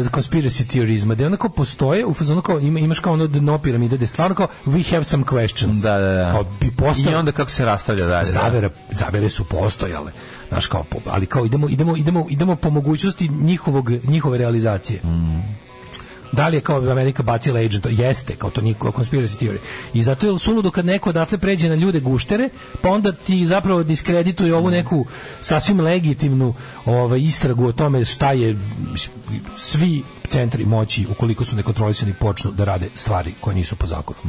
conspiracy 0.08 0.68
teorizma, 0.68 1.14
gde 1.14 1.26
onako 1.26 1.50
postoje, 1.50 2.06
u 2.06 2.14
fazonu 2.14 2.42
kao 2.42 2.60
ima, 2.60 2.80
imaš 2.80 3.00
kao 3.00 3.14
ono 3.14 3.28
dno 3.28 3.58
piramide, 3.58 3.98
gde 3.98 4.08
stvarno 4.08 4.36
kao 4.36 4.48
we 4.66 4.92
have 4.92 5.04
some 5.04 5.24
questions. 5.24 5.82
Da, 5.82 6.00
da, 6.00 6.12
da. 6.14 6.32
Kao 6.32 6.44
bi 6.62 6.72
postao, 6.72 7.12
I 7.12 7.16
onda 7.16 7.32
kako 7.32 7.52
se 7.52 7.66
rastavlja 7.66 8.06
dalje. 8.06 8.26
da. 8.26 8.32
zavere, 8.32 8.70
zavere 8.92 9.30
su 9.30 9.44
postojale. 9.44 10.12
Znaš, 10.50 10.68
kao, 10.68 10.84
ali 11.06 11.26
kao 11.26 11.46
idemo, 11.46 11.70
idemo, 11.70 11.98
idemo, 11.98 12.26
idemo 12.30 12.56
po 12.56 12.70
mogućnosti 12.70 13.28
njihovog, 13.28 13.92
njihove 14.04 14.38
realizacije. 14.38 15.02
Da 16.32 16.48
li 16.48 16.58
je 16.58 16.62
kao 16.62 16.78
Amerika 16.78 17.24
bacila 17.24 17.60
agent? 17.60 17.88
Jeste, 17.90 18.36
kao 18.36 18.50
to 18.50 18.62
nije 18.62 18.76
kao 18.80 18.92
conspiracy 18.92 19.46
theory. 19.46 19.58
I 19.94 20.04
zato 20.04 20.28
je 20.28 20.40
suludo 20.40 20.72
kad 20.72 20.86
neko 20.86 21.10
odatle 21.10 21.38
pređe 21.38 21.70
na 21.70 21.76
ljude 21.76 22.00
guštere, 22.00 22.50
pa 22.82 22.90
onda 22.90 23.12
ti 23.12 23.46
zapravo 23.46 23.84
diskredituje 23.84 24.56
ovu 24.56 24.70
neku 24.70 25.06
sasvim 25.42 25.80
legitimnu 25.80 26.54
ovaj, 26.86 27.20
istragu 27.20 27.68
o 27.68 27.72
tome 27.72 28.06
šta 28.06 28.32
je 28.32 28.58
svi 29.56 30.04
centri 30.30 30.66
moći 30.66 31.08
ukoliko 31.12 31.46
su 31.46 31.56
nekontrolisani 31.56 32.14
počnu 32.14 32.52
da 32.52 32.66
rade 32.66 32.90
stvari 32.96 33.34
koje 33.42 33.56
nisu 33.56 33.76
po 33.76 33.86
zakonu. 33.86 34.20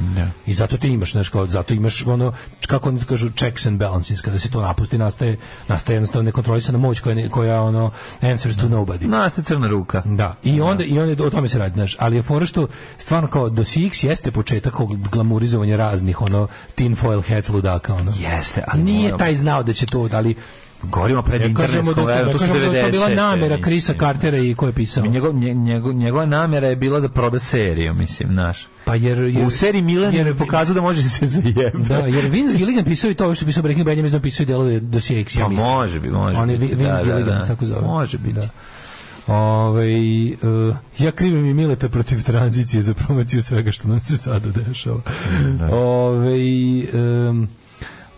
I 0.47 0.55
zato 0.55 0.77
ti 0.77 0.89
imaš, 0.89 1.13
znaš, 1.13 1.29
kao, 1.29 1.47
zato 1.47 1.75
imaš 1.75 2.07
ono, 2.07 2.33
kako 2.67 2.89
oni 2.89 3.01
kažu, 3.01 3.31
checks 3.31 3.67
and 3.67 3.79
balances, 3.79 4.21
kada 4.21 4.39
se 4.39 4.51
to 4.51 4.61
napusti, 4.61 4.99
nastaje, 4.99 5.39
nastaje 5.69 5.97
jednostavno 5.97 6.25
nekontrolisana 6.27 6.79
moć 6.79 7.01
koja, 7.01 7.15
ne- 7.15 7.29
koja 7.29 7.63
ono, 7.63 7.91
answers 8.21 8.57
to 8.57 8.69
nobody. 8.69 9.07
Naste 9.07 9.43
crna 9.43 9.69
ruka. 9.69 10.03
Da, 10.05 10.37
i 10.45 10.61
onda 10.61 10.85
i 10.85 10.99
onda 10.99 11.25
o 11.25 11.31
tome 11.31 11.49
se 11.49 11.59
radi, 11.59 11.75
znaš, 11.75 11.97
ali 11.99 12.17
je 12.17 12.23
fora 12.23 12.47
što 12.47 12.67
stvarno 12.97 13.29
kao 13.31 13.49
do 13.51 13.63
CX 13.63 14.07
jeste 14.07 14.31
početak 14.31 14.75
glamurizovanja 15.13 15.77
raznih 15.77 16.23
ono 16.23 16.49
tinfoil 16.75 17.23
hat 17.23 17.49
ludaka 17.49 17.95
ono. 17.95 18.13
Jeste, 18.19 18.65
ali 18.67 18.83
nije 18.83 19.17
taj 19.17 19.37
znao 19.37 19.63
da 19.63 19.73
će 19.73 19.87
to, 19.87 20.09
ali 20.13 20.35
Govorimo 20.83 21.23
pred 21.23 21.41
da, 21.41 21.47
internetskom 21.47 22.09
je 22.09 22.25
to, 22.25 22.33
to 22.33 22.39
su 22.39 22.45
kažemo 22.45 22.73
da 22.73 22.79
je 22.79 22.85
to 22.85 22.91
bila 22.91 23.07
90-te, 23.07 23.15
namera. 23.17 23.59
Krisa 23.59 23.95
Cartera 23.95 24.39
i 24.39 24.55
ko 24.55 24.67
je 24.67 24.73
pisao. 24.73 25.07
Njegov, 25.07 25.35
nje- 25.35 25.55
njegov, 25.55 25.93
njegova 25.93 26.27
namjera 26.27 26.67
je 26.67 26.77
bila 26.77 27.01
da 27.01 27.09
proda 27.09 27.39
seriju, 27.39 27.95
mislim, 27.95 28.35
naš. 28.35 28.67
Pa 28.85 28.95
jer, 28.95 29.19
jer 29.19 29.47
U 29.47 29.51
seriji 29.51 29.83
Milan 29.83 30.15
je 30.15 30.35
pokazao 30.35 30.75
da 30.75 30.81
može 30.81 31.03
se 31.03 31.27
zajebati. 31.27 31.79
Da, 31.79 31.97
jer 31.97 32.27
Vince 32.27 32.57
Gilligan 32.57 32.85
pisao 32.85 33.11
i 33.11 33.15
to 33.15 33.35
što 33.35 33.45
je 33.45 33.47
pisao 33.47 33.63
Breaking 33.63 33.87
Bad, 33.87 33.97
ja 33.97 34.03
mislim 34.03 34.13
da 34.13 34.27
je 34.27 34.31
pisao 34.31 34.45
i 34.45 34.47
delove 34.47 34.81
do 34.81 34.99
CX, 34.99 35.39
ja 35.39 35.45
Pa 35.45 35.49
mislim. 35.49 35.69
može 35.69 36.01
bi, 36.01 36.11
može 36.11 36.39
On 36.39 36.51
je 36.51 36.59
biti, 36.59 36.75
Vi- 36.75 36.79
Vince 36.79 36.93
da, 36.93 36.99
da, 36.99 37.05
Gilligan, 37.07 37.39
da. 37.39 37.47
tako 37.47 37.65
zove. 37.67 37.81
Može 37.81 38.19
biti. 38.19 38.35
Da. 38.35 38.49
Ovaj, 39.29 40.27
uh, 40.27 40.35
ja 40.99 41.11
krivim 41.11 41.45
i 41.45 41.55
Mileta 41.55 41.89
protiv 41.89 42.23
tranzicije 42.23 42.83
za 42.83 42.95
promociju 42.95 43.43
svega 43.43 43.71
što 43.71 43.89
nam 43.89 44.01
se 44.01 44.17
sada 44.17 44.49
dešava. 44.53 45.01
Ovaj, 45.73 46.79
em, 46.81 47.49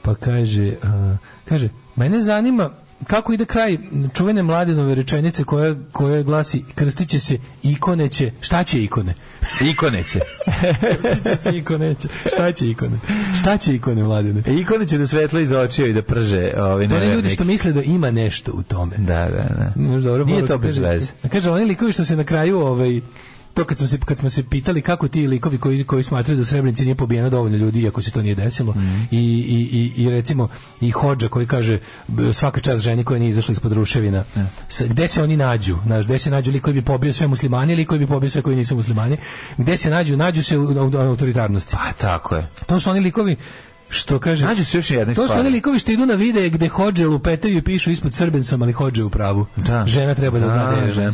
pa 0.02 0.14
kaže, 0.14 0.74
uh, 0.74 1.16
kaže, 1.44 1.68
mene 2.00 2.20
zanima 2.20 2.70
kako 3.06 3.32
ide 3.32 3.44
kraj 3.44 3.78
čuvene 4.14 4.42
mladinove 4.42 4.94
rečenice 4.94 5.44
koja, 5.44 5.74
koja 5.92 6.22
glasi 6.22 6.64
krstiće 6.74 7.20
se 7.20 7.38
ikone 7.62 8.08
će, 8.08 8.30
šta 8.40 8.64
će 8.64 8.82
ikone? 8.82 9.14
Ikone 9.62 10.04
će. 10.04 10.20
Krstiće 11.02 11.36
se 11.36 11.56
ikone 11.56 11.94
će, 11.94 12.08
šta 12.26 12.52
će 12.52 12.70
ikone? 12.70 12.98
Šta 13.40 13.56
će 13.56 13.74
ikone 13.74 14.02
mladine? 14.02 14.42
E, 14.46 14.54
Ikone 14.54 14.86
će 14.86 14.98
da 14.98 15.06
svetlo 15.06 15.40
iz 15.40 15.52
očiju 15.52 15.86
i 15.86 15.92
da 15.92 16.02
prže 16.02 16.52
ovaj 16.58 16.88
To 16.88 16.98
ne 16.98 17.14
ljudi 17.14 17.28
što 17.28 17.44
misle 17.44 17.72
da 17.72 17.82
ima 17.82 18.10
nešto 18.10 18.52
u 18.54 18.62
tome. 18.62 18.96
Da, 18.98 19.28
da, 19.28 19.72
da. 19.76 19.98
Dobro 20.00 20.24
Nije 20.24 20.46
to 20.46 20.58
bez 20.58 20.70
kaže- 20.70 20.82
veze. 20.82 21.06
Kaže, 21.32 21.50
oni 21.50 21.64
likovi 21.64 21.92
što 21.92 22.04
se 22.04 22.16
na 22.16 22.24
kraju 22.24 22.58
ovaj 22.58 23.00
to 23.54 23.64
kad 23.64 23.78
smo 23.78 23.86
se 23.86 23.98
kad 23.98 24.18
smo 24.18 24.30
se 24.30 24.42
pitali 24.42 24.82
kako 24.82 25.08
ti 25.08 25.26
likovi 25.26 25.58
koji 25.58 25.84
koji 25.84 26.02
smatraju 26.02 26.36
da 26.36 26.42
u 26.42 26.46
Srebrenici 26.46 26.84
nije 26.84 26.94
pobijeno 26.94 27.30
dovoljno 27.30 27.56
ljudi 27.56 27.80
iako 27.80 28.02
se 28.02 28.10
to 28.10 28.22
nije 28.22 28.34
desilo 28.34 28.72
Mhm. 28.72 29.02
i, 29.10 29.18
i, 29.18 29.68
i, 29.96 30.02
i 30.02 30.10
recimo 30.10 30.48
i 30.80 30.90
Hodža 30.90 31.28
koji 31.28 31.46
kaže 31.46 31.78
svaka 32.32 32.60
čast 32.60 32.82
ženi 32.82 33.04
koja 33.04 33.18
nije 33.18 33.30
izašla 33.30 33.52
ispod 33.52 33.72
ruševina. 33.72 34.24
S- 34.68 34.82
gde 34.82 35.08
se 35.08 35.22
oni 35.22 35.36
nađu? 35.36 35.76
Znaš 35.86 36.04
gde 36.04 36.18
se 36.18 36.30
nađu 36.30 36.50
likovi 36.52 36.74
bi 36.74 36.82
pobio 36.82 37.12
sve 37.12 37.26
muslimane 37.26 37.72
ili 37.72 37.84
koji 37.84 37.98
bi 38.00 38.06
pobio 38.06 38.30
sve 38.30 38.42
koji 38.42 38.56
nisu 38.56 38.76
muslimani? 38.76 39.16
Gde 39.56 39.76
se 39.76 39.90
nađu? 39.90 40.16
Nađu 40.16 40.42
se 40.42 40.58
u, 40.58 40.62
u, 40.62 40.88
u 40.88 40.98
autoritarnosti. 40.98 41.72
Pa 41.72 41.92
tako 41.92 42.36
je. 42.36 42.48
to 42.66 42.80
su 42.80 42.90
oni 42.90 43.00
likovi 43.00 43.36
što 43.90 44.18
kaže 44.18 44.46
Nađu 44.46 44.64
se 44.64 44.78
još 44.78 44.90
jedne 44.90 45.14
to 45.14 45.28
su 45.28 45.34
oni 45.34 45.50
likovi 45.50 45.78
što 45.78 45.92
idu 45.92 46.06
na 46.06 46.14
videe 46.14 46.48
gde 46.48 46.68
hođe 46.68 47.06
lupetaju 47.06 47.56
i 47.56 47.62
pišu 47.62 47.90
ispod 47.90 48.14
srben 48.14 48.44
sam 48.44 48.62
ali 48.62 48.72
hođe 48.72 49.04
u 49.04 49.10
pravu 49.10 49.46
Da. 49.56 49.86
žena 49.86 50.14
treba 50.14 50.38
da, 50.38 50.48
zna 50.48 50.64
Da, 50.64 50.70
da 50.70 50.76
je 50.76 50.86
da. 50.86 50.92
žena 50.92 51.12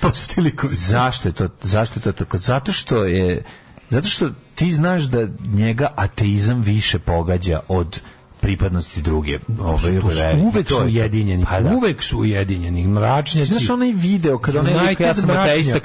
to 0.00 0.14
su 0.14 0.34
ti 0.34 0.40
likovi 0.40 0.74
Zašto 0.74 1.28
je 1.28 1.32
to 1.32 1.48
zašto 1.62 1.98
je 1.98 2.02
to 2.02 2.12
tako? 2.12 2.38
Zato 2.38 2.72
što 2.72 3.04
je 3.04 3.42
zato 3.90 4.08
što 4.08 4.30
ti 4.54 4.72
znaš 4.72 5.02
da 5.02 5.18
njega 5.52 5.92
ateizam 5.96 6.60
više 6.60 6.98
pogađa 6.98 7.60
od 7.68 8.00
pripadnosti 8.46 9.02
druge. 9.02 9.38
Ovaj, 9.60 9.98
uvek 10.42 10.68
su 10.70 10.84
ujedinjeni 10.84 11.44
Pa 11.44 11.60
da. 11.60 11.76
uvek 11.76 12.02
su 12.02 12.18
ujedinjeni 12.18 12.86
mračnjaci 12.86 13.50
Znaš 13.52 13.70
onaj 13.70 13.92
video 13.94 14.38
kad 14.38 14.56
onaj 14.56 14.88
lik, 14.88 15.00
ja 15.00 15.14
sam 15.14 15.30
ateista, 15.30 15.80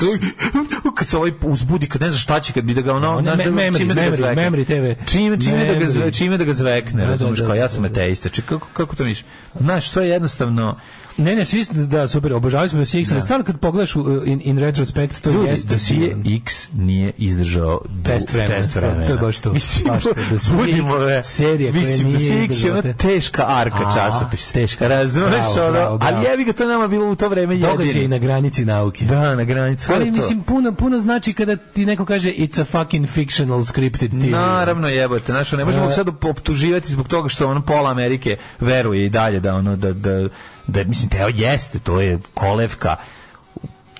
kad, 0.95 1.07
se 1.07 1.17
ovaj 1.17 1.31
uzbudi, 1.41 1.87
kad 1.89 2.01
ne 2.01 2.09
zna 2.09 2.19
šta 2.19 2.39
će, 2.39 2.53
kad 2.53 2.63
bi 2.63 2.73
da 2.73 2.81
ga 2.81 2.93
ono, 2.95 3.15
me- 3.15 3.21
da, 3.21 3.35
memory, 3.35 3.85
da 3.85 4.35
memory, 4.35 4.65
TV. 4.65 5.05
Čime, 5.11 5.41
čime, 5.41 5.65
da 5.65 5.73
ga, 5.73 6.11
čime 6.11 6.37
da 6.37 6.43
ga 6.43 6.53
zvekne, 6.53 7.05
Da, 7.05 7.09
razumiješ, 7.09 7.39
da, 7.39 7.45
kao 7.45 7.55
ja 7.55 7.69
sam 7.69 7.85
ateista. 7.85 8.29
Či, 8.29 8.41
kako, 8.41 8.67
kako 8.73 8.95
to 8.95 9.03
misliš? 9.03 9.25
Znaš, 9.59 9.89
to 9.89 10.01
je 10.01 10.09
jednostavno, 10.09 10.77
ne 11.21 11.35
ne 11.35 11.45
svi 11.45 11.65
da 11.71 12.07
super 12.07 12.33
obožavali 12.33 12.69
smo 12.69 12.79
da 12.79 12.85
ali 13.11 13.21
stvarno 13.21 13.45
kad 13.45 13.59
pogledaš 13.59 13.95
u- 13.95 14.21
in, 14.25 14.41
in 14.43 14.59
retrospekt 14.59 15.21
to 15.21 15.31
Ljudi, 15.31 15.47
jeste 15.47 15.69
dosije 15.69 15.99
divno. 16.07 16.35
X 16.37 16.69
nije 16.73 17.11
izdržao 17.17 17.81
Test 18.05 18.33
vremena. 18.33 18.55
test 18.55 18.75
vremena. 18.75 19.07
To 19.07 19.13
je 19.13 19.17
baš 19.17 19.37
to. 19.39 19.53
Mislim, 19.53 19.87
Baš 19.87 20.03
to. 20.03 20.09
Dosije 20.31 20.77
X, 20.77 20.91
re- 20.99 21.23
serija 21.23 21.71
koja 21.71 21.79
mislim, 21.81 22.07
nije 22.07 22.17
Dosije 22.19 22.43
X 22.43 22.63
je 22.63 22.71
ona 22.71 22.93
teška 22.93 23.45
arka 23.49 23.91
časopis. 23.95 24.51
teška. 24.51 24.87
Razumeš 24.87 25.45
ono? 25.59 25.97
Ali 26.01 26.25
jebi 26.25 26.43
ga 26.43 26.53
to 26.53 26.65
nama 26.65 26.87
bilo 26.87 27.07
u 27.07 27.15
to 27.15 27.29
vreme 27.29 27.55
događaj 27.57 27.87
jedino. 27.87 28.07
na 28.09 28.17
granici 28.17 28.65
nauke 28.65 29.05
Da, 29.05 29.35
na 29.35 29.43
granici. 29.43 29.91
ali 29.91 30.11
mislim 30.11 30.41
puno 30.41 30.71
puno 30.73 30.97
znači 30.97 31.33
kada 31.33 31.55
ti 31.55 31.85
neko 31.85 32.05
kaže 32.05 32.31
it's 32.31 32.61
a 32.61 32.65
fucking 32.65 33.07
fictional 33.07 33.63
scripted 33.63 34.11
theory 34.11 34.31
Naravno 34.31 34.87
jebote, 34.89 35.25
znaš, 35.25 35.51
ne 35.51 35.65
možemo 35.65 35.89
E. 35.89 35.91
sad 35.91 36.07
optuživati 36.23 36.91
zbog 36.91 37.07
toga 37.07 37.29
što 37.29 37.47
ono 37.47 37.61
pola 37.61 37.91
Amerike 37.91 38.37
veruje 38.59 39.05
i 39.05 39.09
dalje 39.09 39.39
da 39.39 39.55
ono 39.55 39.75
da 39.75 39.93
da 39.93 40.29
da 40.71 40.83
mislim 40.83 41.09
teo 41.09 41.27
jeste, 41.27 41.79
to 41.79 42.01
je 42.01 42.19
kolevka 42.33 42.95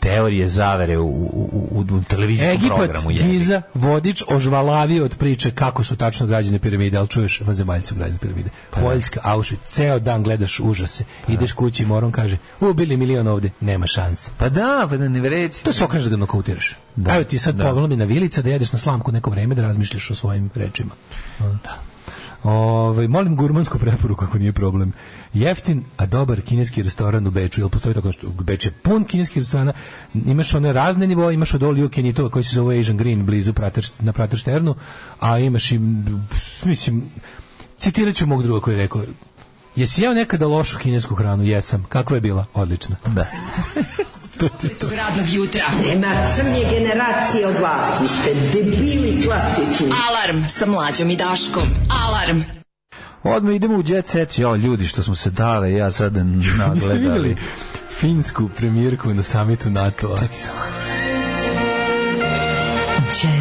teorije 0.01 0.47
zavere 0.47 0.97
u, 0.97 1.07
u, 1.07 1.67
u, 1.71 1.95
u 1.95 2.03
televizijskom 2.03 2.55
Egipat, 2.55 2.77
programu. 2.77 3.09
ga. 3.09 3.23
Giza, 3.23 3.61
vodič 3.73 4.23
ožvalavio 4.27 5.05
od 5.05 5.17
priče 5.17 5.51
kako 5.51 5.83
su 5.83 5.95
tačno 5.95 6.27
građene 6.27 6.59
piramide, 6.59 6.97
ali 6.97 7.07
čuješ, 7.07 7.41
vanzemaljci 7.41 7.87
su 7.87 7.95
građene 7.95 8.19
piramide. 8.19 8.49
Poljska, 8.69 9.19
Auschwitz, 9.23 9.65
ceo 9.65 9.99
dan 9.99 10.23
gledaš 10.23 10.59
užase. 10.59 11.03
Ideš 11.27 11.51
kući 11.51 11.83
i 11.83 11.85
morom 11.85 12.11
kaže, 12.11 12.37
ubili 12.59 12.97
milion 12.97 13.27
ovde, 13.27 13.49
nema 13.59 13.87
šanse. 13.87 14.29
Pa 14.37 14.49
da, 14.49 14.87
pa 14.89 14.97
da 14.97 15.09
ne 15.09 15.21
vredi. 15.21 15.57
To 15.63 15.73
se 15.73 15.83
okreće 15.83 16.03
da 16.03 16.09
ga 16.09 16.17
nokautiraš. 16.17 16.75
Evo 17.09 17.23
ti 17.23 17.39
sad 17.39 17.55
da. 17.55 17.73
da. 17.73 17.87
na 17.87 18.05
vilica 18.05 18.41
da 18.41 18.49
jedeš 18.49 18.71
na 18.71 18.79
slamku 18.79 19.11
neko 19.11 19.29
vreme 19.29 19.55
da 19.55 19.61
razmišljaš 19.61 20.11
o 20.11 20.15
svojim 20.15 20.49
rečima. 20.55 20.91
Da. 21.39 21.90
Ovaj 22.43 23.07
molim 23.07 23.35
gurmansku 23.35 23.79
preporuku 23.79 24.25
ako 24.25 24.37
nije 24.37 24.53
problem. 24.53 24.93
Jeftin, 25.33 25.83
a 25.97 26.05
dobar 26.05 26.41
kineski 26.41 26.83
restoran 26.83 27.27
u 27.27 27.31
Beču. 27.31 27.61
Jel 27.61 27.69
postoji 27.69 27.95
tako 27.95 28.11
što 28.11 28.29
Beč 28.29 28.65
je 28.65 28.71
pun 28.71 29.03
kineskih 29.03 29.41
restorana. 29.41 29.73
Imaš 30.13 30.55
one 30.55 30.73
razne 30.73 31.07
nivoe, 31.07 31.33
imaš 31.33 31.53
od 31.53 31.91
can 31.93 32.05
eat 32.05 32.31
koji 32.31 32.43
se 32.43 32.55
zove 32.55 32.79
Asian 32.79 32.97
Green 32.97 33.25
blizu 33.25 33.53
Prater, 33.53 33.85
na 33.99 34.13
Prateršternu, 34.13 34.75
a 35.19 35.39
imaš 35.39 35.71
i 35.71 35.79
mislim 36.65 37.03
citirat 37.77 38.15
ću 38.15 38.27
mog 38.27 38.43
druga 38.43 38.59
koji 38.59 38.73
je 38.73 38.77
rekao 38.77 39.03
Jesi 39.75 40.03
jeo 40.03 40.13
nekada 40.13 40.47
lošu 40.47 40.79
kinesku 40.79 41.15
hranu? 41.15 41.43
Jesam. 41.43 41.85
Kakva 41.89 42.17
je 42.17 42.21
bila? 42.21 42.45
Odlična. 42.53 42.95
Da. 43.05 43.25
Tog 44.79 44.91
radnog 44.93 45.25
jutra. 45.29 45.65
Nema 45.87 46.07
crnje 46.35 46.65
generacije 46.71 47.47
od 47.47 47.55
vas. 47.61 48.01
Vi 48.01 48.07
ste 48.07 48.33
debili 48.53 49.21
klasični. 49.25 49.87
Alarm 50.09 50.43
sa 50.47 50.65
mlađom 50.65 51.09
i 51.09 51.15
Daškom. 51.15 51.63
Alarm. 52.05 52.41
Odmah 53.23 53.55
idemo 53.55 53.77
u 53.77 53.83
jet 53.87 54.07
set. 54.07 54.39
Jo, 54.39 54.55
ljudi, 54.55 54.87
što 54.87 55.03
smo 55.03 55.15
se 55.15 55.29
dale, 55.29 55.73
ja 55.73 55.91
sad 55.91 56.13
Niste 56.25 56.57
nagledali. 56.57 56.99
vidjeli 56.99 57.37
finsku 57.99 58.49
premijerku 58.57 59.13
na 59.13 59.23
samitu 59.23 59.69
NATO-a? 59.69 60.17
Čekaj 60.17 60.39
samo. 60.39 60.59
Jet 63.23 63.40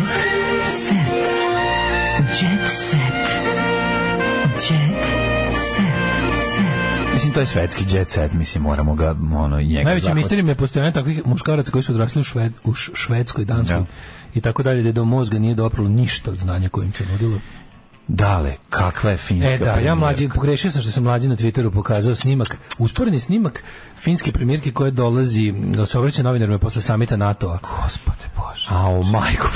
Mislim, 7.31 7.35
to 7.35 7.41
je 7.41 7.47
svetski 7.47 7.97
jet 7.97 8.11
set, 8.11 8.33
mislim, 8.33 8.63
moramo 8.63 8.95
ga, 8.95 9.15
ono, 9.35 9.61
njega 9.61 9.85
Najveći 9.85 10.15
misterij 10.15 10.49
je 10.49 10.55
postojanje 10.55 10.93
takvih 10.93 11.27
muškaraca 11.27 11.71
koji 11.71 11.83
su 11.83 11.93
odrasli 11.93 12.21
u, 12.21 12.25
Šved, 12.25 12.53
u 12.65 12.75
Švedskoj, 12.75 13.45
Danskoj 13.45 13.77
Da. 13.77 13.87
i 14.35 14.41
tako 14.41 14.63
dalje, 14.63 14.83
da 14.83 14.93
do 14.93 15.05
mozga 15.05 15.39
nije 15.39 15.55
dopralo 15.55 15.89
ništa 15.89 16.31
od 16.31 16.39
znanja 16.39 16.69
kojim 16.69 16.93
se 16.93 17.07
nudilo. 17.07 17.41
Dale, 18.09 18.55
kakva 18.71 19.11
je 19.11 19.17
finska 19.17 19.51
E 19.51 19.59
da, 19.59 19.65
ja 19.65 19.73
premijerka? 19.73 19.95
mlađi, 19.95 20.29
pogrešio 20.29 20.71
sam 20.71 20.83
što 20.83 20.91
sam 20.91 21.05
mlađi 21.05 21.29
na 21.29 21.37
Twitteru 21.37 21.71
pokazao 21.75 22.15
snimak, 22.15 22.57
usporeni 22.79 23.21
snimak 23.21 23.63
finske 23.99 24.33
premijerke 24.33 24.73
koja 24.73 24.91
dolazi, 24.91 25.53
da 25.53 25.87
se 25.87 25.99
obraća 25.99 26.23
novinarima 26.23 26.59
posle 26.59 26.83
samita 26.83 27.17
NATO-a. 27.17 27.59
Gospode 27.83 28.27
Bože. 28.37 28.67
A 28.71 28.87
o 28.91 29.03
majko. 29.03 29.49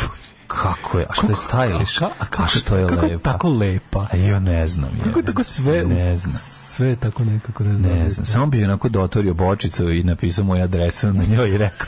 Kako 0.46 0.98
je? 0.98 1.06
A 1.08 1.12
što 1.12 1.26
je 1.26 1.34
stylish? 1.34 2.04
A, 2.04 2.08
a 2.18 2.26
kako, 2.26 2.48
što 2.48 2.76
je 2.76 2.86
kako 2.88 3.06
lepa? 3.06 3.32
tako 3.32 3.48
lepa? 3.48 4.06
A 4.12 4.16
ja 4.16 4.38
ne 4.38 4.68
znam. 4.68 4.90
Kako 5.04 5.18
je 5.18 5.24
tako 5.24 5.44
sve, 5.44 5.84
Ne 5.84 6.16
znam. 6.16 6.38
Sve 6.76 6.96
tako 6.96 7.24
nekako, 7.24 7.64
ne 7.64 7.76
znam. 7.76 7.92
Ne 7.92 8.10
znam, 8.10 8.26
samo 8.26 8.46
bi 8.46 8.64
onako 8.64 8.88
dotorio 8.88 9.34
bočicu 9.34 9.90
i 9.90 10.02
napisao 10.02 10.44
moju 10.44 10.62
adresu 10.64 11.12
na 11.12 11.24
njoj 11.24 11.50
i 11.50 11.58
rekao, 11.58 11.86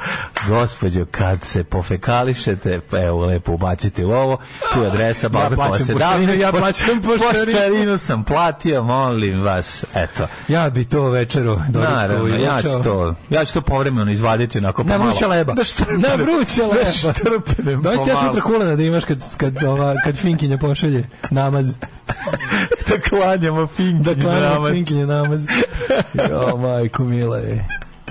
gospođo, 0.48 1.04
kad 1.10 1.44
se 1.44 1.64
pofekališete, 1.64 2.80
pa 2.90 3.00
evo, 3.00 3.26
lepo 3.26 3.52
ubacite 3.52 4.04
u 4.04 4.10
ovo, 4.10 4.38
tu 4.72 4.80
je 4.80 4.86
adresa, 4.86 5.28
baza 5.28 5.56
koja 5.56 5.68
plaćam 5.68 5.86
se 5.86 5.92
poštarinu, 5.92 6.34
ja 6.34 6.52
plaćam 6.52 7.02
poštarinu. 7.02 7.52
Poštarinu 7.52 7.98
sam 7.98 8.24
platio, 8.24 8.82
molim 8.82 9.42
vas, 9.42 9.84
eto. 9.94 10.26
Ja 10.48 10.70
bi 10.70 10.84
to 10.84 11.02
večero 11.02 11.60
Naravno, 11.68 12.36
i 12.36 12.42
ja 12.42 12.62
ću 12.62 12.68
to, 12.84 13.14
ja 13.30 13.44
ću 13.44 13.54
to 13.54 13.60
povremeno 13.60 14.12
izvaditi 14.12 14.58
onako 14.58 14.82
Na 14.82 14.92
pomalo. 14.92 15.10
vruća 15.10 15.26
leba. 15.26 15.52
Da 15.52 15.64
štrpnem. 15.64 16.00
Na 16.00 16.14
vruća 16.14 16.62
leba. 16.62 16.74
Da 16.84 16.90
štrpnem 17.12 17.82
Dođite 17.82 18.10
ja 18.10 18.14
pomalo. 18.14 18.32
sutra 18.32 18.42
kulena 18.42 18.76
da 18.76 18.82
imaš 18.82 19.04
kad, 19.04 19.36
kad, 19.36 19.64
ova, 19.64 19.94
kad 20.04 20.16
Finkinja 20.16 20.58
pošalje 20.58 21.04
namaz. 21.30 21.74
da 22.88 23.00
klanjamo 23.08 23.66
finki 23.66 24.02
Da 24.02 24.22
klanjamo 24.22 24.54
namaz. 24.54 24.75
Finkinja 24.76 25.06
namaz. 25.06 25.46
Jo, 26.30 26.56
majko 26.56 27.04
mila 27.04 27.38
je. 27.38 27.64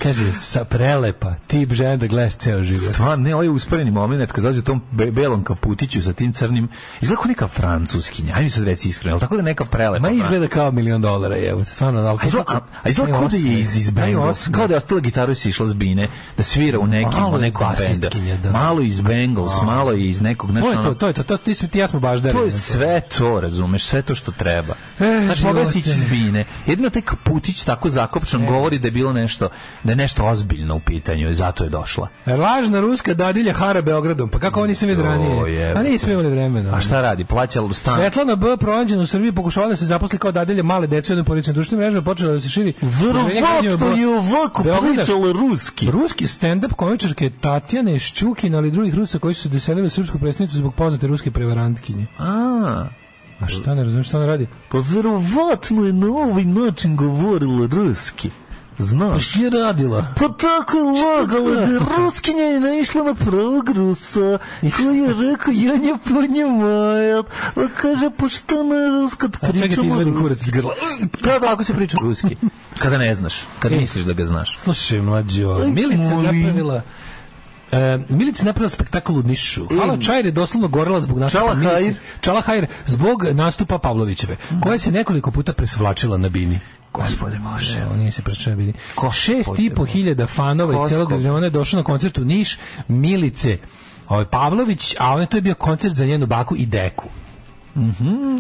Kaže, 0.03 0.31
sa 0.41 0.63
prelepa, 0.65 1.35
tip 1.47 1.73
žena 1.73 1.97
da 1.97 2.07
gledaš 2.07 2.35
ceo 2.35 2.63
život. 2.63 2.93
Stvarno, 2.93 3.23
ne, 3.23 3.35
ovaj 3.35 3.47
usporeni 3.49 3.91
moment 3.91 4.31
kad 4.31 4.43
dođe 4.43 4.59
u 4.59 4.63
tom 4.63 4.81
be 4.91 5.11
belom 5.11 5.43
kaputiću 5.43 6.01
sa 6.01 6.13
tim 6.13 6.34
crnim, 6.34 6.67
izgleda 7.01 7.22
kao 7.22 7.27
neka 7.30 7.47
francuskinja. 7.47 8.34
Ajde 8.34 8.43
mi 8.43 8.49
sad 8.49 8.63
reci 8.63 8.89
iskreno, 8.89 9.11
je 9.11 9.13
li 9.15 9.19
tako 9.19 9.35
da 9.35 9.39
je 9.39 9.43
neka 9.43 9.65
prelepa? 9.65 9.99
Ma 10.01 10.09
izgleda 10.09 10.47
kao 10.47 10.72
milion 10.72 11.01
dolara, 11.01 11.38
evo, 11.38 11.63
stvarno, 11.63 11.99
ali 11.99 12.19
izgleda, 12.26 12.45
a, 12.47 12.59
a 12.84 12.89
izgleda 12.89 13.11
kao 13.11 13.27
da 13.27 13.38
je 13.38 13.59
iz, 13.59 13.76
iz 13.76 13.89
Bengals, 13.89 14.47
kao 14.47 14.67
da 14.67 14.73
je 14.73 14.77
ostala 14.77 15.01
gitaru 15.01 15.31
i 15.31 15.35
sišla 15.35 15.67
s 15.67 15.73
bine, 15.73 16.07
da 16.38 16.43
svira 16.43 16.80
u 16.80 16.88
nekim, 16.88 17.19
Malo 17.19 17.30
u 17.30 17.35
je 17.35 17.41
nekom 17.41 17.67
da. 18.43 18.51
Malo 18.51 18.81
iz 18.81 19.01
Bengals, 19.01 19.61
malo 19.63 19.93
i 19.93 20.09
iz 20.09 20.22
nekog, 20.22 20.51
znaš, 20.51 20.63
To 20.63 20.72
je 20.72 20.84
to, 20.84 20.93
to 20.93 21.07
je 21.07 21.13
to, 21.13 21.23
to 21.23 21.38
ti, 21.38 21.55
smo- 21.55 21.67
ti 21.67 21.80
ja 21.80 21.88
smo 21.88 21.99
baš 21.99 22.22
To 22.22 22.43
je 22.43 22.51
sve 22.51 23.01
to, 23.17 23.39
razumeš, 23.41 23.84
sve 23.85 24.01
to 24.01 24.15
što 24.15 24.31
treba. 24.31 24.73
E, 24.99 25.22
Znači, 25.26 25.43
mogla 25.43 25.65
si 25.65 25.80
ići 25.80 25.89
iz 25.89 26.03
bine. 26.03 26.45
Jedino 26.65 26.89
taj 26.89 27.01
kaputić 27.01 27.63
tako 27.63 27.89
zakopčan 27.89 28.45
govori 28.45 28.80
da 28.80 28.88
je 28.88 28.91
bilo 28.91 29.13
nešto, 29.13 29.49
da 29.85 29.91
je 29.91 29.95
nešto 29.95 30.25
ozbiljno 30.25 30.75
u 30.75 30.79
pitanju 30.79 31.29
i 31.29 31.33
zato 31.33 31.63
je 31.63 31.69
došla. 31.69 32.07
Lažna 32.25 32.79
ruska 32.79 33.13
dadilja 33.13 33.53
hara 33.53 33.81
Beogradom, 33.81 34.29
pa 34.29 34.39
kako 34.39 34.61
oni 34.61 34.75
se 34.75 34.85
vidi 34.85 35.01
ranije? 35.01 35.73
A 35.75 35.83
nismo 35.83 36.13
imali 36.13 36.29
vremena. 36.29 36.75
A 36.75 36.81
šta 36.81 37.01
radi? 37.01 37.25
Plaća 37.25 37.59
stan? 37.73 37.95
Svetlana 37.95 38.35
B. 38.35 38.57
pronađena 38.57 39.01
u 39.01 39.05
Srbiji 39.05 39.31
pokušavala 39.31 39.69
da 39.69 39.75
se 39.75 39.85
zaposli 39.85 40.19
kao 40.19 40.31
dadilja 40.31 40.63
male 40.63 40.87
dece 40.87 41.15
u 41.15 41.23
porodičnoj 41.23 41.53
društvenoj 41.53 41.85
mreži, 41.85 42.05
počela 42.05 42.33
da 42.33 42.39
se 42.39 42.49
širi. 42.49 42.73
Verovatno 42.81 43.87
je 43.97 44.07
ovako 44.07 44.63
pričala 44.63 45.31
ruski. 45.31 45.91
Ruski 45.91 46.25
stand-up 46.25 46.73
komičarke 46.73 47.29
Tatjane 47.41 47.99
Šćukin, 47.99 48.55
ali 48.55 48.71
drugih 48.71 48.95
Rusa 48.95 49.19
koji 49.19 49.33
su 49.33 49.41
se 49.41 49.49
doselili 49.49 49.87
u 49.87 49.89
srpsku 49.89 50.19
predstavnicu 50.19 50.57
zbog 50.57 50.73
poznate 50.75 51.07
ruske 51.07 51.31
prevarantkinje. 51.31 52.05
A, 52.19 52.85
A 53.39 53.47
šta 53.47 53.75
ne 53.75 53.83
razumiješ 53.83 54.07
šta 54.07 54.17
ona 54.17 54.27
radi? 54.27 54.47
pa 54.71 54.77
verovatno 54.95 55.85
je 55.85 55.93
na 55.93 56.07
ovaj 56.07 56.45
način 56.45 56.95
govorila 56.95 57.67
ruski. 57.71 58.29
Znaš? 58.77 59.35
je 59.35 59.49
radila? 59.49 60.06
Pa 60.15 60.27
tako 60.27 60.77
lagala 60.77 61.56
da 61.56 61.80
ruskinja 61.97 62.43
je 62.43 62.60
naišla 62.60 63.03
na 63.03 63.15
pravog 63.15 63.69
rusa 63.69 64.38
koji 64.77 64.97
je 64.97 65.31
rekao 65.31 65.53
ja 65.53 65.76
nje 65.77 65.93
ponjemajet 66.06 67.26
a 67.56 67.68
kaže 67.81 68.10
pa 68.18 68.30
šta 68.30 68.56
na 68.56 69.02
rusko 69.02 69.27
A 69.41 69.52
čekaj 69.53 69.69
ti 69.69 69.88
izvadim 69.88 70.22
kurac 70.22 70.41
iz 70.41 70.49
grla. 70.49 70.73
da, 71.22 71.39
da, 71.39 71.53
ako 71.53 71.64
se 71.64 71.73
priča 71.73 71.97
ruski 72.02 72.35
kada 72.80 72.97
ne 72.97 73.15
znaš, 73.15 73.34
kad 73.60 73.72
E. 73.72 73.77
misliš 73.77 74.06
da 74.06 74.14
ga 74.14 74.26
znaš 74.26 74.57
Slušaj, 74.60 75.02
mlađo, 75.02 75.49
Aj, 75.53 75.72
Milica 75.72 76.15
napravila 76.15 76.81
E, 77.72 77.99
Milica 78.10 78.45
napravila 78.45 78.69
spektakl 78.69 79.14
u 79.14 79.23
Nišu. 79.23 79.68
Hala 79.80 79.97
Čajr 79.97 80.26
je 80.26 80.31
doslovno 80.31 80.68
gorela 80.68 81.02
zbog 81.02 81.19
nastupa 81.19 81.43
Čala 81.43 81.56
Milice. 81.56 81.99
Čala 82.22 82.41
Hajr 82.41 82.65
zbog 82.85 83.23
nastupa 83.31 83.77
Pavlovićeve, 83.77 84.38
koja 84.61 84.77
se 84.80 84.91
nekoliko 84.91 85.31
puta 85.31 85.53
presvlačila 85.53 86.18
na 86.18 86.30
bini. 86.30 86.60
Gospode 86.95 87.39
Bože. 87.43 87.80
Evo, 87.80 87.95
nije 87.95 88.11
se 88.11 88.22
bini. 88.47 88.73
Gospode 88.95 89.13
Šest 89.13 89.59
i 89.59 89.69
po 89.69 89.85
hiljada 89.85 90.27
fanova 90.27 90.73
iz 90.76 90.89
celog 90.89 91.11
regiona 91.11 91.45
je 91.45 91.49
došlo 91.49 91.77
na 91.77 91.84
koncert 91.84 92.17
u 92.17 92.26
Niš, 92.26 92.57
Milice 92.88 93.57
ovaj 94.07 94.26
Pavlović, 94.26 94.95
a 94.99 95.13
on 95.13 95.27
to 95.27 95.38
je 95.38 95.41
bio 95.41 95.55
koncert 95.55 95.93
za 95.93 96.05
njenu 96.05 96.26
baku 96.26 96.55
i 96.55 96.65
deku. 96.65 97.05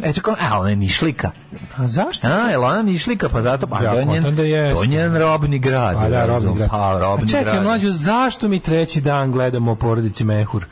e 0.03 0.13
čekaj, 0.13 0.33
a 0.41 0.59
ona 0.59 0.69
je 0.69 0.75
nišlika 0.75 1.31
A 1.77 1.87
zašto? 1.87 2.27
a, 2.27 2.31
se- 2.31 2.51
je 2.51 2.57
li 2.57 2.65
ona 2.65 2.81
nišlika, 2.81 3.29
pa 3.29 3.41
zato 3.41 3.67
pa 3.67 3.83
Ja 3.83 3.91
to 3.91 3.99
je 3.99 4.05
njen, 4.05 4.13
kontam 4.13 4.35
da 4.35 4.43
jeste. 4.43 4.75
to 4.75 4.81
je 4.81 4.87
njen 4.87 5.17
robni 5.17 5.59
grad 5.59 5.95
Pa 5.95 6.09
da, 6.09 6.25
robni 6.25 6.55
grad. 6.55 6.69
pa 6.69 6.99
robni 6.99 7.25
A 7.25 7.27
čekaj, 7.29 7.43
grad 7.45 7.63
mlađo, 7.63 7.91
zašto 7.91 8.47
mi 8.47 8.59
treći 8.59 9.01
dan 9.01 9.31
gledamo 9.31 9.71
o 9.71 9.75
porodici 9.75 10.23
Mehur 10.23 10.65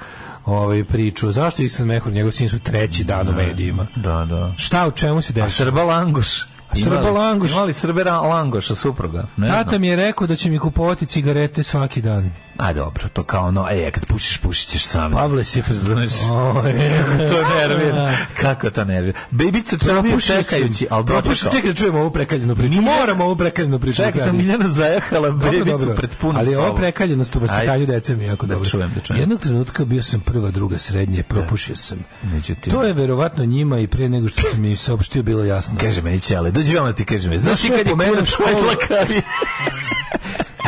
ovaj, 0.45 0.83
priču? 0.83 1.31
Zašto 1.31 1.61
Iksan 1.63 1.87
Mehur, 1.87 2.13
njegov 2.13 2.31
sin 2.31 2.49
su 2.49 2.59
treći 2.59 3.03
dan 3.03 3.29
u 3.29 3.33
medijima? 3.33 3.87
da, 3.95 4.25
da 4.25 4.53
Šta, 4.57 4.87
u 4.87 4.91
čemu 4.91 5.21
se 5.21 5.31
a 5.31 5.33
dešava? 5.33 5.49
Srba 5.49 5.83
Langoš 5.83 6.45
Srba 6.75 7.11
Langoš. 7.11 7.51
imali 7.51 7.73
Srbe 7.73 8.03
Ra- 8.03 8.19
Langoša 8.19 8.75
supruga 8.75 9.25
ne. 9.37 9.47
Tata 9.47 9.77
mi 9.77 9.87
je 9.87 9.95
rekao 9.95 10.27
da 10.27 10.35
će 10.35 10.51
mi 10.51 10.59
kupovati 10.59 11.05
cigarete 11.05 11.63
svaki 11.63 12.01
dan. 12.01 12.31
A 12.57 12.73
dobro, 12.73 13.09
to 13.09 13.23
kao 13.23 13.45
ono, 13.45 13.67
e, 13.71 13.91
kad 13.91 14.05
pušiš, 14.05 14.37
pušit 14.37 14.69
ćeš 14.69 14.83
sam. 14.83 15.11
Pavle 15.11 15.43
si 15.43 15.63
Znaš, 15.69 16.11
Oj. 16.55 16.73
to 17.29 17.47
nervira. 17.49 18.17
Kako 18.41 18.69
to 18.69 18.85
nervira? 18.85 19.19
Bebica 19.31 19.77
čovjek 19.77 20.21
čekajući, 20.21 20.87
ali 20.89 21.05
Propušio, 21.05 21.29
dočekao. 21.33 21.51
čekaj 21.51 21.71
da 21.71 21.75
čujemo 21.75 21.99
ovu 21.99 22.11
prekaljenu 22.11 22.55
priču. 22.55 22.81
Moramo 22.81 23.25
ovu 23.25 23.35
prekaljenu 23.35 23.79
priču. 23.79 23.95
Čekaj, 23.97 24.11
do 24.13 24.19
sam. 24.19 24.37
Miljana 24.37 24.67
zajahala 24.67 25.29
Dobro, 25.29 25.51
bebicu 25.51 25.77
dobro. 25.77 25.95
pred 25.95 26.09
punom 26.15 26.37
Ali 26.37 26.55
ovo 26.55 26.75
prekaljenost 26.75 27.35
u 27.35 27.39
vaspitanju 27.39 27.85
dece 27.85 28.15
mi 28.15 28.23
je 28.23 28.27
jako 28.27 28.45
Da 28.45 28.53
dobro. 28.53 28.69
čujem, 28.69 28.91
da 28.95 29.01
čujem. 29.01 29.19
Jednog 29.19 29.39
trenutka 29.39 29.85
bio 29.85 30.03
sam 30.03 30.19
prva, 30.21 30.51
druga, 30.51 30.77
srednje, 30.77 31.23
propušio 31.23 31.75
sam. 31.75 31.97
Međutim- 32.23 32.73
To 32.73 32.83
je 32.83 32.93
verovatno 32.93 33.45
njima 33.45 33.79
i 33.79 33.87
pre 33.87 34.09
nego 34.09 34.27
što 34.27 34.41
sam 34.41 34.61
mi 34.61 34.75
saopštio 34.75 35.23
bilo 35.23 35.43
jasno. 35.43 35.75
Kaže 35.79 36.01
meni 36.01 36.19
Ćale, 36.19 36.51
dođi 36.51 36.75
vam 36.75 36.85
da 36.85 36.93
ti 36.93 37.05
kažem. 37.05 37.39
Znaš 37.39 37.61
ti 37.61 37.67
Došao 37.67 37.73
je 37.73 37.77
kad 37.77 37.87
je 37.87 37.91
po 37.91 37.97
mene 37.97 38.11
u 38.11 38.15
kurac 38.15 38.29
školu. 38.29 38.49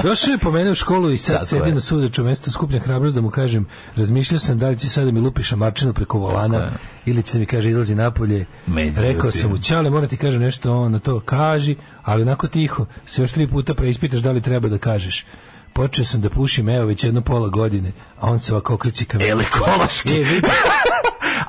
Došao 0.09 0.31
je 0.31 0.37
po 0.37 0.51
mene 0.51 0.71
u 0.71 0.75
školu 0.75 1.11
i 1.11 1.17
sad 1.17 1.35
Tako 1.35 1.45
sedi 1.45 1.69
je. 1.69 1.75
na 1.75 1.81
suzeću 1.81 2.23
mesto, 2.23 2.51
skuplja 2.51 2.79
hrabrost 2.79 3.15
da 3.15 3.21
mu 3.21 3.29
kažem, 3.29 3.65
razmišljao 3.95 4.39
sam 4.39 4.59
da 4.59 4.69
li 4.69 4.79
će 4.79 4.89
sada 4.89 5.11
mi 5.11 5.19
lupi 5.19 5.43
šamarčinu 5.43 5.93
preko 5.93 6.17
volana 6.17 6.71
ili 7.05 7.23
će 7.23 7.39
mi 7.39 7.45
kaže 7.45 7.69
izlazi 7.69 7.95
napolje. 7.95 8.45
Međutim. 8.67 9.03
Rekao 9.03 9.31
sam 9.31 9.49
mu, 9.49 9.57
čale, 9.57 9.89
mora 9.89 10.07
ti 10.07 10.17
kažem 10.17 10.41
nešto 10.41 10.77
on 10.77 10.91
na 10.91 10.99
to, 10.99 11.19
kaži, 11.19 11.75
ali 12.03 12.21
onako 12.21 12.47
tiho, 12.47 12.85
se 13.05 13.21
još 13.21 13.31
tri 13.31 13.47
puta 13.47 13.73
preispitaš 13.73 14.19
da 14.21 14.31
li 14.31 14.41
treba 14.41 14.69
da 14.69 14.77
kažeš. 14.77 15.25
Počeo 15.73 16.05
sam 16.05 16.21
da 16.21 16.29
pušim 16.29 16.69
evo 16.69 16.85
već 16.85 17.03
jedno 17.03 17.21
pola 17.21 17.47
godine, 17.49 17.91
a 18.19 18.29
on 18.29 18.39
se 18.39 18.53
ovako 18.53 18.73
okreće 18.73 19.05
ka 19.05 19.17
meni. 19.17 19.31
Ekološki? 19.43 20.21
E, 20.21 20.25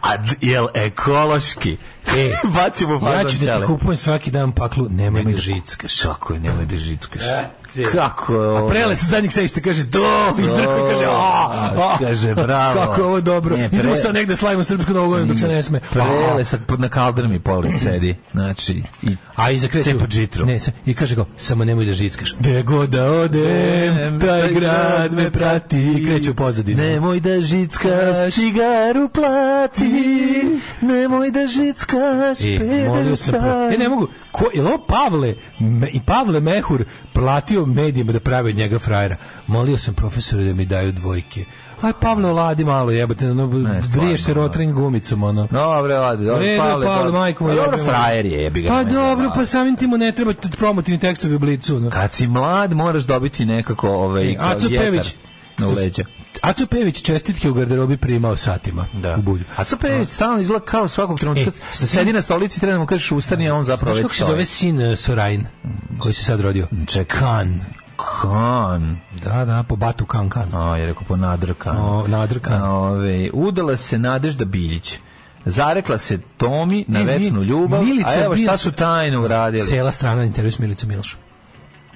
A 0.03 0.11
jel 0.41 0.67
ekološki? 0.75 1.77
E, 2.09 2.33
Bacimo 2.57 3.11
ja 3.11 3.25
ću 3.25 3.37
da 3.39 3.61
ti 3.61 3.67
kupujem 3.67 3.97
svaki 3.97 4.31
dan 4.31 4.53
paklu, 4.53 4.89
nemoj 4.91 5.25
da 5.25 5.31
da- 5.31 5.37
žickaš. 5.37 6.01
Kako 6.01 6.35
je, 6.35 6.41
nemoj 6.41 6.65
da 6.65 6.77
žickaš. 6.77 7.23
ti- 7.23 7.66
Kako 7.85 8.33
je 8.35 8.49
ovo? 8.49 8.67
A 8.67 8.69
prele 8.69 8.97
sa 8.97 9.07
zadnjeg 9.07 9.33
sedišta 9.33 9.61
kaže 9.61 9.91
to, 9.91 10.35
izdrkuje 10.39 10.93
kaže 10.93 11.05
a, 11.05 11.71
a, 11.77 11.97
Kaže, 11.99 12.35
bravo. 12.35 12.81
Kako 12.81 13.01
je 13.01 13.07
ovo 13.07 13.21
dobro. 13.21 13.57
Ne, 13.57 13.71
pre- 13.71 13.79
Idemo 13.79 13.97
sad 13.97 14.15
negde 14.15 14.37
slavimo 14.37 14.65
srpsku 14.65 14.93
novu 14.93 15.09
godinu 15.09 15.29
dok 15.29 15.39
se 15.39 15.49
ne 15.49 15.63
sme. 15.63 15.81
Prele 15.91 16.45
sa 16.45 16.59
na 16.79 16.89
kaldrmi 16.89 17.41
pored 17.41 17.73
sedi. 17.83 18.15
Znači, 18.33 18.83
i 19.03 19.17
A 19.37 19.51
iza 19.51 19.69
kreće 19.69 19.91
Cepa 19.93 20.07
džitru. 20.07 20.47
Ne, 20.47 20.59
i 20.87 20.95
kaže 20.95 21.15
go, 21.15 21.27
samo 21.37 21.65
nemoj 21.65 21.85
da 21.85 21.93
žickaš. 21.93 22.35
Gde 22.39 22.63
god 22.63 22.91
da 22.91 23.05
odem, 23.05 24.21
taj 24.21 24.53
grad 24.53 25.13
me 25.13 25.31
prati 25.31 25.93
i 25.93 26.07
kreće 26.07 26.31
u 26.31 26.35
pozadinu. 26.35 26.83
Nemoj 26.83 27.21
da 27.21 27.41
žickaš, 27.41 28.35
cigaru 28.35 29.09
plati. 29.09 30.49
Nemoj 30.81 31.31
da 31.31 31.47
žickaš, 31.47 32.41
E, 32.41 32.59
peder 32.59 32.89
molio 32.89 33.17
sam, 33.17 33.35
e, 33.73 33.79
ne 33.79 33.89
mogu, 33.89 34.09
ko, 34.37 34.51
je 34.55 34.63
ovo 34.63 34.79
Pavle, 34.79 35.35
me, 35.59 35.89
i 35.89 36.01
Pavle 36.01 36.41
Mehur 36.41 36.85
platio 37.13 37.67
medijima 37.67 38.13
da 38.13 38.21
prave 38.21 38.51
od 38.51 38.57
njega 38.57 38.79
frajera. 38.79 39.17
Molio 39.47 39.79
sam 39.79 39.95
profesoru 39.95 40.45
da 40.45 40.55
mi 40.55 40.65
daju 40.65 40.93
dvojke. 40.93 41.45
Aj, 41.83 41.93
Pavle, 42.01 42.31
oladi 42.31 42.65
malo, 42.65 42.91
jebote, 42.91 43.27
no, 43.27 43.47
briješ 43.47 44.17
se 44.17 44.23
stvarno, 44.23 44.43
rotring 44.43 44.75
gumicom, 44.75 45.23
ono. 45.23 45.49
Dobro, 45.51 45.97
odi, 45.97 46.25
dobro, 46.25 46.45
Pavle, 46.59 46.87
Pavle, 46.87 47.13
majko 47.13 47.45
moja, 47.45 47.65
Pa 47.65 47.71
Dobro, 47.71 47.85
frajer 47.85 48.27
je, 48.27 48.43
jebi 48.43 48.63
ga. 48.63 48.69
Pa 48.69 48.85
dobro, 48.85 49.31
pa 49.35 49.47
samim 49.47 49.77
tim 49.77 49.91
mu 49.91 49.99
ne 49.99 50.13
treba 50.13 50.33
promotivni 50.59 51.01
tekstovi 51.01 51.35
u 51.35 51.39
blicu. 51.39 51.81
No. 51.81 51.91
Kad 51.91 52.13
si 52.13 52.27
mlad, 52.27 52.73
moraš 52.73 53.03
dobiti 53.03 53.45
nekako 53.45 53.89
ovaj, 53.89 54.31
E, 54.31 54.37
Aco 54.41 54.69
Pević. 54.69 55.15
na 55.59 55.67
leđa. 55.67 56.05
Aco 56.43 56.67
Pević 56.67 57.03
čestitke 57.03 57.51
u 57.51 57.55
garderobi 57.55 57.97
primao 57.97 58.37
satima 58.37 58.87
Da. 58.93 59.17
u 59.17 59.23
bulju. 59.23 59.45
A 59.57 59.65
co 59.65 59.77
Pević 59.77 60.09
stalno 60.09 60.41
izgleda 60.41 60.65
kao 60.65 60.89
svakog 60.89 61.19
trenutka. 61.21 61.51
E, 61.73 61.75
sedi 61.75 62.13
na 62.13 62.23
stolici, 62.23 62.61
treba 62.61 62.73
da 62.73 62.79
mu 62.79 62.87
kažeš 62.87 63.13
ustani, 63.13 63.49
a 63.49 63.55
on 63.55 63.65
zapravo 63.65 63.95
već 63.95 64.03
kako 64.03 64.15
se 64.15 64.25
zove 64.25 64.45
sin 64.45 64.81
uh, 64.91 64.99
Sorajn, 64.99 65.47
koji 65.99 66.15
se 66.15 66.25
sad 66.25 66.41
rodio? 66.41 66.67
Čekaj. 66.87 67.21
Kan. 67.21 67.61
Kan. 68.23 68.99
Da, 69.25 69.45
da, 69.45 69.63
po 69.69 69.77
Batu 69.77 70.07
Kan 70.07 70.29
Kan. 70.31 70.55
A, 70.55 70.77
je 70.77 70.87
rekao 70.87 71.03
po 71.09 71.17
nadrkan. 71.17 71.77
O, 71.77 72.07
nadrkan. 72.09 72.63
Ove, 72.63 73.31
udala 73.33 73.77
se 73.77 73.99
Nadežda 73.99 74.45
Biljić. 74.45 74.99
Zarekla 75.45 75.99
se 75.99 76.19
Tomi 76.37 76.85
na 76.89 77.01
E, 77.01 77.05
večnu 77.05 77.43
ljubav, 77.43 77.85
Milica 77.85 78.09
a 78.11 78.25
evo 78.25 78.37
šta 78.37 78.57
su 78.57 78.73
tajno 78.73 79.23
uradili. 79.25 79.67
Cela 79.67 79.93
strana 79.93 80.25
intervju 80.25 80.53
s 80.53 80.59
Milicom 80.59 80.89
Milšom. 80.89 81.21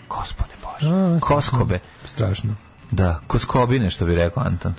Gospode 0.08 0.54
Bože. 0.62 1.20
Koskobe. 1.20 1.78
Strašno. 2.04 2.54
Da, 2.90 3.20
koskobine, 3.26 3.90
što 3.90 4.06
bi 4.06 4.14
rekao 4.14 4.42
Anton. 4.42 4.74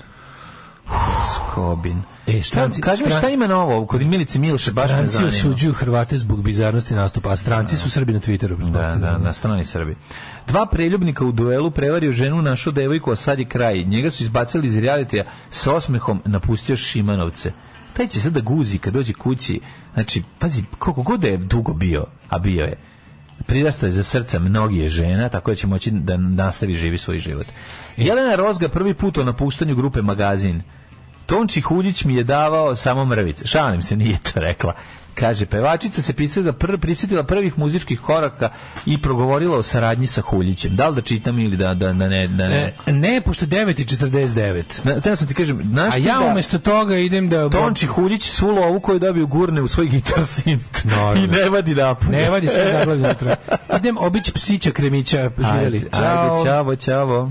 Koskobin. 0.88 2.02
E, 2.26 2.42
Šta, 2.42 2.68
kaži 2.82 3.04
mi 3.04 3.10
šta 3.10 3.28
ima 3.28 3.46
novo 3.46 3.86
kod 3.86 4.02
Milice 4.02 4.38
Milše, 4.38 4.72
baš 4.72 4.90
me 4.90 4.96
Stranci 4.96 5.14
zanima. 5.14 5.28
osuđuju 5.28 5.72
Hrvate 5.72 6.18
zbog 6.18 6.42
bizarnosti 6.42 6.94
nastupa, 6.94 7.30
a 7.30 7.36
stranci 7.36 7.76
su 7.76 7.90
Srbi 7.90 8.12
na 8.12 8.20
Twitteru. 8.20 8.70
Da, 8.70 8.94
da, 8.94 9.18
na 9.18 9.32
strani 9.32 9.64
Srbi. 9.64 9.96
Dva 10.46 10.66
preljubnika 10.66 11.24
u 11.24 11.32
duelu 11.32 11.70
prevario 11.70 12.12
ženu 12.12 12.42
našu 12.42 12.70
devojku, 12.72 13.10
a 13.10 13.16
sad 13.16 13.38
je 13.38 13.44
kraj. 13.44 13.84
Njega 13.84 14.10
su 14.10 14.22
izbacili 14.22 14.66
iz 14.66 14.78
realitija 14.78 15.24
sa 15.50 15.74
osmehom 15.74 16.22
napustio 16.24 16.76
Šimanovce. 16.76 17.52
Taj 17.92 18.08
će 18.08 18.20
sad 18.20 18.32
da 18.32 18.40
guzi 18.40 18.78
kad 18.78 18.92
dođe 18.94 19.12
kući. 19.12 19.60
Znači, 19.94 20.22
pazi, 20.38 20.64
koliko 20.78 21.02
god 21.02 21.20
da 21.20 21.28
je 21.28 21.36
dugo 21.36 21.72
bio, 21.74 22.06
a 22.28 22.38
bio 22.38 22.64
je, 22.64 22.76
prirastao 23.42 23.86
je 23.86 23.90
za 23.90 24.02
srca 24.02 24.38
mnogije 24.38 24.88
žena, 24.88 25.28
tako 25.28 25.50
da 25.50 25.54
će 25.54 25.66
moći 25.66 25.90
da 25.90 26.16
nastavi 26.16 26.74
živi 26.74 26.98
svoj 26.98 27.18
život. 27.18 27.46
Jelena 27.96 28.34
Rozga 28.34 28.68
prvi 28.68 28.94
put 28.94 29.18
o 29.18 29.24
napuštanju 29.24 29.74
grupe 29.74 30.02
Magazin. 30.02 30.62
Tonči 31.26 31.60
Huljić 31.60 32.04
mi 32.04 32.14
je 32.14 32.24
davao 32.24 32.76
samo 32.76 33.04
mrvice. 33.04 33.46
Šalim 33.46 33.82
se, 33.82 33.96
nije 33.96 34.18
to 34.18 34.40
rekla. 34.40 34.74
Kaže, 35.14 35.46
pevačica 35.46 36.02
se 36.02 36.12
prisjetila, 36.12 36.52
pr, 36.52 36.78
prisjetila 36.78 37.22
prvih 37.22 37.58
muzičkih 37.58 38.00
koraka 38.00 38.50
i 38.86 39.02
progovorila 39.02 39.58
o 39.58 39.62
saradnji 39.62 40.06
sa 40.06 40.20
Huljićem. 40.20 40.76
Da 40.76 40.88
li 40.88 40.94
da 40.94 41.00
čitam 41.00 41.38
ili 41.38 41.56
da, 41.56 41.74
da, 41.74 41.92
da 41.92 42.08
ne... 42.08 42.28
Da 42.28 42.48
ne. 42.48 42.74
E, 42.86 42.92
ne, 42.92 43.20
pošto 43.20 43.46
9.49. 43.46 44.62
Na, 44.84 45.00
htio 45.00 45.16
sam 45.16 45.28
ti 45.28 45.34
kažem, 45.34 45.78
A 45.92 45.96
ja 45.96 46.18
da 46.18 46.26
umesto 46.26 46.58
toga 46.58 46.96
idem 46.96 47.28
da... 47.28 47.50
Tonči 47.50 47.86
Huljić 47.86 48.22
svu 48.22 48.50
lovu 48.50 48.80
koju 48.80 48.98
dobiju 48.98 49.26
gurne 49.26 49.62
u 49.62 49.68
svoj 49.68 49.86
gitar 49.86 50.24
sint 50.24 50.84
i 51.16 51.26
ne 51.26 51.48
vadi 51.50 51.74
napolje. 51.74 52.10
Ne 52.10 52.30
vadi 52.30 52.48
sve 52.48 52.70
zaglavlje. 52.78 53.14
Idem 53.78 53.96
obići 53.98 54.32
psića 54.32 54.70
kremića, 54.70 55.30
živjeli. 55.52 55.76
Ajde, 55.76 56.06
ajde, 56.06 56.44
čavo, 56.44 56.76
čavo. 56.76 57.30